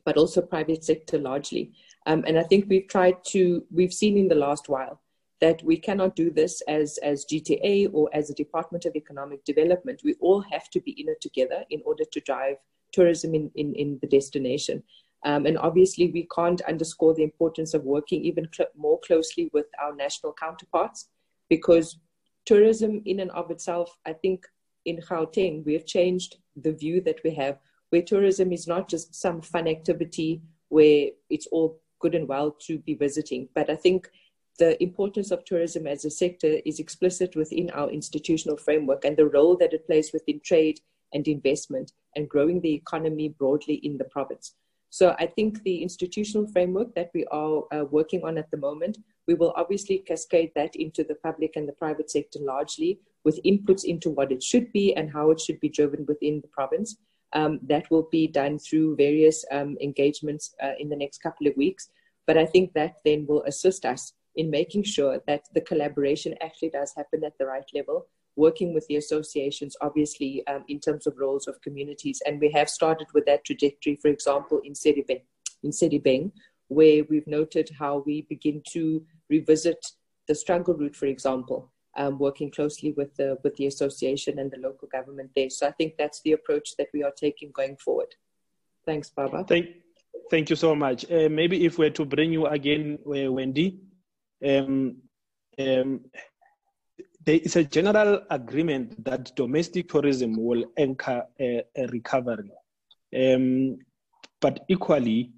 but 0.06 0.16
also 0.16 0.44
private 0.44 0.84
sector 0.84 1.18
largely. 1.18 1.72
Um, 2.06 2.24
and 2.28 2.38
I 2.38 2.44
think 2.44 2.66
we've 2.70 2.88
tried 2.88 3.18
to, 3.30 3.64
we've 3.72 3.94
seen 3.94 4.16
in 4.16 4.28
the 4.28 4.36
last 4.48 4.70
while 4.70 5.02
that 5.42 5.64
we 5.64 5.78
cannot 5.78 6.16
do 6.16 6.30
this 6.30 6.62
as, 6.68 6.98
as 7.02 7.26
GTA 7.26 7.90
or 7.94 8.10
as 8.14 8.30
a 8.30 8.36
Department 8.36 8.86
of 8.86 8.96
Economic 8.96 9.44
Development. 9.46 10.02
We 10.04 10.16
all 10.20 10.42
have 10.52 10.70
to 10.72 10.82
be 10.82 10.92
in 11.00 11.08
it 11.10 11.22
together 11.22 11.64
in 11.70 11.82
order 11.86 12.04
to 12.12 12.20
drive 12.22 12.58
tourism 12.92 13.34
in, 13.34 13.52
in, 13.56 13.74
in 13.76 14.00
the 14.02 14.08
destination. 14.08 14.84
Um, 15.26 15.46
and 15.46 15.58
obviously, 15.58 16.10
we 16.12 16.28
can't 16.34 16.62
underscore 16.62 17.14
the 17.14 17.24
importance 17.24 17.74
of 17.74 17.84
working 17.84 18.24
even 18.24 18.48
cl- 18.54 18.70
more 18.76 19.00
closely 19.06 19.50
with 19.54 19.66
our 19.82 19.96
national 19.96 20.34
counterparts 20.34 21.10
because 21.50 22.00
tourism, 22.46 23.02
in 23.06 23.20
and 23.20 23.32
of 23.32 23.52
itself, 23.52 23.98
I 24.06 24.14
think 24.14 24.46
in 24.86 24.98
Gauteng, 24.98 25.66
we 25.66 25.74
have 25.74 25.86
changed 25.86 26.38
the 26.56 26.72
view 26.72 27.02
that 27.02 27.20
we 27.24 27.34
have, 27.36 27.60
where 27.90 28.02
tourism 28.02 28.52
is 28.54 28.68
not 28.68 28.90
just 28.90 29.14
some 29.14 29.42
fun 29.42 29.68
activity 29.68 30.42
where 30.70 31.10
it's 31.30 31.48
all 31.48 31.80
good 32.00 32.16
and 32.16 32.28
well 32.28 32.56
to 32.68 32.80
be 32.80 32.94
visiting. 32.94 33.50
But 33.54 33.70
I 33.70 33.76
think 33.76 34.10
the 34.60 34.82
importance 34.84 35.32
of 35.32 35.45
tourism 35.45 35.88
as 35.88 36.05
a 36.05 36.12
sector 36.12 36.60
is 36.66 36.80
explicit 36.80 37.36
within 37.36 37.70
our 37.72 37.89
institutional 37.89 38.57
framework 38.57 39.05
and 39.05 39.16
the 39.18 39.26
role 39.26 39.55
that 39.57 39.74
it 39.74 39.88
plays 39.88 40.12
within 40.14 40.41
trade 40.43 40.80
and 41.14 41.28
investment 41.28 41.93
and 42.16 42.30
growing 42.30 42.62
the 42.62 42.74
economy 42.74 43.30
broadly 43.30 43.76
in 43.76 43.97
the 43.97 44.03
province. 44.03 44.55
So 44.91 45.16
I 45.18 45.28
think 45.28 45.64
the 45.64 45.82
institutional 45.82 46.47
framework 46.47 46.93
that 46.95 47.12
we 47.14 47.26
are 47.32 47.64
uh, 47.72 47.86
working 47.86 48.22
on 48.24 48.38
at 48.38 48.51
the 48.51 48.57
moment, 48.57 48.97
we 49.28 49.34
will 49.36 49.53
obviously 49.55 49.99
cascade 49.99 50.51
that 50.55 50.76
into 50.76 51.03
the 51.03 51.16
public 51.16 51.55
and 51.55 51.68
the 51.68 51.74
private 51.74 52.12
sector 52.12 52.39
largely 52.41 52.99
with 53.24 53.39
inputs 53.43 53.84
into 53.84 54.10
what 54.10 54.32
it 54.32 54.43
should 54.43 54.72
be 54.74 54.95
and 54.95 55.12
how 55.12 55.32
it 55.32 55.39
should 55.39 55.60
be 55.60 55.70
driven 55.70 56.05
within 56.07 56.41
the 56.41 56.47
province. 56.47 56.97
Um, 57.34 57.60
that 57.64 57.89
will 57.91 58.07
be 58.12 58.28
done 58.28 58.57
through 58.57 58.95
various 58.95 59.45
um, 59.51 59.78
engagements 59.80 60.55
uh, 60.64 60.72
in 60.80 60.89
the 60.89 60.95
next 60.95 61.20
couple 61.20 61.45
of 61.45 61.55
weeks. 61.55 61.89
But 62.26 62.38
I 62.38 62.45
think 62.45 62.74
that 62.74 62.97
then 63.05 63.28
will 63.28 63.43
assist 63.43 63.86
us 63.86 64.14
in 64.40 64.50
making 64.50 64.84
sure 64.84 65.16
that 65.28 65.44
the 65.54 65.66
collaboration 65.70 66.34
actually 66.42 66.72
does 66.80 66.92
happen 66.96 67.24
at 67.24 67.38
the 67.38 67.46
right 67.46 67.70
level, 67.74 68.08
working 68.36 68.74
with 68.74 68.86
the 68.88 68.96
associations, 68.96 69.76
obviously, 69.82 70.32
um, 70.48 70.64
in 70.68 70.80
terms 70.80 71.06
of 71.08 71.14
roles 71.18 71.48
of 71.48 71.62
communities. 71.62 72.22
And 72.26 72.40
we 72.40 72.50
have 72.52 72.70
started 72.70 73.08
with 73.14 73.26
that 73.26 73.44
trajectory, 73.44 73.96
for 74.02 74.08
example, 74.08 74.62
in 74.64 74.74
Sedibeng, 74.74 75.24
in 75.64 75.72
Sedibeng 75.72 76.32
where 76.70 77.04
we've 77.10 77.28
noted 77.28 77.70
how 77.78 78.04
we 78.06 78.22
begin 78.30 78.62
to 78.72 79.04
revisit 79.30 79.86
the 80.28 80.36
struggle 80.36 80.76
route, 80.76 80.96
for 80.96 81.08
example, 81.08 81.72
um, 81.98 82.18
working 82.18 82.52
closely 82.52 82.94
with 82.96 83.14
the, 83.18 83.38
with 83.44 83.56
the 83.58 83.66
association 83.66 84.40
and 84.40 84.52
the 84.52 84.58
local 84.58 84.88
government 84.88 85.32
there. 85.36 85.50
So 85.50 85.68
I 85.68 85.72
think 85.72 85.96
that's 85.98 86.22
the 86.22 86.34
approach 86.34 86.78
that 86.78 86.88
we 86.94 87.04
are 87.04 87.12
taking 87.12 87.52
going 87.52 87.76
forward. 87.78 88.14
Thanks, 88.86 89.10
Baba. 89.10 89.44
Thank, 89.44 89.68
thank 90.30 90.50
you 90.50 90.56
so 90.56 90.76
much. 90.76 91.12
Uh, 91.12 91.28
maybe 91.30 91.66
if 91.66 91.80
we're 91.80 91.90
to 91.90 92.06
bring 92.06 92.32
you 92.32 92.46
again, 92.46 93.00
uh, 93.06 93.32
Wendy, 93.32 93.80
um, 94.46 94.98
um, 95.60 96.02
there 97.26 97.40
is 97.44 97.56
a 97.56 97.64
general 97.64 98.22
agreement 98.30 99.04
that 99.04 99.36
domestic 99.36 99.90
tourism 99.90 100.36
will 100.38 100.66
anchor 100.78 101.24
a, 101.40 101.64
a 101.76 101.88
recovery. 101.88 102.52
Um, 103.16 103.78
but 104.42 104.62
equally, 104.70 105.32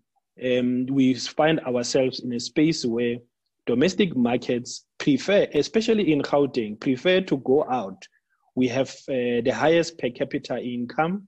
um, 0.44 0.86
we 0.86 1.16
find 1.16 1.60
ourselves 1.62 2.20
in 2.20 2.34
a 2.34 2.40
space 2.40 2.86
where 2.86 3.18
domestic 3.66 4.16
markets 4.16 4.86
prefer, 5.00 5.48
especially 5.54 6.12
in 6.14 6.22
Gauteng, 6.22 6.80
prefer 6.80 7.22
to 7.22 7.38
go 7.38 7.66
out. 7.70 8.08
We 8.56 8.68
have 8.68 8.90
uh, 9.10 9.42
the 9.44 9.52
highest 9.54 9.98
per 9.98 10.10
capita 10.10 10.58
income. 10.62 11.28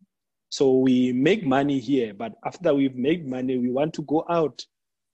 So 0.49 0.77
we 0.77 1.13
make 1.13 1.43
money 1.43 1.79
here, 1.79 2.13
but 2.13 2.33
after 2.45 2.75
we've 2.75 2.95
made 2.95 3.27
money, 3.27 3.57
we 3.57 3.71
want 3.71 3.93
to 3.95 4.03
go 4.03 4.23
out, 4.29 4.63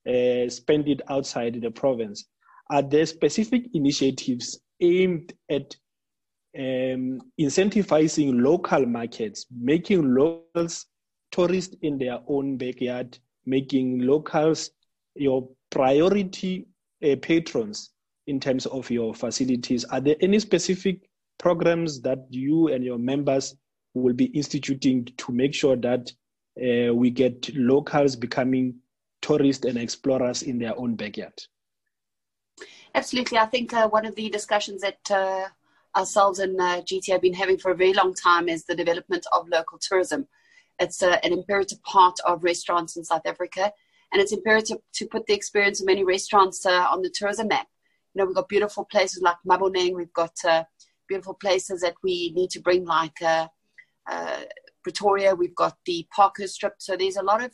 uh, 0.06 0.50
spend 0.50 0.86
it 0.88 1.00
outside 1.08 1.58
the 1.60 1.70
province 1.70 2.26
are 2.70 2.82
there 2.82 3.04
specific 3.04 3.64
initiatives 3.74 4.60
aimed 4.80 5.32
at 5.50 5.76
um, 6.56 7.20
incentivizing 7.38 8.40
local 8.42 8.86
markets, 8.86 9.46
making 9.50 10.14
locals 10.14 10.86
tourists 11.32 11.76
in 11.82 11.98
their 11.98 12.20
own 12.28 12.56
backyard, 12.56 13.18
making 13.44 14.00
locals 14.00 14.70
your 15.16 15.48
priority 15.70 16.66
uh, 17.04 17.16
patrons 17.20 17.90
in 18.26 18.38
terms 18.38 18.66
of 18.66 18.88
your 18.90 19.14
facilities? 19.14 19.84
Are 19.84 20.00
there 20.00 20.16
any 20.20 20.38
specific 20.38 21.10
programs 21.38 22.00
that 22.02 22.18
you 22.30 22.68
and 22.68 22.84
your 22.84 22.98
members 22.98 23.56
will 23.94 24.14
be 24.14 24.26
instituting 24.26 25.06
to 25.16 25.32
make 25.32 25.54
sure 25.54 25.76
that 25.76 26.10
uh, 26.60 26.94
we 26.94 27.10
get 27.10 27.54
locals 27.56 28.14
becoming 28.14 28.76
tourists 29.22 29.64
and 29.64 29.76
explorers 29.76 30.42
in 30.42 30.58
their 30.58 30.78
own 30.78 30.94
backyard? 30.94 31.34
Absolutely. 32.94 33.38
I 33.38 33.46
think 33.46 33.72
uh, 33.72 33.88
one 33.88 34.04
of 34.04 34.14
the 34.16 34.28
discussions 34.28 34.82
that 34.82 35.10
uh, 35.10 35.46
ourselves 35.96 36.38
and 36.40 36.60
uh, 36.60 36.82
GT 36.82 37.12
have 37.12 37.20
been 37.22 37.34
having 37.34 37.58
for 37.58 37.70
a 37.70 37.76
very 37.76 37.92
long 37.92 38.14
time 38.14 38.48
is 38.48 38.64
the 38.64 38.74
development 38.74 39.26
of 39.32 39.48
local 39.48 39.78
tourism. 39.78 40.26
It's 40.78 41.02
uh, 41.02 41.18
an 41.22 41.32
imperative 41.32 41.82
part 41.82 42.18
of 42.26 42.42
restaurants 42.42 42.96
in 42.96 43.04
South 43.04 43.26
Africa. 43.26 43.72
and 44.12 44.20
it's 44.20 44.32
imperative 44.32 44.78
to 44.94 45.06
put 45.06 45.26
the 45.26 45.34
experience 45.34 45.80
of 45.80 45.86
many 45.86 46.02
restaurants 46.02 46.66
uh, 46.66 46.86
on 46.90 47.02
the 47.02 47.10
tourism 47.10 47.46
map. 47.48 47.68
You 48.12 48.18
know, 48.18 48.26
we've 48.26 48.34
got 48.34 48.48
beautiful 48.48 48.84
places 48.84 49.22
like 49.22 49.36
Maboneng, 49.48 49.94
we've 49.94 50.12
got 50.12 50.36
uh, 50.44 50.64
beautiful 51.06 51.34
places 51.34 51.80
that 51.82 51.94
we 52.02 52.32
need 52.32 52.50
to 52.50 52.60
bring 52.60 52.84
like 52.84 53.18
Pretoria, 54.82 55.34
we've 55.34 55.54
got 55.54 55.76
the 55.84 56.08
Parkhurst 56.14 56.54
Strip. 56.54 56.74
So 56.78 56.96
there's 56.96 57.16
a 57.16 57.22
lot 57.22 57.44
of 57.44 57.52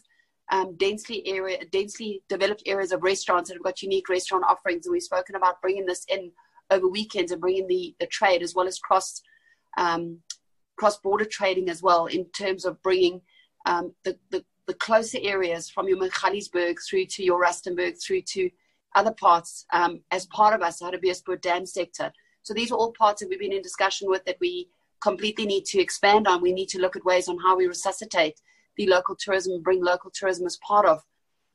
um, 0.53 0.77
densely 0.77 1.27
area, 1.27 1.59
densely 1.73 2.23
developed 2.29 2.63
areas 2.67 2.93
of 2.93 3.03
restaurants 3.03 3.49
that 3.49 3.57
have 3.57 3.65
got 3.65 3.83
unique 3.83 4.09
restaurant 4.09 4.45
offerings. 4.49 4.87
And 4.87 4.93
we've 4.93 5.03
spoken 5.03 5.35
about 5.35 5.61
bringing 5.61 5.87
this 5.87 6.05
in 6.09 6.31
over 6.71 6.89
weekends 6.89 7.33
and 7.33 7.41
bringing 7.41 7.67
the, 7.67 7.95
the 8.01 8.07
trade 8.07 8.43
as 8.43 8.55
well 8.55 8.67
as 8.67 8.79
cross 8.79 9.23
um, 9.77 10.19
cross 10.77 10.99
border 10.99 11.25
trading 11.25 11.69
as 11.71 11.83
well 11.83 12.07
in 12.07 12.25
terms 12.31 12.65
of 12.65 12.81
bringing 12.83 13.21
um, 13.67 13.95
the, 14.05 14.17
the, 14.31 14.45
the 14.67 14.75
closer 14.75 15.19
areas 15.23 15.71
from 15.71 15.89
your 15.89 15.99
Magaliesburg 15.99 16.77
through 16.89 17.07
to 17.07 17.25
your 17.25 17.43
Rustenburg 17.43 18.03
through 18.03 18.23
to 18.23 18.51
other 18.95 19.13
parts 19.13 19.65
um, 19.73 20.01
as 20.11 20.27
part 20.27 20.55
of 20.55 20.63
us, 20.63 20.81
Hartbeespoort 20.81 21.41
Dam 21.41 21.67
sector. 21.67 22.13
So 22.43 22.55
these 22.55 22.71
are 22.71 22.77
all 22.77 22.93
parts 22.93 23.21
that 23.21 23.29
we've 23.29 23.39
been 23.39 23.53
in 23.53 23.63
discussion 23.63 24.09
with 24.09 24.25
that 24.27 24.37
we 24.41 24.69
completely 25.01 25.47
need 25.47 25.65
to 25.67 25.81
expand 25.81 26.27
on. 26.29 26.41
We 26.41 26.53
need 26.53 26.69
to 26.71 26.81
look 26.81 26.97
at 26.97 27.05
ways 27.05 27.29
on 27.29 27.39
how 27.39 27.57
we 27.57 27.67
resuscitate 27.67 28.41
the 28.77 28.87
local 28.87 29.17
tourism, 29.17 29.63
bring 29.63 29.83
local 29.83 30.11
tourism 30.11 30.47
as 30.47 30.59
part 30.59 30.87
of 30.87 31.03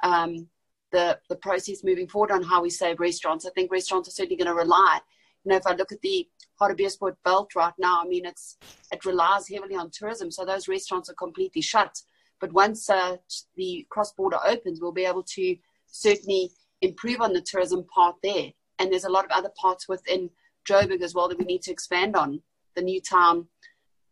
um, 0.04 0.48
the, 0.92 1.20
the 1.30 1.36
process 1.36 1.84
moving 1.84 2.08
forward 2.08 2.32
on 2.32 2.44
how 2.44 2.62
we 2.62 2.70
save 2.70 3.00
restaurants. 3.00 3.46
I 3.46 3.52
think 3.52 3.72
restaurants 3.72 4.10
are 4.10 4.12
certainly 4.12 4.38
going 4.38 4.48
to 4.48 4.54
rely. 4.54 5.00
You 5.44 5.52
know, 5.52 5.56
if 5.56 5.66
I 5.66 5.74
look 5.74 5.92
at 5.92 6.02
the 6.02 6.28
Hartbeespoort 6.60 7.16
belt 7.24 7.56
right 7.56 7.74
now, 7.80 8.02
I 8.04 8.08
mean, 8.08 8.26
it's 8.26 8.58
it 8.92 9.06
relies 9.06 9.48
heavily 9.48 9.76
on 9.76 9.90
tourism, 9.92 10.30
so 10.30 10.46
those 10.46 10.68
restaurants 10.68 11.10
are 11.10 11.16
completely 11.16 11.62
shut. 11.62 12.02
But 12.40 12.54
once 12.54 12.90
uh, 12.90 13.18
the 13.56 13.88
cross 13.90 14.12
border 14.14 14.38
opens, 14.46 14.80
we'll 14.82 14.92
be 14.92 15.06
able 15.06 15.24
to 15.24 15.56
certainly 15.88 16.52
improve 16.82 17.22
on 17.22 17.34
the 17.34 17.42
tourism 17.42 17.86
part 17.86 18.16
there. 18.24 18.52
And 18.80 18.92
there's 18.92 19.04
a 19.04 19.12
lot 19.12 19.26
of 19.26 19.32
other 19.32 19.52
parts 19.60 19.88
within 19.88 20.30
Joburg 20.68 21.02
as 21.02 21.14
well 21.14 21.28
that 21.28 21.40
we 21.40 21.46
need 21.46 21.62
to 21.64 21.72
expand 21.72 22.16
on 22.16 22.42
the 22.76 22.82
Newtown 22.82 23.48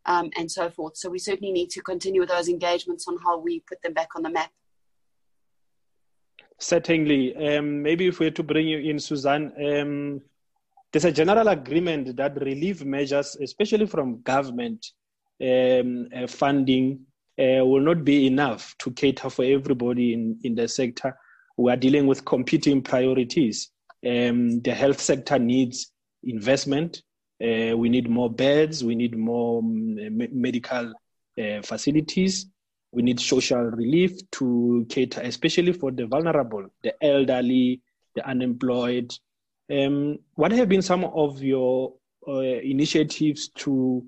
um, 0.06 0.30
and 0.38 0.52
so 0.52 0.70
forth. 0.70 0.97
So 0.97 1.10
we 1.10 1.20
certainly 1.20 1.52
need 1.52 1.70
to 1.72 1.82
continue 1.82 2.22
with 2.22 2.30
those 2.30 2.50
engagements 2.50 3.08
on 3.08 3.18
how 3.24 3.39
we 3.39 3.62
put 3.62 3.82
them 3.82 3.93
back 3.93 4.10
on 4.16 4.24
the 4.24 4.30
map. 4.30 4.52
Certainly. 6.60 7.36
Um, 7.36 7.82
maybe 7.82 8.08
if 8.08 8.20
we 8.20 8.28
were 8.28 8.32
to 8.32 8.43
bring 8.43 8.68
you 8.68 8.80
in, 8.80 9.00
Susan, 9.00 9.54
um, 9.66 10.22
there's 10.91 11.06
a 11.06 11.12
general 11.12 11.47
agreement 11.47 12.16
that 12.18 12.41
relief 12.41 12.84
measures, 12.84 13.38
especially 13.41 13.86
from 13.86 14.22
government 14.22 14.86
um, 15.41 16.10
uh, 16.16 16.28
funding, 16.28 17.06
uh, 17.39 17.64
will 17.66 17.82
not 17.82 18.04
be 18.04 18.28
enough 18.28 18.76
to 18.80 18.91
cater 18.91 19.30
for 19.30 19.45
everybody 19.45 20.14
in, 20.14 20.38
in 20.43 20.56
the 20.56 20.68
sector. 20.68 21.18
We 21.58 21.72
are 21.72 21.78
dealing 21.78 22.08
with 22.08 22.26
competing 22.26 22.82
priorities. 22.82 23.72
Um, 24.06 24.62
the 24.62 24.74
health 24.74 25.00
sector 25.00 25.39
needs 25.39 25.91
investment. 26.24 27.02
Uh, 27.42 27.76
we 27.78 27.90
need 27.90 28.10
more 28.10 28.30
beds. 28.30 28.84
We 28.84 28.96
need 28.96 29.18
more 29.18 29.60
um, 29.60 29.96
medical 30.32 30.94
uh, 31.40 31.62
facilities. 31.62 32.48
We 32.92 33.04
need 33.04 33.20
social 33.20 33.62
relief 33.62 34.20
to 34.32 34.86
cater, 34.90 35.22
especially 35.22 35.74
for 35.74 35.92
the 35.92 36.08
vulnerable, 36.08 36.66
the 36.84 36.94
elderly, 37.04 37.82
the 38.16 38.28
unemployed. 38.28 39.14
Um, 39.72 40.18
what 40.34 40.52
have 40.52 40.68
been 40.68 40.82
some 40.82 41.06
of 41.06 41.42
your 41.42 41.94
uh, 42.28 42.40
initiatives 42.42 43.50
to 43.58 44.04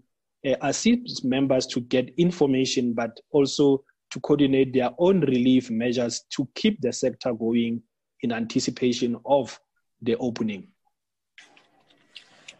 uh, 0.46 0.56
assist 0.62 1.24
members 1.24 1.68
to 1.68 1.82
get 1.82 2.10
information, 2.18 2.94
but 2.94 3.20
also 3.32 3.84
to 4.10 4.20
coordinate 4.20 4.74
their 4.74 4.90
own 4.98 5.22
relief 5.22 5.70
measures 5.70 6.26
to 6.32 6.48
keep 6.56 6.82
the 6.82 6.92
sector 6.92 7.34
going 7.34 7.82
in 8.22 8.32
anticipation 8.32 9.16
of 9.26 9.58
the 10.02 10.18
opening? 10.18 10.68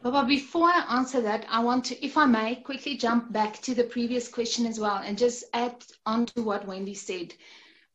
But 0.04 0.26
before 0.26 0.68
I 0.68 0.98
answer 0.98 1.22
that, 1.22 1.46
I 1.48 1.60
want 1.60 1.86
to, 1.86 2.06
if 2.06 2.18
I 2.18 2.26
may, 2.26 2.56
quickly 2.56 2.98
jump 2.98 3.32
back 3.32 3.62
to 3.62 3.76
the 3.76 3.84
previous 3.84 4.28
question 4.28 4.66
as 4.66 4.80
well 4.80 4.98
and 4.98 5.16
just 5.16 5.44
add 5.54 5.76
on 6.08 6.26
to 6.28 6.42
what 6.42 6.66
Wendy 6.66 6.96
said. 6.96 7.36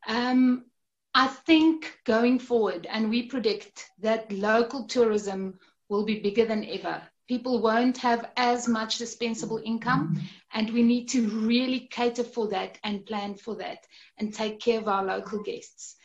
Um, 0.07 0.67
I 1.15 1.27
think 1.27 1.99
going 2.05 2.39
forward, 2.39 2.87
and 2.89 3.11
we 3.11 3.25
predict 3.25 3.91
that 4.01 4.31
local 4.31 4.85
tourism 4.85 5.59
will 5.89 6.05
be 6.05 6.21
bigger 6.21 6.45
than 6.45 6.65
ever. 6.67 7.03
People 7.27 7.61
won't 7.61 7.99
have 7.99 8.31
as 8.37 8.69
much 8.69 8.99
dispensable 8.99 9.61
income, 9.65 10.21
and 10.53 10.71
we 10.71 10.85
need 10.85 11.09
to 11.09 11.29
really 11.29 11.89
cater 11.91 12.23
for 12.23 12.47
that 12.49 12.79
and 12.85 13.05
plan 13.05 13.35
for 13.35 13.57
that 13.57 13.85
and 14.19 14.33
take 14.33 14.61
care 14.61 14.79
of 14.79 14.87
our 14.87 15.05
local 15.05 15.43
guests 15.43 15.96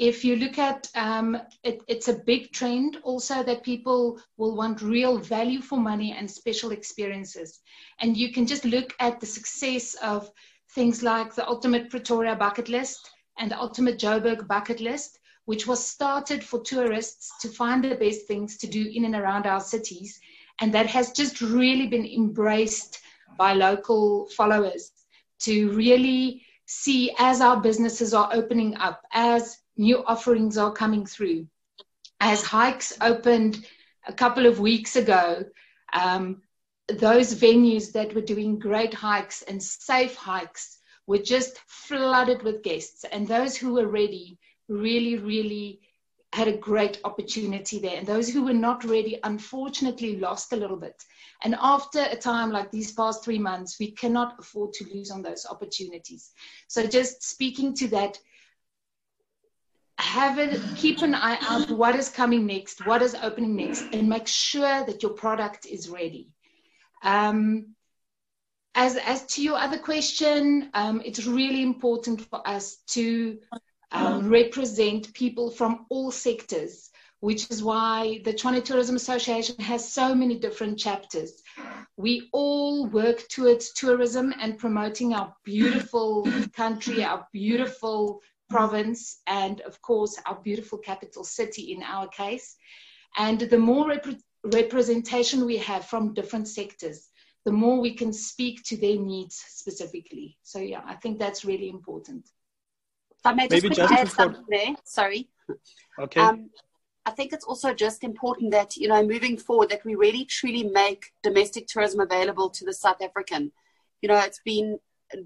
if 0.00 0.24
you 0.24 0.36
look 0.36 0.58
at 0.58 0.88
um, 0.94 1.36
it, 1.62 1.82
it's 1.86 2.08
a 2.08 2.20
big 2.24 2.52
trend 2.52 2.96
also 3.02 3.42
that 3.42 3.62
people 3.62 4.18
will 4.38 4.56
want 4.56 4.80
real 4.80 5.18
value 5.18 5.60
for 5.60 5.78
money 5.78 6.16
and 6.16 6.28
special 6.28 6.70
experiences. 6.70 7.60
And 8.00 8.16
you 8.16 8.32
can 8.32 8.46
just 8.46 8.64
look 8.64 8.94
at 8.98 9.20
the 9.20 9.26
success 9.26 9.94
of 10.02 10.32
things 10.74 11.02
like 11.02 11.34
the 11.34 11.46
ultimate 11.46 11.90
pretoria 11.90 12.34
bucket 12.34 12.70
list 12.70 13.10
and 13.38 13.50
the 13.50 13.60
ultimate 13.60 13.98
joburg 13.98 14.48
bucket 14.48 14.80
list 14.80 15.18
which 15.44 15.66
was 15.66 15.84
started 15.84 16.42
for 16.42 16.62
tourists 16.62 17.32
to 17.40 17.48
find 17.48 17.84
the 17.84 17.94
best 17.96 18.26
things 18.26 18.56
to 18.56 18.66
do 18.66 18.90
in 18.94 19.04
and 19.04 19.14
around 19.14 19.46
our 19.46 19.60
cities. 19.60 20.18
And 20.60 20.72
that 20.72 20.86
has 20.86 21.10
just 21.12 21.42
really 21.42 21.88
been 21.88 22.06
embraced 22.06 23.00
by 23.36 23.52
local 23.52 24.28
followers 24.36 24.92
to 25.40 25.70
really 25.72 26.42
see 26.66 27.12
as 27.18 27.40
our 27.40 27.60
businesses 27.60 28.14
are 28.14 28.30
opening 28.32 28.76
up 28.76 29.02
as 29.12 29.58
new 29.80 30.04
offerings 30.04 30.58
are 30.58 30.72
coming 30.72 31.06
through. 31.06 31.46
As 32.20 32.42
hikes 32.42 32.92
opened 33.00 33.64
a 34.06 34.12
couple 34.12 34.46
of 34.46 34.60
weeks 34.60 34.94
ago, 34.94 35.44
um, 35.92 36.42
those 36.88 37.34
venues 37.34 37.92
that 37.92 38.14
were 38.14 38.20
doing 38.20 38.58
great 38.58 38.92
hikes 38.92 39.42
and 39.42 39.62
safe 39.62 40.14
hikes 40.14 40.78
were 41.06 41.18
just 41.18 41.58
flooded 41.66 42.42
with 42.42 42.62
guests. 42.62 43.04
And 43.10 43.26
those 43.26 43.56
who 43.56 43.72
were 43.72 43.88
ready 43.88 44.38
really, 44.68 45.16
really 45.16 45.80
had 46.32 46.46
a 46.46 46.56
great 46.56 47.00
opportunity 47.04 47.78
there. 47.78 47.96
And 47.96 48.06
those 48.06 48.28
who 48.28 48.44
were 48.44 48.52
not 48.52 48.84
ready, 48.84 49.18
unfortunately, 49.24 50.16
lost 50.16 50.52
a 50.52 50.56
little 50.56 50.76
bit. 50.76 51.02
And 51.42 51.56
after 51.58 52.02
a 52.02 52.16
time 52.16 52.50
like 52.50 52.70
these 52.70 52.92
past 52.92 53.24
three 53.24 53.38
months, 53.38 53.78
we 53.80 53.90
cannot 53.92 54.38
afford 54.38 54.72
to 54.74 54.84
lose 54.94 55.10
on 55.10 55.22
those 55.22 55.46
opportunities. 55.50 56.30
So, 56.68 56.86
just 56.86 57.24
speaking 57.24 57.74
to 57.76 57.88
that, 57.88 58.18
have 60.00 60.38
it 60.38 60.60
keep 60.76 61.02
an 61.02 61.14
eye 61.14 61.38
out 61.42 61.70
what 61.70 61.94
is 61.94 62.08
coming 62.08 62.46
next 62.46 62.86
what 62.86 63.02
is 63.02 63.14
opening 63.22 63.56
next 63.56 63.82
and 63.92 64.08
make 64.08 64.26
sure 64.26 64.84
that 64.86 65.02
your 65.02 65.12
product 65.12 65.66
is 65.66 65.88
ready 65.88 66.28
um, 67.02 67.74
as 68.74 68.96
as 68.96 69.24
to 69.26 69.42
your 69.42 69.56
other 69.56 69.78
question 69.78 70.70
um, 70.74 71.02
it's 71.04 71.26
really 71.26 71.62
important 71.62 72.20
for 72.20 72.46
us 72.48 72.76
to 72.86 73.38
um, 73.92 74.28
represent 74.28 75.12
people 75.14 75.50
from 75.50 75.86
all 75.90 76.10
sectors 76.10 76.90
which 77.20 77.50
is 77.50 77.62
why 77.62 78.20
the 78.24 78.32
Tshwane 78.32 78.64
Tourism 78.64 78.96
Association 78.96 79.54
has 79.58 79.92
so 79.92 80.14
many 80.14 80.38
different 80.38 80.78
chapters. 80.78 81.42
We 81.98 82.30
all 82.32 82.86
work 82.86 83.28
towards 83.28 83.72
tourism 83.74 84.32
and 84.40 84.58
promoting 84.58 85.12
our 85.12 85.34
beautiful 85.44 86.26
country, 86.56 87.04
our 87.04 87.28
beautiful 87.30 88.22
province, 88.50 89.20
and 89.26 89.60
of 89.62 89.80
course, 89.80 90.16
our 90.26 90.38
beautiful 90.42 90.78
capital 90.78 91.24
city 91.24 91.72
in 91.72 91.82
our 91.82 92.08
case. 92.08 92.56
And 93.16 93.40
the 93.40 93.58
more 93.58 93.88
rep- 93.88 94.20
representation 94.44 95.46
we 95.46 95.56
have 95.58 95.86
from 95.86 96.14
different 96.14 96.48
sectors, 96.48 97.08
the 97.44 97.52
more 97.52 97.80
we 97.80 97.94
can 97.94 98.12
speak 98.12 98.62
to 98.64 98.76
their 98.76 98.98
needs 98.98 99.36
specifically. 99.48 100.36
So, 100.42 100.58
yeah, 100.58 100.82
I 100.84 100.96
think 100.96 101.18
that's 101.18 101.44
really 101.44 101.70
important. 101.70 102.28
If 103.18 103.24
I 103.24 103.32
may 103.32 103.48
just, 103.48 103.62
Maybe 103.62 103.74
just 103.74 103.92
add 103.92 104.04
before... 104.04 104.24
something 104.24 104.44
there. 104.48 104.74
Sorry. 104.84 105.30
Okay. 105.98 106.20
Um, 106.20 106.50
I 107.06 107.12
think 107.12 107.32
it's 107.32 107.46
also 107.46 107.72
just 107.72 108.04
important 108.04 108.50
that, 108.52 108.76
you 108.76 108.88
know, 108.88 109.02
moving 109.06 109.38
forward, 109.38 109.70
that 109.70 109.84
we 109.84 109.94
really 109.94 110.24
truly 110.24 110.64
make 110.64 111.12
domestic 111.22 111.66
tourism 111.66 112.00
available 112.00 112.50
to 112.50 112.64
the 112.64 112.74
South 112.74 113.00
African. 113.02 113.52
You 114.02 114.08
know, 114.08 114.18
it's 114.18 114.40
been 114.44 114.78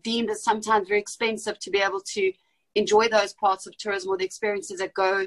deemed 0.02 0.30
as 0.30 0.42
sometimes 0.42 0.88
very 0.88 1.00
expensive 1.00 1.58
to 1.58 1.70
be 1.70 1.78
able 1.78 2.00
to 2.00 2.32
enjoy 2.74 3.08
those 3.08 3.32
parts 3.32 3.66
of 3.66 3.76
tourism 3.76 4.10
or 4.10 4.16
the 4.16 4.24
experiences 4.24 4.78
that 4.78 4.94
go 4.94 5.26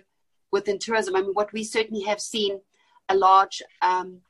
within 0.51 0.79
tourism. 0.79 1.15
I 1.15 1.21
mean, 1.21 1.31
what 1.33 1.53
we 1.53 1.63
certainly 1.63 2.03
have 2.03 2.19
seen 2.19 2.59
a 3.09 3.15
large 3.15 3.61
um, 3.81 4.21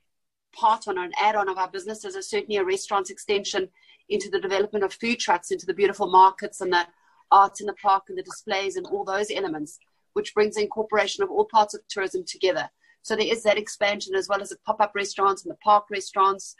part 0.53 0.87
on 0.87 0.97
an 0.97 1.11
add-on 1.19 1.49
of 1.49 1.57
our 1.57 1.69
businesses 1.69 2.15
is 2.15 2.29
certainly 2.29 2.57
a 2.57 2.63
restaurant 2.63 3.09
extension 3.09 3.69
into 4.09 4.29
the 4.29 4.39
development 4.39 4.85
of 4.85 4.93
food 4.93 5.19
trucks, 5.19 5.51
into 5.51 5.65
the 5.65 5.73
beautiful 5.73 6.07
markets 6.07 6.61
and 6.61 6.71
the 6.71 6.87
art 7.31 7.59
in 7.59 7.67
the 7.67 7.73
park 7.73 8.03
and 8.09 8.17
the 8.17 8.23
displays 8.23 8.77
and 8.77 8.85
all 8.87 9.03
those 9.03 9.29
elements, 9.31 9.79
which 10.13 10.33
brings 10.33 10.57
incorporation 10.57 11.23
of 11.23 11.29
all 11.29 11.45
parts 11.45 11.73
of 11.73 11.81
tourism 11.89 12.23
together. 12.23 12.69
So 13.01 13.15
there 13.15 13.27
is 13.27 13.43
that 13.43 13.57
expansion 13.57 14.15
as 14.15 14.27
well 14.27 14.41
as 14.41 14.49
the 14.49 14.57
pop-up 14.65 14.93
restaurants 14.95 15.43
and 15.43 15.51
the 15.51 15.57
park 15.57 15.85
restaurants. 15.91 16.55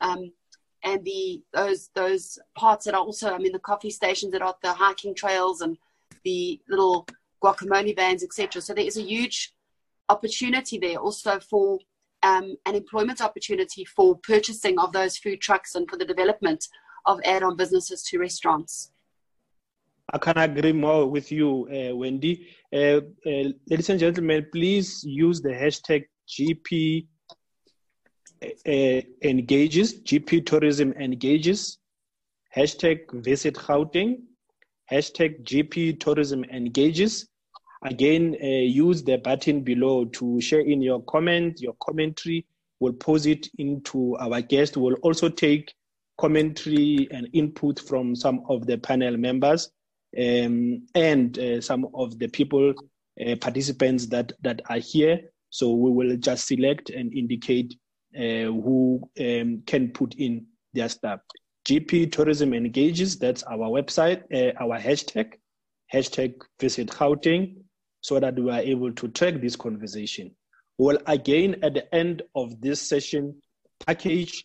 Um, 0.00 0.32
and 0.84 1.02
the 1.04 1.42
those 1.52 1.88
those 1.94 2.38
parts 2.54 2.84
that 2.84 2.94
are 2.94 3.00
also 3.00 3.32
I 3.32 3.38
mean 3.38 3.52
the 3.52 3.58
coffee 3.58 3.90
stations 3.90 4.32
that 4.32 4.42
are 4.42 4.54
the 4.62 4.72
hiking 4.72 5.14
trails 5.14 5.62
and 5.62 5.78
the 6.24 6.60
little 6.68 7.06
guacamole 7.42 7.94
vans, 7.94 8.22
etc. 8.22 8.62
So 8.62 8.74
there 8.74 8.86
is 8.86 8.96
a 8.96 9.02
huge 9.02 9.52
opportunity 10.08 10.78
there 10.78 10.96
also 10.96 11.40
for 11.40 11.78
um, 12.22 12.56
an 12.66 12.74
employment 12.74 13.20
opportunity 13.20 13.84
for 13.84 14.16
purchasing 14.16 14.78
of 14.78 14.92
those 14.92 15.18
food 15.18 15.40
trucks 15.40 15.74
and 15.74 15.88
for 15.88 15.96
the 15.96 16.04
development 16.04 16.66
of 17.06 17.20
add-on 17.24 17.56
businesses 17.56 18.02
to 18.04 18.18
restaurants. 18.18 18.90
I 20.12 20.18
can 20.18 20.36
agree 20.38 20.72
more 20.72 21.06
with 21.06 21.32
you, 21.32 21.66
uh, 21.68 21.94
Wendy. 21.96 22.48
Uh, 22.72 23.00
uh, 23.26 23.50
ladies 23.68 23.90
and 23.90 24.00
gentlemen, 24.00 24.46
please 24.52 25.02
use 25.04 25.40
the 25.40 25.50
hashtag 25.50 26.04
GP 26.28 27.06
uh, 28.42 29.00
engages, 29.22 29.94
GP 30.02 30.46
tourism 30.46 30.92
engages, 30.92 31.78
hashtag 32.54 33.10
visit 33.12 33.54
Gauteng, 33.54 34.22
hashtag 34.90 35.42
GP 35.44 36.00
tourism 36.00 36.44
engages. 36.44 37.28
Again, 37.84 38.36
uh, 38.42 38.46
use 38.46 39.02
the 39.02 39.18
button 39.18 39.62
below 39.62 40.06
to 40.06 40.40
share 40.40 40.60
in 40.60 40.80
your 40.80 41.02
comment, 41.02 41.60
your 41.60 41.74
commentary. 41.82 42.46
We'll 42.80 42.94
post 42.94 43.26
it 43.26 43.48
into 43.58 44.16
our 44.16 44.40
guest. 44.40 44.76
We'll 44.76 44.94
also 45.02 45.28
take 45.28 45.74
commentary 46.18 47.08
and 47.10 47.28
input 47.32 47.80
from 47.80 48.14
some 48.14 48.42
of 48.48 48.66
the 48.66 48.78
panel 48.78 49.16
members 49.16 49.70
um, 50.18 50.86
and 50.94 51.38
uh, 51.38 51.60
some 51.60 51.86
of 51.94 52.18
the 52.18 52.28
people, 52.28 52.72
uh, 53.24 53.36
participants 53.40 54.06
that, 54.06 54.32
that 54.42 54.62
are 54.70 54.78
here. 54.78 55.20
So 55.50 55.72
we 55.72 55.90
will 55.90 56.16
just 56.16 56.46
select 56.46 56.90
and 56.90 57.12
indicate 57.12 57.74
uh, 58.16 58.50
who 58.50 59.00
um, 59.20 59.62
can 59.66 59.90
put 59.90 60.14
in 60.14 60.46
their 60.72 60.88
stuff. 60.88 61.20
GP 61.64 62.12
Tourism 62.12 62.52
Engages, 62.52 63.18
that's 63.18 63.42
our 63.44 63.70
website, 63.70 64.22
uh, 64.32 64.52
our 64.62 64.78
hashtag, 64.78 65.34
hashtag 65.92 66.34
visit 66.60 66.88
Gauteng, 66.88 67.56
so 68.00 68.20
that 68.20 68.34
we 68.34 68.50
are 68.50 68.60
able 68.60 68.92
to 68.92 69.08
track 69.08 69.40
this 69.40 69.56
conversation. 69.56 70.30
We'll 70.76 70.98
again, 71.06 71.56
at 71.62 71.74
the 71.74 71.94
end 71.94 72.22
of 72.34 72.60
this 72.60 72.82
session, 72.82 73.36
package 73.86 74.44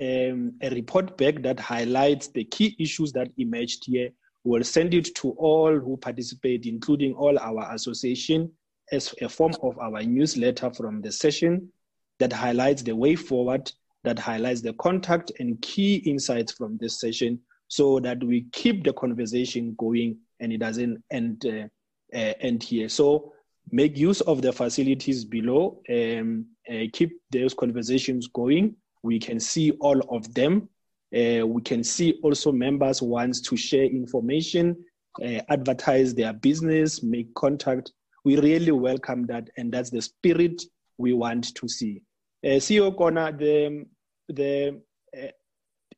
um, 0.00 0.52
a 0.62 0.70
report 0.70 1.16
back 1.16 1.42
that 1.42 1.58
highlights 1.58 2.28
the 2.28 2.44
key 2.44 2.76
issues 2.78 3.12
that 3.12 3.28
emerged 3.38 3.84
here. 3.86 4.10
We'll 4.44 4.64
send 4.64 4.94
it 4.94 5.14
to 5.16 5.30
all 5.32 5.76
who 5.78 5.96
participate, 5.96 6.66
including 6.66 7.14
all 7.14 7.38
our 7.38 7.74
association, 7.74 8.52
as 8.92 9.12
a 9.20 9.28
form 9.28 9.54
of 9.62 9.78
our 9.78 10.02
newsletter 10.04 10.70
from 10.70 11.00
the 11.02 11.10
session 11.10 11.72
that 12.18 12.32
highlights 12.32 12.82
the 12.82 12.94
way 12.94 13.16
forward, 13.16 13.72
that 14.06 14.18
highlights 14.18 14.62
the 14.62 14.72
contact 14.74 15.30
and 15.38 15.60
key 15.60 15.96
insights 15.96 16.52
from 16.52 16.78
this 16.78 16.98
session 16.98 17.38
so 17.68 18.00
that 18.00 18.22
we 18.24 18.46
keep 18.52 18.84
the 18.84 18.92
conversation 18.94 19.74
going 19.78 20.16
and 20.40 20.52
it 20.52 20.58
doesn't 20.58 21.02
end, 21.10 21.44
uh, 21.46 21.68
uh, 22.16 22.32
end 22.40 22.62
here. 22.62 22.88
So 22.88 23.32
make 23.70 23.98
use 23.98 24.22
of 24.22 24.40
the 24.40 24.52
facilities 24.52 25.24
below, 25.24 25.82
um, 25.90 26.46
uh, 26.70 26.86
keep 26.92 27.20
those 27.30 27.52
conversations 27.52 28.28
going 28.28 28.76
we 29.06 29.20
can 29.20 29.38
see 29.38 29.70
all 29.80 30.00
of 30.14 30.34
them. 30.34 30.68
Uh, 31.16 31.46
we 31.46 31.62
can 31.62 31.84
see 31.84 32.18
also 32.24 32.50
members 32.50 33.00
wants 33.00 33.40
to 33.40 33.56
share 33.56 33.84
information, 33.84 34.76
uh, 35.24 35.40
advertise 35.48 36.12
their 36.12 36.32
business, 36.32 37.02
make 37.04 37.32
contact. 37.34 37.92
We 38.24 38.38
really 38.40 38.72
welcome 38.72 39.24
that, 39.26 39.48
and 39.56 39.72
that's 39.72 39.90
the 39.90 40.02
spirit 40.02 40.60
we 40.98 41.12
want 41.12 41.54
to 41.54 41.68
see. 41.68 42.02
Uh, 42.44 42.58
CEO 42.58 42.94
Kona, 42.96 43.32
the 43.32 43.86
the 44.28 44.80
uh, 45.16 45.26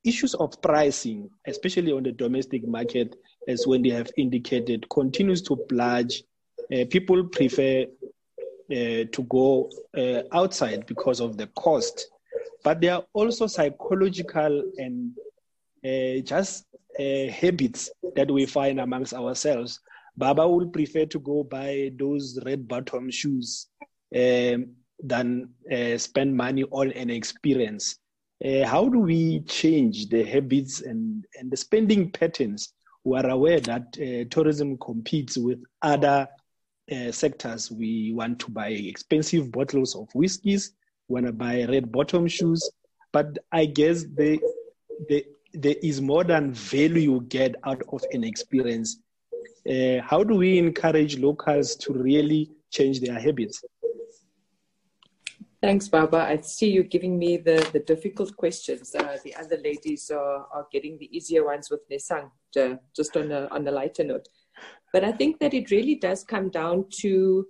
issues 0.05 0.35
of 0.35 0.61
pricing, 0.63 1.31
especially 1.47 1.93
on 1.93 2.03
the 2.03 2.13
domestic 2.13 2.67
market, 2.67 3.17
as 3.47 3.67
when 3.67 3.83
they 3.83 3.91
have 3.91 4.11
indicated, 4.17 4.89
continues 4.91 5.43
to 5.43 5.57
plunge. 5.57 6.23
Uh, 6.73 6.85
people 6.91 7.25
prefer 7.25 7.85
uh, 8.71 9.05
to 9.13 9.27
go 9.29 9.71
uh, 9.97 10.23
outside 10.33 10.85
because 10.87 11.21
of 11.21 11.37
the 11.37 11.47
cost 11.49 12.09
but 12.65 12.81
there 12.81 12.95
are 12.95 13.05
also 13.13 13.47
psychological 13.47 14.63
and 14.77 15.13
uh, 15.85 16.21
just 16.23 16.67
uh, 16.99 17.31
habits 17.31 17.91
that 18.17 18.31
we 18.31 18.47
find 18.47 18.81
amongst 18.81 19.15
ourselves. 19.15 19.81
Baba 20.17 20.47
will 20.49 20.67
prefer 20.67 21.07
to 21.07 21.19
go 21.21 21.45
buy 21.45 21.93
those 21.97 22.39
red 22.45 22.67
bottom 22.67 23.11
shoes 23.11 23.69
um, 24.15 24.67
than 25.03 25.49
uh, 25.73 25.97
spend 25.97 26.37
money 26.37 26.65
on 26.65 26.91
an 26.93 27.11
experience. 27.11 27.99
Uh, 28.45 28.67
how 28.67 28.89
do 28.89 29.01
we 29.01 29.41
change 29.41 30.09
the 30.09 30.23
habits 30.25 30.81
and, 30.81 31.25
and 31.39 31.51
the 31.51 31.57
spending 31.57 32.11
patterns? 32.11 32.73
We 33.05 33.19
are 33.19 33.29
aware 33.29 33.61
that 33.61 33.97
uh, 34.01 34.29
tourism 34.31 34.77
competes 34.79 35.37
with 35.37 35.63
other 35.83 36.29
uh, 36.91 37.13
sectors. 37.13 37.71
We 37.71 38.13
want 38.15 38.39
to 38.41 38.51
buy 38.51 38.69
expensive 38.69 39.51
bottles 39.51 39.95
of 39.95 40.09
whiskeys 40.15 40.73
want 41.09 41.27
to 41.27 41.33
buy 41.33 41.65
red 41.65 41.91
bottom 41.91 42.27
shoes. 42.29 42.71
But 43.13 43.39
I 43.51 43.67
guess 43.67 44.05
they, 44.15 44.39
they, 45.09 45.25
there 45.53 45.77
is 45.83 46.01
more 46.01 46.25
than 46.25 46.53
value 46.53 47.13
you 47.13 47.21
get 47.29 47.57
out 47.65 47.83
of 47.93 48.03
an 48.13 48.25
experience. 48.25 49.01
How 50.03 50.23
do 50.25 50.35
we 50.35 50.59
encourage 50.59 51.19
locals 51.19 51.77
to 51.77 51.93
really 51.93 52.51
change 52.71 53.01
their 53.01 53.19
habits? 53.19 53.63
Thanks, 55.61 55.89
Baba. 55.89 56.19
I 56.19 56.41
see 56.41 56.71
you 56.71 56.85
giving 56.85 57.19
me 57.19 57.37
the, 57.37 57.69
the 57.73 57.81
difficult 57.81 58.37
questions. 58.37 58.95
Uh, 58.95 59.17
the 59.25 59.35
other 59.35 59.57
ladies 59.57 60.09
are, 60.09 60.47
are 60.53 60.69
getting 60.71 60.97
the 60.99 61.17
easier 61.17 61.45
ones 61.45 61.69
with 61.69 61.81
Nesang, 61.91 62.31
uh, 62.57 62.77
just 62.95 63.17
on 63.17 63.33
a, 63.33 63.49
on 63.51 63.67
a 63.67 63.73
lighter 63.73 64.05
note. 64.05 64.29
But 64.93 65.03
I 65.03 65.11
think 65.11 65.41
that 65.41 65.55
it 65.55 65.73
really 65.73 65.97
does 65.97 66.23
come 66.23 66.49
down 66.51 66.85
to 67.01 67.47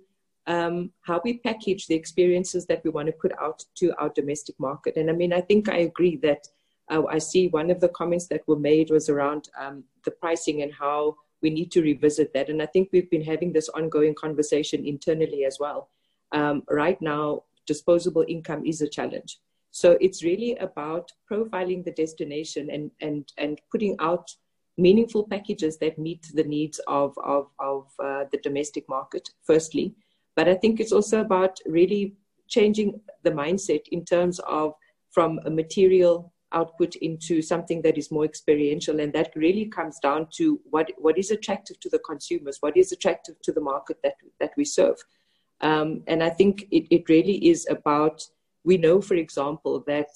um, 0.47 0.91
how 1.01 1.21
we 1.23 1.37
package 1.37 1.85
the 1.85 1.93
experiences 1.93 2.65
that 2.65 2.81
we 2.83 2.89
want 2.89 3.05
to 3.07 3.13
put 3.13 3.31
out 3.39 3.63
to 3.75 3.93
our 3.99 4.09
domestic 4.09 4.59
market. 4.59 4.97
And 4.97 5.11
I 5.11 5.13
mean, 5.13 5.31
I 5.31 5.41
think 5.41 5.69
I 5.69 5.77
agree 5.77 6.17
that 6.23 6.47
uh, 6.89 7.03
I 7.05 7.19
see 7.19 7.47
one 7.49 7.69
of 7.69 7.79
the 7.79 7.89
comments 7.89 8.27
that 8.29 8.41
were 8.47 8.57
made 8.57 8.89
was 8.89 9.09
around 9.09 9.49
um, 9.59 9.83
the 10.03 10.11
pricing 10.11 10.63
and 10.63 10.73
how 10.73 11.15
we 11.43 11.51
need 11.51 11.71
to 11.73 11.83
revisit 11.83 12.33
that. 12.33 12.49
And 12.49 12.59
I 12.59 12.65
think 12.65 12.89
we've 12.91 13.09
been 13.11 13.23
having 13.23 13.53
this 13.53 13.69
ongoing 13.69 14.15
conversation 14.15 14.83
internally 14.83 15.45
as 15.45 15.57
well. 15.59 15.89
Um, 16.31 16.63
right 16.69 16.99
now, 17.01 17.43
disposable 17.73 18.25
income 18.35 18.61
is 18.71 18.81
a 18.81 18.93
challenge. 18.97 19.31
So 19.71 19.97
it's 20.05 20.23
really 20.29 20.51
about 20.67 21.05
profiling 21.31 21.81
the 21.83 21.95
destination 22.03 22.63
and, 22.75 22.85
and, 23.07 23.21
and 23.43 23.53
putting 23.71 23.95
out 23.99 24.27
meaningful 24.77 25.23
packages 25.33 25.77
that 25.79 25.99
meet 26.07 26.23
the 26.39 26.47
needs 26.55 26.77
of, 26.87 27.09
of, 27.35 27.43
of 27.59 27.81
uh, 28.07 28.23
the 28.31 28.39
domestic 28.47 28.85
market, 28.97 29.25
firstly. 29.49 29.93
But 30.35 30.47
I 30.53 30.55
think 30.61 30.79
it's 30.79 30.95
also 30.99 31.17
about 31.21 31.53
really 31.79 32.03
changing 32.47 32.89
the 33.25 33.35
mindset 33.43 33.83
in 33.91 34.01
terms 34.05 34.39
of 34.59 34.73
from 35.15 35.39
a 35.45 35.51
material 35.61 36.15
output 36.51 36.95
into 37.07 37.41
something 37.41 37.81
that 37.83 37.97
is 37.97 38.11
more 38.15 38.25
experiential. 38.25 38.99
And 39.01 39.13
that 39.13 39.31
really 39.35 39.65
comes 39.65 39.97
down 39.99 40.27
to 40.37 40.59
what, 40.73 40.87
what 41.05 41.17
is 41.17 41.31
attractive 41.31 41.79
to 41.81 41.89
the 41.89 42.01
consumers, 42.09 42.57
what 42.61 42.77
is 42.77 42.91
attractive 42.91 43.35
to 43.45 43.51
the 43.51 43.61
market 43.61 43.97
that, 44.03 44.15
that 44.39 44.53
we 44.57 44.65
serve. 44.65 44.97
Um, 45.61 46.03
and 46.07 46.23
I 46.23 46.29
think 46.29 46.67
it, 46.71 46.87
it 46.89 47.09
really 47.09 47.49
is 47.49 47.67
about, 47.69 48.23
we 48.63 48.77
know, 48.77 49.01
for 49.01 49.15
example, 49.15 49.83
that 49.87 50.07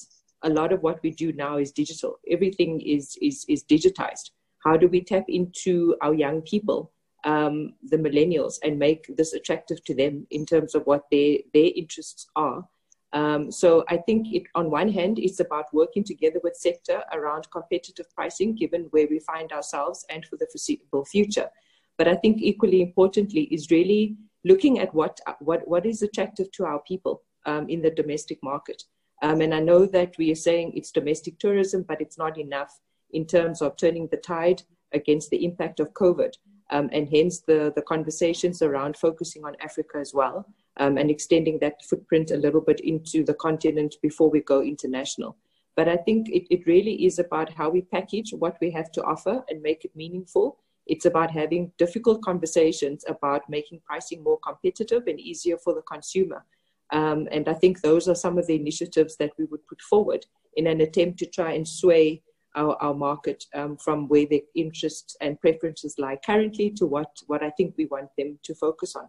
a 0.44 0.50
lot 0.50 0.74
of 0.74 0.84
what 0.84 1.02
we 1.04 1.12
do 1.12 1.34
now 1.34 1.58
is 1.58 1.72
digital. 1.72 2.20
Everything 2.30 2.82
is, 2.82 3.18
is, 3.22 3.46
is 3.48 3.64
digitized. 3.64 4.32
How 4.64 4.78
do 4.78 4.88
we 4.88 5.02
tap 5.02 5.26
into 5.28 5.96
our 6.02 6.14
young 6.14 6.42
people 6.42 6.94
um, 7.24 7.74
the 7.84 7.98
millennials 7.98 8.56
and 8.64 8.78
make 8.78 9.06
this 9.16 9.34
attractive 9.34 9.84
to 9.86 9.96
them 9.96 10.28
in 10.32 10.46
terms 10.46 10.76
of 10.76 10.84
what 10.84 11.04
their 11.12 11.38
their 11.54 11.70
interests 11.76 12.28
are. 12.36 12.68
Um, 13.14 13.52
so 13.52 13.86
I 13.90 13.98
think 13.98 14.34
it, 14.34 14.44
on 14.56 14.72
one 14.72 14.90
hand, 14.90 15.20
it's 15.20 15.40
about 15.40 15.72
working 15.72 16.04
together 16.04 16.40
with 16.44 16.56
sector 16.56 17.04
around 17.14 17.50
competitive 17.52 18.08
pricing, 18.16 18.56
given 18.56 18.88
where 18.90 19.08
we 19.08 19.20
find 19.20 19.52
ourselves 19.52 20.04
and 20.10 20.26
for 20.26 20.36
the 20.38 20.48
foreseeable 20.52 21.06
future. 21.06 21.50
But 21.98 22.08
I 22.08 22.16
think 22.16 22.42
equally 22.42 22.82
importantly 22.82 23.44
is 23.52 23.70
really 23.70 24.18
looking 24.44 24.80
at 24.80 24.94
what 24.94 25.20
what 25.40 25.68
what 25.68 25.86
is 25.86 26.02
attractive 26.02 26.52
to 26.52 26.66
our 26.66 26.80
people 26.82 27.24
um, 27.46 27.70
in 27.70 27.82
the 27.82 27.92
domestic 27.92 28.40
market. 28.44 28.84
Um, 29.22 29.42
and 29.42 29.54
I 29.54 29.60
know 29.60 29.86
that 29.86 30.18
we 30.18 30.32
are 30.32 30.36
saying 30.36 30.74
it's 30.76 30.92
domestic 30.92 31.40
tourism, 31.40 31.86
but 31.88 32.02
it's 32.02 32.18
not 32.18 32.38
enough 32.38 32.80
in 33.12 33.26
terms 33.26 33.62
of 33.62 33.78
turning 33.78 34.08
the 34.08 34.18
tide 34.18 34.64
against 34.92 35.30
the 35.30 35.46
impact 35.46 35.80
of 35.80 35.94
COVID 35.94 36.34
um, 36.72 36.90
and 36.92 37.08
hence 37.08 37.42
the, 37.42 37.72
the 37.76 37.82
conversations 37.84 38.62
around 38.62 38.98
focusing 38.98 39.46
on 39.46 39.56
Africa 39.62 39.98
as 40.00 40.14
well 40.14 40.46
um, 40.78 40.98
and 40.98 41.10
extending 41.10 41.60
that 41.60 41.84
footprint 41.86 42.32
a 42.32 42.38
little 42.38 42.62
bit 42.62 42.80
into 42.82 43.24
the 43.24 43.34
continent 43.36 43.96
before 44.02 44.30
we 44.30 44.42
go 44.42 44.62
international. 44.62 45.38
But 45.76 45.88
I 45.88 45.98
think 45.98 46.30
it, 46.30 46.46
it 46.50 46.68
really 46.68 47.06
is 47.06 47.20
about 47.20 47.54
how 47.54 47.70
we 47.70 47.82
package 47.82 48.32
what 48.34 48.58
we 48.62 48.72
have 48.72 48.92
to 48.94 49.04
offer 49.04 49.44
and 49.50 49.62
make 49.62 49.86
it 49.86 49.96
meaningful. 49.96 50.60
It's 50.88 51.06
about 51.06 51.32
having 51.32 51.72
difficult 51.78 52.22
conversations 52.22 53.06
about 53.08 53.50
making 53.50 53.82
pricing 53.86 54.24
more 54.24 54.40
competitive 54.40 55.04
and 55.08 55.20
easier 55.20 55.58
for 55.58 55.74
the 55.74 55.82
consumer. 55.82 56.46
Um, 56.92 57.28
and 57.32 57.48
I 57.48 57.54
think 57.54 57.82
those 57.82 58.08
are 58.08 58.16
some 58.16 58.38
of 58.38 58.48
the 58.48 58.56
initiatives 58.56 59.16
that 59.18 59.32
we 59.38 59.46
would 59.46 59.66
put 59.68 59.82
forward 59.82 60.26
in 60.56 60.68
an 60.68 60.82
attempt 60.82 61.20
to 61.20 61.26
try 61.26 61.54
and 61.54 61.68
sway 61.68 62.22
our, 62.56 62.76
our 62.82 62.94
market 62.94 63.46
um, 63.56 63.78
from 63.78 64.08
where 64.08 64.26
their 64.30 64.42
interests 64.56 65.16
and 65.22 65.40
preferences 65.42 65.96
lie 65.98 66.20
currently 66.24 66.70
to 66.72 66.86
what, 66.86 67.10
what 67.28 67.42
I 67.42 67.50
think 67.52 67.76
we 67.78 67.86
want 67.86 68.10
them 68.18 68.38
to 68.44 68.54
focus 68.54 68.96
on. 68.96 69.08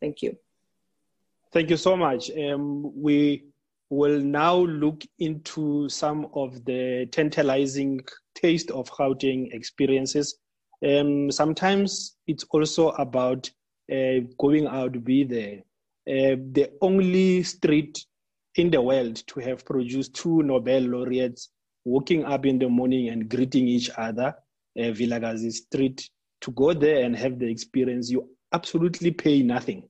Thank 0.00 0.22
you. 0.22 0.36
Thank 1.52 1.70
you 1.70 1.76
so 1.76 1.96
much. 1.96 2.30
Um, 2.36 2.90
we 3.00 3.44
will 3.90 4.20
now 4.20 4.56
look 4.56 5.04
into 5.18 5.88
some 5.88 6.28
of 6.34 6.64
the 6.64 7.06
tantalizing 7.10 8.00
taste 8.34 8.70
of 8.70 8.88
Gauteng 8.90 9.52
experiences. 9.52 10.38
Um, 10.86 11.30
sometimes 11.30 12.16
it's 12.26 12.44
also 12.50 12.90
about 12.90 13.50
uh, 13.92 14.20
going 14.38 14.66
out 14.66 15.04
be 15.04 15.24
there. 15.24 15.58
Uh, 16.08 16.36
the 16.52 16.70
only 16.80 17.42
street 17.42 18.04
in 18.56 18.70
the 18.70 18.80
world 18.80 19.16
to 19.26 19.40
have 19.40 19.64
produced 19.64 20.14
two 20.14 20.42
Nobel 20.42 20.82
laureates 20.82 21.50
waking 21.84 22.24
up 22.24 22.46
in 22.46 22.58
the 22.58 22.68
morning 22.68 23.08
and 23.08 23.28
greeting 23.28 23.66
each 23.66 23.90
other, 23.96 24.34
uh, 24.78 24.92
Street, 25.50 26.08
to 26.40 26.50
go 26.52 26.72
there 26.72 27.04
and 27.04 27.16
have 27.16 27.38
the 27.38 27.46
experience, 27.46 28.10
you 28.10 28.28
absolutely 28.52 29.10
pay 29.10 29.42
nothing 29.42 29.82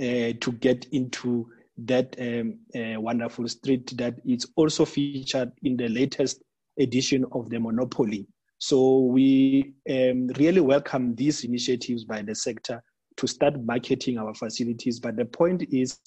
uh, 0.00 0.32
to 0.40 0.52
get 0.60 0.86
into 0.92 1.48
that 1.78 2.16
um, 2.20 2.58
uh, 2.74 3.00
wonderful 3.00 3.46
street 3.48 3.96
that 3.96 4.14
is 4.24 4.46
also 4.56 4.84
featured 4.84 5.52
in 5.62 5.76
the 5.76 5.88
latest 5.88 6.42
edition 6.78 7.24
of 7.32 7.48
the 7.50 7.58
Monopoly. 7.58 8.26
So 8.58 9.00
we 9.00 9.74
um, 9.88 10.28
really 10.36 10.60
welcome 10.60 11.14
these 11.14 11.44
initiatives 11.44 12.04
by 12.04 12.22
the 12.22 12.34
sector 12.34 12.82
to 13.16 13.26
start 13.26 13.62
marketing 13.64 14.18
our 14.18 14.34
facilities. 14.34 14.98
But 14.98 15.16
the 15.16 15.24
point 15.24 15.64
is, 15.72 15.98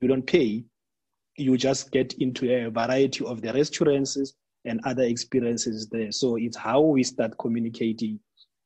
you 0.00 0.08
don't 0.08 0.26
pay, 0.26 0.64
you 1.36 1.56
just 1.56 1.90
get 1.90 2.14
into 2.14 2.50
a 2.50 2.70
variety 2.70 3.24
of 3.24 3.42
the 3.42 3.52
restaurants 3.52 4.16
and 4.64 4.80
other 4.84 5.02
experiences 5.02 5.88
there. 5.88 6.10
So 6.12 6.36
it's 6.36 6.56
how 6.56 6.80
we 6.80 7.02
start 7.02 7.36
communicating 7.38 8.20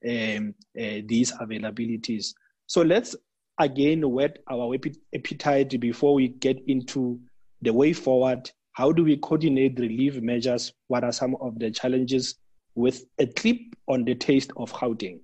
um, 0.08 0.54
uh, 0.78 1.02
these 1.06 1.32
availabilities. 1.32 2.34
So 2.66 2.82
let's 2.82 3.14
again 3.58 4.02
whet 4.10 4.38
our 4.50 4.74
appetite 5.14 5.78
before 5.80 6.14
we 6.14 6.28
get 6.28 6.60
into 6.66 7.20
the 7.60 7.72
way 7.72 7.92
forward. 7.92 8.50
How 8.72 8.90
do 8.90 9.04
we 9.04 9.16
coordinate 9.18 9.78
relief 9.78 10.20
measures? 10.20 10.72
What 10.88 11.04
are 11.04 11.12
some 11.12 11.36
of 11.40 11.58
the 11.58 11.70
challenges 11.70 12.36
with 12.74 13.04
a 13.18 13.26
clip 13.26 13.58
on 13.88 14.04
the 14.04 14.14
taste 14.14 14.52
of 14.56 14.72
Gauteng? 14.72 15.20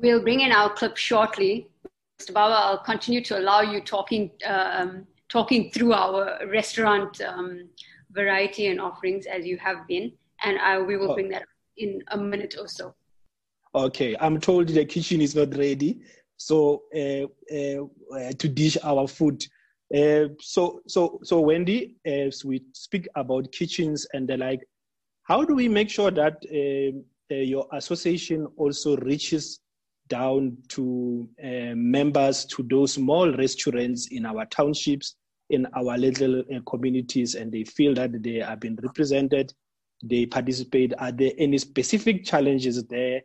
We'll 0.00 0.22
bring 0.22 0.40
in 0.40 0.52
our 0.52 0.72
clip 0.72 0.96
shortly. 0.96 1.68
Mr. 2.20 2.32
Baba, 2.32 2.54
I'll 2.54 2.78
continue 2.78 3.22
to 3.24 3.38
allow 3.38 3.60
you 3.60 3.80
talking, 3.80 4.30
um, 4.46 5.06
talking 5.28 5.70
through 5.70 5.92
our 5.92 6.38
restaurant 6.46 7.20
um, 7.20 7.68
variety 8.12 8.66
and 8.68 8.80
offerings 8.80 9.26
as 9.26 9.46
you 9.46 9.56
have 9.58 9.86
been, 9.86 10.12
and 10.42 10.58
I, 10.58 10.80
we 10.80 10.96
will 10.96 11.12
oh. 11.12 11.14
bring 11.14 11.28
that 11.30 11.44
in 11.76 12.02
a 12.08 12.18
minute 12.18 12.56
or 12.58 12.68
so. 12.68 12.94
Okay, 13.74 14.16
I'm 14.20 14.40
told 14.40 14.68
the 14.68 14.84
kitchen 14.84 15.20
is 15.20 15.34
not 15.34 15.56
ready, 15.56 16.00
so 16.36 16.82
uh, 16.94 17.24
uh, 17.54 18.32
to 18.38 18.48
dish 18.48 18.76
our 18.82 19.06
food. 19.06 19.44
Uh, 19.94 20.28
so, 20.40 20.80
so, 20.86 21.20
so, 21.22 21.40
Wendy, 21.40 21.96
as 22.04 22.44
we 22.44 22.62
speak 22.72 23.08
about 23.14 23.50
kitchens 23.52 24.06
and 24.12 24.28
the 24.28 24.36
like, 24.36 24.60
how 25.28 25.44
do 25.44 25.54
we 25.54 25.68
make 25.68 25.90
sure 25.90 26.10
that 26.10 26.42
uh, 26.50 26.98
uh, 27.30 27.36
your 27.36 27.66
association 27.72 28.46
also 28.56 28.96
reaches 28.96 29.60
down 30.08 30.56
to 30.68 31.28
uh, 31.44 31.74
members, 31.74 32.46
to 32.46 32.62
those 32.62 32.94
small 32.94 33.30
restaurants 33.34 34.06
in 34.06 34.24
our 34.24 34.46
townships, 34.46 35.16
in 35.50 35.66
our 35.76 35.98
little 35.98 36.40
uh, 36.40 36.60
communities 36.66 37.34
and 37.34 37.52
they 37.52 37.62
feel 37.62 37.92
that 37.94 38.22
they 38.22 38.40
are 38.40 38.56
being 38.56 38.78
represented, 38.82 39.52
they 40.02 40.24
participate. 40.24 40.94
Are 40.98 41.12
there 41.12 41.32
any 41.36 41.58
specific 41.58 42.24
challenges 42.24 42.82
there? 42.84 43.20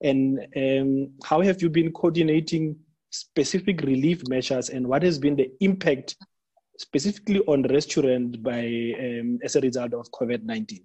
And 0.00 0.38
um, 0.56 1.10
how 1.24 1.40
have 1.40 1.60
you 1.60 1.70
been 1.70 1.90
coordinating 1.90 2.76
specific 3.10 3.80
relief 3.82 4.22
measures 4.28 4.68
and 4.68 4.86
what 4.86 5.02
has 5.02 5.18
been 5.18 5.34
the 5.34 5.50
impact 5.60 6.14
specifically 6.78 7.40
on 7.48 7.62
restaurants 7.64 8.36
by 8.36 8.92
um, 9.00 9.40
as 9.42 9.56
a 9.56 9.60
result 9.60 9.94
of 9.94 10.08
COVID-19? 10.12 10.82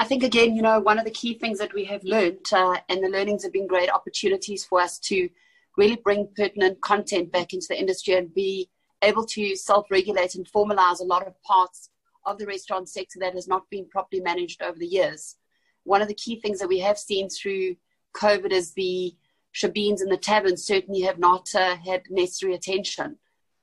I 0.00 0.04
think 0.04 0.22
again, 0.22 0.56
you 0.56 0.62
know, 0.62 0.80
one 0.80 0.98
of 0.98 1.04
the 1.04 1.10
key 1.10 1.34
things 1.34 1.58
that 1.58 1.74
we 1.74 1.84
have 1.84 2.02
learned, 2.04 2.46
uh, 2.54 2.78
and 2.88 3.04
the 3.04 3.10
learnings 3.10 3.42
have 3.42 3.52
been 3.52 3.66
great 3.66 3.90
opportunities 3.90 4.64
for 4.64 4.80
us 4.80 4.98
to 5.00 5.28
really 5.76 5.96
bring 5.96 6.26
pertinent 6.34 6.80
content 6.80 7.30
back 7.30 7.52
into 7.52 7.66
the 7.68 7.78
industry 7.78 8.14
and 8.14 8.32
be 8.32 8.70
able 9.02 9.26
to 9.26 9.54
self-regulate 9.54 10.36
and 10.36 10.50
formalize 10.50 11.00
a 11.00 11.04
lot 11.04 11.26
of 11.26 11.34
parts 11.42 11.90
of 12.24 12.38
the 12.38 12.46
restaurant 12.46 12.88
sector 12.88 13.18
that 13.18 13.34
has 13.34 13.46
not 13.46 13.68
been 13.68 13.86
properly 13.90 14.22
managed 14.22 14.62
over 14.62 14.78
the 14.78 14.86
years. 14.86 15.36
One 15.84 16.00
of 16.00 16.08
the 16.08 16.14
key 16.14 16.40
things 16.40 16.60
that 16.60 16.68
we 16.68 16.78
have 16.78 16.98
seen 16.98 17.28
through 17.28 17.76
COVID 18.14 18.52
is 18.52 18.72
the 18.72 19.14
shebeens 19.54 20.00
and 20.00 20.10
the 20.10 20.16
taverns 20.16 20.64
certainly 20.64 21.02
have 21.02 21.18
not 21.18 21.54
uh, 21.54 21.76
had 21.76 22.04
necessary 22.08 22.54
attention. 22.54 23.18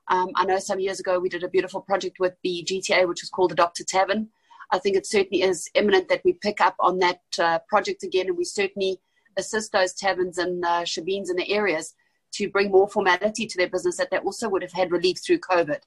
Um, 0.07 0.29
I 0.35 0.45
know 0.45 0.59
some 0.59 0.79
years 0.79 0.99
ago 0.99 1.17
we 1.17 1.29
did 1.29 1.43
a 1.43 1.49
beautiful 1.49 1.81
project 1.81 2.19
with 2.19 2.35
the 2.43 2.63
GTA, 2.63 3.07
which 3.07 3.23
was 3.23 3.31
called 3.31 3.53
Adopt 3.53 3.79
a 3.79 3.83
Tavern. 3.83 4.29
I 4.71 4.79
think 4.79 4.95
it 4.97 5.05
certainly 5.05 5.43
is 5.43 5.69
imminent 5.75 6.09
that 6.09 6.21
we 6.25 6.33
pick 6.33 6.59
up 6.59 6.75
on 6.79 6.99
that 6.99 7.21
uh, 7.39 7.59
project 7.69 8.03
again, 8.03 8.27
and 8.27 8.37
we 8.37 8.43
certainly 8.43 8.99
assist 9.37 9.71
those 9.71 9.93
taverns 9.93 10.37
and 10.37 10.63
uh, 10.65 10.81
shebeens 10.81 11.29
in 11.29 11.35
the 11.37 11.51
areas 11.51 11.93
to 12.33 12.49
bring 12.49 12.71
more 12.71 12.89
formality 12.89 13.45
to 13.45 13.57
their 13.57 13.69
business 13.69 13.97
that 13.97 14.11
they 14.11 14.17
also 14.17 14.49
would 14.49 14.61
have 14.61 14.73
had 14.73 14.91
relief 14.91 15.17
through 15.25 15.39
COVID. 15.39 15.79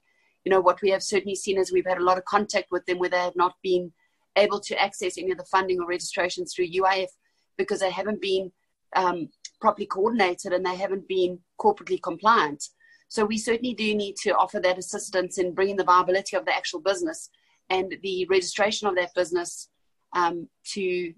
You 0.45 0.49
know, 0.49 0.61
what 0.61 0.81
we 0.81 0.89
have 0.89 1.03
certainly 1.03 1.35
seen 1.35 1.59
is 1.59 1.71
we've 1.71 1.85
had 1.85 1.99
a 1.99 2.03
lot 2.03 2.17
of 2.17 2.25
contact 2.25 2.71
with 2.71 2.85
them 2.85 2.97
where 2.97 3.09
they 3.09 3.19
have 3.19 3.35
not 3.35 3.55
been 3.61 3.91
able 4.35 4.59
to 4.61 4.81
access 4.81 5.17
any 5.17 5.31
of 5.31 5.37
the 5.37 5.43
funding 5.45 5.79
or 5.79 5.87
registrations 5.87 6.53
through 6.53 6.71
UIF 6.71 7.09
because 7.57 7.81
they 7.81 7.91
haven't 7.91 8.21
been 8.21 8.51
um, 8.95 9.29
properly 9.59 9.85
coordinated 9.85 10.53
and 10.53 10.65
they 10.65 10.75
haven't 10.75 11.07
been 11.07 11.39
corporately 11.59 12.01
compliant. 12.01 12.69
So 13.07 13.25
we 13.25 13.37
certainly 13.37 13.73
do 13.73 13.93
need 13.93 14.15
to 14.23 14.31
offer 14.31 14.59
that 14.61 14.77
assistance 14.77 15.37
in 15.37 15.53
bringing 15.53 15.75
the 15.75 15.83
viability 15.83 16.35
of 16.35 16.45
the 16.45 16.55
actual 16.55 16.79
business 16.79 17.29
and 17.71 17.95
the 18.03 18.27
registration 18.29 18.87
of 18.87 18.95
that 18.95 19.15
business 19.15 19.69
um, 20.13 20.47
to 20.73 21.13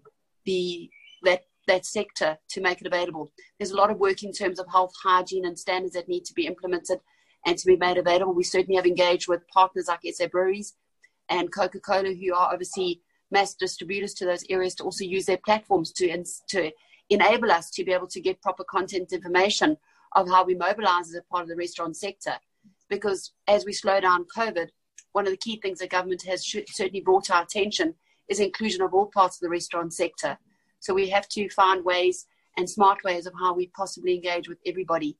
the 0.45 0.89
that 1.23 1.41
that 1.67 1.85
sector 1.85 2.37
to 2.49 2.61
make 2.61 2.79
it 2.79 2.87
available. 2.87 3.31
There's 3.57 3.71
a 3.71 3.77
lot 3.77 3.89
of 3.89 3.97
work 3.97 4.23
in 4.23 4.31
terms 4.31 4.59
of 4.59 4.67
health, 4.69 4.93
hygiene, 5.01 5.45
and 5.45 5.57
standards 5.57 5.95
that 5.95 6.09
need 6.09 6.25
to 6.25 6.33
be 6.33 6.45
implemented 6.45 6.99
and 7.45 7.57
to 7.57 7.65
be 7.65 7.77
made 7.77 7.97
available. 7.97 8.33
We 8.33 8.43
certainly 8.43 8.75
have 8.75 8.85
engaged 8.85 9.27
with 9.27 9.47
partners 9.47 9.87
like 9.87 10.01
SA 10.13 10.27
Breweries 10.27 10.75
and 11.29 11.51
Coca 11.51 11.79
Cola, 11.79 12.13
who 12.13 12.33
are 12.33 12.51
obviously 12.51 13.01
mass 13.31 13.53
distributors 13.55 14.13
to 14.15 14.25
those 14.25 14.43
areas, 14.49 14.75
to 14.75 14.83
also 14.83 15.05
use 15.05 15.25
their 15.25 15.37
platforms 15.37 15.91
to, 15.93 16.23
to 16.49 16.71
enable 17.09 17.51
us 17.51 17.71
to 17.71 17.83
be 17.85 17.93
able 17.93 18.07
to 18.07 18.21
get 18.21 18.41
proper 18.41 18.65
content 18.65 19.13
information 19.13 19.77
of 20.15 20.27
how 20.27 20.43
we 20.43 20.55
mobilize 20.55 21.07
as 21.07 21.15
a 21.15 21.23
part 21.31 21.43
of 21.43 21.49
the 21.49 21.55
restaurant 21.55 21.95
sector. 21.95 22.35
Because 22.89 23.31
as 23.47 23.65
we 23.65 23.71
slow 23.71 24.01
down 24.01 24.25
COVID, 24.35 24.67
one 25.13 25.25
of 25.25 25.31
the 25.31 25.37
key 25.37 25.59
things 25.61 25.79
the 25.79 25.87
government 25.87 26.23
has 26.23 26.45
certainly 26.45 27.01
brought 27.01 27.31
our 27.31 27.43
attention 27.43 27.95
is 28.27 28.39
inclusion 28.39 28.81
of 28.81 28.93
all 28.93 29.07
parts 29.07 29.37
of 29.37 29.41
the 29.41 29.49
restaurant 29.49 29.93
sector. 29.93 30.37
So 30.79 30.93
we 30.93 31.09
have 31.09 31.27
to 31.29 31.49
find 31.49 31.85
ways 31.85 32.25
and 32.57 32.69
smart 32.69 33.03
ways 33.03 33.25
of 33.25 33.33
how 33.39 33.53
we 33.53 33.67
possibly 33.67 34.15
engage 34.15 34.49
with 34.49 34.57
everybody. 34.65 35.17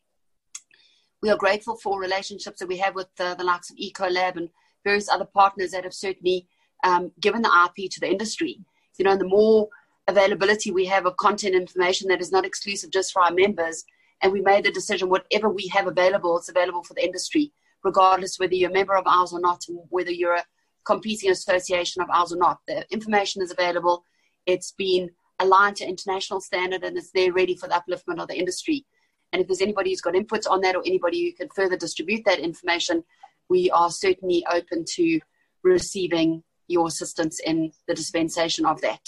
We 1.22 1.30
are 1.30 1.38
grateful 1.38 1.78
for 1.78 2.00
relationships 2.00 2.60
that 2.60 2.68
we 2.68 2.78
have 2.78 2.96
with 2.96 3.08
uh, 3.20 3.36
the 3.36 3.44
likes 3.44 3.70
of 3.70 3.78
Ecolab 3.78 4.36
and 4.36 4.50
various 4.84 5.10
other 5.10 5.26
partners 5.26 5.72
that 5.72 5.86
have 5.86 5.94
certainly 5.94 6.48
um, 6.84 7.12
given 7.20 7.42
the 7.42 7.50
IP 7.66 7.90
to 7.92 8.00
the 8.00 8.10
industry. 8.10 8.60
You 8.98 9.06
know, 9.06 9.16
the 9.16 9.28
more 9.28 9.70
availability 10.08 10.72
we 10.72 10.86
have 10.88 11.06
of 11.06 11.18
content 11.18 11.56
information 11.56 12.10
that 12.10 12.20
is 12.22 12.32
not 12.32 12.46
exclusive 12.46 12.92
just 12.92 13.14
for 13.14 13.24
our 13.24 13.32
members, 13.32 13.86
and 14.22 14.32
we 14.32 14.42
made 14.42 14.66
the 14.66 14.72
decision 14.72 15.10
whatever 15.10 15.50
we 15.50 15.68
have 15.70 15.88
available, 15.88 16.38
it's 16.38 16.50
available 16.50 16.84
for 16.84 16.94
the 16.94 17.04
industry, 17.04 17.54
regardless 17.84 18.40
whether 18.40 18.56
you're 18.56 18.70
a 18.70 18.74
member 18.74 18.96
of 18.96 19.06
ours 19.08 19.34
or 19.34 19.40
not, 19.40 19.64
whether 19.90 20.12
you're 20.12 20.36
a 20.36 20.46
competing 20.86 21.32
association 21.32 22.02
of 22.02 22.10
ours 22.10 22.32
or 22.34 22.38
not. 22.38 22.60
The 22.68 22.86
information 22.92 23.42
is 23.42 23.52
available. 23.52 24.04
It's 24.46 24.74
been 24.78 25.10
aligned 25.40 25.78
to 25.78 25.88
international 25.88 26.42
standard 26.42 26.84
and 26.84 26.98
it's 26.98 27.12
there 27.12 27.34
ready 27.34 27.56
for 27.56 27.68
the 27.68 27.76
upliftment 27.76 28.22
of 28.22 28.28
the 28.28 28.38
industry. 28.38 28.86
And 29.32 29.42
if 29.42 29.48
there's 29.48 29.62
anybody 29.62 29.90
who's 29.90 30.02
got 30.02 30.14
inputs 30.14 30.50
on 30.50 30.62
that 30.62 30.76
or 30.76 30.84
anybody 30.86 31.26
who 31.26 31.36
can 31.36 31.50
further 31.56 31.76
distribute 31.76 32.24
that 32.26 32.40
information, 32.40 33.04
we 33.50 33.70
are 33.72 33.90
certainly 33.90 34.46
open 34.52 34.86
to 34.96 35.20
receiving 35.64 36.44
your 36.68 36.88
assistance 36.88 37.40
in 37.40 37.72
the 37.88 37.96
dispensation 37.96 38.66
of 38.66 38.80
that. 38.82 39.02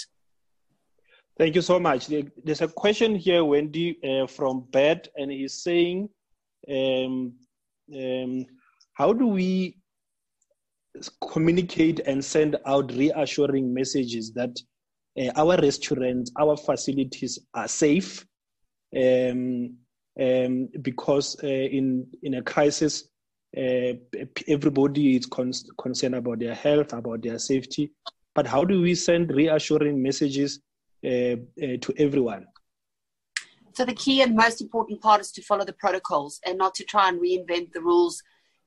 Thank 1.38 1.56
you 1.56 1.62
so 1.62 1.80
much. 1.80 2.08
There's 2.08 2.62
a 2.62 2.68
question 2.68 3.14
here, 3.14 3.44
Wendy, 3.44 4.00
uh, 4.04 4.26
from 4.26 4.66
Bed, 4.72 5.10
and 5.18 5.30
he's 5.30 5.62
saying, 5.62 6.10
um, 6.70 7.34
um, 7.94 8.46
how 8.96 9.14
do 9.14 9.28
we 9.28 9.78
communicate 11.32 12.00
and 12.08 12.24
send 12.24 12.58
out 12.66 12.92
reassuring 12.94 13.74
messages 13.74 14.32
that 14.34 14.58
uh, 15.20 15.32
our 15.36 15.58
restaurants, 15.62 16.32
our 16.40 16.58
facilities 16.58 17.40
are 17.54 17.68
safe 17.68 18.26
um, 18.96 19.76
um, 20.20 20.70
because 20.82 21.36
uh, 21.44 21.48
in 21.48 22.08
in 22.24 22.36
a 22.36 22.42
crisis, 22.42 23.10
uh, 23.58 23.94
everybody 24.48 25.18
is 25.18 25.26
con- 25.26 25.52
concerned 25.78 26.16
about 26.16 26.40
their 26.40 26.56
health, 26.56 26.94
about 26.94 27.22
their 27.22 27.40
safety. 27.40 27.92
but 28.34 28.48
how 28.48 28.66
do 28.66 28.82
we 28.82 28.94
send 28.96 29.32
reassuring 29.32 30.02
messages 30.02 30.60
to 31.04 31.94
everyone? 31.98 32.46
So 33.76 33.86
the 33.86 33.94
key 33.94 34.22
and 34.22 34.36
most 34.36 34.62
important 34.62 35.02
part 35.02 35.22
is 35.22 35.32
to 35.34 35.42
follow 35.42 35.66
the 35.66 35.74
protocols 35.74 36.40
and 36.46 36.58
not 36.58 36.76
to 36.76 36.84
try 36.86 37.10
and 37.10 37.22
reinvent 37.22 37.72
the 37.74 37.82
rules, 37.82 38.22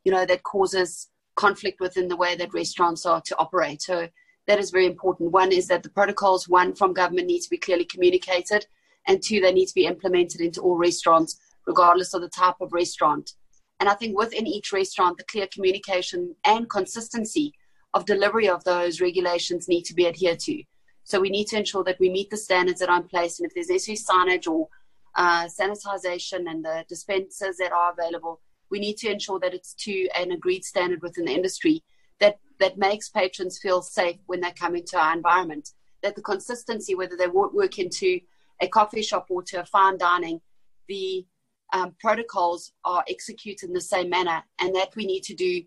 you 0.05 0.13
know, 0.13 0.25
that 0.27 0.43
causes 0.43 1.09
conflict 1.37 1.81
within 1.81 2.09
the 2.09 2.17
way 2.17 2.35
that 2.37 2.53
restaurants 2.55 3.07
are 3.07 3.21
to 3.23 3.39
operate. 3.39 3.83
So 3.83 4.09
that 4.47 4.59
is 4.59 4.71
very 4.71 4.87
important. 4.87 5.31
One 5.31 5.53
is 5.53 5.69
that 5.69 5.83
the 5.83 5.91
protocols, 5.91 6.49
one 6.49 6.75
from 6.75 6.93
government, 6.93 7.27
need 7.27 7.41
to 7.41 7.51
be 7.51 7.59
clearly 7.59 7.85
communicated, 7.85 8.67
and 9.07 9.23
two, 9.23 9.41
they 9.41 9.53
need 9.53 9.67
to 9.67 9.75
be 9.75 9.87
implemented 9.87 10.41
into 10.41 10.61
all 10.61 10.77
restaurants, 10.77 11.39
regardless 11.67 12.15
of 12.15 12.23
the 12.23 12.29
type 12.29 12.57
of 12.61 12.73
restaurant. 12.73 13.35
And 13.81 13.89
I 13.89 13.95
think 13.95 14.19
within 14.19 14.47
each 14.47 14.73
restaurant, 14.73 15.19
the 15.19 15.25
clear 15.25 15.47
communication 15.53 16.35
and 16.45 16.69
consistency 16.69 17.55
of 17.95 18.05
delivery 18.05 18.49
of 18.49 18.65
those 18.65 19.01
regulations 19.01 19.69
need 19.69 19.83
to 19.85 19.95
be 19.95 20.07
adhered 20.07 20.41
to. 20.41 20.63
So 21.05 21.21
we 21.21 21.31
need 21.31 21.47
to 21.49 21.59
ensure 21.59 21.85
that 21.85 22.01
we 22.01 22.11
meet 22.11 22.29
the 22.29 22.37
standards 22.37 22.81
that 22.81 22.91
are 22.91 23.01
in 23.01 23.09
place, 23.09 23.39
and 23.39 23.47
if 23.47 23.55
there's 23.55 23.71
necessary 23.71 23.97
signage 23.97 24.47
or 24.47 24.69
uh, 25.15 25.47
sanitization 25.47 26.51
and 26.51 26.65
the 26.65 26.85
dispensers 26.89 27.57
that 27.59 27.73
are 27.73 27.93
available, 27.93 28.41
we 28.71 28.79
need 28.79 28.97
to 28.99 29.11
ensure 29.11 29.39
that 29.41 29.55
it's 29.55 29.75
to 29.75 30.09
an 30.17 30.33
agreed 30.33 30.65
standard 30.65 31.03
within 31.03 31.25
the 31.25 31.35
industry 31.35 31.83
that, 32.21 32.39
that 32.61 32.79
makes 32.79 33.09
patrons 33.09 33.59
feel 33.59 33.83
safe 33.83 34.19
when 34.27 34.41
they 34.41 34.53
come 34.53 34.77
into 34.77 34.99
our 34.99 35.15
environment. 35.15 35.71
That 36.03 36.15
the 36.17 36.23
consistency, 36.23 36.95
whether 36.95 37.17
they 37.17 37.27
work 37.27 37.79
into 37.79 38.21
a 38.61 38.69
coffee 38.69 39.03
shop 39.03 39.27
or 39.31 39.43
to 39.45 39.61
a 39.61 39.65
fine 39.65 39.99
dining, 39.99 40.41
the 40.89 41.27
um, 41.73 41.95
protocols 42.01 42.73
are 42.85 43.05
executed 43.09 43.69
in 43.69 43.75
the 43.75 43.81
same 43.81 44.09
manner, 44.09 44.43
and 44.61 44.75
that 44.75 44.95
we 44.97 45.07
need 45.07 45.23
to 45.25 45.35
do 45.35 45.63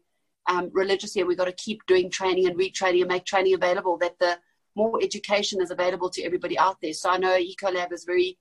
um, 0.48 0.70
religiously. 0.74 1.24
We've 1.24 1.38
got 1.38 1.46
to 1.46 1.52
keep 1.52 1.86
doing 1.86 2.10
training 2.10 2.48
and 2.48 2.58
retraining 2.58 3.02
and 3.02 3.08
make 3.08 3.26
training 3.26 3.54
available. 3.54 3.98
That 3.98 4.18
the 4.20 4.38
more 4.76 5.00
education 5.02 5.62
is 5.62 5.72
available 5.72 6.10
to 6.10 6.24
everybody 6.24 6.58
out 6.58 6.78
there. 6.82 6.94
So 6.94 7.10
I 7.10 7.18
know 7.18 7.38
Ecolab 7.38 7.92
is 7.92 8.06
very 8.06 8.38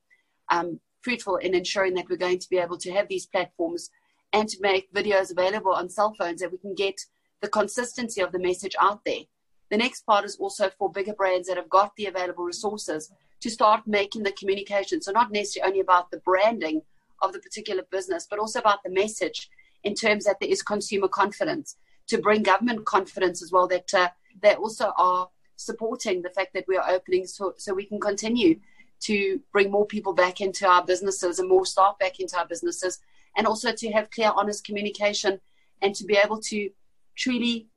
um, 0.50 0.80
fruitful 1.02 1.36
in 1.36 1.54
ensuring 1.54 1.94
that 1.94 2.08
we're 2.08 2.16
going 2.16 2.38
to 2.38 2.48
be 2.48 2.58
able 2.58 2.78
to 2.78 2.92
have 2.92 3.08
these 3.08 3.26
platforms 3.26 3.90
and 4.32 4.48
to 4.48 4.60
make 4.60 4.92
videos 4.92 5.30
available 5.30 5.72
on 5.72 5.88
cell 5.88 6.14
phones 6.18 6.40
that 6.40 6.52
we 6.52 6.58
can 6.58 6.74
get 6.74 7.00
the 7.40 7.48
consistency 7.48 8.20
of 8.20 8.32
the 8.32 8.38
message 8.38 8.76
out 8.80 9.04
there. 9.04 9.22
The 9.70 9.76
next 9.76 10.04
part 10.04 10.24
is 10.24 10.36
also 10.36 10.70
for 10.70 10.90
bigger 10.90 11.14
brands 11.14 11.48
that 11.48 11.56
have 11.56 11.68
got 11.68 11.94
the 11.96 12.06
available 12.06 12.44
resources 12.44 13.10
to 13.40 13.50
start 13.50 13.86
making 13.86 14.24
the 14.24 14.32
communication. 14.32 15.00
So, 15.00 15.12
not 15.12 15.32
necessarily 15.32 15.70
only 15.70 15.80
about 15.80 16.10
the 16.10 16.18
branding 16.18 16.82
of 17.22 17.32
the 17.32 17.38
particular 17.38 17.82
business, 17.90 18.26
but 18.28 18.38
also 18.38 18.58
about 18.58 18.82
the 18.82 18.90
message 18.90 19.48
in 19.84 19.94
terms 19.94 20.24
that 20.24 20.36
there 20.40 20.50
is 20.50 20.62
consumer 20.62 21.08
confidence, 21.08 21.76
to 22.08 22.18
bring 22.18 22.42
government 22.42 22.84
confidence 22.84 23.42
as 23.42 23.52
well, 23.52 23.68
that 23.68 23.94
uh, 23.94 24.08
they 24.42 24.54
also 24.54 24.92
are 24.96 25.28
supporting 25.56 26.22
the 26.22 26.30
fact 26.30 26.52
that 26.54 26.64
we 26.66 26.76
are 26.76 26.90
opening 26.90 27.26
so, 27.26 27.54
so 27.56 27.72
we 27.72 27.84
can 27.84 28.00
continue 28.00 28.58
to 29.00 29.40
bring 29.52 29.70
more 29.70 29.86
people 29.86 30.12
back 30.12 30.40
into 30.40 30.66
our 30.66 30.84
businesses 30.84 31.38
and 31.38 31.48
more 31.48 31.64
staff 31.64 31.98
back 31.98 32.20
into 32.20 32.36
our 32.36 32.46
businesses, 32.46 32.98
and 33.36 33.46
also 33.46 33.72
to 33.72 33.90
have 33.92 34.10
clear, 34.10 34.30
honest 34.34 34.64
communication 34.64 35.40
and 35.82 35.94
to 35.94 36.04
be 36.04 36.16
able 36.16 36.40
to 36.40 36.70
truly 37.16 37.68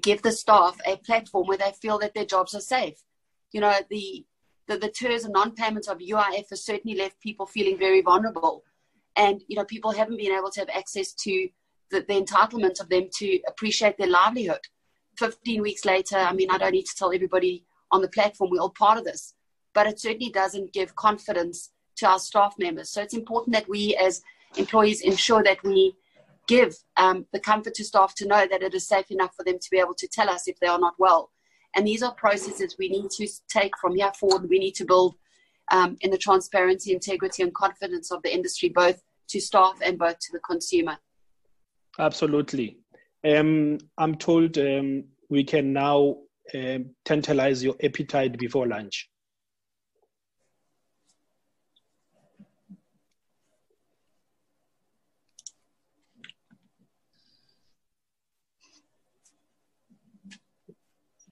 give 0.00 0.22
the 0.22 0.32
staff 0.32 0.78
a 0.86 0.96
platform 0.96 1.46
where 1.46 1.58
they 1.58 1.72
feel 1.80 1.98
that 1.98 2.14
their 2.14 2.24
jobs 2.24 2.54
are 2.54 2.60
safe. 2.60 3.02
You 3.52 3.60
know, 3.60 3.74
the 3.90 4.24
the, 4.68 4.78
the 4.78 4.88
TERS 4.88 5.24
and 5.24 5.32
non-payments 5.32 5.88
of 5.88 5.98
UIF 5.98 6.48
has 6.50 6.64
certainly 6.64 6.96
left 6.96 7.20
people 7.20 7.46
feeling 7.46 7.76
very 7.76 8.00
vulnerable. 8.00 8.62
And, 9.16 9.42
you 9.48 9.56
know, 9.56 9.64
people 9.64 9.90
haven't 9.90 10.18
been 10.18 10.32
able 10.32 10.50
to 10.50 10.60
have 10.60 10.68
access 10.70 11.12
to 11.14 11.48
the, 11.90 12.00
the 12.00 12.22
entitlement 12.22 12.80
of 12.80 12.88
them 12.88 13.08
to 13.18 13.40
appreciate 13.48 13.98
their 13.98 14.06
livelihood. 14.06 14.60
15 15.18 15.62
weeks 15.62 15.84
later, 15.84 16.16
I 16.16 16.32
mean, 16.32 16.48
I 16.48 16.58
don't 16.58 16.72
need 16.72 16.86
to 16.86 16.94
tell 16.96 17.12
everybody 17.12 17.64
on 17.90 18.02
the 18.02 18.08
platform 18.08 18.50
we're 18.52 18.60
all 18.60 18.70
part 18.70 18.98
of 18.98 19.04
this 19.04 19.34
but 19.74 19.86
it 19.86 20.00
certainly 20.00 20.30
doesn't 20.30 20.72
give 20.72 20.94
confidence 20.96 21.70
to 21.96 22.06
our 22.06 22.18
staff 22.18 22.54
members. 22.58 22.90
So 22.90 23.02
it's 23.02 23.14
important 23.14 23.54
that 23.54 23.68
we 23.68 23.96
as 23.96 24.22
employees 24.56 25.00
ensure 25.00 25.42
that 25.42 25.62
we 25.62 25.94
give 26.46 26.76
um, 26.96 27.26
the 27.32 27.40
comfort 27.40 27.74
to 27.74 27.84
staff 27.84 28.14
to 28.16 28.26
know 28.26 28.46
that 28.50 28.62
it 28.62 28.74
is 28.74 28.86
safe 28.86 29.10
enough 29.10 29.34
for 29.36 29.44
them 29.44 29.58
to 29.58 29.70
be 29.70 29.78
able 29.78 29.94
to 29.94 30.08
tell 30.08 30.28
us 30.28 30.48
if 30.48 30.58
they 30.60 30.66
are 30.66 30.78
not 30.78 30.94
well. 30.98 31.30
And 31.74 31.86
these 31.86 32.02
are 32.02 32.14
processes 32.14 32.76
we 32.78 32.88
need 32.88 33.10
to 33.12 33.28
take 33.48 33.72
from 33.80 33.96
here 33.96 34.12
forward. 34.18 34.48
We 34.48 34.58
need 34.58 34.74
to 34.74 34.84
build 34.84 35.14
um, 35.70 35.96
in 36.00 36.10
the 36.10 36.18
transparency, 36.18 36.92
integrity, 36.92 37.42
and 37.42 37.54
confidence 37.54 38.10
of 38.10 38.22
the 38.22 38.34
industry, 38.34 38.68
both 38.68 39.00
to 39.28 39.40
staff 39.40 39.78
and 39.82 39.98
both 39.98 40.18
to 40.18 40.32
the 40.32 40.40
consumer. 40.40 40.98
Absolutely. 41.98 42.78
Um, 43.24 43.78
I'm 43.96 44.16
told 44.16 44.58
um, 44.58 45.04
we 45.30 45.44
can 45.44 45.72
now 45.72 46.16
um, 46.54 46.90
tantalize 47.04 47.62
your 47.62 47.76
appetite 47.82 48.38
before 48.38 48.66
lunch. 48.66 49.08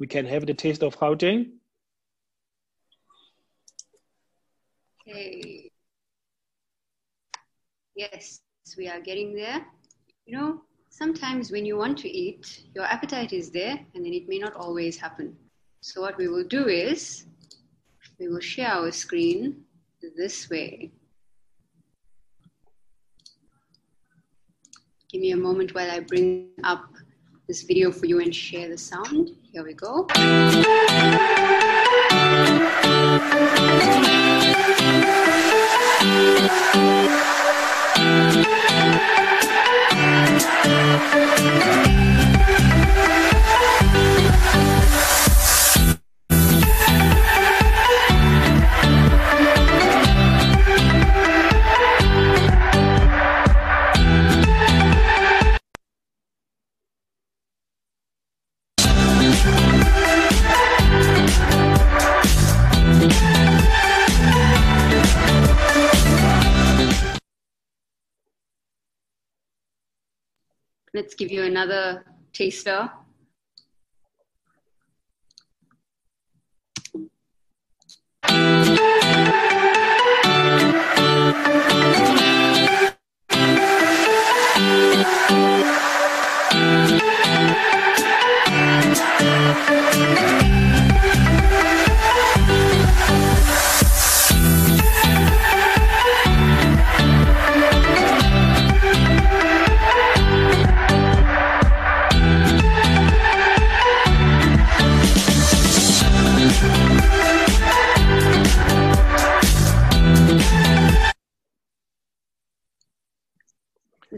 We 0.00 0.06
can 0.06 0.24
have 0.24 0.46
the 0.46 0.54
taste 0.54 0.82
of 0.82 0.98
Gauteng. 0.98 1.50
Okay. 5.06 5.70
Yes, 7.94 8.40
we 8.78 8.88
are 8.88 9.00
getting 9.00 9.34
there. 9.34 9.66
You 10.24 10.38
know, 10.38 10.62
sometimes 10.88 11.52
when 11.52 11.66
you 11.66 11.76
want 11.76 11.98
to 11.98 12.08
eat, 12.08 12.62
your 12.74 12.84
appetite 12.84 13.34
is 13.34 13.50
there 13.50 13.78
and 13.94 14.04
then 14.04 14.14
it 14.14 14.26
may 14.26 14.38
not 14.38 14.54
always 14.54 14.96
happen. 14.96 15.36
So, 15.82 16.00
what 16.00 16.16
we 16.16 16.28
will 16.28 16.44
do 16.44 16.66
is 16.68 17.26
we 18.18 18.28
will 18.28 18.40
share 18.40 18.68
our 18.68 18.90
screen 18.90 19.64
this 20.16 20.48
way. 20.48 20.92
Give 25.10 25.20
me 25.20 25.32
a 25.32 25.36
moment 25.36 25.74
while 25.74 25.90
I 25.90 26.00
bring 26.00 26.50
up 26.64 26.84
this 27.48 27.62
video 27.62 27.90
for 27.90 28.06
you 28.06 28.20
and 28.20 28.34
share 28.34 28.68
the 28.68 28.78
sound. 28.78 29.32
Here 29.52 29.64
we 29.64 29.74
go. 29.74 30.06
Let's 70.92 71.14
give 71.14 71.30
you 71.30 71.44
another 71.44 72.04
taster. 72.32 72.90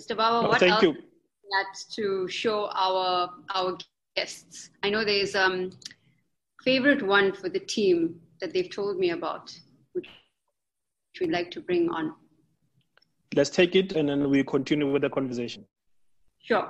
Mr. 0.03 0.17
Baba, 0.17 0.49
what 0.49 0.59
thank 0.59 0.73
else 0.73 0.83
you. 0.83 0.95
that 0.95 1.79
to 1.95 2.27
show 2.27 2.69
our 2.75 3.31
our 3.55 3.79
guests? 4.17 4.71
I 4.83 4.91
know 4.91 5.05
there's 5.05 5.37
um 5.37 5.71
favorite 6.65 7.03
one 7.03 7.33
for 7.33 7.49
the 7.49 7.61
team 7.61 8.21
that 8.41 8.53
they've 8.53 8.71
told 8.71 8.99
me 8.99 9.11
about, 9.11 9.57
which 9.93 10.09
we'd 11.21 11.31
like 11.31 11.53
to 11.53 11.61
bring 11.61 11.89
on. 11.91 12.15
Let's 13.37 13.51
take 13.51 13.77
it 13.77 13.93
and 13.93 14.09
then 14.09 14.29
we 14.29 14.43
continue 14.43 14.91
with 14.91 15.03
the 15.03 15.11
conversation. 15.11 15.67
Sure. 16.41 16.69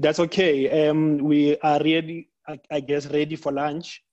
That's 0.00 0.20
okay. 0.20 0.88
Um, 0.88 1.18
we 1.18 1.58
are 1.58 1.80
ready, 1.80 2.28
I, 2.46 2.60
I, 2.70 2.78
guess, 2.78 3.06
ready 3.08 3.34
for 3.34 3.50
lunch. 3.50 4.04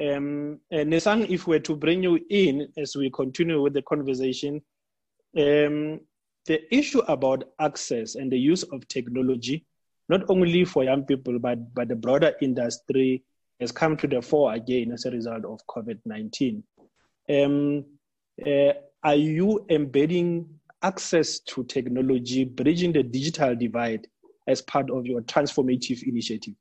Um, 0.00 0.58
and 0.72 0.92
Nesang, 0.92 1.30
if 1.30 1.46
we're 1.46 1.60
to 1.60 1.76
bring 1.76 2.02
you 2.02 2.18
in 2.30 2.66
as 2.76 2.96
we 2.96 3.10
continue 3.10 3.62
with 3.62 3.74
the 3.74 3.82
conversation, 3.82 4.56
um, 5.36 6.00
the 6.46 6.58
issue 6.74 6.98
about 7.06 7.44
access 7.60 8.16
and 8.16 8.32
the 8.32 8.38
use 8.38 8.64
of 8.64 8.88
technology, 8.88 9.64
not 10.08 10.22
only 10.28 10.64
for 10.64 10.82
young 10.82 11.04
people, 11.04 11.38
but, 11.38 11.74
but 11.74 11.86
the 11.86 11.94
broader 11.94 12.32
industry, 12.42 13.22
has 13.60 13.70
come 13.70 13.96
to 13.98 14.08
the 14.08 14.20
fore 14.20 14.54
again 14.54 14.90
as 14.90 15.04
a 15.04 15.12
result 15.12 15.44
of 15.44 15.60
COVID 15.68 16.00
19. 16.06 16.64
Um, 17.28 17.84
uh, 18.44 18.72
are 19.04 19.14
you 19.14 19.64
embedding 19.70 20.48
access 20.82 21.38
to 21.40 21.62
technology, 21.64 22.44
bridging 22.44 22.92
the 22.92 23.04
digital 23.04 23.54
divide 23.54 24.08
as 24.50 24.62
part 24.62 24.90
of 24.90 25.06
your 25.06 25.20
transformative 25.22 26.02
initiative? 26.02 26.54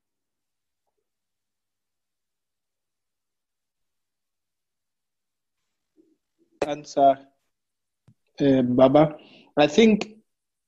Answer, 6.66 7.18
uh, 8.40 8.62
Baba. 8.62 9.16
I 9.58 9.68
think, 9.68 10.16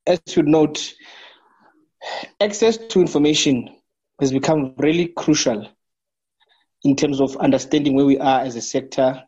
as 0.07 0.19
you 0.35 0.43
note, 0.43 0.93
access 2.39 2.77
to 2.77 3.01
information 3.01 3.69
has 4.19 4.31
become 4.31 4.73
really 4.77 5.07
crucial 5.07 5.67
in 6.83 6.95
terms 6.95 7.21
of 7.21 7.37
understanding 7.37 7.95
where 7.95 8.05
we 8.05 8.17
are 8.17 8.41
as 8.41 8.55
a 8.55 8.61
sector 8.61 9.23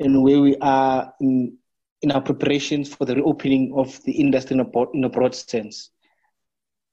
and 0.00 0.22
where 0.22 0.40
we 0.40 0.56
are 0.60 1.14
in, 1.20 1.56
in 2.02 2.10
our 2.10 2.20
preparations 2.20 2.92
for 2.92 3.04
the 3.06 3.14
reopening 3.14 3.72
of 3.74 4.02
the 4.04 4.12
industry 4.12 4.54
in 4.54 4.60
a, 4.60 4.64
broad, 4.64 4.88
in 4.94 5.04
a 5.04 5.08
broad 5.08 5.34
sense. 5.34 5.90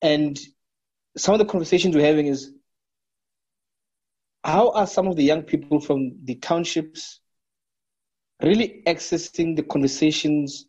And 0.03 0.37
some 1.17 1.33
of 1.33 1.39
the 1.39 1.45
conversations 1.45 1.95
we're 1.95 2.05
having 2.05 2.27
is 2.27 2.51
how 4.43 4.71
are 4.71 4.85
some 4.85 5.07
of 5.07 5.15
the 5.15 5.23
young 5.23 5.43
people 5.43 5.79
from 5.79 6.17
the 6.25 6.35
townships 6.35 7.21
really 8.41 8.83
accessing 8.85 9.55
the 9.55 9.63
conversations 9.63 10.67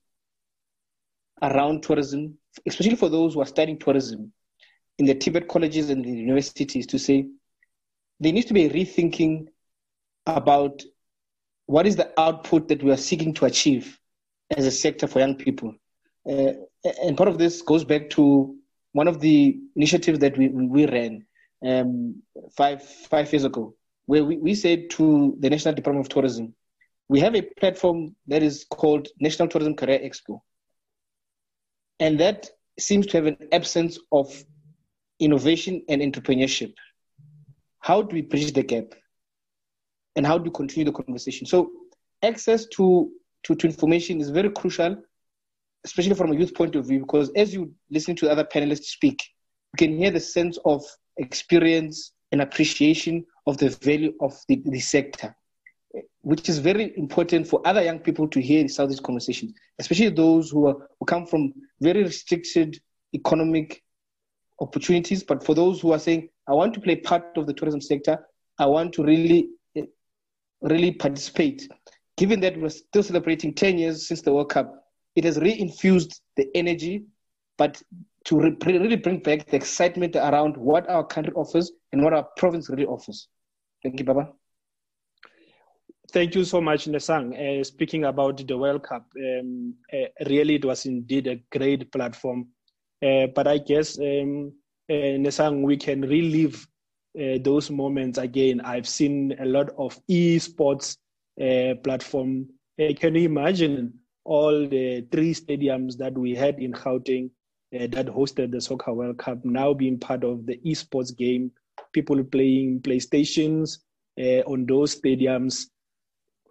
around 1.42 1.82
tourism, 1.82 2.38
especially 2.64 2.94
for 2.94 3.08
those 3.08 3.34
who 3.34 3.42
are 3.42 3.46
studying 3.46 3.78
tourism 3.78 4.32
in 4.98 5.06
the 5.06 5.14
TVET 5.14 5.48
colleges 5.48 5.90
and 5.90 6.04
the 6.04 6.10
universities 6.10 6.86
to 6.86 6.98
say 6.98 7.26
there 8.20 8.32
needs 8.32 8.46
to 8.46 8.54
be 8.54 8.66
a 8.66 8.70
rethinking 8.70 9.48
about 10.26 10.80
what 11.66 11.88
is 11.88 11.96
the 11.96 12.12
output 12.20 12.68
that 12.68 12.84
we 12.84 12.92
are 12.92 12.96
seeking 12.96 13.34
to 13.34 13.46
achieve 13.46 13.98
as 14.56 14.64
a 14.64 14.70
sector 14.70 15.08
for 15.08 15.18
young 15.18 15.34
people. 15.34 15.74
Uh, 16.28 16.52
and 17.02 17.16
part 17.16 17.28
of 17.28 17.38
this 17.38 17.62
goes 17.62 17.82
back 17.82 18.08
to 18.10 18.56
one 18.94 19.08
of 19.08 19.20
the 19.20 19.58
initiatives 19.74 20.20
that 20.20 20.38
we, 20.38 20.48
we 20.48 20.86
ran 20.86 21.26
um, 21.66 22.22
five, 22.56 22.82
five 22.82 23.30
years 23.32 23.44
ago, 23.44 23.74
where 24.06 24.24
we, 24.24 24.36
we 24.36 24.54
said 24.54 24.88
to 24.90 25.36
the 25.40 25.50
National 25.50 25.74
Department 25.74 26.06
of 26.06 26.10
Tourism, 26.10 26.54
we 27.08 27.18
have 27.18 27.34
a 27.34 27.42
platform 27.42 28.14
that 28.28 28.42
is 28.42 28.64
called 28.70 29.08
National 29.18 29.48
Tourism 29.48 29.74
Career 29.74 29.98
Expo. 29.98 30.40
And 31.98 32.20
that 32.20 32.48
seems 32.78 33.06
to 33.08 33.16
have 33.16 33.26
an 33.26 33.36
absence 33.50 33.98
of 34.12 34.32
innovation 35.18 35.82
and 35.88 36.00
entrepreneurship. 36.00 36.72
How 37.80 38.00
do 38.00 38.14
we 38.14 38.22
bridge 38.22 38.52
the 38.52 38.62
gap? 38.62 38.94
And 40.14 40.24
how 40.24 40.38
do 40.38 40.44
we 40.44 40.50
continue 40.50 40.84
the 40.84 40.92
conversation? 40.92 41.48
So, 41.48 41.72
access 42.22 42.66
to, 42.76 43.10
to, 43.42 43.56
to 43.56 43.66
information 43.66 44.20
is 44.20 44.30
very 44.30 44.50
crucial 44.50 45.02
especially 45.84 46.14
from 46.14 46.32
a 46.32 46.36
youth 46.36 46.54
point 46.54 46.74
of 46.76 46.86
view, 46.86 47.00
because 47.00 47.30
as 47.36 47.52
you 47.52 47.72
listen 47.90 48.16
to 48.16 48.30
other 48.30 48.44
panelists 48.44 48.86
speak, 48.86 49.22
you 49.72 49.86
can 49.86 49.96
hear 49.96 50.10
the 50.10 50.20
sense 50.20 50.58
of 50.64 50.84
experience 51.18 52.12
and 52.32 52.40
appreciation 52.40 53.24
of 53.46 53.58
the 53.58 53.68
value 53.68 54.12
of 54.20 54.34
the, 54.48 54.62
the 54.64 54.80
sector, 54.80 55.36
which 56.22 56.48
is 56.48 56.58
very 56.58 56.96
important 56.96 57.46
for 57.46 57.60
other 57.66 57.82
young 57.82 57.98
people 57.98 58.26
to 58.28 58.40
hear 58.40 58.66
of 58.78 58.88
these 58.88 59.00
conversations, 59.00 59.52
especially 59.78 60.08
those 60.08 60.50
who, 60.50 60.66
are, 60.66 60.76
who 60.98 61.06
come 61.06 61.26
from 61.26 61.52
very 61.80 62.02
restricted 62.02 62.80
economic 63.14 63.82
opportunities. 64.60 65.22
But 65.22 65.44
for 65.44 65.54
those 65.54 65.80
who 65.80 65.92
are 65.92 65.98
saying, 65.98 66.28
I 66.48 66.52
want 66.52 66.74
to 66.74 66.80
play 66.80 66.96
part 66.96 67.36
of 67.36 67.46
the 67.46 67.54
tourism 67.54 67.80
sector, 67.80 68.18
I 68.58 68.66
want 68.66 68.92
to 68.94 69.04
really, 69.04 69.50
really 70.60 70.92
participate. 70.92 71.68
Given 72.16 72.40
that 72.40 72.58
we're 72.58 72.68
still 72.68 73.02
celebrating 73.02 73.54
10 73.54 73.78
years 73.78 74.08
since 74.08 74.22
the 74.22 74.32
World 74.32 74.50
Cup, 74.50 74.83
it 75.16 75.24
has 75.24 75.38
reinfused 75.38 76.20
the 76.36 76.48
energy, 76.54 77.04
but 77.56 77.80
to 78.24 78.40
re- 78.40 78.56
really 78.66 78.96
bring 78.96 79.18
back 79.20 79.46
the 79.46 79.56
excitement 79.56 80.16
around 80.16 80.56
what 80.56 80.88
our 80.88 81.04
country 81.04 81.32
offers 81.34 81.70
and 81.92 82.02
what 82.02 82.12
our 82.12 82.26
province 82.36 82.68
really 82.70 82.86
offers. 82.86 83.28
Thank 83.82 83.98
you, 84.00 84.04
Baba. 84.04 84.32
Thank 86.12 86.34
you 86.34 86.44
so 86.44 86.60
much, 86.60 86.86
Nesang. 86.86 87.34
Uh, 87.34 87.64
speaking 87.64 88.04
about 88.04 88.46
the 88.46 88.56
World 88.56 88.82
Cup, 88.82 89.06
um, 89.18 89.74
uh, 89.92 90.06
really 90.26 90.56
it 90.56 90.64
was 90.64 90.86
indeed 90.86 91.26
a 91.26 91.40
great 91.50 91.90
platform. 91.90 92.48
Uh, 93.04 93.26
but 93.34 93.46
I 93.46 93.58
guess, 93.58 93.98
um, 93.98 94.52
uh, 94.88 95.18
Nesang, 95.18 95.62
we 95.62 95.76
can 95.76 96.02
relive 96.02 96.66
uh, 97.18 97.38
those 97.42 97.70
moments 97.70 98.18
again. 98.18 98.60
I've 98.60 98.88
seen 98.88 99.36
a 99.40 99.44
lot 99.44 99.70
of 99.76 99.98
esports 100.08 100.96
uh, 101.40 101.74
platform. 101.82 102.48
Can 102.78 103.14
you 103.14 103.24
imagine 103.24 103.94
all 104.24 104.66
the 104.66 105.06
three 105.12 105.34
stadiums 105.34 105.96
that 105.98 106.16
we 106.16 106.34
had 106.34 106.58
in 106.58 106.72
Gauteng 106.72 107.30
uh, 107.74 107.86
that 107.88 108.06
hosted 108.06 108.50
the 108.50 108.60
Soccer 108.60 108.92
World 108.92 109.18
Cup 109.18 109.44
now 109.44 109.74
being 109.74 109.98
part 109.98 110.24
of 110.24 110.46
the 110.46 110.58
esports 110.64 111.16
game, 111.16 111.50
people 111.92 112.22
playing 112.24 112.80
PlayStations 112.80 113.78
uh, 114.18 114.42
on 114.46 114.66
those 114.66 114.98
stadiums 115.00 115.66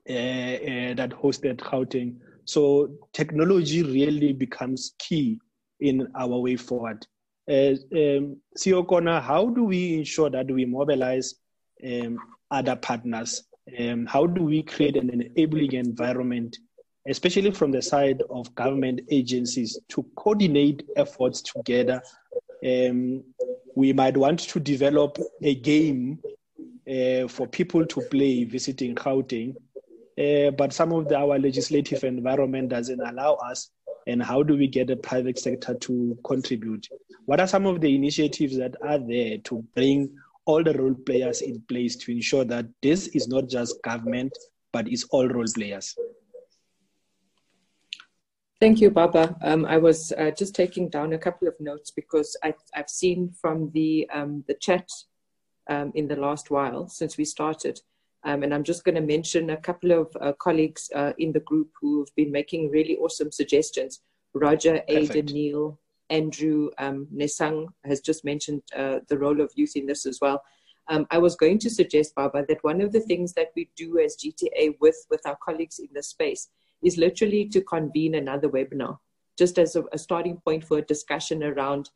uh, 0.10 0.14
uh 0.14 0.94
that 0.96 1.12
hosted 1.12 1.58
Gauteng. 1.58 2.18
So 2.46 2.92
technology 3.14 3.84
really 3.84 4.34
becomes 4.34 4.94
key 5.00 5.40
in 5.80 6.08
our 6.16 6.38
way 6.40 6.58
forward. 6.58 7.06
Uh, 7.50 7.76
um, 7.94 8.38
CEO 8.58 9.22
how 9.22 9.50
do 9.50 9.64
we 9.66 9.96
ensure 9.96 10.30
that 10.30 10.50
we 10.50 10.66
mobilize 10.66 11.36
um, 11.86 12.18
other 12.52 12.76
partners? 12.76 13.44
Um, 13.80 14.06
how 14.06 14.26
do 14.26 14.44
we 14.44 14.64
create 14.64 14.98
an 14.98 15.10
enabling 15.10 15.74
environment 15.74 16.58
especially 17.08 17.52
from 17.52 17.72
the 17.72 17.82
side 17.82 18.22
of 18.30 18.54
government 18.56 19.02
agencies, 19.10 19.80
to 19.90 20.04
coordinate 20.16 20.84
efforts 20.96 21.42
together. 21.42 22.02
Um, 22.66 23.24
we 23.76 23.92
might 23.92 24.16
want 24.16 24.40
to 24.40 24.60
develop 24.60 25.18
a 25.42 25.56
game 25.56 26.20
uh, 26.90 27.28
for 27.28 27.48
people 27.48 27.86
to 27.86 28.02
play 28.10 28.44
visiting 28.44 28.96
Gauteng, 28.96 29.56
uh, 30.20 30.52
but 30.52 30.74
some 30.74 30.92
of 30.94 31.10
the, 31.10 31.18
our 31.18 31.40
legislative 31.40 32.04
environment 32.04 32.70
doesn't 32.70 33.02
allow 33.02 33.34
us. 33.36 33.72
And 34.06 34.22
how 34.22 34.44
do 34.44 34.58
we 34.58 34.68
get 34.68 34.88
the 34.88 34.98
private 34.98 35.40
sector 35.40 35.76
to 35.76 36.18
contribute? 36.26 36.88
What 37.26 37.40
are 37.40 37.48
some 37.48 37.66
of 37.66 37.80
the 37.80 37.96
initiatives 37.96 38.58
that 38.58 38.76
are 38.82 39.00
there 39.00 39.38
to 39.40 39.64
bring 39.76 40.14
all 40.46 40.62
the 40.62 40.74
role 40.74 40.94
players 40.94 41.42
in 41.42 41.62
place 41.70 41.96
to 41.96 42.12
ensure 42.12 42.44
that 42.46 42.66
this 42.82 43.08
is 43.08 43.30
not 43.30 43.48
just 43.48 43.82
government, 43.82 44.38
but 44.74 44.90
it's 44.90 45.06
all 45.06 45.28
role 45.28 45.46
players? 45.56 45.96
Thank 48.64 48.80
you, 48.80 48.92
Baba. 48.92 49.36
Um, 49.42 49.66
I 49.66 49.76
was 49.76 50.14
uh, 50.14 50.32
just 50.32 50.56
taking 50.56 50.88
down 50.88 51.12
a 51.12 51.18
couple 51.18 51.50
of 51.50 51.60
notes 51.60 51.92
because 51.92 52.38
I, 52.46 52.54
have 52.72 52.90
seen 52.90 53.34
from 53.42 53.70
the 53.74 54.10
um, 54.14 54.46
the 54.48 54.54
chat 54.54 54.90
um, 55.70 55.92
in 55.96 56.08
the 56.08 56.16
last 56.16 56.50
while 56.50 56.88
since 56.88 57.18
we 57.18 57.26
started, 57.26 57.82
um, 58.24 58.42
and 58.42 58.54
I'm 58.54 58.64
just 58.64 58.86
going 58.86 58.96
to 58.96 59.02
mention 59.02 59.50
a 59.50 59.58
couple 59.58 59.92
of 59.92 60.16
uh, 60.22 60.32
colleagues 60.40 60.90
uh, 60.96 61.12
in 61.18 61.34
the 61.34 61.42
group 61.42 61.72
who 61.82 62.00
have 62.00 62.16
been 62.16 62.32
making 62.32 62.72
really 62.72 62.96
awesome 62.96 63.34
suggestions. 63.34 64.00
Roger, 64.34 64.82
Aidan, 64.88 65.26
Neil, 65.26 65.78
Andrew, 66.10 66.70
um, 66.78 67.06
Nesang 67.14 67.68
has 67.84 68.00
just 68.00 68.24
mentioned 68.24 68.62
uh, 68.74 69.00
the 69.10 69.18
role 69.18 69.42
of 69.42 69.52
youth 69.56 69.76
in 69.76 69.88
this 69.88 70.06
as 70.06 70.20
well. 70.22 70.42
Um, 70.88 71.06
I 71.12 71.18
was 71.18 71.36
going 71.36 71.60
to 71.60 71.70
suggest, 71.70 72.16
Baba, 72.16 72.46
that 72.48 72.64
one 72.64 72.80
of 72.80 72.94
the 72.94 73.02
things 73.02 73.34
that 73.34 73.52
we 73.58 73.70
do 73.76 74.00
as 74.00 74.16
GTA 74.16 74.76
with 74.80 75.06
with 75.10 75.26
our 75.26 75.38
colleagues 75.44 75.80
in 75.80 75.90
the 75.94 76.02
space 76.02 76.48
is 76.84 76.98
literally 76.98 77.48
to 77.50 77.62
convene 77.62 78.16
another 78.16 78.50
webinar, 78.50 78.98
just 79.38 79.58
as 79.58 79.76
a, 79.76 79.84
a 79.94 79.98
starting 79.98 80.38
point 80.38 80.64
for 80.64 80.78
a 80.78 80.82
discussion 80.82 81.44
around 81.44 81.90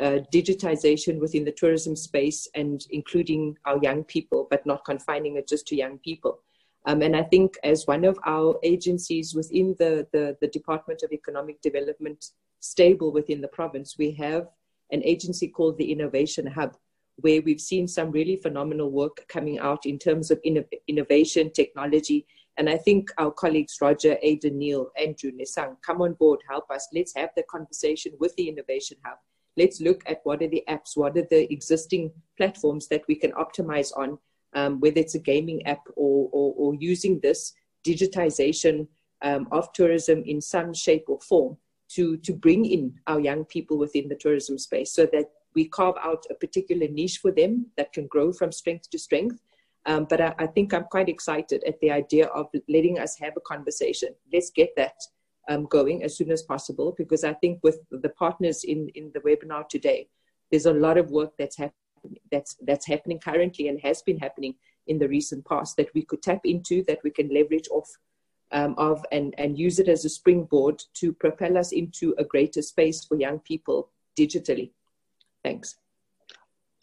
uh, 0.00 0.18
digitization 0.32 1.18
within 1.18 1.44
the 1.44 1.52
tourism 1.52 1.96
space 1.96 2.48
and 2.54 2.86
including 2.90 3.56
our 3.64 3.78
young 3.82 4.04
people, 4.04 4.46
but 4.50 4.64
not 4.64 4.84
confining 4.84 5.36
it 5.36 5.48
just 5.48 5.66
to 5.66 5.76
young 5.76 5.98
people. 5.98 6.40
Um, 6.86 7.02
and 7.02 7.16
I 7.16 7.22
think 7.22 7.56
as 7.64 7.86
one 7.86 8.04
of 8.04 8.18
our 8.24 8.58
agencies 8.62 9.34
within 9.34 9.74
the, 9.78 10.06
the, 10.12 10.36
the 10.40 10.46
Department 10.48 11.02
of 11.02 11.12
Economic 11.12 11.60
Development 11.60 12.24
stable 12.60 13.12
within 13.12 13.40
the 13.40 13.48
province, 13.48 13.96
we 13.98 14.12
have 14.12 14.48
an 14.90 15.02
agency 15.04 15.48
called 15.48 15.76
the 15.76 15.90
Innovation 15.92 16.46
Hub, 16.46 16.76
where 17.16 17.42
we've 17.42 17.60
seen 17.60 17.88
some 17.88 18.10
really 18.10 18.36
phenomenal 18.36 18.90
work 18.90 19.26
coming 19.28 19.58
out 19.58 19.84
in 19.84 19.98
terms 19.98 20.30
of 20.30 20.40
inno- 20.42 20.66
innovation, 20.86 21.50
technology. 21.50 22.26
And 22.58 22.68
I 22.68 22.76
think 22.76 23.10
our 23.18 23.30
colleagues, 23.30 23.78
Roger, 23.80 24.18
Aidan, 24.20 24.58
Neil, 24.58 24.90
Andrew, 25.00 25.30
Nesang, 25.30 25.76
come 25.80 26.02
on 26.02 26.14
board, 26.14 26.40
help 26.48 26.70
us. 26.70 26.88
Let's 26.92 27.14
have 27.14 27.30
the 27.36 27.44
conversation 27.44 28.12
with 28.18 28.34
the 28.34 28.48
Innovation 28.48 28.98
Hub. 29.04 29.18
Let's 29.56 29.80
look 29.80 30.02
at 30.06 30.20
what 30.24 30.42
are 30.42 30.48
the 30.48 30.64
apps, 30.68 30.96
what 30.96 31.16
are 31.16 31.26
the 31.30 31.52
existing 31.52 32.10
platforms 32.36 32.88
that 32.88 33.02
we 33.08 33.14
can 33.14 33.30
optimize 33.32 33.96
on, 33.96 34.18
um, 34.54 34.80
whether 34.80 34.98
it's 34.98 35.14
a 35.14 35.20
gaming 35.20 35.64
app 35.66 35.82
or, 35.94 36.28
or, 36.32 36.54
or 36.56 36.74
using 36.74 37.20
this 37.20 37.54
digitization 37.86 38.88
um, 39.22 39.46
of 39.52 39.72
tourism 39.72 40.22
in 40.26 40.40
some 40.40 40.74
shape 40.74 41.04
or 41.06 41.20
form 41.20 41.56
to, 41.90 42.16
to 42.18 42.32
bring 42.32 42.64
in 42.64 42.94
our 43.06 43.20
young 43.20 43.44
people 43.44 43.78
within 43.78 44.08
the 44.08 44.16
tourism 44.16 44.58
space 44.58 44.92
so 44.92 45.06
that 45.12 45.30
we 45.54 45.68
carve 45.68 45.96
out 46.02 46.24
a 46.30 46.34
particular 46.34 46.86
niche 46.88 47.18
for 47.18 47.30
them 47.30 47.66
that 47.76 47.92
can 47.92 48.06
grow 48.06 48.32
from 48.32 48.52
strength 48.52 48.90
to 48.90 48.98
strength. 48.98 49.40
Um, 49.88 50.06
but 50.08 50.20
I, 50.20 50.34
I, 50.38 50.46
think 50.46 50.74
I'm 50.74 50.84
quite 50.84 51.08
excited 51.08 51.64
at 51.66 51.80
the 51.80 51.90
idea 51.90 52.26
of 52.26 52.48
letting 52.68 52.98
us 52.98 53.18
have 53.20 53.32
a 53.38 53.40
conversation. 53.40 54.10
Let's 54.30 54.50
get 54.50 54.68
that 54.76 54.92
um, 55.48 55.64
going 55.64 56.04
as 56.04 56.14
soon 56.14 56.30
as 56.30 56.42
possible 56.42 56.94
because 56.98 57.24
I 57.24 57.32
think 57.32 57.60
with 57.62 57.78
the 57.90 58.10
partners 58.10 58.64
in, 58.64 58.90
in 58.94 59.10
the 59.14 59.20
webinar 59.20 59.66
today, 59.66 60.08
there's 60.50 60.66
a 60.66 60.74
lot 60.74 60.98
of 60.98 61.10
work 61.10 61.32
that's 61.38 61.56
happening 61.56 61.74
that's 62.30 62.56
that's 62.64 62.86
happening 62.86 63.18
currently 63.18 63.66
and 63.68 63.80
has 63.80 64.02
been 64.02 64.18
happening 64.18 64.54
in 64.86 64.98
the 64.98 65.08
recent 65.08 65.44
past 65.46 65.76
that 65.76 65.92
we 65.94 66.02
could 66.02 66.22
tap 66.22 66.40
into 66.44 66.84
that 66.84 67.00
we 67.02 67.10
can 67.10 67.28
leverage 67.28 67.68
off 67.72 67.88
um, 68.52 68.74
of 68.78 69.04
and, 69.10 69.34
and 69.36 69.58
use 69.58 69.78
it 69.78 69.88
as 69.88 70.04
a 70.04 70.08
springboard 70.08 70.80
to 70.94 71.12
propel 71.12 71.58
us 71.58 71.72
into 71.72 72.14
a 72.18 72.24
greater 72.24 72.62
space 72.62 73.04
for 73.04 73.18
young 73.18 73.40
people 73.40 73.90
digitally. 74.18 74.70
Thanks. 75.42 75.76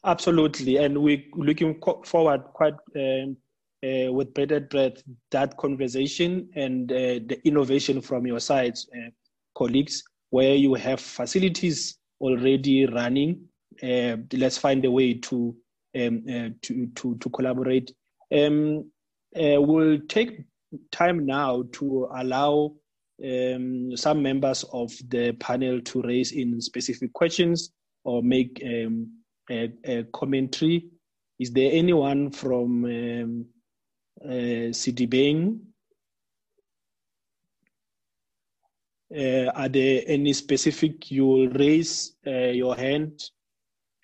Absolutely, 0.05 0.77
and 0.77 1.01
we're 1.01 1.23
looking 1.33 1.81
forward 2.03 2.43
quite 2.53 2.75
um, 2.95 3.35
uh, 3.83 4.13
with 4.13 4.35
bated 4.35 4.69
breath 4.69 5.01
that 5.31 5.57
conversation 5.57 6.47
and 6.55 6.91
uh, 6.91 7.19
the 7.25 7.39
innovation 7.43 8.01
from 8.01 8.27
your 8.27 8.39
side, 8.39 8.77
uh, 8.95 9.09
colleagues, 9.57 10.03
where 10.29 10.53
you 10.53 10.75
have 10.75 10.99
facilities 10.99 11.97
already 12.21 12.85
running. 12.85 13.45
Uh, 13.81 14.17
let's 14.33 14.59
find 14.59 14.85
a 14.85 14.91
way 14.91 15.15
to 15.15 15.55
um, 15.99 16.23
uh, 16.29 16.49
to, 16.61 16.85
to 16.93 17.15
to 17.15 17.29
collaborate. 17.31 17.91
Um, 18.31 18.91
uh, 19.35 19.59
we'll 19.59 19.99
take 20.07 20.43
time 20.91 21.25
now 21.25 21.63
to 21.73 22.07
allow 22.15 22.75
um, 23.25 23.97
some 23.97 24.21
members 24.21 24.63
of 24.71 24.91
the 25.07 25.31
panel 25.39 25.81
to 25.81 26.01
raise 26.03 26.31
in 26.31 26.61
specific 26.61 27.11
questions 27.13 27.71
or 28.03 28.21
make 28.21 28.61
um, 28.63 29.09
a, 29.49 30.03
commentary. 30.13 30.87
Is 31.39 31.51
there 31.51 31.71
anyone 31.71 32.31
from 32.31 32.85
um, 32.85 33.45
uh? 34.23 34.71
Uh, 39.15 39.51
are 39.55 39.69
there 39.69 40.01
any 40.07 40.33
specific 40.33 41.11
you 41.11 41.25
will 41.25 41.49
raise 41.49 42.15
uh, 42.25 42.49
your 42.49 42.75
hand 42.75 43.21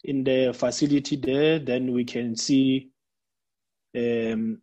in 0.04 0.24
the 0.24 0.54
facility 0.54 1.16
there 1.16 1.60
then 1.60 1.92
we 1.92 2.06
can 2.06 2.36
see 2.36 2.92
um, 3.98 4.60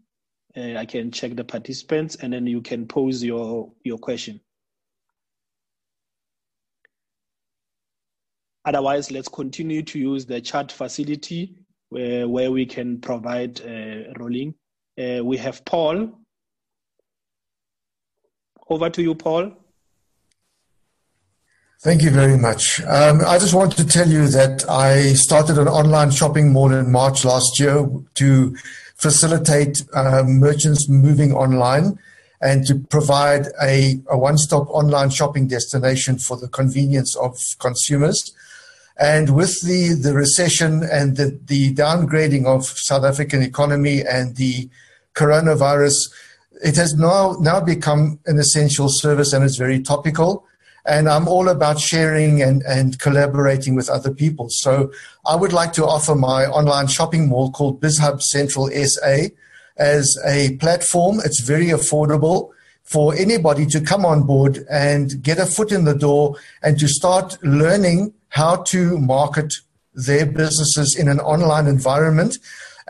uh, 0.56 0.76
I 0.76 0.86
can 0.86 1.10
check 1.10 1.36
the 1.36 1.44
participants 1.44 2.16
and 2.16 2.32
then 2.32 2.46
you 2.46 2.62
can 2.62 2.86
pose 2.86 3.22
your, 3.22 3.70
your 3.84 3.98
question. 3.98 4.40
Otherwise, 8.68 9.10
let's 9.10 9.28
continue 9.28 9.82
to 9.82 9.98
use 9.98 10.26
the 10.26 10.42
chat 10.42 10.70
facility 10.70 11.54
where, 11.88 12.28
where 12.28 12.50
we 12.50 12.66
can 12.66 13.00
provide 13.00 13.58
uh, 13.62 14.12
rolling. 14.18 14.54
Uh, 15.00 15.24
we 15.24 15.38
have 15.38 15.64
Paul. 15.64 16.12
Over 18.68 18.90
to 18.90 19.00
you, 19.00 19.14
Paul. 19.14 19.54
Thank 21.80 22.02
you 22.02 22.10
very 22.10 22.36
much. 22.36 22.82
Um, 22.82 23.22
I 23.26 23.38
just 23.38 23.54
want 23.54 23.72
to 23.78 23.86
tell 23.86 24.06
you 24.06 24.28
that 24.28 24.68
I 24.68 25.14
started 25.14 25.56
an 25.56 25.68
online 25.68 26.10
shopping 26.10 26.52
mall 26.52 26.70
in 26.70 26.92
March 26.92 27.24
last 27.24 27.58
year 27.58 27.88
to 28.16 28.56
facilitate 28.96 29.82
uh, 29.94 30.24
merchants 30.26 30.90
moving 30.90 31.32
online 31.32 31.98
and 32.42 32.66
to 32.66 32.74
provide 32.74 33.46
a, 33.62 33.98
a 34.10 34.18
one-stop 34.18 34.68
online 34.68 35.08
shopping 35.08 35.48
destination 35.48 36.18
for 36.18 36.36
the 36.36 36.48
convenience 36.48 37.16
of 37.16 37.38
consumers. 37.58 38.34
And 38.98 39.34
with 39.36 39.60
the, 39.64 39.94
the 39.94 40.12
recession 40.12 40.82
and 40.82 41.16
the, 41.16 41.38
the 41.46 41.72
downgrading 41.74 42.46
of 42.46 42.64
South 42.64 43.04
African 43.04 43.42
economy 43.42 44.02
and 44.02 44.36
the 44.36 44.68
coronavirus, 45.14 45.94
it 46.64 46.76
has 46.76 46.94
now, 46.94 47.36
now 47.40 47.60
become 47.60 48.18
an 48.26 48.38
essential 48.38 48.88
service 48.88 49.32
and 49.32 49.44
it's 49.44 49.56
very 49.56 49.80
topical 49.80 50.44
and 50.88 51.08
I'm 51.08 51.28
all 51.28 51.48
about 51.48 51.78
sharing 51.78 52.42
and, 52.42 52.62
and 52.62 52.98
collaborating 52.98 53.74
with 53.74 53.90
other 53.90 54.12
people. 54.12 54.46
So 54.48 54.90
I 55.26 55.36
would 55.36 55.52
like 55.52 55.72
to 55.74 55.84
offer 55.84 56.14
my 56.14 56.46
online 56.46 56.86
shopping 56.86 57.28
mall 57.28 57.52
called 57.52 57.80
BizHub 57.80 58.22
Central 58.22 58.68
SA 58.70 59.28
as 59.76 60.18
a 60.26 60.56
platform. 60.56 61.20
It's 61.24 61.42
very 61.42 61.66
affordable 61.66 62.50
for 62.84 63.14
anybody 63.14 63.66
to 63.66 63.82
come 63.82 64.06
on 64.06 64.22
board 64.22 64.64
and 64.70 65.22
get 65.22 65.38
a 65.38 65.44
foot 65.44 65.72
in 65.72 65.84
the 65.84 65.94
door 65.94 66.36
and 66.62 66.78
to 66.80 66.88
start 66.88 67.36
learning 67.42 68.14
how 68.28 68.56
to 68.68 68.98
market 68.98 69.52
their 69.94 70.26
businesses 70.26 70.96
in 70.98 71.08
an 71.08 71.20
online 71.20 71.66
environment. 71.66 72.38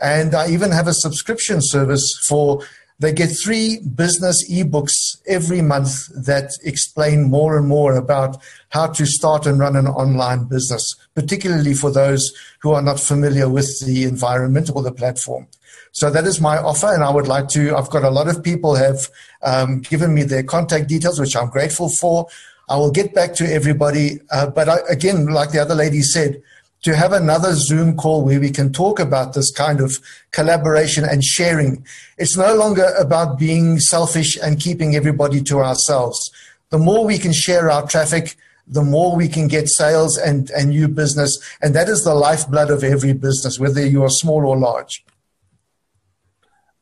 And 0.01 0.33
I 0.33 0.49
even 0.49 0.71
have 0.71 0.87
a 0.87 0.93
subscription 0.93 1.59
service 1.61 2.23
for 2.27 2.61
they 2.99 3.13
get 3.13 3.27
three 3.27 3.79
business 3.95 4.49
ebooks 4.51 4.91
every 5.25 5.61
month 5.61 6.07
that 6.25 6.51
explain 6.63 7.29
more 7.29 7.57
and 7.57 7.65
more 7.65 7.95
about 7.95 8.37
how 8.69 8.87
to 8.87 9.05
start 9.05 9.45
and 9.45 9.57
run 9.57 9.77
an 9.77 9.87
online 9.87 10.43
business, 10.49 10.95
particularly 11.15 11.73
for 11.73 11.91
those 11.91 12.29
who 12.61 12.71
are 12.71 12.81
not 12.81 12.99
familiar 12.99 13.47
with 13.47 13.69
the 13.85 14.03
environment 14.03 14.69
or 14.75 14.83
the 14.83 14.91
platform. 14.91 15.47
So 15.93 16.09
that 16.11 16.25
is 16.25 16.41
my 16.41 16.57
offer, 16.57 16.93
and 16.93 17.03
I 17.03 17.09
would 17.09 17.27
like 17.27 17.47
to. 17.49 17.75
I've 17.75 17.89
got 17.89 18.03
a 18.03 18.09
lot 18.09 18.27
of 18.27 18.43
people 18.43 18.75
have 18.75 19.07
um, 19.43 19.79
given 19.79 20.13
me 20.13 20.23
their 20.23 20.43
contact 20.43 20.89
details, 20.89 21.19
which 21.19 21.35
I'm 21.37 21.49
grateful 21.49 21.89
for. 21.89 22.27
I 22.69 22.77
will 22.77 22.91
get 22.91 23.13
back 23.15 23.33
to 23.35 23.51
everybody, 23.51 24.19
uh, 24.31 24.47
but 24.47 24.69
I, 24.69 24.77
again, 24.89 25.25
like 25.25 25.51
the 25.51 25.59
other 25.59 25.75
lady 25.75 26.01
said, 26.01 26.41
to 26.83 26.95
have 26.95 27.11
another 27.11 27.53
Zoom 27.53 27.97
call 27.97 28.23
where 28.23 28.39
we 28.39 28.51
can 28.51 28.71
talk 28.71 28.99
about 28.99 29.33
this 29.33 29.51
kind 29.51 29.81
of 29.81 29.97
collaboration 30.31 31.03
and 31.03 31.23
sharing. 31.23 31.83
It's 32.17 32.37
no 32.37 32.55
longer 32.55 32.93
about 32.97 33.37
being 33.37 33.79
selfish 33.79 34.37
and 34.41 34.59
keeping 34.59 34.95
everybody 34.95 35.41
to 35.43 35.59
ourselves. 35.59 36.31
The 36.69 36.77
more 36.77 37.05
we 37.05 37.17
can 37.17 37.33
share 37.33 37.69
our 37.69 37.85
traffic, 37.85 38.37
the 38.65 38.83
more 38.83 39.15
we 39.15 39.27
can 39.27 39.47
get 39.47 39.67
sales 39.67 40.17
and, 40.17 40.49
and 40.51 40.69
new 40.69 40.87
business. 40.87 41.37
And 41.61 41.75
that 41.75 41.89
is 41.89 42.03
the 42.03 42.13
lifeblood 42.13 42.69
of 42.69 42.83
every 42.83 43.13
business, 43.13 43.59
whether 43.59 43.85
you 43.85 44.03
are 44.03 44.09
small 44.09 44.45
or 44.45 44.57
large. 44.57 45.03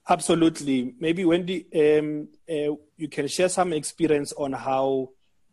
Absolutely. 0.10 0.94
Maybe 1.00 1.26
Wendy, 1.26 1.66
um, 1.74 2.28
uh, 2.50 2.76
you 2.98 3.08
can 3.10 3.28
share 3.28 3.50
some 3.50 3.74
experience 3.74 4.32
on 4.34 4.54
how 4.54 5.10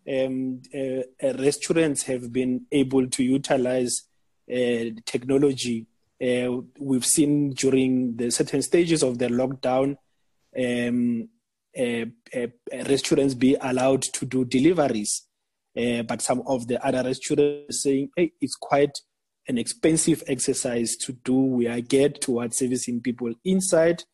um, 0.08 0.62
uh, 0.74 1.02
uh 1.22 1.34
restaurants 1.38 2.02
have 2.04 2.32
been 2.32 2.66
able 2.70 3.08
to 3.08 3.22
utilize 3.22 4.02
uh, 4.52 4.90
technology. 5.06 5.86
Uh, 6.22 6.60
we've 6.78 7.04
seen 7.04 7.50
during 7.50 8.16
the 8.16 8.30
certain 8.30 8.62
stages 8.62 9.02
of 9.02 9.18
the 9.18 9.28
lockdown, 9.28 9.96
um, 10.58 11.28
uh, 11.78 12.46
restaurants 12.86 13.34
be 13.34 13.56
allowed 13.60 14.02
to 14.02 14.24
do 14.24 14.44
deliveries, 14.44 15.26
but 15.74 16.22
some 16.22 16.42
of 16.46 16.68
the 16.68 16.84
other 16.86 17.02
restaurants 17.02 17.82
saying, 17.82 18.10
"Hey, 18.16 18.32
it's 18.40 18.54
quite 18.54 18.96
an 19.48 19.58
expensive 19.58 20.22
exercise 20.26 20.96
to 20.96 21.12
do. 21.12 21.34
We 21.34 21.66
are 21.66 21.80
geared 21.80 22.20
towards 22.20 22.58
servicing 22.58 23.00
people 23.00 23.34
inside." 23.44 24.04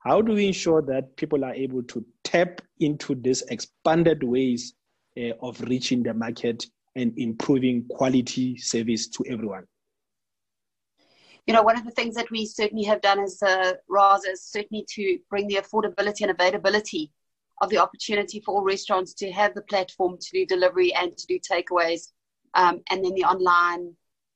How 0.00 0.22
do 0.22 0.32
we 0.32 0.46
ensure 0.46 0.82
that 0.82 1.16
people 1.16 1.44
are 1.44 1.54
able 1.54 1.82
to 1.82 2.04
tap 2.24 2.60
into 2.78 3.14
these 3.14 3.42
expanded 3.42 4.22
ways 4.22 4.74
uh, 5.18 5.32
of 5.42 5.60
reaching 5.62 6.02
the 6.02 6.14
market 6.14 6.66
and 6.96 7.12
improving 7.18 7.86
quality 7.88 8.56
service 8.56 9.08
to 9.08 9.24
everyone? 9.28 9.64
You 11.46 11.54
know, 11.54 11.62
one 11.62 11.78
of 11.78 11.84
the 11.84 11.90
things 11.92 12.14
that 12.16 12.30
we 12.30 12.44
certainly 12.44 12.84
have 12.84 13.00
done 13.00 13.20
as 13.20 13.42
uh, 13.42 13.72
RASA 13.88 14.32
is 14.32 14.44
certainly 14.44 14.84
to 14.90 15.18
bring 15.30 15.46
the 15.46 15.56
affordability 15.56 16.20
and 16.20 16.30
availability 16.30 17.10
of 17.62 17.70
the 17.70 17.78
opportunity 17.78 18.40
for 18.40 18.54
all 18.54 18.62
restaurants 18.62 19.14
to 19.14 19.30
have 19.32 19.54
the 19.54 19.62
platform 19.62 20.18
to 20.20 20.30
do 20.32 20.46
delivery 20.46 20.94
and 20.94 21.16
to 21.16 21.26
do 21.26 21.38
takeaways, 21.38 22.12
um, 22.54 22.80
and 22.90 23.04
then 23.04 23.14
the 23.14 23.24
online 23.24 23.94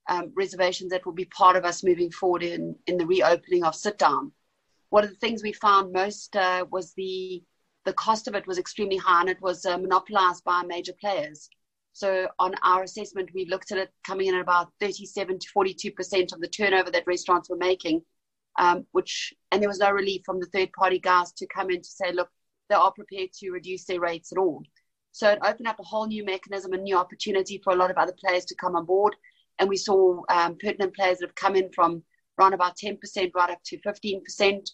um, 0.09 0.33
reservations 0.35 0.91
that 0.91 1.05
will 1.05 1.13
be 1.13 1.27
part 1.27 1.57
of 1.57 1.65
us 1.65 1.85
moving 1.85 2.11
forward 2.11 2.43
in, 2.43 2.75
in 2.87 2.97
the 2.97 3.07
reopening 3.07 3.65
of 3.65 3.75
sit 3.75 3.99
down. 3.99 4.33
One 4.91 5.05
of 5.05 5.11
the 5.11 5.17
things 5.17 5.43
we 5.43 5.53
found 5.53 5.93
most 5.93 6.35
uh, 6.35 6.65
was 6.71 6.93
the 6.95 7.43
the 7.85 7.93
cost 7.95 8.29
of 8.29 8.35
it 8.35 8.47
was 8.47 8.59
extremely 8.59 8.97
high 8.97 9.21
and 9.21 9.31
it 9.31 9.41
was 9.41 9.67
uh, 9.67 9.79
monopolized 9.79 10.45
by 10.45 10.63
major 10.63 10.93
players. 11.01 11.49
So 11.93 12.29
on 12.39 12.55
our 12.63 12.83
assessment, 12.83 13.31
we 13.35 13.47
looked 13.47 13.71
at 13.71 13.79
it 13.79 13.91
coming 14.07 14.29
in 14.29 14.35
at 14.35 14.41
about 14.41 14.73
37 14.81 15.39
to 15.39 15.47
42% 15.55 16.33
of 16.33 16.41
the 16.41 16.49
turnover 16.49 16.91
that 16.91 17.07
restaurants 17.07 17.51
were 17.51 17.57
making, 17.57 18.03
um, 18.59 18.87
which, 18.93 19.35
and 19.51 19.61
there 19.61 19.69
was 19.69 19.79
no 19.79 19.91
relief 19.91 20.23
from 20.25 20.41
the 20.41 20.47
third 20.47 20.73
party 20.73 20.99
guys 20.99 21.33
to 21.33 21.47
come 21.55 21.71
in 21.71 21.83
to 21.83 21.89
say, 21.89 22.13
look, 22.13 22.29
they 22.69 22.75
are 22.75 22.93
prepared 22.93 23.33
to 23.35 23.51
reduce 23.51 23.85
their 23.85 24.01
rates 24.01 24.33
at 24.33 24.39
all. 24.39 24.63
So 25.13 25.29
it 25.29 25.41
opened 25.45 25.69
up 25.69 25.79
a 25.79 25.85
whole 25.85 26.07
new 26.07 26.25
mechanism, 26.25 26.73
a 26.73 26.79
new 26.79 26.97
opportunity 26.97 27.61
for 27.63 27.75
a 27.75 27.77
lot 27.77 27.91
of 27.91 27.99
other 27.99 28.15
players 28.25 28.47
to 28.47 28.55
come 28.55 28.75
on 28.75 28.87
board. 28.87 29.15
And 29.59 29.69
we 29.69 29.77
saw 29.77 30.23
um, 30.31 30.57
pertinent 30.59 30.95
players 30.97 31.19
that 31.19 31.27
have 31.29 31.35
come 31.35 31.55
in 31.55 31.71
from 31.75 32.03
around 32.41 32.55
about 32.55 32.79
10% 32.79 32.99
right 33.35 33.51
up 33.51 33.61
to 33.67 33.79
15%. 33.81 34.71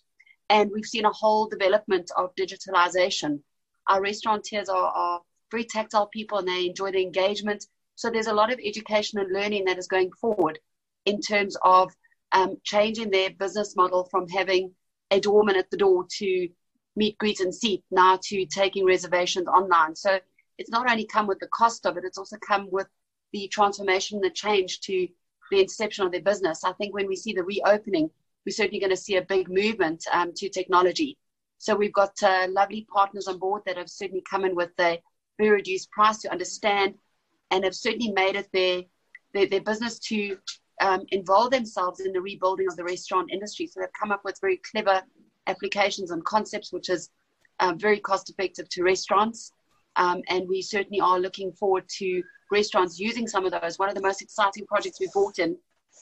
And 0.50 0.70
we've 0.72 0.84
seen 0.86 1.04
a 1.04 1.12
whole 1.12 1.46
development 1.46 2.10
of 2.16 2.34
digitalization. 2.34 3.40
Our 3.88 4.00
restaurateurs 4.00 4.68
are, 4.68 4.90
are 4.90 5.20
very 5.50 5.64
tactile 5.64 6.06
people 6.06 6.38
and 6.38 6.48
they 6.48 6.66
enjoy 6.66 6.92
the 6.92 7.02
engagement. 7.02 7.66
So 7.96 8.10
there's 8.10 8.26
a 8.26 8.32
lot 8.32 8.52
of 8.52 8.60
education 8.64 9.18
and 9.18 9.32
learning 9.32 9.64
that 9.66 9.78
is 9.78 9.88
going 9.88 10.12
forward 10.12 10.58
in 11.04 11.20
terms 11.20 11.56
of 11.62 11.92
um, 12.32 12.56
changing 12.62 13.10
their 13.10 13.30
business 13.30 13.76
model 13.76 14.04
from 14.10 14.28
having 14.28 14.72
a 15.10 15.20
doorman 15.20 15.56
at 15.56 15.70
the 15.70 15.76
door 15.76 16.06
to 16.18 16.48
meet, 16.96 17.16
greet, 17.18 17.40
and 17.40 17.54
seat 17.54 17.82
now 17.90 18.18
to 18.24 18.46
taking 18.46 18.84
reservations 18.84 19.48
online. 19.48 19.96
So 19.96 20.18
it's 20.58 20.70
not 20.70 20.90
only 20.90 21.06
come 21.06 21.26
with 21.26 21.38
the 21.38 21.48
cost 21.48 21.86
of 21.86 21.96
it, 21.96 22.04
it's 22.04 22.18
also 22.18 22.36
come 22.36 22.68
with 22.70 22.88
the 23.32 23.48
transformation, 23.48 24.20
the 24.20 24.30
change 24.30 24.80
to 24.80 25.08
the 25.50 25.60
inception 25.60 26.04
of 26.04 26.12
their 26.12 26.20
business. 26.20 26.64
I 26.64 26.72
think 26.72 26.94
when 26.94 27.06
we 27.06 27.16
see 27.16 27.32
the 27.32 27.42
reopening, 27.42 28.10
we're 28.48 28.52
certainly 28.52 28.80
going 28.80 28.88
to 28.88 28.96
see 28.96 29.16
a 29.16 29.22
big 29.22 29.50
movement 29.50 30.02
um, 30.10 30.32
to 30.34 30.48
technology. 30.48 31.18
So 31.58 31.76
we've 31.76 31.92
got 31.92 32.14
uh, 32.22 32.46
lovely 32.48 32.86
partners 32.90 33.28
on 33.28 33.38
board 33.38 33.60
that 33.66 33.76
have 33.76 33.90
certainly 33.90 34.22
come 34.22 34.46
in 34.46 34.56
with 34.56 34.70
a 34.80 35.02
very 35.36 35.50
reduced 35.50 35.90
price 35.90 36.16
to 36.22 36.32
understand 36.32 36.94
and 37.50 37.62
have 37.62 37.74
certainly 37.74 38.10
made 38.10 38.36
it 38.36 38.48
their, 38.54 38.84
their, 39.34 39.46
their 39.48 39.60
business 39.60 39.98
to 39.98 40.38
um, 40.80 41.04
involve 41.10 41.50
themselves 41.50 42.00
in 42.00 42.10
the 42.14 42.22
rebuilding 42.22 42.66
of 42.68 42.76
the 42.76 42.84
restaurant 42.84 43.30
industry. 43.30 43.66
So 43.66 43.80
they've 43.80 44.00
come 44.00 44.12
up 44.12 44.22
with 44.24 44.40
very 44.40 44.62
clever 44.70 45.02
applications 45.46 46.10
and 46.10 46.24
concepts, 46.24 46.72
which 46.72 46.88
is 46.88 47.10
um, 47.60 47.78
very 47.78 48.00
cost 48.00 48.30
effective 48.30 48.66
to 48.70 48.82
restaurants. 48.82 49.52
Um, 49.96 50.22
and 50.30 50.48
we 50.48 50.62
certainly 50.62 51.00
are 51.00 51.20
looking 51.20 51.52
forward 51.52 51.84
to 51.98 52.22
restaurants 52.50 52.98
using 52.98 53.28
some 53.28 53.44
of 53.44 53.52
those. 53.52 53.78
One 53.78 53.90
of 53.90 53.94
the 53.94 54.00
most 54.00 54.22
exciting 54.22 54.64
projects 54.64 55.00
we've 55.00 55.12
brought 55.12 55.38
in 55.38 55.58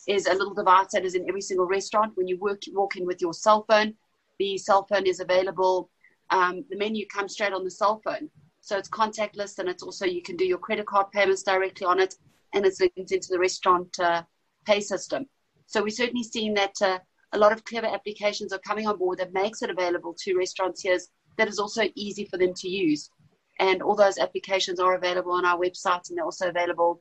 is 0.06 0.26
a 0.26 0.34
little 0.34 0.54
device 0.54 0.88
that 0.92 1.04
is 1.04 1.14
in 1.14 1.28
every 1.28 1.40
single 1.40 1.66
restaurant. 1.66 2.12
When 2.16 2.28
you 2.28 2.38
work, 2.38 2.62
walk 2.72 2.96
in 2.96 3.06
with 3.06 3.20
your 3.20 3.34
cell 3.34 3.64
phone, 3.68 3.94
the 4.38 4.58
cell 4.58 4.86
phone 4.86 5.06
is 5.06 5.20
available. 5.20 5.90
Um, 6.30 6.64
the 6.70 6.76
menu 6.76 7.06
comes 7.06 7.32
straight 7.32 7.52
on 7.52 7.64
the 7.64 7.70
cell 7.70 8.00
phone. 8.04 8.30
So 8.60 8.76
it's 8.76 8.88
contactless 8.88 9.58
and 9.58 9.68
it's 9.68 9.82
also, 9.82 10.06
you 10.06 10.22
can 10.22 10.36
do 10.36 10.44
your 10.44 10.58
credit 10.58 10.86
card 10.86 11.10
payments 11.12 11.42
directly 11.42 11.86
on 11.86 12.00
it 12.00 12.14
and 12.52 12.66
it's 12.66 12.80
linked 12.80 13.12
into 13.12 13.28
the 13.30 13.38
restaurant 13.38 13.96
uh, 14.00 14.22
pay 14.64 14.80
system. 14.80 15.26
So 15.66 15.82
we're 15.82 15.90
certainly 15.90 16.24
seeing 16.24 16.54
that 16.54 16.74
uh, 16.82 16.98
a 17.32 17.38
lot 17.38 17.52
of 17.52 17.64
clever 17.64 17.86
applications 17.86 18.52
are 18.52 18.58
coming 18.58 18.86
on 18.86 18.98
board 18.98 19.18
that 19.18 19.32
makes 19.32 19.62
it 19.62 19.70
available 19.70 20.14
to 20.20 20.34
restaurateurs 20.34 21.08
that 21.36 21.48
is 21.48 21.58
also 21.58 21.82
easy 21.94 22.24
for 22.24 22.38
them 22.38 22.54
to 22.54 22.68
use. 22.68 23.10
And 23.58 23.82
all 23.82 23.94
those 23.94 24.18
applications 24.18 24.80
are 24.80 24.94
available 24.94 25.32
on 25.32 25.44
our 25.44 25.58
website 25.58 26.08
and 26.08 26.18
they're 26.18 26.24
also 26.24 26.48
available 26.48 27.00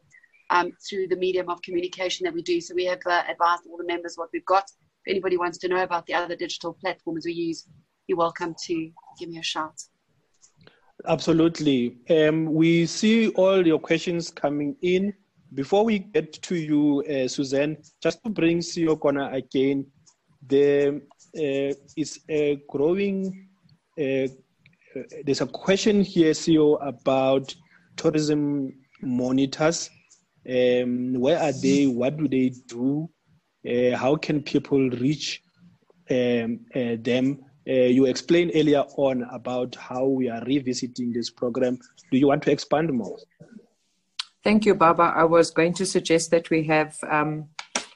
um, 0.49 0.71
through 0.87 1.07
the 1.07 1.15
medium 1.15 1.49
of 1.49 1.61
communication 1.61 2.23
that 2.25 2.33
we 2.33 2.41
do. 2.41 2.61
So 2.61 2.75
we 2.75 2.85
have 2.85 2.99
uh, 3.05 3.23
advised 3.27 3.63
all 3.69 3.77
the 3.77 3.85
members 3.85 4.15
what 4.15 4.29
we've 4.33 4.45
got. 4.45 4.65
If 5.05 5.11
anybody 5.11 5.37
wants 5.37 5.57
to 5.59 5.67
know 5.67 5.83
about 5.83 6.05
the 6.05 6.13
other 6.13 6.35
digital 6.35 6.73
platforms 6.73 7.25
we 7.25 7.33
use, 7.33 7.67
you're 8.07 8.17
welcome 8.17 8.55
to 8.65 8.91
give 9.19 9.29
me 9.29 9.39
a 9.39 9.43
shout. 9.43 9.81
Absolutely. 11.07 11.97
Um, 12.09 12.53
we 12.53 12.85
see 12.85 13.29
all 13.29 13.65
your 13.65 13.79
questions 13.79 14.31
coming 14.31 14.75
in. 14.81 15.13
Before 15.53 15.85
we 15.85 15.99
get 15.99 16.33
to 16.33 16.55
you, 16.55 17.03
uh, 17.09 17.27
Suzanne, 17.27 17.77
just 18.01 18.23
to 18.23 18.29
bring 18.29 18.61
Kona 19.01 19.29
again, 19.31 19.85
there 20.41 20.95
uh, 21.37 21.73
is 21.95 22.19
a 22.29 22.61
growing, 22.69 23.47
uh, 23.99 24.27
there's 25.23 25.41
a 25.41 25.47
question 25.47 26.01
here, 26.01 26.31
CEO, 26.31 26.77
about 26.85 27.53
tourism 27.95 28.73
monitors. 29.01 29.89
Um, 30.47 31.13
where 31.19 31.39
are 31.39 31.51
they? 31.51 31.87
What 31.87 32.17
do 32.17 32.27
they 32.27 32.53
do? 32.67 33.09
Uh, 33.67 33.97
how 33.97 34.15
can 34.15 34.43
people 34.43 34.89
reach 34.91 35.41
um, 36.09 36.59
uh, 36.75 36.97
them? 36.99 37.43
Uh, 37.67 37.89
you 37.89 38.05
explained 38.05 38.51
earlier 38.53 38.83
on 38.97 39.23
about 39.31 39.73
how 39.75 40.05
we 40.05 40.29
are 40.29 40.43
revisiting 40.45 41.11
this 41.11 41.31
program. 41.31 41.79
Do 42.11 42.17
you 42.17 42.27
want 42.27 42.43
to 42.43 42.51
expand 42.51 42.93
more? 42.93 43.17
Thank 44.43 44.65
you, 44.67 44.75
Baba. 44.75 45.13
I 45.15 45.23
was 45.23 45.49
going 45.49 45.73
to 45.73 45.85
suggest 45.85 46.29
that 46.29 46.51
we 46.51 46.63
have 46.65 46.95
um, 47.09 47.49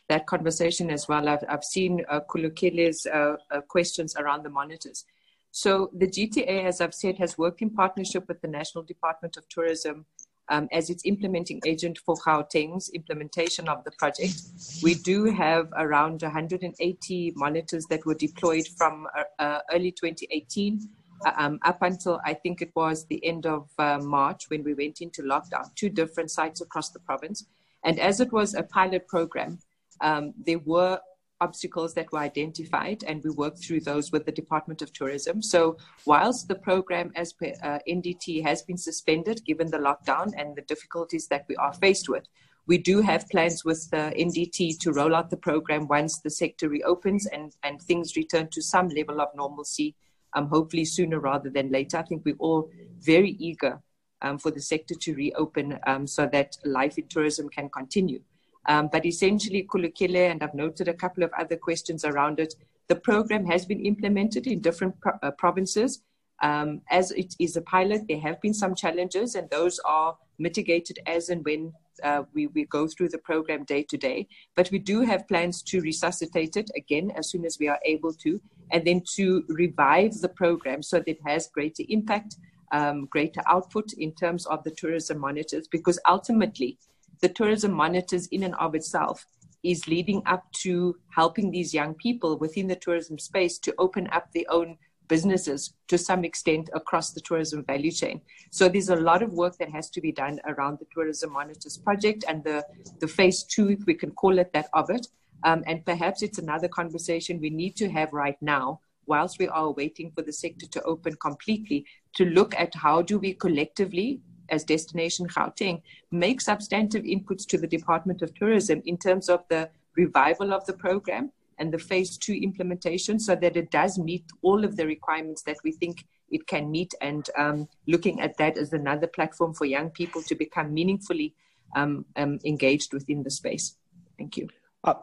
that 0.08 0.26
conversation 0.26 0.90
as 0.90 1.08
well. 1.08 1.30
I've, 1.30 1.44
I've 1.48 1.64
seen 1.64 2.04
uh, 2.10 2.22
uh, 2.22 3.16
uh, 3.16 3.62
questions 3.68 4.16
around 4.16 4.44
the 4.44 4.50
monitors. 4.50 5.06
So 5.52 5.92
the 5.96 6.08
GTA, 6.08 6.66
as 6.66 6.82
I've 6.82 6.96
said, 6.96 7.20
has 7.20 7.38
worked 7.38 7.62
in 7.62 7.70
partnership 7.70 8.28
with 8.28 8.42
the 8.42 8.48
National 8.48 8.84
Department 8.84 9.38
of 9.38 9.48
Tourism 9.50 10.06
um, 10.50 10.68
as 10.72 10.90
its 10.90 11.04
implementing 11.06 11.62
agent 11.66 12.00
for 12.06 12.16
Gauteng's 12.16 12.90
implementation 12.90 13.68
of 13.68 13.84
the 13.84 13.92
project. 13.92 14.42
We 14.84 14.96
do 14.96 15.26
have 15.26 15.70
around 15.78 16.22
180 16.22 17.34
monitors 17.36 17.86
that 17.86 18.06
were 18.06 18.16
deployed 18.16 18.68
from 18.78 19.08
uh, 19.18 19.24
uh 19.42 19.60
early 19.72 19.92
2018 19.92 20.90
uh, 21.26 21.32
um, 21.38 21.60
up 21.64 21.82
until 21.82 22.20
I 22.26 22.34
think 22.34 22.62
it 22.62 22.72
was 22.76 23.06
the 23.06 23.24
end 23.26 23.46
of 23.46 23.70
uh, 23.78 24.00
March 24.00 24.50
when 24.50 24.64
we 24.64 24.74
went 24.74 25.02
into 25.02 25.22
lockdown, 25.22 25.74
two 25.76 25.90
different 25.90 26.32
sites 26.32 26.62
across 26.62 26.90
the 26.90 27.00
province. 27.00 27.46
And 27.84 28.00
as 28.00 28.20
it 28.20 28.32
was 28.32 28.54
a 28.54 28.64
pilot 28.64 29.08
program, 29.08 29.60
um, 30.02 30.34
there 30.46 30.60
were 30.60 31.00
obstacles 31.42 31.94
that 31.94 32.12
were 32.12 32.20
identified, 32.20 33.04
and 33.06 33.24
we 33.24 33.30
worked 33.32 33.60
through 33.60 33.82
those 33.82 34.12
with 34.12 34.26
the 34.26 34.32
Department 34.32 34.82
of 34.82 34.92
Tourism. 34.94 35.42
So, 35.42 35.78
whilst 36.06 36.48
the 36.48 36.56
program 36.56 37.12
as 37.16 37.34
per 37.34 37.54
uh, 37.64 37.80
NDT 37.88 38.44
has 38.44 38.62
been 38.62 38.78
suspended 38.78 39.44
given 39.46 39.70
the 39.70 39.78
lockdown 39.78 40.34
and 40.38 40.56
the 40.56 40.62
difficulties 40.64 41.28
that 41.28 41.46
we 41.48 41.56
are 41.56 41.74
faced 41.74 42.10
with, 42.10 42.28
we 42.68 42.78
do 42.78 43.02
have 43.02 43.28
plans 43.30 43.66
with 43.66 43.90
the 43.90 44.14
NDT 44.16 44.78
to 44.80 44.92
roll 44.92 45.16
out 45.16 45.30
the 45.30 45.38
program 45.38 45.88
once 45.88 46.20
the 46.20 46.30
sector 46.30 46.70
reopens 46.70 47.26
and, 47.26 47.56
and 47.64 47.82
things 47.82 48.16
return 48.16 48.48
to 48.50 48.62
some 48.62 48.90
level 48.90 49.22
of 49.22 49.30
normalcy, 49.36 49.96
um, 50.36 50.48
hopefully 50.48 50.86
sooner 50.86 51.20
rather 51.20 51.50
than 51.50 51.72
later. 51.72 51.98
I 51.98 52.04
think 52.04 52.24
we're 52.26 52.36
all 52.38 52.70
very 53.00 53.32
eager 53.40 53.82
um, 54.22 54.38
for 54.38 54.52
the 54.52 54.62
sector 54.62 54.94
to 54.94 55.16
reopen 55.16 55.80
um, 55.88 56.06
so 56.06 56.28
that 56.32 56.58
life 56.64 56.98
in 56.98 57.08
tourism 57.08 57.50
can 57.50 57.70
continue. 57.70 58.22
Um, 58.68 58.90
but 58.92 59.06
essentially, 59.06 59.68
Kulukele, 59.72 60.30
and 60.32 60.44
I've 60.44 60.54
noted 60.54 60.88
a 60.88 60.94
couple 60.94 61.24
of 61.24 61.32
other 61.38 61.56
questions 61.56 62.06
around 62.06 62.40
it, 62.40 62.56
the 62.88 62.96
program 62.96 63.46
has 63.46 63.66
been 63.66 63.86
implemented 63.86 64.48
in 64.48 64.60
different 64.60 65.00
pro- 65.00 65.20
uh, 65.24 65.32
provinces. 65.32 66.02
Um, 66.42 66.82
as 66.90 67.12
it 67.12 67.36
is 67.40 67.58
a 67.58 67.62
pilot, 67.62 68.04
there 68.08 68.20
have 68.20 68.40
been 68.42 68.54
some 68.54 68.76
challenges, 68.76 69.36
and 69.36 69.50
those 69.50 69.80
are 69.86 70.18
mitigated 70.38 71.00
as 71.06 71.30
and 71.30 71.44
when 71.46 71.74
uh, 72.04 72.24
we, 72.34 72.48
we 72.48 72.66
go 72.66 72.88
through 72.88 73.10
the 73.10 73.18
program 73.18 73.64
day 73.66 73.84
to 73.84 73.98
day. 73.98 74.28
But 74.56 74.72
we 74.72 74.80
do 74.80 75.02
have 75.02 75.28
plans 75.28 75.62
to 75.64 75.82
resuscitate 75.82 76.56
it 76.56 76.72
again 76.76 77.12
as 77.16 77.30
soon 77.30 77.46
as 77.46 77.58
we 77.60 77.68
are 77.68 77.80
able 77.86 78.14
to, 78.14 78.42
and 78.72 78.86
then 78.86 79.04
to 79.16 79.44
revive 79.50 80.14
the 80.14 80.30
program 80.30 80.82
so 80.82 80.98
that 81.00 81.08
it 81.08 81.20
has 81.26 81.48
greater 81.48 81.84
impact, 81.90 82.38
um, 82.72 83.06
greater 83.06 83.42
output 83.48 83.94
in 83.94 84.14
terms 84.14 84.46
of 84.46 84.64
the 84.64 84.72
tourism 84.72 85.20
monitors, 85.20 85.68
because 85.68 86.00
ultimately, 86.08 86.78
the 87.22 87.30
tourism 87.30 87.72
monitors 87.72 88.28
in 88.28 88.44
and 88.44 88.56
of 88.56 88.76
itself 88.76 89.26
is 89.64 89.88
leading 89.88 90.22
up 90.26 90.44
to 90.54 90.96
helping 91.10 91.52
these 91.52 91.74
young 91.74 91.94
people 91.96 92.38
within 92.38 92.68
the 92.68 92.76
tourism 92.76 93.20
space 93.20 93.58
to 93.60 93.74
open 93.78 94.08
up 94.12 94.32
their 94.34 94.46
own 94.50 94.78
businesses 95.10 95.74
to 95.88 95.98
some 95.98 96.24
extent 96.24 96.70
across 96.74 97.12
the 97.12 97.20
tourism 97.22 97.66
value 97.66 97.92
chain. 97.92 98.22
So 98.52 98.70
there's 98.70 98.90
a 98.90 98.96
lot 98.96 99.22
of 99.22 99.34
work 99.34 99.58
that 99.58 99.70
has 99.72 99.90
to 99.92 100.02
be 100.02 100.12
done 100.12 100.40
around 100.46 100.80
the 100.80 100.86
tourism 100.94 101.34
monitors 101.34 101.78
project 101.78 102.24
and 102.28 102.44
the, 102.44 102.66
the 103.00 103.08
phase 103.08 103.44
two, 103.44 103.70
if 103.70 103.86
we 103.86 103.96
can 103.96 104.12
call 104.12 104.40
it 104.40 104.54
that, 104.54 104.70
of 104.74 104.90
it. 104.90 105.08
Um, 105.44 105.64
and 105.68 105.86
perhaps 105.86 106.22
it's 106.22 106.38
another 106.38 106.68
conversation 106.68 107.42
we 107.42 107.50
need 107.50 107.76
to 107.78 107.90
have 107.90 108.14
right 108.14 108.38
now 108.42 108.82
whilst 109.08 109.40
we 109.40 109.48
are 109.48 109.72
waiting 109.72 110.12
for 110.12 110.22
the 110.22 110.32
sector 110.32 110.68
to 110.68 110.82
open 110.84 111.16
completely 111.16 111.86
to 112.16 112.26
look 112.26 112.54
at 112.56 112.74
how 112.76 113.02
do 113.02 113.18
we 113.18 113.34
collectively 113.34 114.22
as 114.50 114.64
Destination 114.64 115.28
Gauteng 115.28 115.82
make 116.12 116.42
substantive 116.42 117.04
inputs 117.04 117.46
to 117.48 117.58
the 117.58 117.68
Department 117.68 118.22
of 118.22 118.34
Tourism 118.34 118.82
in 118.86 118.98
terms 118.98 119.30
of 119.30 119.44
the 119.50 119.70
revival 119.96 120.54
of 120.54 120.66
the 120.66 120.74
program 120.74 121.32
and 121.58 121.74
the 121.74 121.78
phase 121.78 122.18
two 122.18 122.34
implementation 122.34 123.20
so 123.20 123.36
that 123.36 123.58
it 123.58 123.70
does 123.70 124.00
meet 124.00 124.26
all 124.42 124.64
of 124.64 124.78
the 124.78 124.86
requirements 124.86 125.42
that 125.44 125.58
we 125.64 125.72
think 125.72 126.06
it 126.32 126.48
can 126.48 126.70
meet, 126.70 126.94
and 127.02 127.28
um, 127.38 127.68
looking 127.88 128.22
at 128.22 128.38
that 128.38 128.58
as 128.58 128.72
another 128.72 129.08
platform 129.08 129.54
for 129.54 129.66
young 129.66 129.90
people 129.90 130.22
to 130.24 130.36
become 130.36 130.74
meaningfully 130.74 131.34
um, 131.76 132.06
um, 132.16 132.40
engaged 132.46 132.94
within 132.94 133.24
the 133.24 133.32
space. 133.32 133.76
Thank 134.18 134.38
you. 134.38 134.48
Uh, 134.84 134.94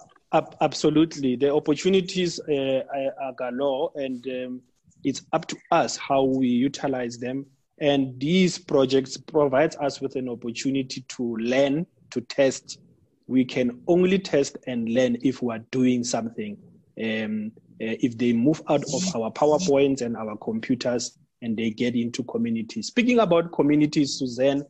absolutely. 0.60 1.36
The 1.36 1.52
opportunities 1.52 2.40
uh, 2.40 2.82
are 3.20 3.32
galore, 3.36 3.90
and 3.96 4.26
um, 4.28 4.62
it's 5.04 5.22
up 5.32 5.46
to 5.46 5.56
us 5.70 5.96
how 5.96 6.22
we 6.22 6.48
utilize 6.48 7.18
them. 7.18 7.46
And 7.78 8.18
these 8.18 8.58
projects 8.58 9.16
provide 9.16 9.76
us 9.76 10.00
with 10.00 10.16
an 10.16 10.28
opportunity 10.28 11.02
to 11.08 11.36
learn, 11.36 11.86
to 12.10 12.20
test. 12.22 12.78
We 13.26 13.44
can 13.44 13.82
only 13.86 14.18
test 14.18 14.56
and 14.66 14.88
learn 14.88 15.18
if 15.22 15.42
we 15.42 15.54
are 15.54 15.64
doing 15.70 16.04
something. 16.04 16.56
Um, 17.02 17.52
uh, 17.78 17.92
if 18.00 18.16
they 18.16 18.32
move 18.32 18.62
out 18.70 18.82
of 18.82 19.16
our 19.16 19.30
PowerPoints 19.30 20.00
and 20.00 20.16
our 20.16 20.36
computers 20.38 21.18
and 21.42 21.54
they 21.56 21.70
get 21.70 21.94
into 21.94 22.22
communities. 22.24 22.86
Speaking 22.86 23.18
about 23.18 23.52
communities, 23.52 24.18
Suzanne, 24.18 24.62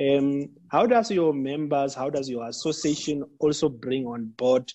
um, 0.00 0.48
how 0.68 0.86
does 0.86 1.10
your 1.12 1.32
members, 1.32 1.94
how 1.94 2.10
does 2.10 2.28
your 2.28 2.48
association 2.48 3.24
also 3.38 3.68
bring 3.68 4.06
on 4.06 4.26
board 4.36 4.72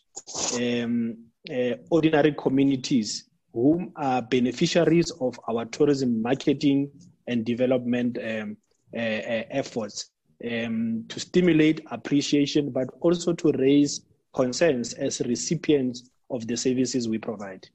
um, 0.55 1.17
uh, 1.51 1.75
ordinary 1.89 2.33
communities 2.33 3.29
whom 3.53 3.91
are 3.95 4.21
beneficiaries 4.21 5.11
of 5.19 5.39
our 5.49 5.65
tourism 5.65 6.21
marketing 6.21 6.89
and 7.27 7.45
development 7.45 8.17
um, 8.17 8.57
uh, 8.95 8.99
uh, 8.99 9.43
efforts 9.51 10.11
um, 10.51 11.05
to 11.07 11.19
stimulate 11.19 11.81
appreciation, 11.91 12.69
but 12.69 12.87
also 13.01 13.33
to 13.33 13.51
raise 13.53 14.01
concerns 14.33 14.93
as 14.93 15.21
recipients 15.21 16.09
of 16.29 16.47
the 16.47 16.57
services 16.57 17.07
we 17.07 17.17
provide? 17.17 17.67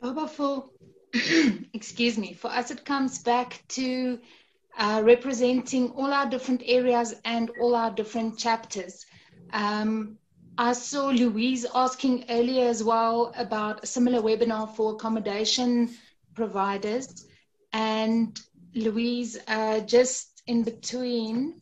Baba, 0.00 0.28
for 0.28 0.70
excuse 1.72 2.18
me, 2.18 2.34
for 2.34 2.48
us 2.48 2.70
it 2.70 2.84
comes 2.84 3.22
back 3.22 3.62
to 3.68 4.18
uh, 4.76 5.00
representing 5.04 5.90
all 5.90 6.12
our 6.12 6.28
different 6.28 6.62
areas 6.66 7.14
and 7.24 7.50
all 7.60 7.74
our 7.74 7.90
different 7.90 8.36
chapters. 8.38 9.06
Um, 9.52 10.18
I 10.58 10.72
saw 10.72 11.06
Louise 11.08 11.66
asking 11.74 12.26
earlier 12.28 12.68
as 12.68 12.82
well 12.82 13.32
about 13.36 13.82
a 13.82 13.86
similar 13.86 14.20
webinar 14.20 14.74
for 14.74 14.94
accommodation 14.94 15.90
providers. 16.34 17.26
And 17.74 18.40
Louise, 18.76 19.36
uh, 19.48 19.80
just 19.80 20.42
in 20.46 20.62
between, 20.62 21.60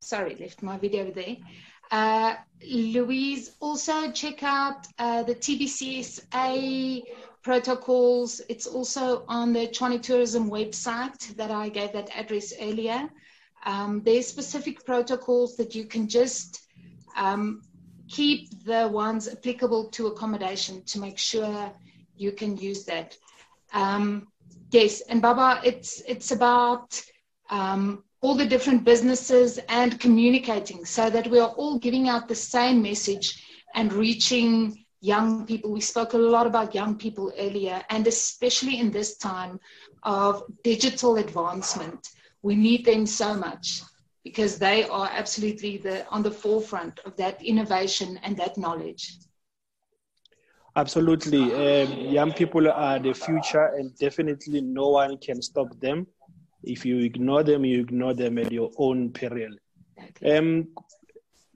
sorry, 0.00 0.36
left 0.40 0.60
my 0.60 0.76
video 0.76 1.12
there. 1.12 1.36
Uh, 1.92 2.34
Louise, 2.68 3.52
also 3.60 4.10
check 4.10 4.42
out 4.42 4.88
uh, 4.98 5.22
the 5.22 5.36
TBCSA 5.36 7.02
protocols. 7.44 8.40
It's 8.48 8.66
also 8.66 9.24
on 9.28 9.52
the 9.52 9.68
Tshwane 9.68 10.02
Tourism 10.02 10.50
website 10.50 11.36
that 11.36 11.52
I 11.52 11.68
gave 11.68 11.92
that 11.92 12.10
address 12.16 12.52
earlier. 12.60 13.08
Um, 13.64 14.02
there's 14.04 14.26
specific 14.26 14.84
protocols 14.84 15.56
that 15.58 15.76
you 15.76 15.84
can 15.84 16.08
just 16.08 16.66
um, 17.16 17.62
keep 18.08 18.64
the 18.64 18.88
ones 18.88 19.28
applicable 19.28 19.90
to 19.90 20.08
accommodation 20.08 20.82
to 20.86 20.98
make 20.98 21.18
sure 21.18 21.72
you 22.16 22.32
can 22.32 22.56
use 22.56 22.84
that. 22.86 23.16
Um, 23.72 24.26
yes, 24.76 25.00
and 25.08 25.22
Baba, 25.22 25.60
it's 25.64 26.02
it's 26.06 26.30
about 26.32 26.88
um, 27.50 28.04
all 28.22 28.34
the 28.34 28.52
different 28.54 28.84
businesses 28.84 29.58
and 29.68 30.00
communicating 30.00 30.84
so 30.84 31.10
that 31.10 31.26
we 31.30 31.38
are 31.38 31.54
all 31.60 31.78
giving 31.78 32.08
out 32.08 32.28
the 32.28 32.40
same 32.54 32.82
message 32.82 33.26
and 33.74 33.92
reaching 33.92 34.84
young 35.00 35.46
people. 35.46 35.72
We 35.72 35.80
spoke 35.80 36.12
a 36.14 36.24
lot 36.34 36.46
about 36.46 36.74
young 36.74 36.96
people 36.96 37.32
earlier, 37.38 37.82
and 37.90 38.06
especially 38.06 38.78
in 38.80 38.90
this 38.90 39.16
time 39.16 39.60
of 40.02 40.42
digital 40.62 41.16
advancement, 41.16 42.08
we 42.42 42.54
need 42.54 42.84
them 42.84 43.06
so 43.06 43.34
much 43.34 43.82
because 44.24 44.58
they 44.58 44.78
are 44.98 45.08
absolutely 45.12 45.78
the, 45.78 45.96
on 46.08 46.22
the 46.22 46.36
forefront 46.42 46.98
of 47.06 47.16
that 47.16 47.42
innovation 47.42 48.18
and 48.24 48.36
that 48.36 48.58
knowledge. 48.58 49.04
Absolutely. 50.76 51.54
Um, 51.54 51.92
young 52.12 52.32
people 52.34 52.70
are 52.70 52.98
the 52.98 53.14
future, 53.14 53.64
and 53.78 53.96
definitely 53.98 54.60
no 54.60 54.90
one 54.90 55.16
can 55.16 55.40
stop 55.40 55.68
them. 55.80 56.06
If 56.62 56.84
you 56.84 56.98
ignore 56.98 57.42
them, 57.42 57.64
you 57.64 57.80
ignore 57.80 58.12
them 58.12 58.36
at 58.36 58.52
your 58.52 58.70
own 58.76 59.10
peril. 59.10 59.56
Um, 60.22 60.68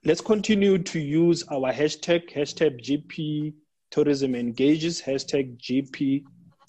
let's 0.07 0.23
continue 0.23 0.79
to 0.79 0.99
use 0.99 1.45
our 1.49 1.71
hashtag, 1.71 2.33
hashtag 2.33 2.83
GP 2.83 3.53
Tourism 3.91 4.35
Engages, 4.35 5.03
hashtag 5.03 5.59
GP, 5.59 6.25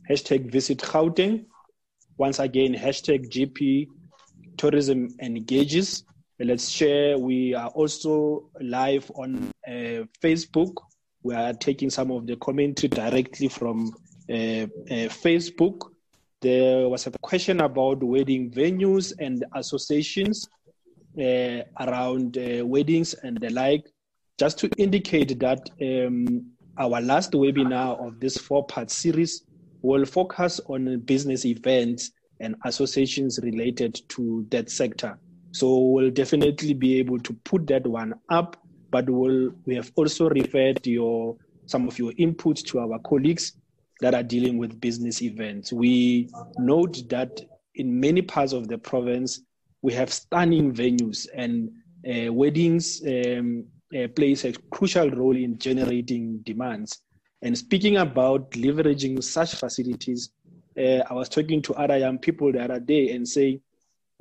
hashtag 0.10 0.52
Visit 0.52 0.80
Gauteng. 0.80 1.46
Once 2.18 2.40
again, 2.40 2.74
hashtag 2.74 3.32
GP 3.32 3.88
Tourism 4.58 5.08
Engages. 5.22 6.04
Let's 6.38 6.68
share. 6.68 7.18
We 7.18 7.54
are 7.54 7.70
also 7.70 8.50
live 8.60 9.10
on 9.16 9.52
uh, 9.66 10.04
Facebook. 10.22 10.74
We 11.24 11.36
are 11.36 11.54
taking 11.54 11.90
some 11.90 12.12
of 12.12 12.26
the 12.26 12.36
commentary 12.38 12.90
directly 12.90 13.48
from 13.48 13.94
uh, 14.30 14.34
uh, 14.34 15.10
Facebook. 15.10 15.92
There 16.42 16.90
was 16.90 17.06
a 17.08 17.12
question 17.12 17.62
about 17.62 18.04
wedding 18.04 18.50
venues 18.52 19.14
and 19.20 19.46
associations 19.54 20.48
uh, 21.20 21.62
around 21.80 22.38
uh, 22.38 22.66
weddings 22.66 23.14
and 23.14 23.38
the 23.40 23.50
like. 23.52 23.86
Just 24.40 24.58
to 24.60 24.70
indicate 24.78 25.40
that 25.40 25.70
um, 25.82 26.46
our 26.78 27.00
last 27.02 27.34
webinar 27.34 28.06
of 28.06 28.20
this 28.20 28.38
four 28.38 28.66
part 28.66 28.90
series 28.90 29.44
will 29.82 30.06
focus 30.06 30.60
on 30.68 31.00
business 31.02 31.46
events 31.46 32.12
and 32.40 32.56
associations 32.66 33.40
related 33.44 34.02
to 34.10 34.46
that 34.50 34.70
sector. 34.70 35.18
So 35.52 35.78
we'll 35.78 36.12
definitely 36.12 36.74
be 36.74 36.98
able 36.98 37.20
to 37.20 37.34
put 37.44 37.68
that 37.68 37.86
one 37.86 38.16
up, 38.30 38.58
but 38.92 39.10
we'll, 39.10 39.52
we 39.66 39.76
have 39.76 39.92
also 39.96 40.30
referred 40.30 40.86
your 40.86 41.38
some 41.66 41.88
of 41.88 41.98
your 41.98 42.12
inputs 42.14 42.64
to 42.66 42.80
our 42.80 43.00
colleagues 43.00 43.54
that 44.02 44.14
are 44.14 44.24
dealing 44.24 44.58
with 44.58 44.82
business 44.82 45.22
events. 45.22 45.72
We 45.72 46.30
note 46.58 47.08
that 47.10 47.42
in 47.76 48.00
many 48.00 48.22
parts 48.22 48.52
of 48.52 48.68
the 48.68 48.78
province, 48.78 49.42
we 49.82 49.94
have 49.94 50.12
stunning 50.12 50.74
venues 50.74 51.28
and 51.34 51.72
uh, 52.08 52.34
weddings 52.34 53.02
um, 53.08 53.66
uh, 53.96 54.08
plays 54.16 54.44
a 54.44 54.54
crucial 54.72 55.10
role 55.12 55.36
in 55.36 55.58
generating 55.58 56.40
demands. 56.40 57.02
And 57.42 57.58
speaking 57.58 57.98
about 57.98 58.52
leveraging 58.52 59.24
such 59.24 59.56
facilities, 59.56 60.32
uh, 60.78 61.04
I 61.10 61.14
was 61.14 61.30
talking 61.30 61.62
to 61.64 61.74
other 61.76 61.98
young 61.98 62.18
people 62.18 62.52
the 62.52 62.64
other 62.64 62.80
day 62.80 63.12
and 63.12 63.28
saying, 63.28 63.62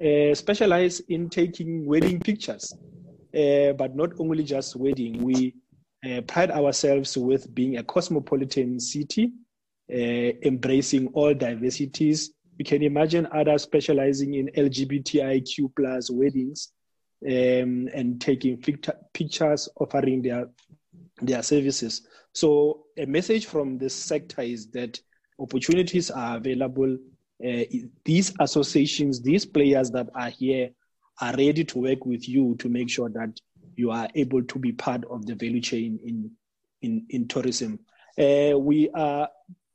uh, 0.02 0.34
specialize 0.34 1.00
in 1.00 1.28
taking 1.28 1.84
wedding 1.84 2.20
pictures, 2.20 2.74
uh, 3.34 3.72
but 3.74 3.94
not 3.94 4.10
only 4.18 4.44
just 4.44 4.76
wedding. 4.76 5.22
We 5.22 5.54
uh, 6.04 6.22
pride 6.22 6.50
ourselves 6.50 7.16
with 7.16 7.54
being 7.54 7.76
a 7.78 7.84
cosmopolitan 7.84 8.80
city 8.80 9.32
uh, 9.92 10.32
embracing 10.44 11.08
all 11.08 11.34
diversities. 11.34 12.32
You 12.58 12.64
can 12.64 12.82
imagine 12.82 13.26
others 13.32 13.62
specializing 13.62 14.34
in 14.34 14.48
LGBTIQ 14.56 15.74
plus 15.74 16.10
weddings 16.10 16.72
um, 17.26 17.88
and 17.92 18.20
taking 18.20 18.58
pictures, 19.12 19.68
offering 19.80 20.22
their 20.22 20.46
their 21.22 21.42
services. 21.42 22.02
So 22.32 22.86
a 22.96 23.04
message 23.04 23.46
from 23.46 23.78
this 23.78 23.94
sector 23.94 24.42
is 24.42 24.70
that 24.70 25.00
opportunities 25.38 26.10
are 26.10 26.36
available. 26.36 26.96
Uh, 27.44 27.64
these 28.04 28.32
associations, 28.40 29.20
these 29.20 29.44
players 29.44 29.90
that 29.90 30.08
are 30.14 30.30
here, 30.30 30.70
are 31.20 31.34
ready 31.36 31.64
to 31.64 31.78
work 31.78 32.06
with 32.06 32.28
you 32.28 32.56
to 32.58 32.68
make 32.68 32.88
sure 32.90 33.08
that 33.10 33.38
you 33.76 33.90
are 33.90 34.08
able 34.14 34.42
to 34.42 34.58
be 34.58 34.72
part 34.72 35.04
of 35.10 35.26
the 35.26 35.34
value 35.34 35.60
chain 35.60 35.98
in 36.04 36.30
in, 36.82 37.04
in 37.10 37.28
tourism. 37.28 37.78
Uh, 38.18 38.58
we 38.58 38.88
are 38.94 39.28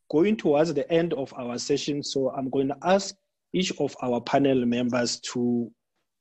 going 0.09 0.35
towards 0.35 0.73
the 0.73 0.91
end 0.91 1.13
of 1.13 1.33
our 1.37 1.57
session, 1.57 2.03
so 2.03 2.31
I'm 2.31 2.49
going 2.49 2.67
to 2.69 2.77
ask 2.83 3.15
each 3.53 3.71
of 3.79 3.95
our 4.01 4.19
panel 4.21 4.65
members 4.65 5.19
to 5.31 5.71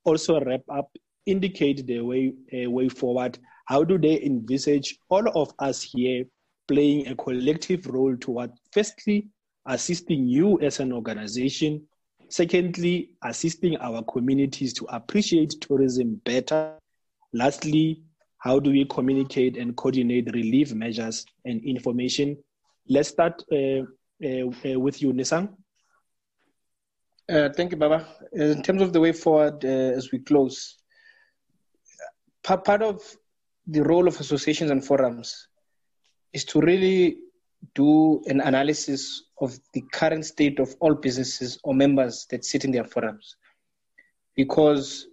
also 0.03 0.39
wrap 0.41 0.61
up, 0.69 0.89
indicate 1.25 1.85
the 1.85 2.01
way 2.01 2.33
uh, 2.53 2.69
way 2.69 2.89
forward. 2.89 3.37
How 3.65 3.83
do 3.83 3.97
they 3.97 4.21
envisage 4.21 4.97
all 5.09 5.27
of 5.35 5.51
us 5.59 5.81
here 5.81 6.25
playing 6.67 7.07
a 7.07 7.15
collective 7.15 7.87
role 7.87 8.15
toward, 8.17 8.51
firstly, 8.71 9.27
assisting 9.67 10.27
you 10.27 10.59
as 10.61 10.79
an 10.79 10.93
organization, 10.93 11.83
secondly, 12.29 13.11
assisting 13.23 13.77
our 13.77 14.03
communities 14.03 14.73
to 14.73 14.85
appreciate 14.89 15.55
tourism 15.61 16.21
better, 16.25 16.77
lastly, 17.33 18.01
how 18.37 18.59
do 18.59 18.71
we 18.71 18.85
communicate 18.85 19.57
and 19.57 19.75
coordinate 19.75 20.31
relief 20.33 20.73
measures 20.73 21.25
and 21.45 21.63
information 21.63 22.37
Let's 22.87 23.09
start 23.09 23.43
uh, 23.51 23.81
uh, 24.23 24.45
uh, 24.63 24.79
with 24.79 25.01
you, 25.01 25.11
Nesang. 25.11 25.49
thank 27.27 27.71
you, 27.71 27.77
Baba. 27.77 28.05
In 28.31 28.61
terms 28.61 28.83
of 28.83 28.93
the 28.93 28.99
way 28.99 29.11
forward 29.11 29.65
as 29.65 30.11
we 30.11 30.19
close, 30.19 30.77
part 32.43 32.83
of 32.83 33.01
the 33.65 33.81
role 33.81 34.07
of 34.07 34.19
associations 34.19 34.69
and 34.69 34.85
forums 34.85 35.47
is 36.31 36.45
to 36.45 36.61
really 36.61 37.17
do 37.73 38.21
an 38.27 38.41
analysis 38.41 39.23
of 39.39 39.57
the 39.73 39.81
current 39.91 40.25
state 40.25 40.59
of 40.59 40.75
all 40.79 40.93
businesses 40.93 41.59
or 41.63 41.73
members 41.73 42.25
that 42.29 42.45
sit 42.45 42.65
in 42.65 42.71
their 42.71 42.83
forums. 42.83 43.35
Because 44.35 45.07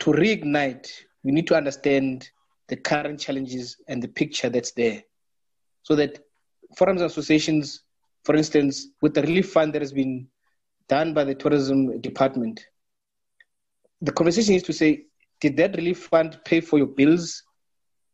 to 0.00 0.12
reignite, 0.12 0.88
we 1.22 1.32
need 1.32 1.46
to 1.48 1.56
understand 1.56 2.28
the 2.68 2.76
current 2.76 3.20
challenges 3.20 3.76
and 3.88 4.02
the 4.02 4.08
picture 4.08 4.48
that's 4.48 4.72
there. 4.72 5.02
So 5.82 5.94
that 5.96 6.24
forums 6.76 7.00
and 7.00 7.10
associations, 7.10 7.82
for 8.24 8.34
instance, 8.34 8.88
with 9.02 9.14
the 9.14 9.22
relief 9.22 9.52
fund 9.52 9.72
that 9.74 9.82
has 9.82 9.92
been 9.92 10.28
done 10.88 11.14
by 11.14 11.24
the 11.24 11.34
tourism 11.34 12.00
department, 12.00 12.66
the 14.00 14.12
conversation 14.12 14.54
is 14.54 14.62
to 14.64 14.72
say, 14.72 15.04
did 15.40 15.56
that 15.56 15.76
relief 15.76 16.06
fund 16.06 16.38
pay 16.44 16.60
for 16.60 16.78
your 16.78 16.86
bills 16.86 17.42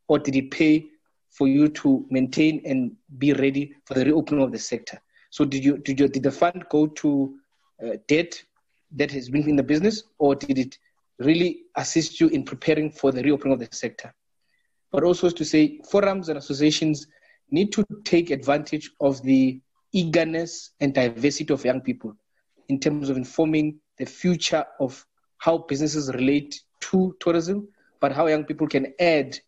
or 0.08 0.18
did 0.18 0.36
it 0.36 0.50
pay 0.50 0.86
for 1.32 1.48
you 1.48 1.68
to 1.68 2.06
maintain 2.10 2.62
and 2.64 2.92
be 3.18 3.32
ready 3.32 3.74
for 3.84 3.94
the 3.94 4.04
reopening 4.04 4.44
of 4.44 4.52
the 4.52 4.58
sector? 4.58 5.00
So 5.30 5.44
did 5.44 5.64
you 5.64 5.78
did, 5.78 5.98
you, 5.98 6.08
did 6.08 6.22
the 6.22 6.30
fund 6.30 6.64
go 6.70 6.86
to 6.86 7.34
uh, 7.82 7.96
debt 8.06 8.42
that 8.92 9.10
has 9.10 9.30
been 9.30 9.48
in 9.48 9.56
the 9.56 9.62
business 9.62 10.04
or 10.18 10.34
did 10.34 10.58
it 10.58 10.78
really 11.18 11.62
assist 11.76 12.20
you 12.20 12.28
in 12.28 12.44
preparing 12.44 12.90
for 12.90 13.12
the 13.12 13.22
reopening 13.22 13.54
of 13.54 13.60
the 13.60 13.68
sector? 13.74 14.14
But 14.90 15.04
also 15.04 15.30
to 15.30 15.44
say 15.44 15.80
forums 15.90 16.28
and 16.28 16.36
associations 16.36 17.06
need 17.50 17.72
to 17.72 17.84
take 18.04 18.30
advantage 18.30 18.90
of 19.00 19.22
the 19.22 19.60
eagerness 19.92 20.70
and 20.80 20.92
diversity 20.92 21.52
of 21.52 21.64
young 21.64 21.80
people 21.80 22.14
in 22.68 22.78
terms 22.78 23.08
of 23.08 23.16
informing 23.16 23.78
the 23.98 24.06
future 24.06 24.64
of 24.80 25.06
how 25.38 25.58
businesses 25.58 26.12
relate 26.14 26.60
to 26.80 27.16
tourism, 27.20 27.68
but 28.00 28.12
how 28.12 28.26
young 28.26 28.44
people 28.44 28.66
can 28.66 28.92
add 29.00 29.38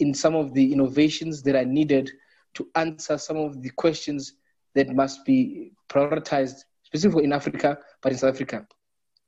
in 0.00 0.14
some 0.14 0.34
of 0.34 0.54
the 0.54 0.72
innovations 0.72 1.42
that 1.42 1.54
are 1.54 1.64
needed 1.64 2.10
to 2.54 2.68
answer 2.74 3.16
some 3.18 3.36
of 3.36 3.62
the 3.62 3.70
questions 3.70 4.34
that 4.74 4.88
must 4.88 5.24
be 5.24 5.72
prioritized, 5.88 6.64
specifically 6.82 7.24
in 7.24 7.32
Africa, 7.32 7.78
but 8.02 8.12
in 8.12 8.18
South 8.18 8.34
Africa. 8.34 8.66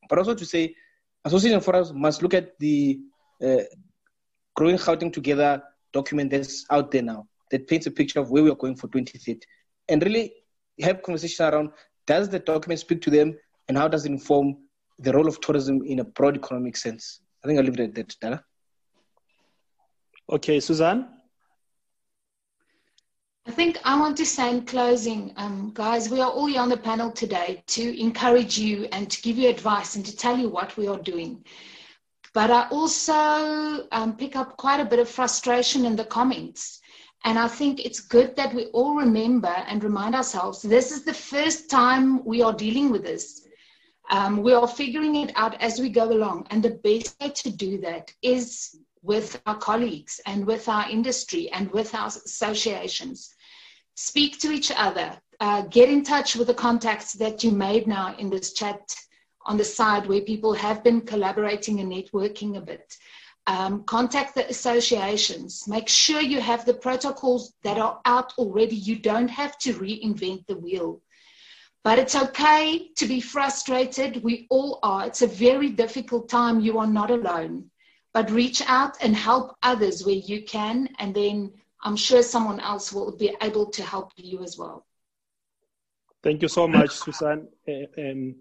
But 0.09 0.19
also 0.19 0.35
to 0.35 0.44
say, 0.44 0.74
association 1.24 1.61
forums 1.61 1.93
must 1.93 2.23
look 2.23 2.35
at 2.35 2.59
the 2.59 3.01
uh, 3.43 3.62
growing 4.55 4.77
Gauteng 4.77 5.12
together 5.12 5.62
document 5.93 6.31
that's 6.31 6.65
out 6.70 6.90
there 6.90 7.03
now 7.03 7.27
that 7.51 7.69
paints 7.69 7.86
a 7.86 7.90
picture 7.90 8.20
of 8.20 8.31
where 8.31 8.43
we 8.43 8.51
are 8.51 8.57
going 8.57 8.77
for 8.77 8.89
2030 8.89 9.40
and 9.89 10.03
really 10.03 10.32
have 10.81 11.03
conversation 11.03 11.44
around 11.44 11.70
does 12.07 12.28
the 12.28 12.39
document 12.39 12.81
speak 12.81 13.03
to 13.03 13.11
them 13.11 13.36
and 13.69 13.77
how 13.77 13.89
does 13.89 14.07
it 14.07 14.12
inform 14.12 14.57
the 14.99 15.12
role 15.12 15.28
of 15.28 15.40
tourism 15.40 15.82
in 15.85 16.01
a 16.01 16.05
broad 16.05 16.36
economic 16.36 16.77
sense? 16.77 17.20
I 17.44 17.47
think 17.47 17.59
I'll 17.59 17.65
leave 17.65 17.78
it 17.78 17.81
at 17.81 17.94
that, 17.94 18.16
Dana. 18.20 18.44
Okay, 20.31 20.61
Suzanne? 20.61 21.09
I 23.44 23.51
think 23.51 23.78
I 23.85 23.99
want 23.99 24.16
to 24.19 24.27
say 24.27 24.51
in 24.51 24.65
closing, 24.65 25.32
um, 25.36 25.73
guys, 25.74 26.09
we 26.09 26.20
are 26.20 26.31
all 26.31 26.47
here 26.47 26.61
on 26.61 26.69
the 26.69 26.77
panel 26.77 27.11
today 27.11 27.65
to 27.69 28.01
encourage 28.01 28.57
you 28.57 28.85
and 28.93 29.11
to 29.11 29.20
give 29.20 29.36
you 29.36 29.49
advice 29.49 29.97
and 29.97 30.07
to 30.07 30.16
tell 30.16 30.39
you 30.39 30.49
what 30.49 30.77
we 30.77 30.86
are 30.86 30.99
doing. 30.99 31.44
But 32.35 32.51
I 32.51 32.69
also 32.69 33.89
um, 33.90 34.16
pick 34.16 34.36
up 34.36 34.57
quite 34.57 34.81
a 34.81 34.85
bit 34.85 35.01
of 35.01 35.09
frustration 35.09 35.85
in 35.85 35.97
the 35.97 36.05
comments. 36.05 36.81
And 37.24 37.39
I 37.39 37.49
think 37.49 37.85
it's 37.85 38.01
good 38.01 38.36
that 38.36 38.55
we 38.55 38.66
all 38.66 38.94
remember 38.94 39.55
and 39.66 39.82
remind 39.82 40.15
ourselves 40.15 40.62
this 40.62 40.93
is 40.93 41.05
the 41.05 41.15
first 41.15 41.69
time 41.69 42.24
we 42.24 42.43
are 42.43 42.53
dealing 42.53 42.90
with 42.90 43.03
this. 43.03 43.47
Um, 44.11 44.43
we 44.43 44.53
are 44.53 44.69
figuring 44.69 45.16
it 45.16 45.32
out 45.35 45.61
as 45.61 45.81
we 45.81 45.89
go 45.89 46.11
along. 46.11 46.47
And 46.51 46.62
the 46.62 46.78
best 46.85 47.20
way 47.20 47.31
to 47.31 47.51
do 47.51 47.78
that 47.78 48.12
is 48.23 48.77
with 49.03 49.41
our 49.47 49.57
colleagues 49.57 50.20
and 50.27 50.47
with 50.47 50.69
our 50.69 50.89
industry 50.89 51.51
and 51.51 51.70
with 51.73 51.95
our 51.95 52.07
associations. 52.07 53.35
Speak 53.95 54.39
to 54.41 54.53
each 54.53 54.70
other. 54.74 55.20
Uh, 55.41 55.62
get 55.62 55.89
in 55.89 56.05
touch 56.05 56.37
with 56.37 56.47
the 56.47 56.55
contacts 56.55 57.12
that 57.15 57.43
you 57.43 57.51
made 57.51 57.87
now 57.87 58.15
in 58.16 58.31
this 58.31 58.53
chat 58.53 58.95
on 59.45 59.57
the 59.57 59.65
side 59.65 60.07
where 60.07 60.20
people 60.20 60.55
have 60.55 60.85
been 60.85 61.01
collaborating 61.01 61.81
and 61.81 61.91
networking 61.91 62.57
a 62.57 62.61
bit. 62.61 62.97
Um, 63.49 63.83
contact 63.85 64.37
the 64.37 64.49
associations. 64.49 65.66
Make 65.66 65.89
sure 65.89 66.20
you 66.20 66.41
have 66.41 66.65
the 66.65 66.74
protocols 66.74 67.55
that 67.65 67.77
are 67.77 68.01
out 68.05 68.33
already. 68.39 68.77
You 68.77 69.01
don't 69.01 69.29
have 69.29 69.59
to 69.59 69.74
reinvent 69.74 70.47
the 70.47 70.57
wheel. 70.57 71.01
But 71.83 71.99
it's 71.99 72.15
okay 72.15 72.91
to 72.95 73.07
be 73.07 73.20
frustrated. 73.20 74.23
We 74.23 74.47
all 74.49 74.79
are. 74.85 75.07
It's 75.07 75.23
a 75.23 75.27
very 75.27 75.70
difficult 75.70 76.29
time. 76.29 76.61
You 76.61 76.79
are 76.79 76.87
not 76.87 77.11
alone 77.11 77.72
but 78.14 78.30
reach 78.30 78.62
out 78.66 78.97
and 79.02 79.16
help 79.16 79.56
others 79.62 80.05
where 80.05 80.14
you 80.14 80.43
can, 80.43 80.89
and 80.98 81.14
then 81.14 81.52
I'm 81.82 81.97
sure 81.97 82.22
someone 82.22 82.60
else 82.60 82.93
will 82.93 83.16
be 83.16 83.34
able 83.40 83.66
to 83.70 83.82
help 83.82 84.12
you 84.16 84.43
as 84.43 84.59
well. 84.59 84.86
Thank 86.22 86.43
you 86.43 86.48
so 86.48 86.68
much, 86.68 86.90
Susan. 86.90 87.48
Um, 87.98 88.34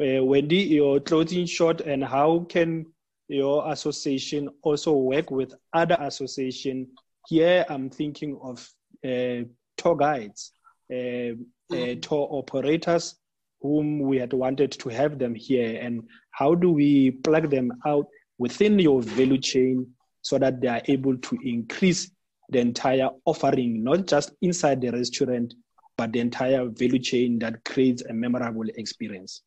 uh, 0.00 0.24
Wendy, 0.24 0.56
your 0.56 1.00
closing 1.00 1.46
short, 1.46 1.80
and 1.82 2.02
how 2.02 2.46
can 2.48 2.86
your 3.28 3.70
association 3.70 4.48
also 4.62 4.92
work 4.92 5.30
with 5.30 5.54
other 5.72 5.96
association? 6.00 6.88
Here, 7.28 7.64
I'm 7.68 7.90
thinking 7.90 8.38
of 8.42 8.68
uh, 9.04 9.46
tour 9.76 9.96
guides, 9.96 10.52
uh, 10.92 11.34
uh, 11.72 11.94
tour 12.00 12.26
operators, 12.30 13.16
whom 13.60 14.00
we 14.00 14.18
had 14.18 14.32
wanted 14.32 14.72
to 14.72 14.88
have 14.88 15.18
them 15.18 15.34
here, 15.34 15.78
and 15.80 16.08
how 16.30 16.54
do 16.54 16.70
we 16.70 17.10
plug 17.10 17.50
them 17.50 17.72
out 17.86 18.06
within 18.38 18.78
your 18.78 19.02
value 19.02 19.38
chain 19.38 19.86
so 20.22 20.38
that 20.38 20.60
they 20.60 20.68
are 20.68 20.82
able 20.86 21.16
to 21.16 21.38
increase 21.42 22.10
the 22.50 22.58
entire 22.58 23.10
offering, 23.24 23.84
not 23.84 24.06
just 24.06 24.32
inside 24.40 24.80
the 24.80 24.90
restaurant, 24.90 25.54
but 25.96 26.12
the 26.12 26.20
entire 26.20 26.64
value 26.66 26.98
chain 26.98 27.38
that 27.40 27.64
creates 27.64 28.02
a 28.08 28.12
memorable 28.12 28.64
experience. 28.76 29.42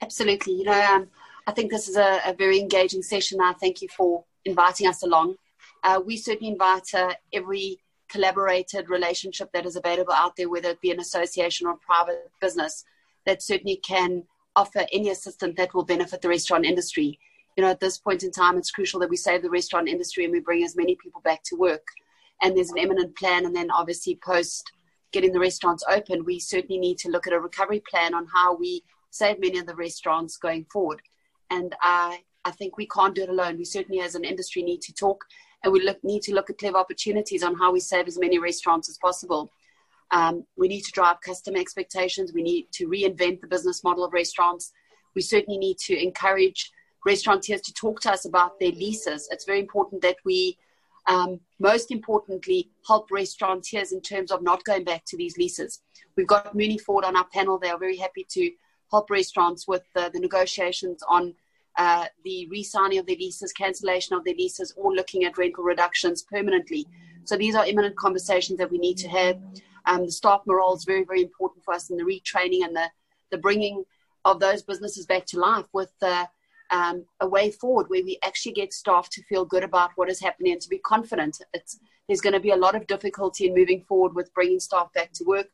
Absolutely. 0.00 0.54
You 0.54 0.64
know, 0.64 0.94
um, 0.94 1.08
I 1.46 1.52
think 1.52 1.70
this 1.70 1.88
is 1.88 1.96
a, 1.96 2.20
a, 2.26 2.34
very 2.34 2.58
engaging 2.58 3.02
session. 3.02 3.40
I 3.40 3.52
thank 3.54 3.82
you 3.82 3.88
for 3.88 4.24
inviting 4.44 4.86
us 4.86 5.02
along. 5.02 5.36
Uh, 5.82 6.00
we 6.04 6.16
certainly 6.16 6.52
invite 6.52 6.94
uh, 6.94 7.14
every 7.32 7.78
collaborated 8.08 8.88
relationship 8.88 9.50
that 9.52 9.66
is 9.66 9.76
available 9.76 10.12
out 10.12 10.36
there, 10.36 10.48
whether 10.48 10.70
it 10.70 10.80
be 10.80 10.90
an 10.90 11.00
association 11.00 11.66
or 11.66 11.76
private 11.76 12.30
business, 12.40 12.84
that 13.26 13.42
certainly 13.42 13.76
can 13.76 14.24
offer 14.56 14.86
any 14.92 15.10
assistance 15.10 15.54
that 15.56 15.74
will 15.74 15.84
benefit 15.84 16.22
the 16.22 16.28
restaurant 16.28 16.64
industry 16.64 17.18
you 17.56 17.62
know, 17.62 17.70
at 17.70 17.80
this 17.80 17.98
point 17.98 18.22
in 18.22 18.30
time, 18.30 18.58
it's 18.58 18.70
crucial 18.70 19.00
that 19.00 19.10
we 19.10 19.16
save 19.16 19.42
the 19.42 19.50
restaurant 19.50 19.88
industry 19.88 20.24
and 20.24 20.32
we 20.32 20.40
bring 20.40 20.64
as 20.64 20.76
many 20.76 20.96
people 20.96 21.20
back 21.22 21.42
to 21.44 21.56
work. 21.56 21.86
And 22.42 22.56
there's 22.56 22.70
an 22.70 22.78
imminent 22.78 23.16
plan. 23.16 23.46
And 23.46 23.54
then 23.54 23.70
obviously 23.70 24.18
post 24.24 24.72
getting 25.12 25.32
the 25.32 25.40
restaurants 25.40 25.84
open, 25.88 26.24
we 26.24 26.40
certainly 26.40 26.78
need 26.78 26.98
to 26.98 27.10
look 27.10 27.26
at 27.26 27.32
a 27.32 27.40
recovery 27.40 27.82
plan 27.88 28.14
on 28.14 28.26
how 28.32 28.56
we 28.56 28.82
save 29.10 29.38
many 29.38 29.58
of 29.58 29.66
the 29.66 29.76
restaurants 29.76 30.36
going 30.36 30.66
forward. 30.72 31.00
And 31.50 31.74
I, 31.80 32.22
I 32.44 32.50
think 32.50 32.76
we 32.76 32.88
can't 32.88 33.14
do 33.14 33.22
it 33.22 33.28
alone. 33.28 33.56
We 33.56 33.64
certainly, 33.64 34.00
as 34.00 34.16
an 34.16 34.24
industry, 34.24 34.62
need 34.62 34.82
to 34.82 34.92
talk 34.92 35.24
and 35.62 35.72
we 35.72 35.80
look, 35.80 36.02
need 36.04 36.22
to 36.22 36.34
look 36.34 36.50
at 36.50 36.58
clever 36.58 36.76
opportunities 36.76 37.42
on 37.42 37.54
how 37.54 37.72
we 37.72 37.80
save 37.80 38.06
as 38.06 38.18
many 38.18 38.38
restaurants 38.38 38.88
as 38.88 38.98
possible. 38.98 39.50
Um, 40.10 40.44
we 40.56 40.68
need 40.68 40.82
to 40.82 40.92
drive 40.92 41.20
customer 41.22 41.58
expectations. 41.58 42.32
We 42.32 42.42
need 42.42 42.66
to 42.72 42.86
reinvent 42.86 43.40
the 43.40 43.46
business 43.46 43.82
model 43.82 44.04
of 44.04 44.12
restaurants. 44.12 44.72
We 45.14 45.22
certainly 45.22 45.58
need 45.58 45.78
to 45.86 45.96
encourage 45.96 46.70
restaurateurs 47.04 47.60
to 47.62 47.72
talk 47.72 48.00
to 48.00 48.12
us 48.12 48.24
about 48.24 48.58
their 48.58 48.72
leases. 48.72 49.28
It's 49.30 49.44
very 49.44 49.60
important 49.60 50.02
that 50.02 50.16
we, 50.24 50.58
um, 51.06 51.40
most 51.58 51.90
importantly, 51.90 52.70
help 52.86 53.10
restaurateurs 53.10 53.92
in 53.92 54.00
terms 54.00 54.30
of 54.30 54.42
not 54.42 54.64
going 54.64 54.84
back 54.84 55.04
to 55.06 55.16
these 55.16 55.36
leases. 55.36 55.80
We've 56.16 56.26
got 56.26 56.54
Mooney 56.54 56.78
Ford 56.78 57.04
on 57.04 57.16
our 57.16 57.26
panel. 57.32 57.58
They 57.58 57.70
are 57.70 57.78
very 57.78 57.96
happy 57.96 58.26
to 58.30 58.50
help 58.90 59.10
restaurants 59.10 59.66
with 59.66 59.82
the, 59.94 60.10
the 60.12 60.20
negotiations 60.20 61.02
on 61.08 61.34
uh, 61.76 62.06
the 62.24 62.46
re-signing 62.48 62.98
of 62.98 63.06
their 63.06 63.16
leases, 63.16 63.52
cancellation 63.52 64.16
of 64.16 64.24
their 64.24 64.34
leases, 64.34 64.72
or 64.76 64.94
looking 64.94 65.24
at 65.24 65.36
rental 65.36 65.64
reductions 65.64 66.22
permanently. 66.22 66.86
So 67.24 67.36
these 67.36 67.54
are 67.54 67.66
imminent 67.66 67.96
conversations 67.96 68.58
that 68.58 68.70
we 68.70 68.78
need 68.78 68.96
to 68.98 69.08
have. 69.08 69.38
Um, 69.86 70.06
the 70.06 70.12
staff 70.12 70.42
morale 70.46 70.74
is 70.74 70.84
very, 70.84 71.04
very 71.04 71.22
important 71.22 71.64
for 71.64 71.74
us 71.74 71.90
in 71.90 71.96
the 71.96 72.04
retraining 72.04 72.64
and 72.64 72.74
the, 72.76 72.88
the 73.30 73.38
bringing 73.38 73.84
of 74.24 74.40
those 74.40 74.62
businesses 74.62 75.04
back 75.06 75.26
to 75.26 75.38
life 75.38 75.66
with 75.72 75.92
uh, 76.00 76.26
um, 76.70 77.04
a 77.20 77.28
way 77.28 77.50
forward 77.50 77.86
where 77.88 78.02
we 78.02 78.18
actually 78.24 78.52
get 78.52 78.72
staff 78.72 79.08
to 79.10 79.22
feel 79.24 79.44
good 79.44 79.64
about 79.64 79.90
what 79.96 80.10
is 80.10 80.20
happening 80.20 80.52
and 80.52 80.60
to 80.60 80.68
be 80.68 80.78
confident. 80.78 81.38
It's, 81.52 81.78
there's 82.08 82.20
going 82.20 82.32
to 82.32 82.40
be 82.40 82.50
a 82.50 82.56
lot 82.56 82.74
of 82.74 82.86
difficulty 82.86 83.46
in 83.46 83.54
moving 83.54 83.82
forward 83.82 84.14
with 84.14 84.32
bringing 84.34 84.60
staff 84.60 84.92
back 84.92 85.12
to 85.14 85.24
work. 85.24 85.48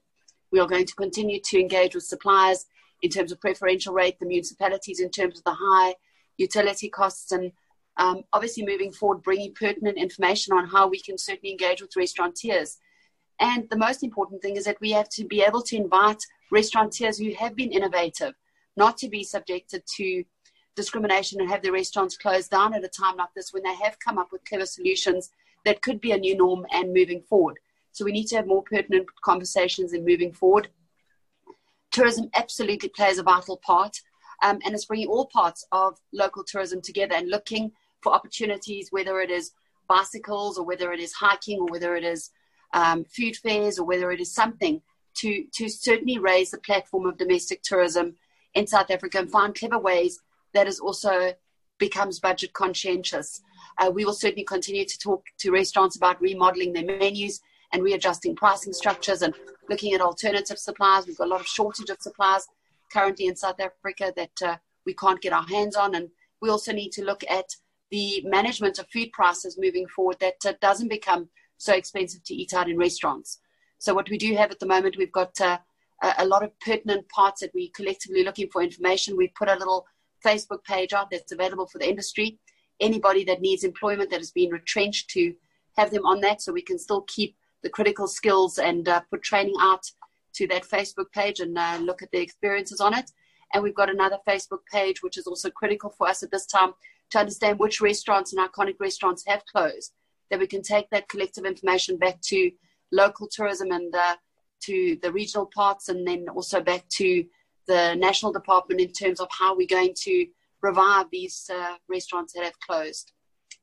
We 0.53 0.61
are 0.61 0.69
going 0.69 0.87
to 0.87 0.95
continue 0.95 1.41
to 1.45 1.61
engage 1.61 1.95
with 1.95 2.05
suppliers 2.05 2.67
in 3.03 3.11
terms 3.11 3.33
of 3.33 3.41
preferential 3.41 3.95
rate, 3.95 4.19
the 4.19 4.27
municipalities 4.27 5.01
in 5.01 5.11
terms 5.11 5.39
of 5.39 5.45
the 5.45 5.57
high 5.59 5.95
utility 6.37 6.89
costs, 6.89 7.33
and 7.33 7.53
um, 7.97 8.23
obviously 8.33 8.65
moving 8.65 8.93
forward, 8.93 9.23
bringing 9.23 9.55
pertinent 9.55 9.99
information 9.99 10.55
on 10.55 10.67
how 10.67 10.89
we 10.89 11.01
can 11.01 11.19
certainly 11.19 11.53
engage 11.53 11.81
with 11.81 11.97
restaurateurs. 11.97 12.79
And 13.41 13.69
the 13.71 13.77
most 13.77 14.03
important 14.03 14.43
thing 14.43 14.57
is 14.57 14.65
that 14.65 14.81
we 14.81 14.91
have 14.93 15.09
to 15.11 15.25
be 15.25 15.43
able 15.43 15.63
to 15.63 15.77
invite 15.77 16.23
restaurateurs 16.51 17.19
who 17.19 17.33
have 17.35 17.57
been 17.57 17.73
innovative, 17.73 18.35
not 18.77 18.99
to 18.99 19.09
be 19.09 19.25
subjected 19.25 19.83
to 19.97 20.25
discrimination 20.77 21.41
and 21.41 21.51
have 21.51 21.63
their 21.63 21.73
restaurants 21.73 22.17
closed 22.17 22.51
down 22.51 22.75
at 22.75 22.85
a 22.85 22.89
time 22.89 23.17
like 23.17 23.33
this 23.35 23.53
when 23.53 23.63
they 23.63 23.75
have 23.75 23.99
come 23.99 24.19
up 24.19 24.33
with 24.33 24.45
clever 24.45 24.67
solutions 24.67 25.31
that 25.65 25.83
could 25.83 26.01
be 26.01 26.13
a 26.13 26.19
new 26.19 26.37
norm 26.37 26.67
and 26.73 26.95
moving 26.95 27.23
forward. 27.23 27.59
So 27.93 28.05
we 28.05 28.13
need 28.13 28.27
to 28.29 28.37
have 28.37 28.47
more 28.47 28.63
pertinent 28.63 29.07
conversations 29.23 29.93
in 29.93 30.05
moving 30.05 30.33
forward. 30.33 30.69
Tourism 31.91 32.31
absolutely 32.35 32.89
plays 32.89 33.19
a 33.19 33.23
vital 33.23 33.57
part, 33.57 34.01
um, 34.43 34.61
and 34.65 34.75
it's 34.75 34.85
bringing 34.85 35.09
all 35.09 35.27
parts 35.27 35.67
of 35.73 35.99
local 36.13 36.45
tourism 36.45 36.81
together 36.81 37.15
and 37.15 37.29
looking 37.29 37.73
for 38.01 38.13
opportunities, 38.13 38.89
whether 38.91 39.21
it 39.21 39.31
is 39.31 39.53
bicycles 39.89 40.57
or 40.57 40.65
whether 40.65 40.93
it 40.93 41.01
is 41.01 41.13
hiking 41.13 41.59
or 41.59 41.67
whether 41.67 41.97
it 41.97 42.05
is 42.05 42.31
um, 42.73 43.05
food 43.05 43.37
fairs 43.37 43.79
or 43.79 43.85
whether 43.85 44.13
it 44.13 44.21
is 44.21 44.33
something 44.33 44.81
to, 45.15 45.45
to 45.53 45.69
certainly 45.69 46.19
raise 46.19 46.53
the 46.53 46.59
platform 46.59 47.07
of 47.07 47.19
domestic 47.19 47.63
tourism 47.63 48.15
in 48.55 48.67
South 48.67 48.91
Africa 48.91 49.19
and 49.19 49.31
find 49.31 49.55
clever 49.55 49.79
ways 49.79 50.21
that 50.55 50.67
is 50.67 50.81
also 50.81 51.33
becomes 51.79 52.21
budget 52.21 52.53
conscientious. 52.53 53.41
Uh, 53.79 53.91
we 53.91 54.05
will 54.05 54.13
certainly 54.13 54.45
continue 54.45 54.85
to 54.85 54.99
talk 54.99 55.25
to 55.39 55.51
restaurants 55.51 55.97
about 55.97 56.21
remodeling 56.21 56.73
their 56.73 56.85
menus 56.85 57.41
and 57.73 57.83
readjusting 57.83 58.37
pricing 58.37 58.73
structures 58.73 59.23
and 59.23 59.35
looking 59.69 59.95
at 59.95 60.01
alternative 60.01 60.59
supplies. 60.59 61.07
We've 61.07 61.17
got 61.17 61.29
a 61.29 61.31
lot 61.31 61.41
of 61.41 61.47
shortage 61.47 61.89
of 61.89 62.01
supplies 62.01 62.47
currently 62.93 63.27
in 63.27 63.37
South 63.37 63.61
Africa 63.61 64.13
that 64.17 64.43
uh, 64.45 64.57
we 64.85 64.95
can't 64.95 65.21
get 65.21 65.33
our 65.33 65.45
hands 65.45 65.77
on. 65.77 65.95
And 65.95 66.09
we 66.43 66.51
also 66.51 66.73
need 66.73 66.91
to 66.93 67.05
look 67.05 67.25
at 67.29 67.47
the 67.91 68.23
management 68.25 68.79
of 68.79 68.89
food 68.89 69.13
prices 69.13 69.59
moving 69.59 69.87
forward 69.87 70.19
that 70.21 70.37
uh, 70.47 70.53
doesn't 70.61 70.89
become 70.89 71.29
so 71.59 71.75
expensive 71.75 72.23
to 72.25 72.35
eat 72.35 72.55
out 72.55 72.69
in 72.69 72.77
restaurants. 72.77 73.41
So 73.79 73.95
what 73.95 74.11
we 74.11 74.19
do 74.19 74.35
have 74.35 74.51
at 74.51 74.59
the 74.59 74.67
moment, 74.67 74.97
we've 74.99 75.13
got 75.13 75.41
uh, 75.41 75.59
a 76.19 76.27
lot 76.27 76.43
of 76.43 76.59
pertinent 76.61 77.09
parts 77.09 77.41
that 77.41 77.51
we're 77.55 77.71
collectively 77.75 78.25
looking 78.25 78.49
for 78.51 78.63
information. 78.63 79.17
We've 79.17 79.35
put 79.35 79.49
a 79.49 79.55
little 79.55 79.87
Facebook 80.25 80.65
page 80.65 80.93
out 80.93 81.11
that's 81.11 81.33
available 81.33 81.67
for 81.67 81.79
the 81.79 81.89
industry. 81.89 82.39
Anybody 82.81 83.25
that 83.25 83.41
needs 83.41 83.65
employment 83.65 84.11
that 84.11 84.21
has 84.21 84.31
been 84.31 84.51
retrenched 84.51 85.11
to 85.11 85.35
have 85.77 85.91
them 85.91 86.07
on 86.07 86.21
that 86.21 86.41
so 86.41 86.53
we 86.53 86.63
can 86.63 86.79
still 86.79 87.03
keep 87.03 87.37
the 87.63 87.71
critical 87.71 88.07
skills 88.07 88.59
and 88.59 88.89
uh, 88.89 89.01
put 89.11 89.23
training 89.23 89.55
out 89.61 89.85
to 90.35 90.47
that 90.49 90.65
Facebook 90.65 91.11
page 91.13 91.41
and 91.41 91.57
uh, 91.59 91.79
look 91.81 92.03
at 92.03 92.11
the 92.11 92.21
experiences 92.21 92.81
on 92.81 92.95
it. 92.95 93.11
And 93.53 93.63
we've 93.63 93.75
got 93.75 93.91
another 93.91 94.19
Facebook 94.27 94.61
page, 94.73 95.03
which 95.03 95.19
is 95.19 95.27
also 95.27 95.51
critical 95.51 95.91
for 95.91 96.09
us 96.09 96.23
at 96.23 96.31
this 96.31 96.47
time 96.47 96.73
to 97.11 97.19
understand 97.19 97.59
which 97.59 97.81
restaurants 97.81 98.33
and 98.33 98.49
iconic 98.49 98.77
restaurants 98.79 99.25
have 99.27 99.45
closed, 99.47 99.93
that 100.31 100.39
we 100.39 100.47
can 100.47 100.63
take 100.63 100.89
that 100.91 101.09
collective 101.09 101.45
information 101.45 101.97
back 101.97 102.21
to 102.23 102.51
local 102.93 103.27
tourism 103.27 103.73
and 103.73 103.95
uh, 103.95 104.17
to 104.61 104.99
the 105.03 105.13
regional 105.13 105.47
parts 105.47 105.89
and 105.89 106.07
then 106.07 106.29
also 106.29 106.61
back 106.61 106.89
to 106.89 107.25
the 107.67 107.95
national 107.95 108.33
department 108.33 108.81
in 108.81 108.93
terms 108.93 109.21
of 109.21 109.29
how 109.31 109.57
we're 109.57 109.67
going 109.67 109.95
to 110.03 110.27
revive 110.63 111.07
these 111.11 111.51
uh, 111.53 111.77
restaurants 111.89 112.33
that 112.33 112.45
have 112.45 112.59
closed. 112.61 113.13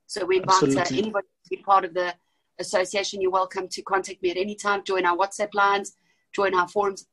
So 0.08 0.26
we 0.26 0.38
invite 0.38 0.76
uh, 0.76 0.86
anybody 0.92 1.28
to 1.28 1.50
be 1.50 1.58
part 1.58 1.86
of 1.86 1.94
the 1.94 2.14
association. 2.60 3.22
You're 3.22 3.32
welcome 3.32 3.68
to 3.68 3.82
contact 3.82 4.22
me 4.22 4.32
at 4.32 4.38
any 4.38 4.56
time, 4.56 4.84
join 4.84 5.06
our 5.06 5.18
WhatsApp 5.18 5.54
lines, 5.54 5.98
join 6.34 6.56
our 6.56 6.68
forums 6.68 7.08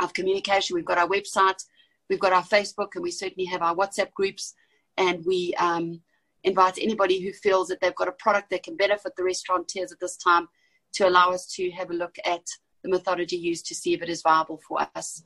of 0.00 0.12
communication. 0.12 0.74
We've 0.74 0.84
got 0.84 0.98
our 0.98 1.08
website, 1.08 1.62
we've 2.08 2.20
got 2.20 2.32
our 2.32 2.44
Facebook, 2.44 2.94
and 2.94 3.02
we 3.02 3.10
certainly 3.10 3.46
have 3.46 3.62
our 3.62 3.74
WhatsApp 3.74 4.12
groups. 4.14 4.54
And 4.96 5.24
we 5.26 5.54
um, 5.58 6.00
invite 6.44 6.78
anybody 6.80 7.20
who 7.20 7.32
feels 7.32 7.68
that 7.68 7.80
they've 7.80 7.94
got 7.94 8.08
a 8.08 8.12
product 8.12 8.50
that 8.50 8.62
can 8.62 8.76
benefit 8.76 9.12
the 9.16 9.24
restaurateurs 9.24 9.92
at 9.92 10.00
this 10.00 10.16
time 10.16 10.48
to 10.94 11.08
allow 11.08 11.30
us 11.30 11.46
to 11.46 11.70
have 11.72 11.90
a 11.90 11.94
look 11.94 12.16
at 12.24 12.46
the 12.82 12.88
methodology 12.88 13.36
used 13.36 13.66
to 13.66 13.74
see 13.74 13.92
if 13.92 14.02
it 14.02 14.08
is 14.08 14.22
viable 14.22 14.60
for 14.66 14.86
us. 14.94 15.22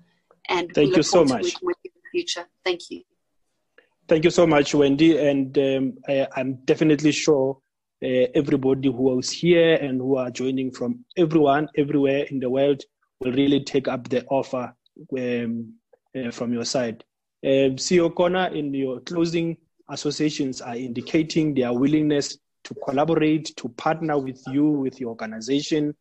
And 0.50 0.70
thank 0.74 0.96
you 0.96 1.02
so 1.02 1.24
much. 1.24 1.56
with 1.62 1.76
you 1.84 1.90
in 1.94 2.00
the 2.02 2.10
future. 2.10 2.46
Thank 2.64 2.90
you. 2.90 3.02
Thank 4.08 4.24
you 4.24 4.30
so 4.30 4.46
much, 4.46 4.74
Wendy. 4.74 5.16
And 5.16 5.56
um, 5.56 5.94
I, 6.08 6.26
am 6.36 6.58
definitely 6.64 7.12
sure 7.12 7.58
uh, 8.02 8.26
everybody 8.34 8.90
who 8.90 9.18
is 9.20 9.30
here 9.30 9.76
and 9.76 10.00
who 10.00 10.16
are 10.16 10.30
joining 10.30 10.72
from 10.72 11.04
everyone, 11.16 11.68
everywhere 11.78 12.26
in 12.30 12.40
the 12.40 12.50
world, 12.50 12.82
will 13.20 13.32
really 13.32 13.62
take 13.62 13.86
up 13.86 14.08
the 14.08 14.26
offer 14.26 14.74
um, 15.16 15.74
uh, 16.18 16.32
from 16.32 16.52
your 16.52 16.64
side. 16.64 17.04
Uh, 17.44 17.78
CEO 17.78 18.12
Kona, 18.12 18.50
in 18.50 18.74
your 18.74 19.00
closing, 19.00 19.56
associations 19.88 20.60
are 20.60 20.76
indicating 20.76 21.54
their 21.54 21.72
willingness 21.72 22.36
to 22.64 22.74
collaborate, 22.84 23.54
to 23.56 23.68
partner 23.70 24.18
with 24.18 24.42
you, 24.48 24.64
with 24.66 25.00
your 25.00 25.10
organization. 25.10 25.94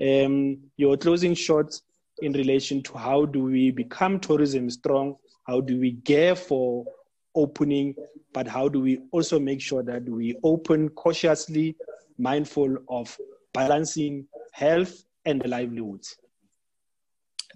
Um, 0.00 0.58
your 0.76 0.96
closing 0.96 1.34
shots 1.34 1.82
in 2.22 2.32
relation 2.32 2.82
to 2.82 2.98
how 2.98 3.24
do 3.24 3.44
we 3.44 3.70
become 3.70 4.20
tourism 4.20 4.70
strong? 4.70 5.16
How 5.46 5.60
do 5.60 5.78
we 5.78 5.92
gear 5.92 6.34
for 6.34 6.84
opening? 7.34 7.94
But 8.32 8.46
how 8.46 8.68
do 8.68 8.80
we 8.80 9.00
also 9.10 9.38
make 9.38 9.60
sure 9.60 9.82
that 9.82 10.08
we 10.08 10.36
open 10.42 10.90
cautiously, 10.90 11.76
mindful 12.18 12.76
of 12.88 13.16
balancing 13.52 14.26
health 14.52 15.04
and 15.24 15.44
livelihoods? 15.46 16.16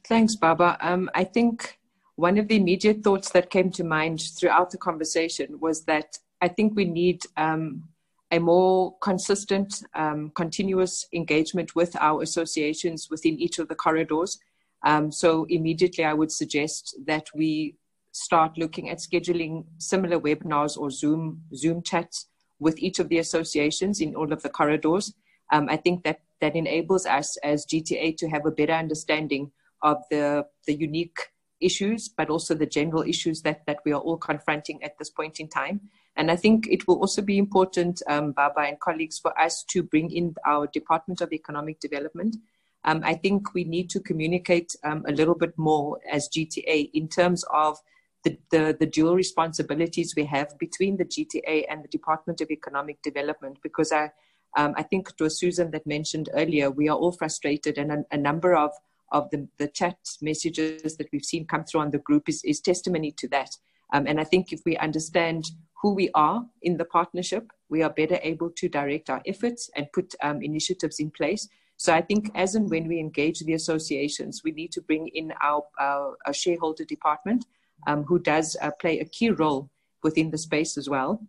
Thanks, 0.05 0.37
Baba. 0.37 0.77
Um, 0.81 1.11
I 1.15 1.25
think 1.25 1.79
one 2.17 2.39
of 2.39 2.49
the 2.49 2.57
immediate 2.57 3.03
thoughts 3.03 3.31
that 3.31 3.51
came 3.51 3.71
to 3.73 3.85
mind 3.85 4.21
throughout 4.21 4.71
the 4.71 4.79
conversation 4.79 5.59
was 5.61 5.85
that 5.85 6.19
I 6.41 6.49
think 6.49 6.75
we 6.75 6.85
need 6.85 7.23
um, 7.37 7.85
a 8.33 8.39
more 8.39 8.97
consistent, 9.01 9.83
um, 9.95 10.33
continuous 10.35 11.07
engagement 11.13 11.77
with 11.77 11.95
our 12.01 12.23
associations 12.23 13.09
within 13.11 13.39
each 13.39 13.59
of 13.59 13.69
the 13.69 13.75
corridors. 13.75 14.39
Um, 14.85 15.13
so 15.13 15.47
immediately, 15.49 16.05
I 16.05 16.15
would 16.15 16.33
suggest 16.33 16.97
that 17.07 17.27
we 17.35 17.77
start 18.13 18.59
looking 18.59 18.91
at 18.91 18.99
scheduling 18.99 19.65
similar 19.79 20.21
webinars 20.21 20.77
or 20.77 20.91
Zoom 20.91 21.43
Zoom 21.55 21.83
chats 21.83 22.27
with 22.59 22.79
each 22.79 22.99
of 22.99 23.09
the 23.09 23.19
associations 23.19 24.01
in 24.01 24.15
all 24.15 24.33
of 24.33 24.43
the 24.43 24.49
corridors. 24.49 25.15
Um, 25.53 25.69
I 25.69 25.77
think 25.77 26.05
that 26.05 26.21
that 26.41 26.57
enables 26.57 27.07
us 27.07 27.37
as 27.39 27.67
GTA 27.67 28.17
to 28.19 28.29
have 28.29 28.47
a 28.47 28.51
better 28.51 28.73
understanding 28.73 29.53
of 29.83 29.99
the 30.11 30.47
the 30.67 30.75
unique 30.75 31.19
issues, 31.61 32.09
but 32.09 32.29
also 32.29 32.55
the 32.55 32.67
general 32.67 33.03
issues 33.03 33.43
that 33.43 33.65
that 33.67 33.79
we 33.85 33.93
are 33.93 34.01
all 34.01 34.17
confronting 34.17 34.83
at 34.83 34.99
this 34.99 35.11
point 35.11 35.41
in 35.41 35.49
time. 35.49 35.81
And 36.17 36.31
I 36.31 36.37
think 36.37 36.67
it 36.71 36.87
will 36.87 36.99
also 36.99 37.23
be 37.23 37.39
important, 37.39 38.03
um, 38.07 38.33
Baba 38.33 38.61
and 38.61 38.79
colleagues, 38.81 39.19
for 39.19 39.39
us 39.41 39.65
to 39.71 39.83
bring 39.83 40.11
in 40.11 40.35
our 40.47 40.67
Department 40.67 41.23
of 41.23 41.33
Economic 41.33 41.81
Development. 41.81 42.37
Um, 42.85 43.03
I 43.05 43.15
think 43.15 43.55
we 43.55 43.65
need 43.65 43.91
to 43.91 44.01
communicate 44.01 44.75
um, 44.85 45.05
a 45.07 45.13
little 45.13 45.35
bit 45.35 45.57
more 45.57 46.01
as 46.11 46.29
GTA 46.29 46.91
in 46.93 47.09
terms 47.09 47.45
of 47.53 47.79
the, 48.25 48.39
the, 48.51 48.77
the, 48.79 48.87
dual 48.87 49.15
responsibilities 49.17 50.15
we 50.17 50.25
have 50.27 50.57
between 50.59 50.97
the 50.97 51.05
GTA 51.05 51.65
and 51.69 51.83
the 51.83 51.89
Department 51.89 52.41
of 52.41 52.51
Economic 52.51 53.03
Development. 53.03 53.59
Because 53.63 53.93
I, 53.93 54.11
um, 54.57 54.75
I 54.77 54.83
think 54.83 55.09
it 55.09 55.23
was 55.23 55.39
Susan 55.39 55.71
that 55.73 55.87
mentioned 55.87 56.29
earlier, 56.35 56.71
we 56.71 56.89
are 56.89 56.97
all 56.97 57.13
frustrated, 57.13 57.79
and 57.79 57.91
a, 57.91 58.05
a 58.13 58.17
number 58.17 58.55
of, 58.55 58.71
of 59.11 59.31
the, 59.31 59.49
the 59.59 59.69
chat 59.69 59.97
messages 60.21 60.97
that 60.97 61.09
we've 61.13 61.25
seen 61.25 61.47
come 61.47 61.65
through 61.65 61.81
on 61.81 61.91
the 61.91 61.99
group 61.99 62.29
is, 62.29 62.43
is 62.45 62.61
testimony 62.61 63.13
to 63.13 63.29
that. 63.29 63.51
Um, 63.93 64.07
and 64.07 64.21
I 64.21 64.25
think 64.25 64.53
if 64.53 64.61
we 64.65 64.77
understand 64.79 65.51
who 65.83 65.95
we 65.95 66.11
are 66.15 66.45
in 66.63 66.77
the 66.77 66.85
partnership, 66.85 67.51
we 67.69 67.83
are 67.83 67.91
better 67.91 68.19
able 68.23 68.51
to 68.51 68.69
direct 68.69 69.11
our 69.11 69.21
efforts 69.27 69.69
and 69.75 69.91
put 69.93 70.15
um, 70.23 70.41
initiatives 70.43 71.01
in 71.01 71.11
place. 71.11 71.49
So 71.83 71.93
I 71.93 72.01
think 72.01 72.31
as 72.37 72.55
and 72.55 72.71
when 72.71 72.87
we 72.87 73.01
engage 73.01 73.41
the 73.41 73.55
associations, 73.55 74.43
we 74.45 74.53
need 74.53 74.71
to 74.71 74.81
bring 74.81 75.09
in 75.09 75.33
our, 75.43 75.65
our, 75.81 76.17
our 76.25 76.33
shareholder 76.33 76.85
department, 76.85 77.45
um, 77.89 78.05
who 78.05 78.21
does 78.21 78.57
uh, 78.63 78.71
play 78.81 79.01
a 79.01 79.05
key 79.05 79.31
role 79.31 79.69
within 80.05 80.31
the 80.31 80.39
space 80.39 80.79
as 80.79 80.89
well. 80.89 81.21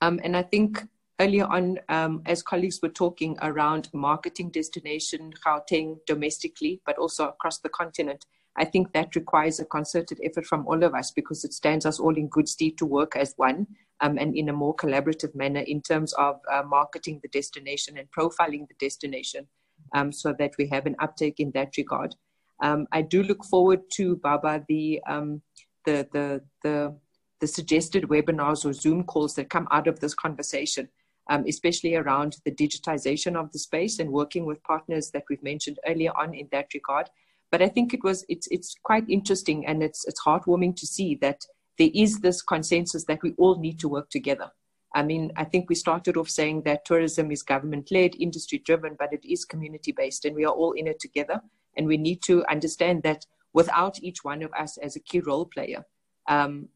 Um, 0.00 0.20
and 0.22 0.36
I 0.36 0.44
think 0.44 0.86
earlier 1.18 1.46
on, 1.46 1.80
um, 1.88 2.22
as 2.24 2.40
colleagues 2.40 2.78
were 2.80 2.88
talking 2.88 3.36
around 3.42 3.88
marketing 3.92 4.50
destination, 4.50 5.32
Gauteng 5.44 5.98
domestically, 6.06 6.80
but 6.86 6.96
also 6.96 7.26
across 7.26 7.58
the 7.58 7.68
continent, 7.68 8.26
I 8.58 8.64
think 8.64 8.92
that 8.92 9.14
requires 9.14 9.60
a 9.60 9.64
concerted 9.64 10.20
effort 10.22 10.44
from 10.44 10.66
all 10.66 10.82
of 10.82 10.94
us 10.94 11.12
because 11.12 11.44
it 11.44 11.54
stands 11.54 11.86
us 11.86 12.00
all 12.00 12.16
in 12.16 12.28
good 12.28 12.48
stead 12.48 12.76
to 12.78 12.86
work 12.86 13.16
as 13.16 13.32
one 13.36 13.66
um, 14.00 14.18
and 14.18 14.36
in 14.36 14.48
a 14.48 14.52
more 14.52 14.74
collaborative 14.74 15.34
manner 15.34 15.60
in 15.60 15.80
terms 15.80 16.12
of 16.14 16.40
uh, 16.52 16.62
marketing 16.62 17.20
the 17.22 17.28
destination 17.28 17.96
and 17.96 18.08
profiling 18.10 18.66
the 18.68 18.74
destination 18.80 19.46
um, 19.94 20.12
so 20.12 20.34
that 20.38 20.52
we 20.58 20.66
have 20.68 20.86
an 20.86 20.96
uptake 20.98 21.38
in 21.38 21.52
that 21.52 21.76
regard. 21.76 22.14
Um, 22.60 22.86
I 22.92 23.02
do 23.02 23.22
look 23.22 23.44
forward 23.44 23.82
to 23.92 24.16
Baba 24.16 24.64
the, 24.68 25.00
um, 25.08 25.42
the 25.84 26.08
the 26.12 26.42
the 26.64 26.96
the 27.40 27.46
suggested 27.46 28.04
webinars 28.04 28.64
or 28.64 28.72
Zoom 28.72 29.04
calls 29.04 29.34
that 29.36 29.48
come 29.48 29.68
out 29.70 29.86
of 29.86 30.00
this 30.00 30.14
conversation, 30.14 30.88
um, 31.30 31.44
especially 31.46 31.94
around 31.94 32.38
the 32.44 32.50
digitization 32.50 33.36
of 33.36 33.52
the 33.52 33.60
space 33.60 34.00
and 34.00 34.10
working 34.10 34.44
with 34.44 34.62
partners 34.64 35.12
that 35.12 35.22
we've 35.30 35.42
mentioned 35.42 35.78
earlier 35.86 36.10
on 36.16 36.34
in 36.34 36.48
that 36.50 36.74
regard. 36.74 37.08
But 37.50 37.62
I 37.62 37.68
think 37.68 37.94
it 37.94 38.04
was 38.04 38.24
it's 38.28 38.46
it's 38.50 38.74
quite 38.82 39.08
interesting 39.08 39.66
and 39.66 39.82
it's 39.82 40.06
it's 40.06 40.22
heartwarming 40.22 40.76
to 40.76 40.86
see 40.86 41.14
that 41.16 41.44
there 41.78 41.90
is 41.94 42.20
this 42.20 42.42
consensus 42.42 43.04
that 43.04 43.22
we 43.22 43.34
all 43.38 43.58
need 43.58 43.78
to 43.80 43.88
work 43.88 44.10
together. 44.10 44.50
I 44.94 45.02
mean, 45.02 45.32
I 45.36 45.44
think 45.44 45.68
we 45.68 45.74
started 45.74 46.16
off 46.16 46.28
saying 46.28 46.62
that 46.62 46.84
tourism 46.84 47.30
is 47.30 47.42
government 47.42 47.90
led, 47.90 48.16
industry 48.18 48.58
driven, 48.58 48.96
but 48.98 49.12
it 49.12 49.24
is 49.24 49.44
community 49.44 49.92
based, 49.92 50.24
and 50.24 50.34
we 50.34 50.44
are 50.44 50.52
all 50.52 50.72
in 50.72 50.86
it 50.86 50.98
together. 50.98 51.40
And 51.76 51.86
we 51.86 51.96
need 51.96 52.22
to 52.22 52.44
understand 52.46 53.02
that 53.02 53.26
without 53.52 54.02
each 54.02 54.24
one 54.24 54.42
of 54.42 54.52
us 54.54 54.78
as 54.78 54.96
a 54.96 55.00
key 55.00 55.20
role 55.20 55.44
player, 55.44 55.84
um, 56.28 56.68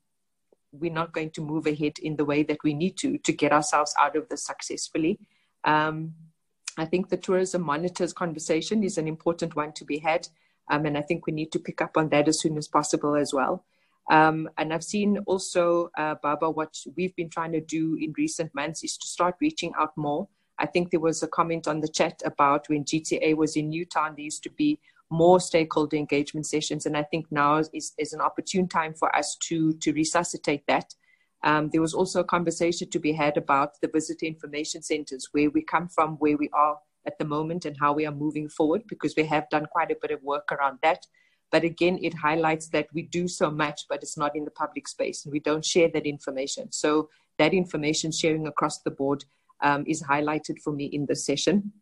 we're 0.72 0.92
not 0.92 1.12
going 1.12 1.30
to 1.30 1.40
move 1.40 1.66
ahead 1.66 1.98
in 2.00 2.16
the 2.16 2.24
way 2.24 2.42
that 2.42 2.62
we 2.64 2.74
need 2.74 2.96
to 2.98 3.18
to 3.18 3.32
get 3.32 3.52
ourselves 3.52 3.94
out 3.98 4.16
of 4.16 4.28
this 4.28 4.44
successfully. 4.44 5.18
Um, 5.64 6.14
I 6.78 6.86
think 6.86 7.08
the 7.08 7.16
tourism 7.16 7.62
monitors 7.62 8.12
conversation 8.12 8.82
is 8.82 8.96
an 8.98 9.06
important 9.06 9.54
one 9.54 9.72
to 9.72 9.84
be 9.84 9.98
had. 9.98 10.28
Um, 10.70 10.86
and 10.86 10.96
I 10.96 11.02
think 11.02 11.26
we 11.26 11.32
need 11.32 11.52
to 11.52 11.58
pick 11.58 11.80
up 11.80 11.96
on 11.96 12.08
that 12.10 12.28
as 12.28 12.40
soon 12.40 12.56
as 12.56 12.68
possible 12.68 13.14
as 13.16 13.32
well. 13.32 13.64
Um, 14.10 14.48
and 14.58 14.72
I've 14.72 14.84
seen 14.84 15.18
also, 15.26 15.90
uh, 15.96 16.16
Baba, 16.22 16.50
what 16.50 16.76
we've 16.96 17.14
been 17.14 17.30
trying 17.30 17.52
to 17.52 17.60
do 17.60 17.96
in 18.00 18.12
recent 18.16 18.54
months 18.54 18.82
is 18.82 18.96
to 18.98 19.06
start 19.06 19.36
reaching 19.40 19.72
out 19.78 19.96
more. 19.96 20.28
I 20.58 20.66
think 20.66 20.90
there 20.90 21.00
was 21.00 21.22
a 21.22 21.28
comment 21.28 21.66
on 21.66 21.80
the 21.80 21.88
chat 21.88 22.20
about 22.24 22.68
when 22.68 22.84
GTA 22.84 23.36
was 23.36 23.56
in 23.56 23.70
Newtown, 23.70 24.14
there 24.16 24.24
used 24.24 24.42
to 24.44 24.50
be 24.50 24.78
more 25.10 25.40
stakeholder 25.40 25.96
engagement 25.96 26.46
sessions. 26.46 26.86
And 26.86 26.96
I 26.96 27.02
think 27.02 27.26
now 27.30 27.56
is, 27.56 27.92
is 27.98 28.12
an 28.12 28.20
opportune 28.20 28.68
time 28.68 28.94
for 28.94 29.14
us 29.14 29.36
to, 29.48 29.72
to 29.74 29.92
resuscitate 29.92 30.66
that. 30.66 30.94
Um, 31.44 31.70
there 31.72 31.80
was 31.80 31.94
also 31.94 32.20
a 32.20 32.24
conversation 32.24 32.88
to 32.90 32.98
be 32.98 33.12
had 33.12 33.36
about 33.36 33.80
the 33.80 33.88
visitor 33.88 34.26
information 34.26 34.82
centers, 34.82 35.28
where 35.32 35.50
we 35.50 35.62
come 35.62 35.88
from, 35.88 36.16
where 36.16 36.36
we 36.36 36.48
are 36.52 36.78
at 37.06 37.18
the 37.18 37.24
moment, 37.24 37.64
and 37.64 37.76
how 37.80 37.92
we 37.92 38.06
are 38.06 38.14
moving 38.14 38.48
forward, 38.48 38.82
because 38.88 39.14
we 39.16 39.24
have 39.24 39.48
done 39.50 39.66
quite 39.66 39.90
a 39.90 39.96
bit 40.00 40.10
of 40.10 40.22
work 40.22 40.50
around 40.52 40.78
that. 40.82 41.04
But 41.50 41.64
again, 41.64 41.98
it 42.02 42.14
highlights 42.14 42.68
that 42.68 42.88
we 42.94 43.02
do 43.02 43.28
so 43.28 43.50
much, 43.50 43.82
but 43.88 44.02
it's 44.02 44.16
not 44.16 44.34
in 44.34 44.44
the 44.44 44.50
public 44.50 44.88
space, 44.88 45.24
and 45.24 45.32
we 45.32 45.40
don't 45.40 45.64
share 45.64 45.88
that 45.92 46.06
information. 46.06 46.72
So 46.72 47.08
that 47.38 47.52
information 47.52 48.10
sharing 48.10 48.46
across 48.46 48.80
the 48.82 48.90
board 48.90 49.24
um, 49.62 49.84
is 49.86 50.02
highlighted 50.02 50.60
for 50.62 50.72
me 50.72 50.86
in 50.86 51.06
this 51.06 51.26
session. 51.26 51.72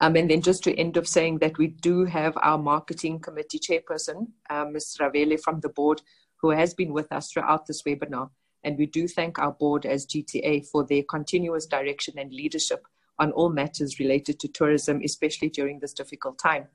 Um, 0.00 0.16
and 0.16 0.30
then 0.30 0.42
just 0.42 0.62
to 0.64 0.74
end 0.74 0.96
of 0.96 1.08
saying 1.08 1.38
that 1.38 1.56
we 1.56 1.68
do 1.68 2.04
have 2.04 2.36
our 2.42 2.58
marketing 2.58 3.20
committee 3.20 3.58
chairperson, 3.58 4.28
Ms. 4.50 4.96
Ravele 5.00 5.40
from 5.40 5.60
the 5.60 5.70
board, 5.70 6.02
who 6.40 6.50
has 6.50 6.74
been 6.74 6.92
with 6.92 7.10
us 7.12 7.30
throughout 7.30 7.66
this 7.66 7.82
webinar. 7.82 8.28
And 8.64 8.76
we 8.76 8.86
do 8.86 9.08
thank 9.08 9.38
our 9.38 9.52
board 9.52 9.86
as 9.86 10.06
GTA 10.06 10.66
for 10.66 10.84
their 10.84 11.02
continuous 11.04 11.66
direction 11.66 12.18
and 12.18 12.32
leadership 12.32 12.84
on 13.18 13.32
all 13.32 13.50
matters 13.50 13.98
related 13.98 14.38
to 14.40 14.48
tourism, 14.48 15.00
especially 15.04 15.48
during 15.48 15.78
this 15.78 15.92
difficult 15.92 16.38
time. 16.38 16.66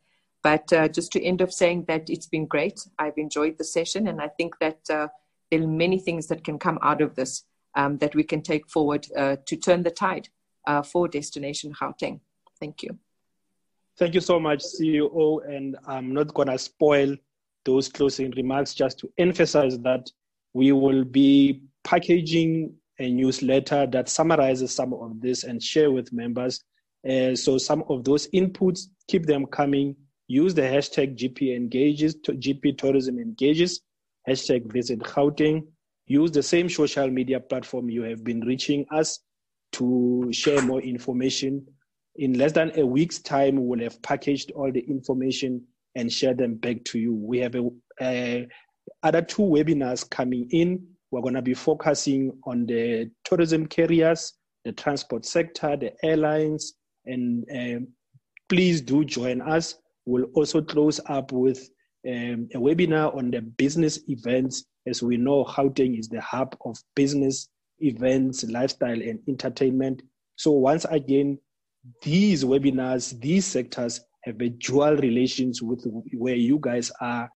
But 0.43 0.71
uh, 0.73 0.87
just 0.87 1.11
to 1.13 1.23
end 1.23 1.41
off 1.41 1.51
saying 1.51 1.85
that 1.87 2.09
it's 2.09 2.25
been 2.25 2.47
great. 2.47 2.79
I've 2.97 3.17
enjoyed 3.17 3.57
the 3.57 3.63
session, 3.63 4.07
and 4.07 4.21
I 4.21 4.27
think 4.27 4.57
that 4.59 4.79
uh, 4.89 5.07
there 5.49 5.61
are 5.61 5.67
many 5.67 5.99
things 5.99 6.27
that 6.27 6.43
can 6.43 6.57
come 6.57 6.79
out 6.81 7.01
of 7.01 7.15
this 7.15 7.43
um, 7.75 7.97
that 7.99 8.15
we 8.15 8.23
can 8.23 8.41
take 8.41 8.67
forward 8.69 9.07
uh, 9.15 9.37
to 9.45 9.55
turn 9.55 9.83
the 9.83 9.91
tide 9.91 10.29
uh, 10.67 10.81
for 10.81 11.07
Destination 11.07 11.73
Gauteng. 11.73 12.21
Thank 12.59 12.83
you. 12.83 12.97
Thank 13.97 14.15
you 14.15 14.21
so 14.21 14.39
much, 14.39 14.63
CEO. 14.63 15.47
And 15.47 15.77
I'm 15.85 16.13
not 16.13 16.33
going 16.33 16.47
to 16.47 16.57
spoil 16.57 17.15
those 17.65 17.87
closing 17.87 18.31
remarks, 18.31 18.73
just 18.73 18.97
to 18.99 19.11
emphasize 19.17 19.77
that 19.79 20.09
we 20.53 20.71
will 20.71 21.03
be 21.03 21.61
packaging 21.83 22.73
a 23.01 23.11
newsletter 23.11 23.87
that 23.87 24.09
summarizes 24.09 24.73
some 24.73 24.93
of 24.93 25.19
this 25.19 25.43
and 25.43 25.61
share 25.61 25.91
with 25.91 26.13
members. 26.13 26.63
Uh, 27.09 27.35
so 27.35 27.57
some 27.57 27.83
of 27.89 28.03
those 28.03 28.27
inputs, 28.29 28.87
keep 29.07 29.25
them 29.25 29.45
coming. 29.47 29.95
Use 30.27 30.53
the 30.53 30.61
hashtag 30.61 31.17
GP 31.17 31.55
engages, 31.55 32.15
GP 32.15 32.77
tourism 32.77 33.19
engages, 33.19 33.81
hashtag 34.29 34.71
visit 34.71 34.99
Gauteng. 34.99 35.63
Use 36.05 36.31
the 36.31 36.43
same 36.43 36.69
social 36.69 37.09
media 37.09 37.39
platform 37.39 37.89
you 37.89 38.03
have 38.03 38.23
been 38.23 38.41
reaching 38.41 38.85
us 38.91 39.19
to 39.73 40.29
share 40.31 40.61
more 40.61 40.81
information. 40.81 41.65
In 42.17 42.33
less 42.33 42.51
than 42.51 42.77
a 42.77 42.85
week's 42.85 43.19
time, 43.19 43.55
we 43.55 43.67
will 43.67 43.83
have 43.83 44.01
packaged 44.01 44.51
all 44.51 44.71
the 44.71 44.81
information 44.81 45.63
and 45.95 46.11
share 46.11 46.33
them 46.33 46.55
back 46.55 46.83
to 46.85 46.99
you. 46.99 47.13
We 47.13 47.39
have 47.39 47.55
a, 47.55 47.69
a 48.01 48.47
other 49.03 49.21
two 49.21 49.41
webinars 49.41 50.09
coming 50.09 50.47
in 50.51 50.85
we're 51.11 51.21
going 51.21 51.35
to 51.35 51.41
be 51.41 51.53
focusing 51.53 52.31
on 52.45 52.65
the 52.65 53.11
tourism 53.25 53.67
carriers, 53.67 54.33
the 54.63 54.71
transport 54.71 55.25
sector, 55.25 55.75
the 55.75 55.93
airlines, 56.03 56.73
and 57.05 57.45
um, 57.53 57.87
please 58.49 58.81
do 58.81 59.03
join 59.03 59.41
us. 59.41 59.75
We'll 60.05 60.29
also 60.35 60.61
close 60.61 60.99
up 61.07 61.31
with 61.31 61.69
um, 62.07 62.47
a 62.53 62.57
webinar 62.57 63.15
on 63.15 63.29
the 63.29 63.41
business 63.41 63.99
events. 64.07 64.65
As 64.87 65.03
we 65.03 65.17
know, 65.17 65.43
Gauteng 65.45 65.99
is 65.99 66.07
the 66.07 66.21
hub 66.21 66.55
of 66.65 66.77
business 66.95 67.49
events, 67.79 68.43
lifestyle, 68.45 69.01
and 69.01 69.19
entertainment. 69.27 70.01
So 70.37 70.51
once 70.51 70.85
again, 70.85 71.37
these 72.01 72.43
webinars, 72.43 73.19
these 73.19 73.45
sectors 73.45 74.01
have 74.23 74.39
a 74.41 74.49
dual 74.49 74.95
relations 74.97 75.61
with 75.61 75.83
where 76.13 76.35
you 76.35 76.57
guys 76.59 76.91
are 77.01 77.29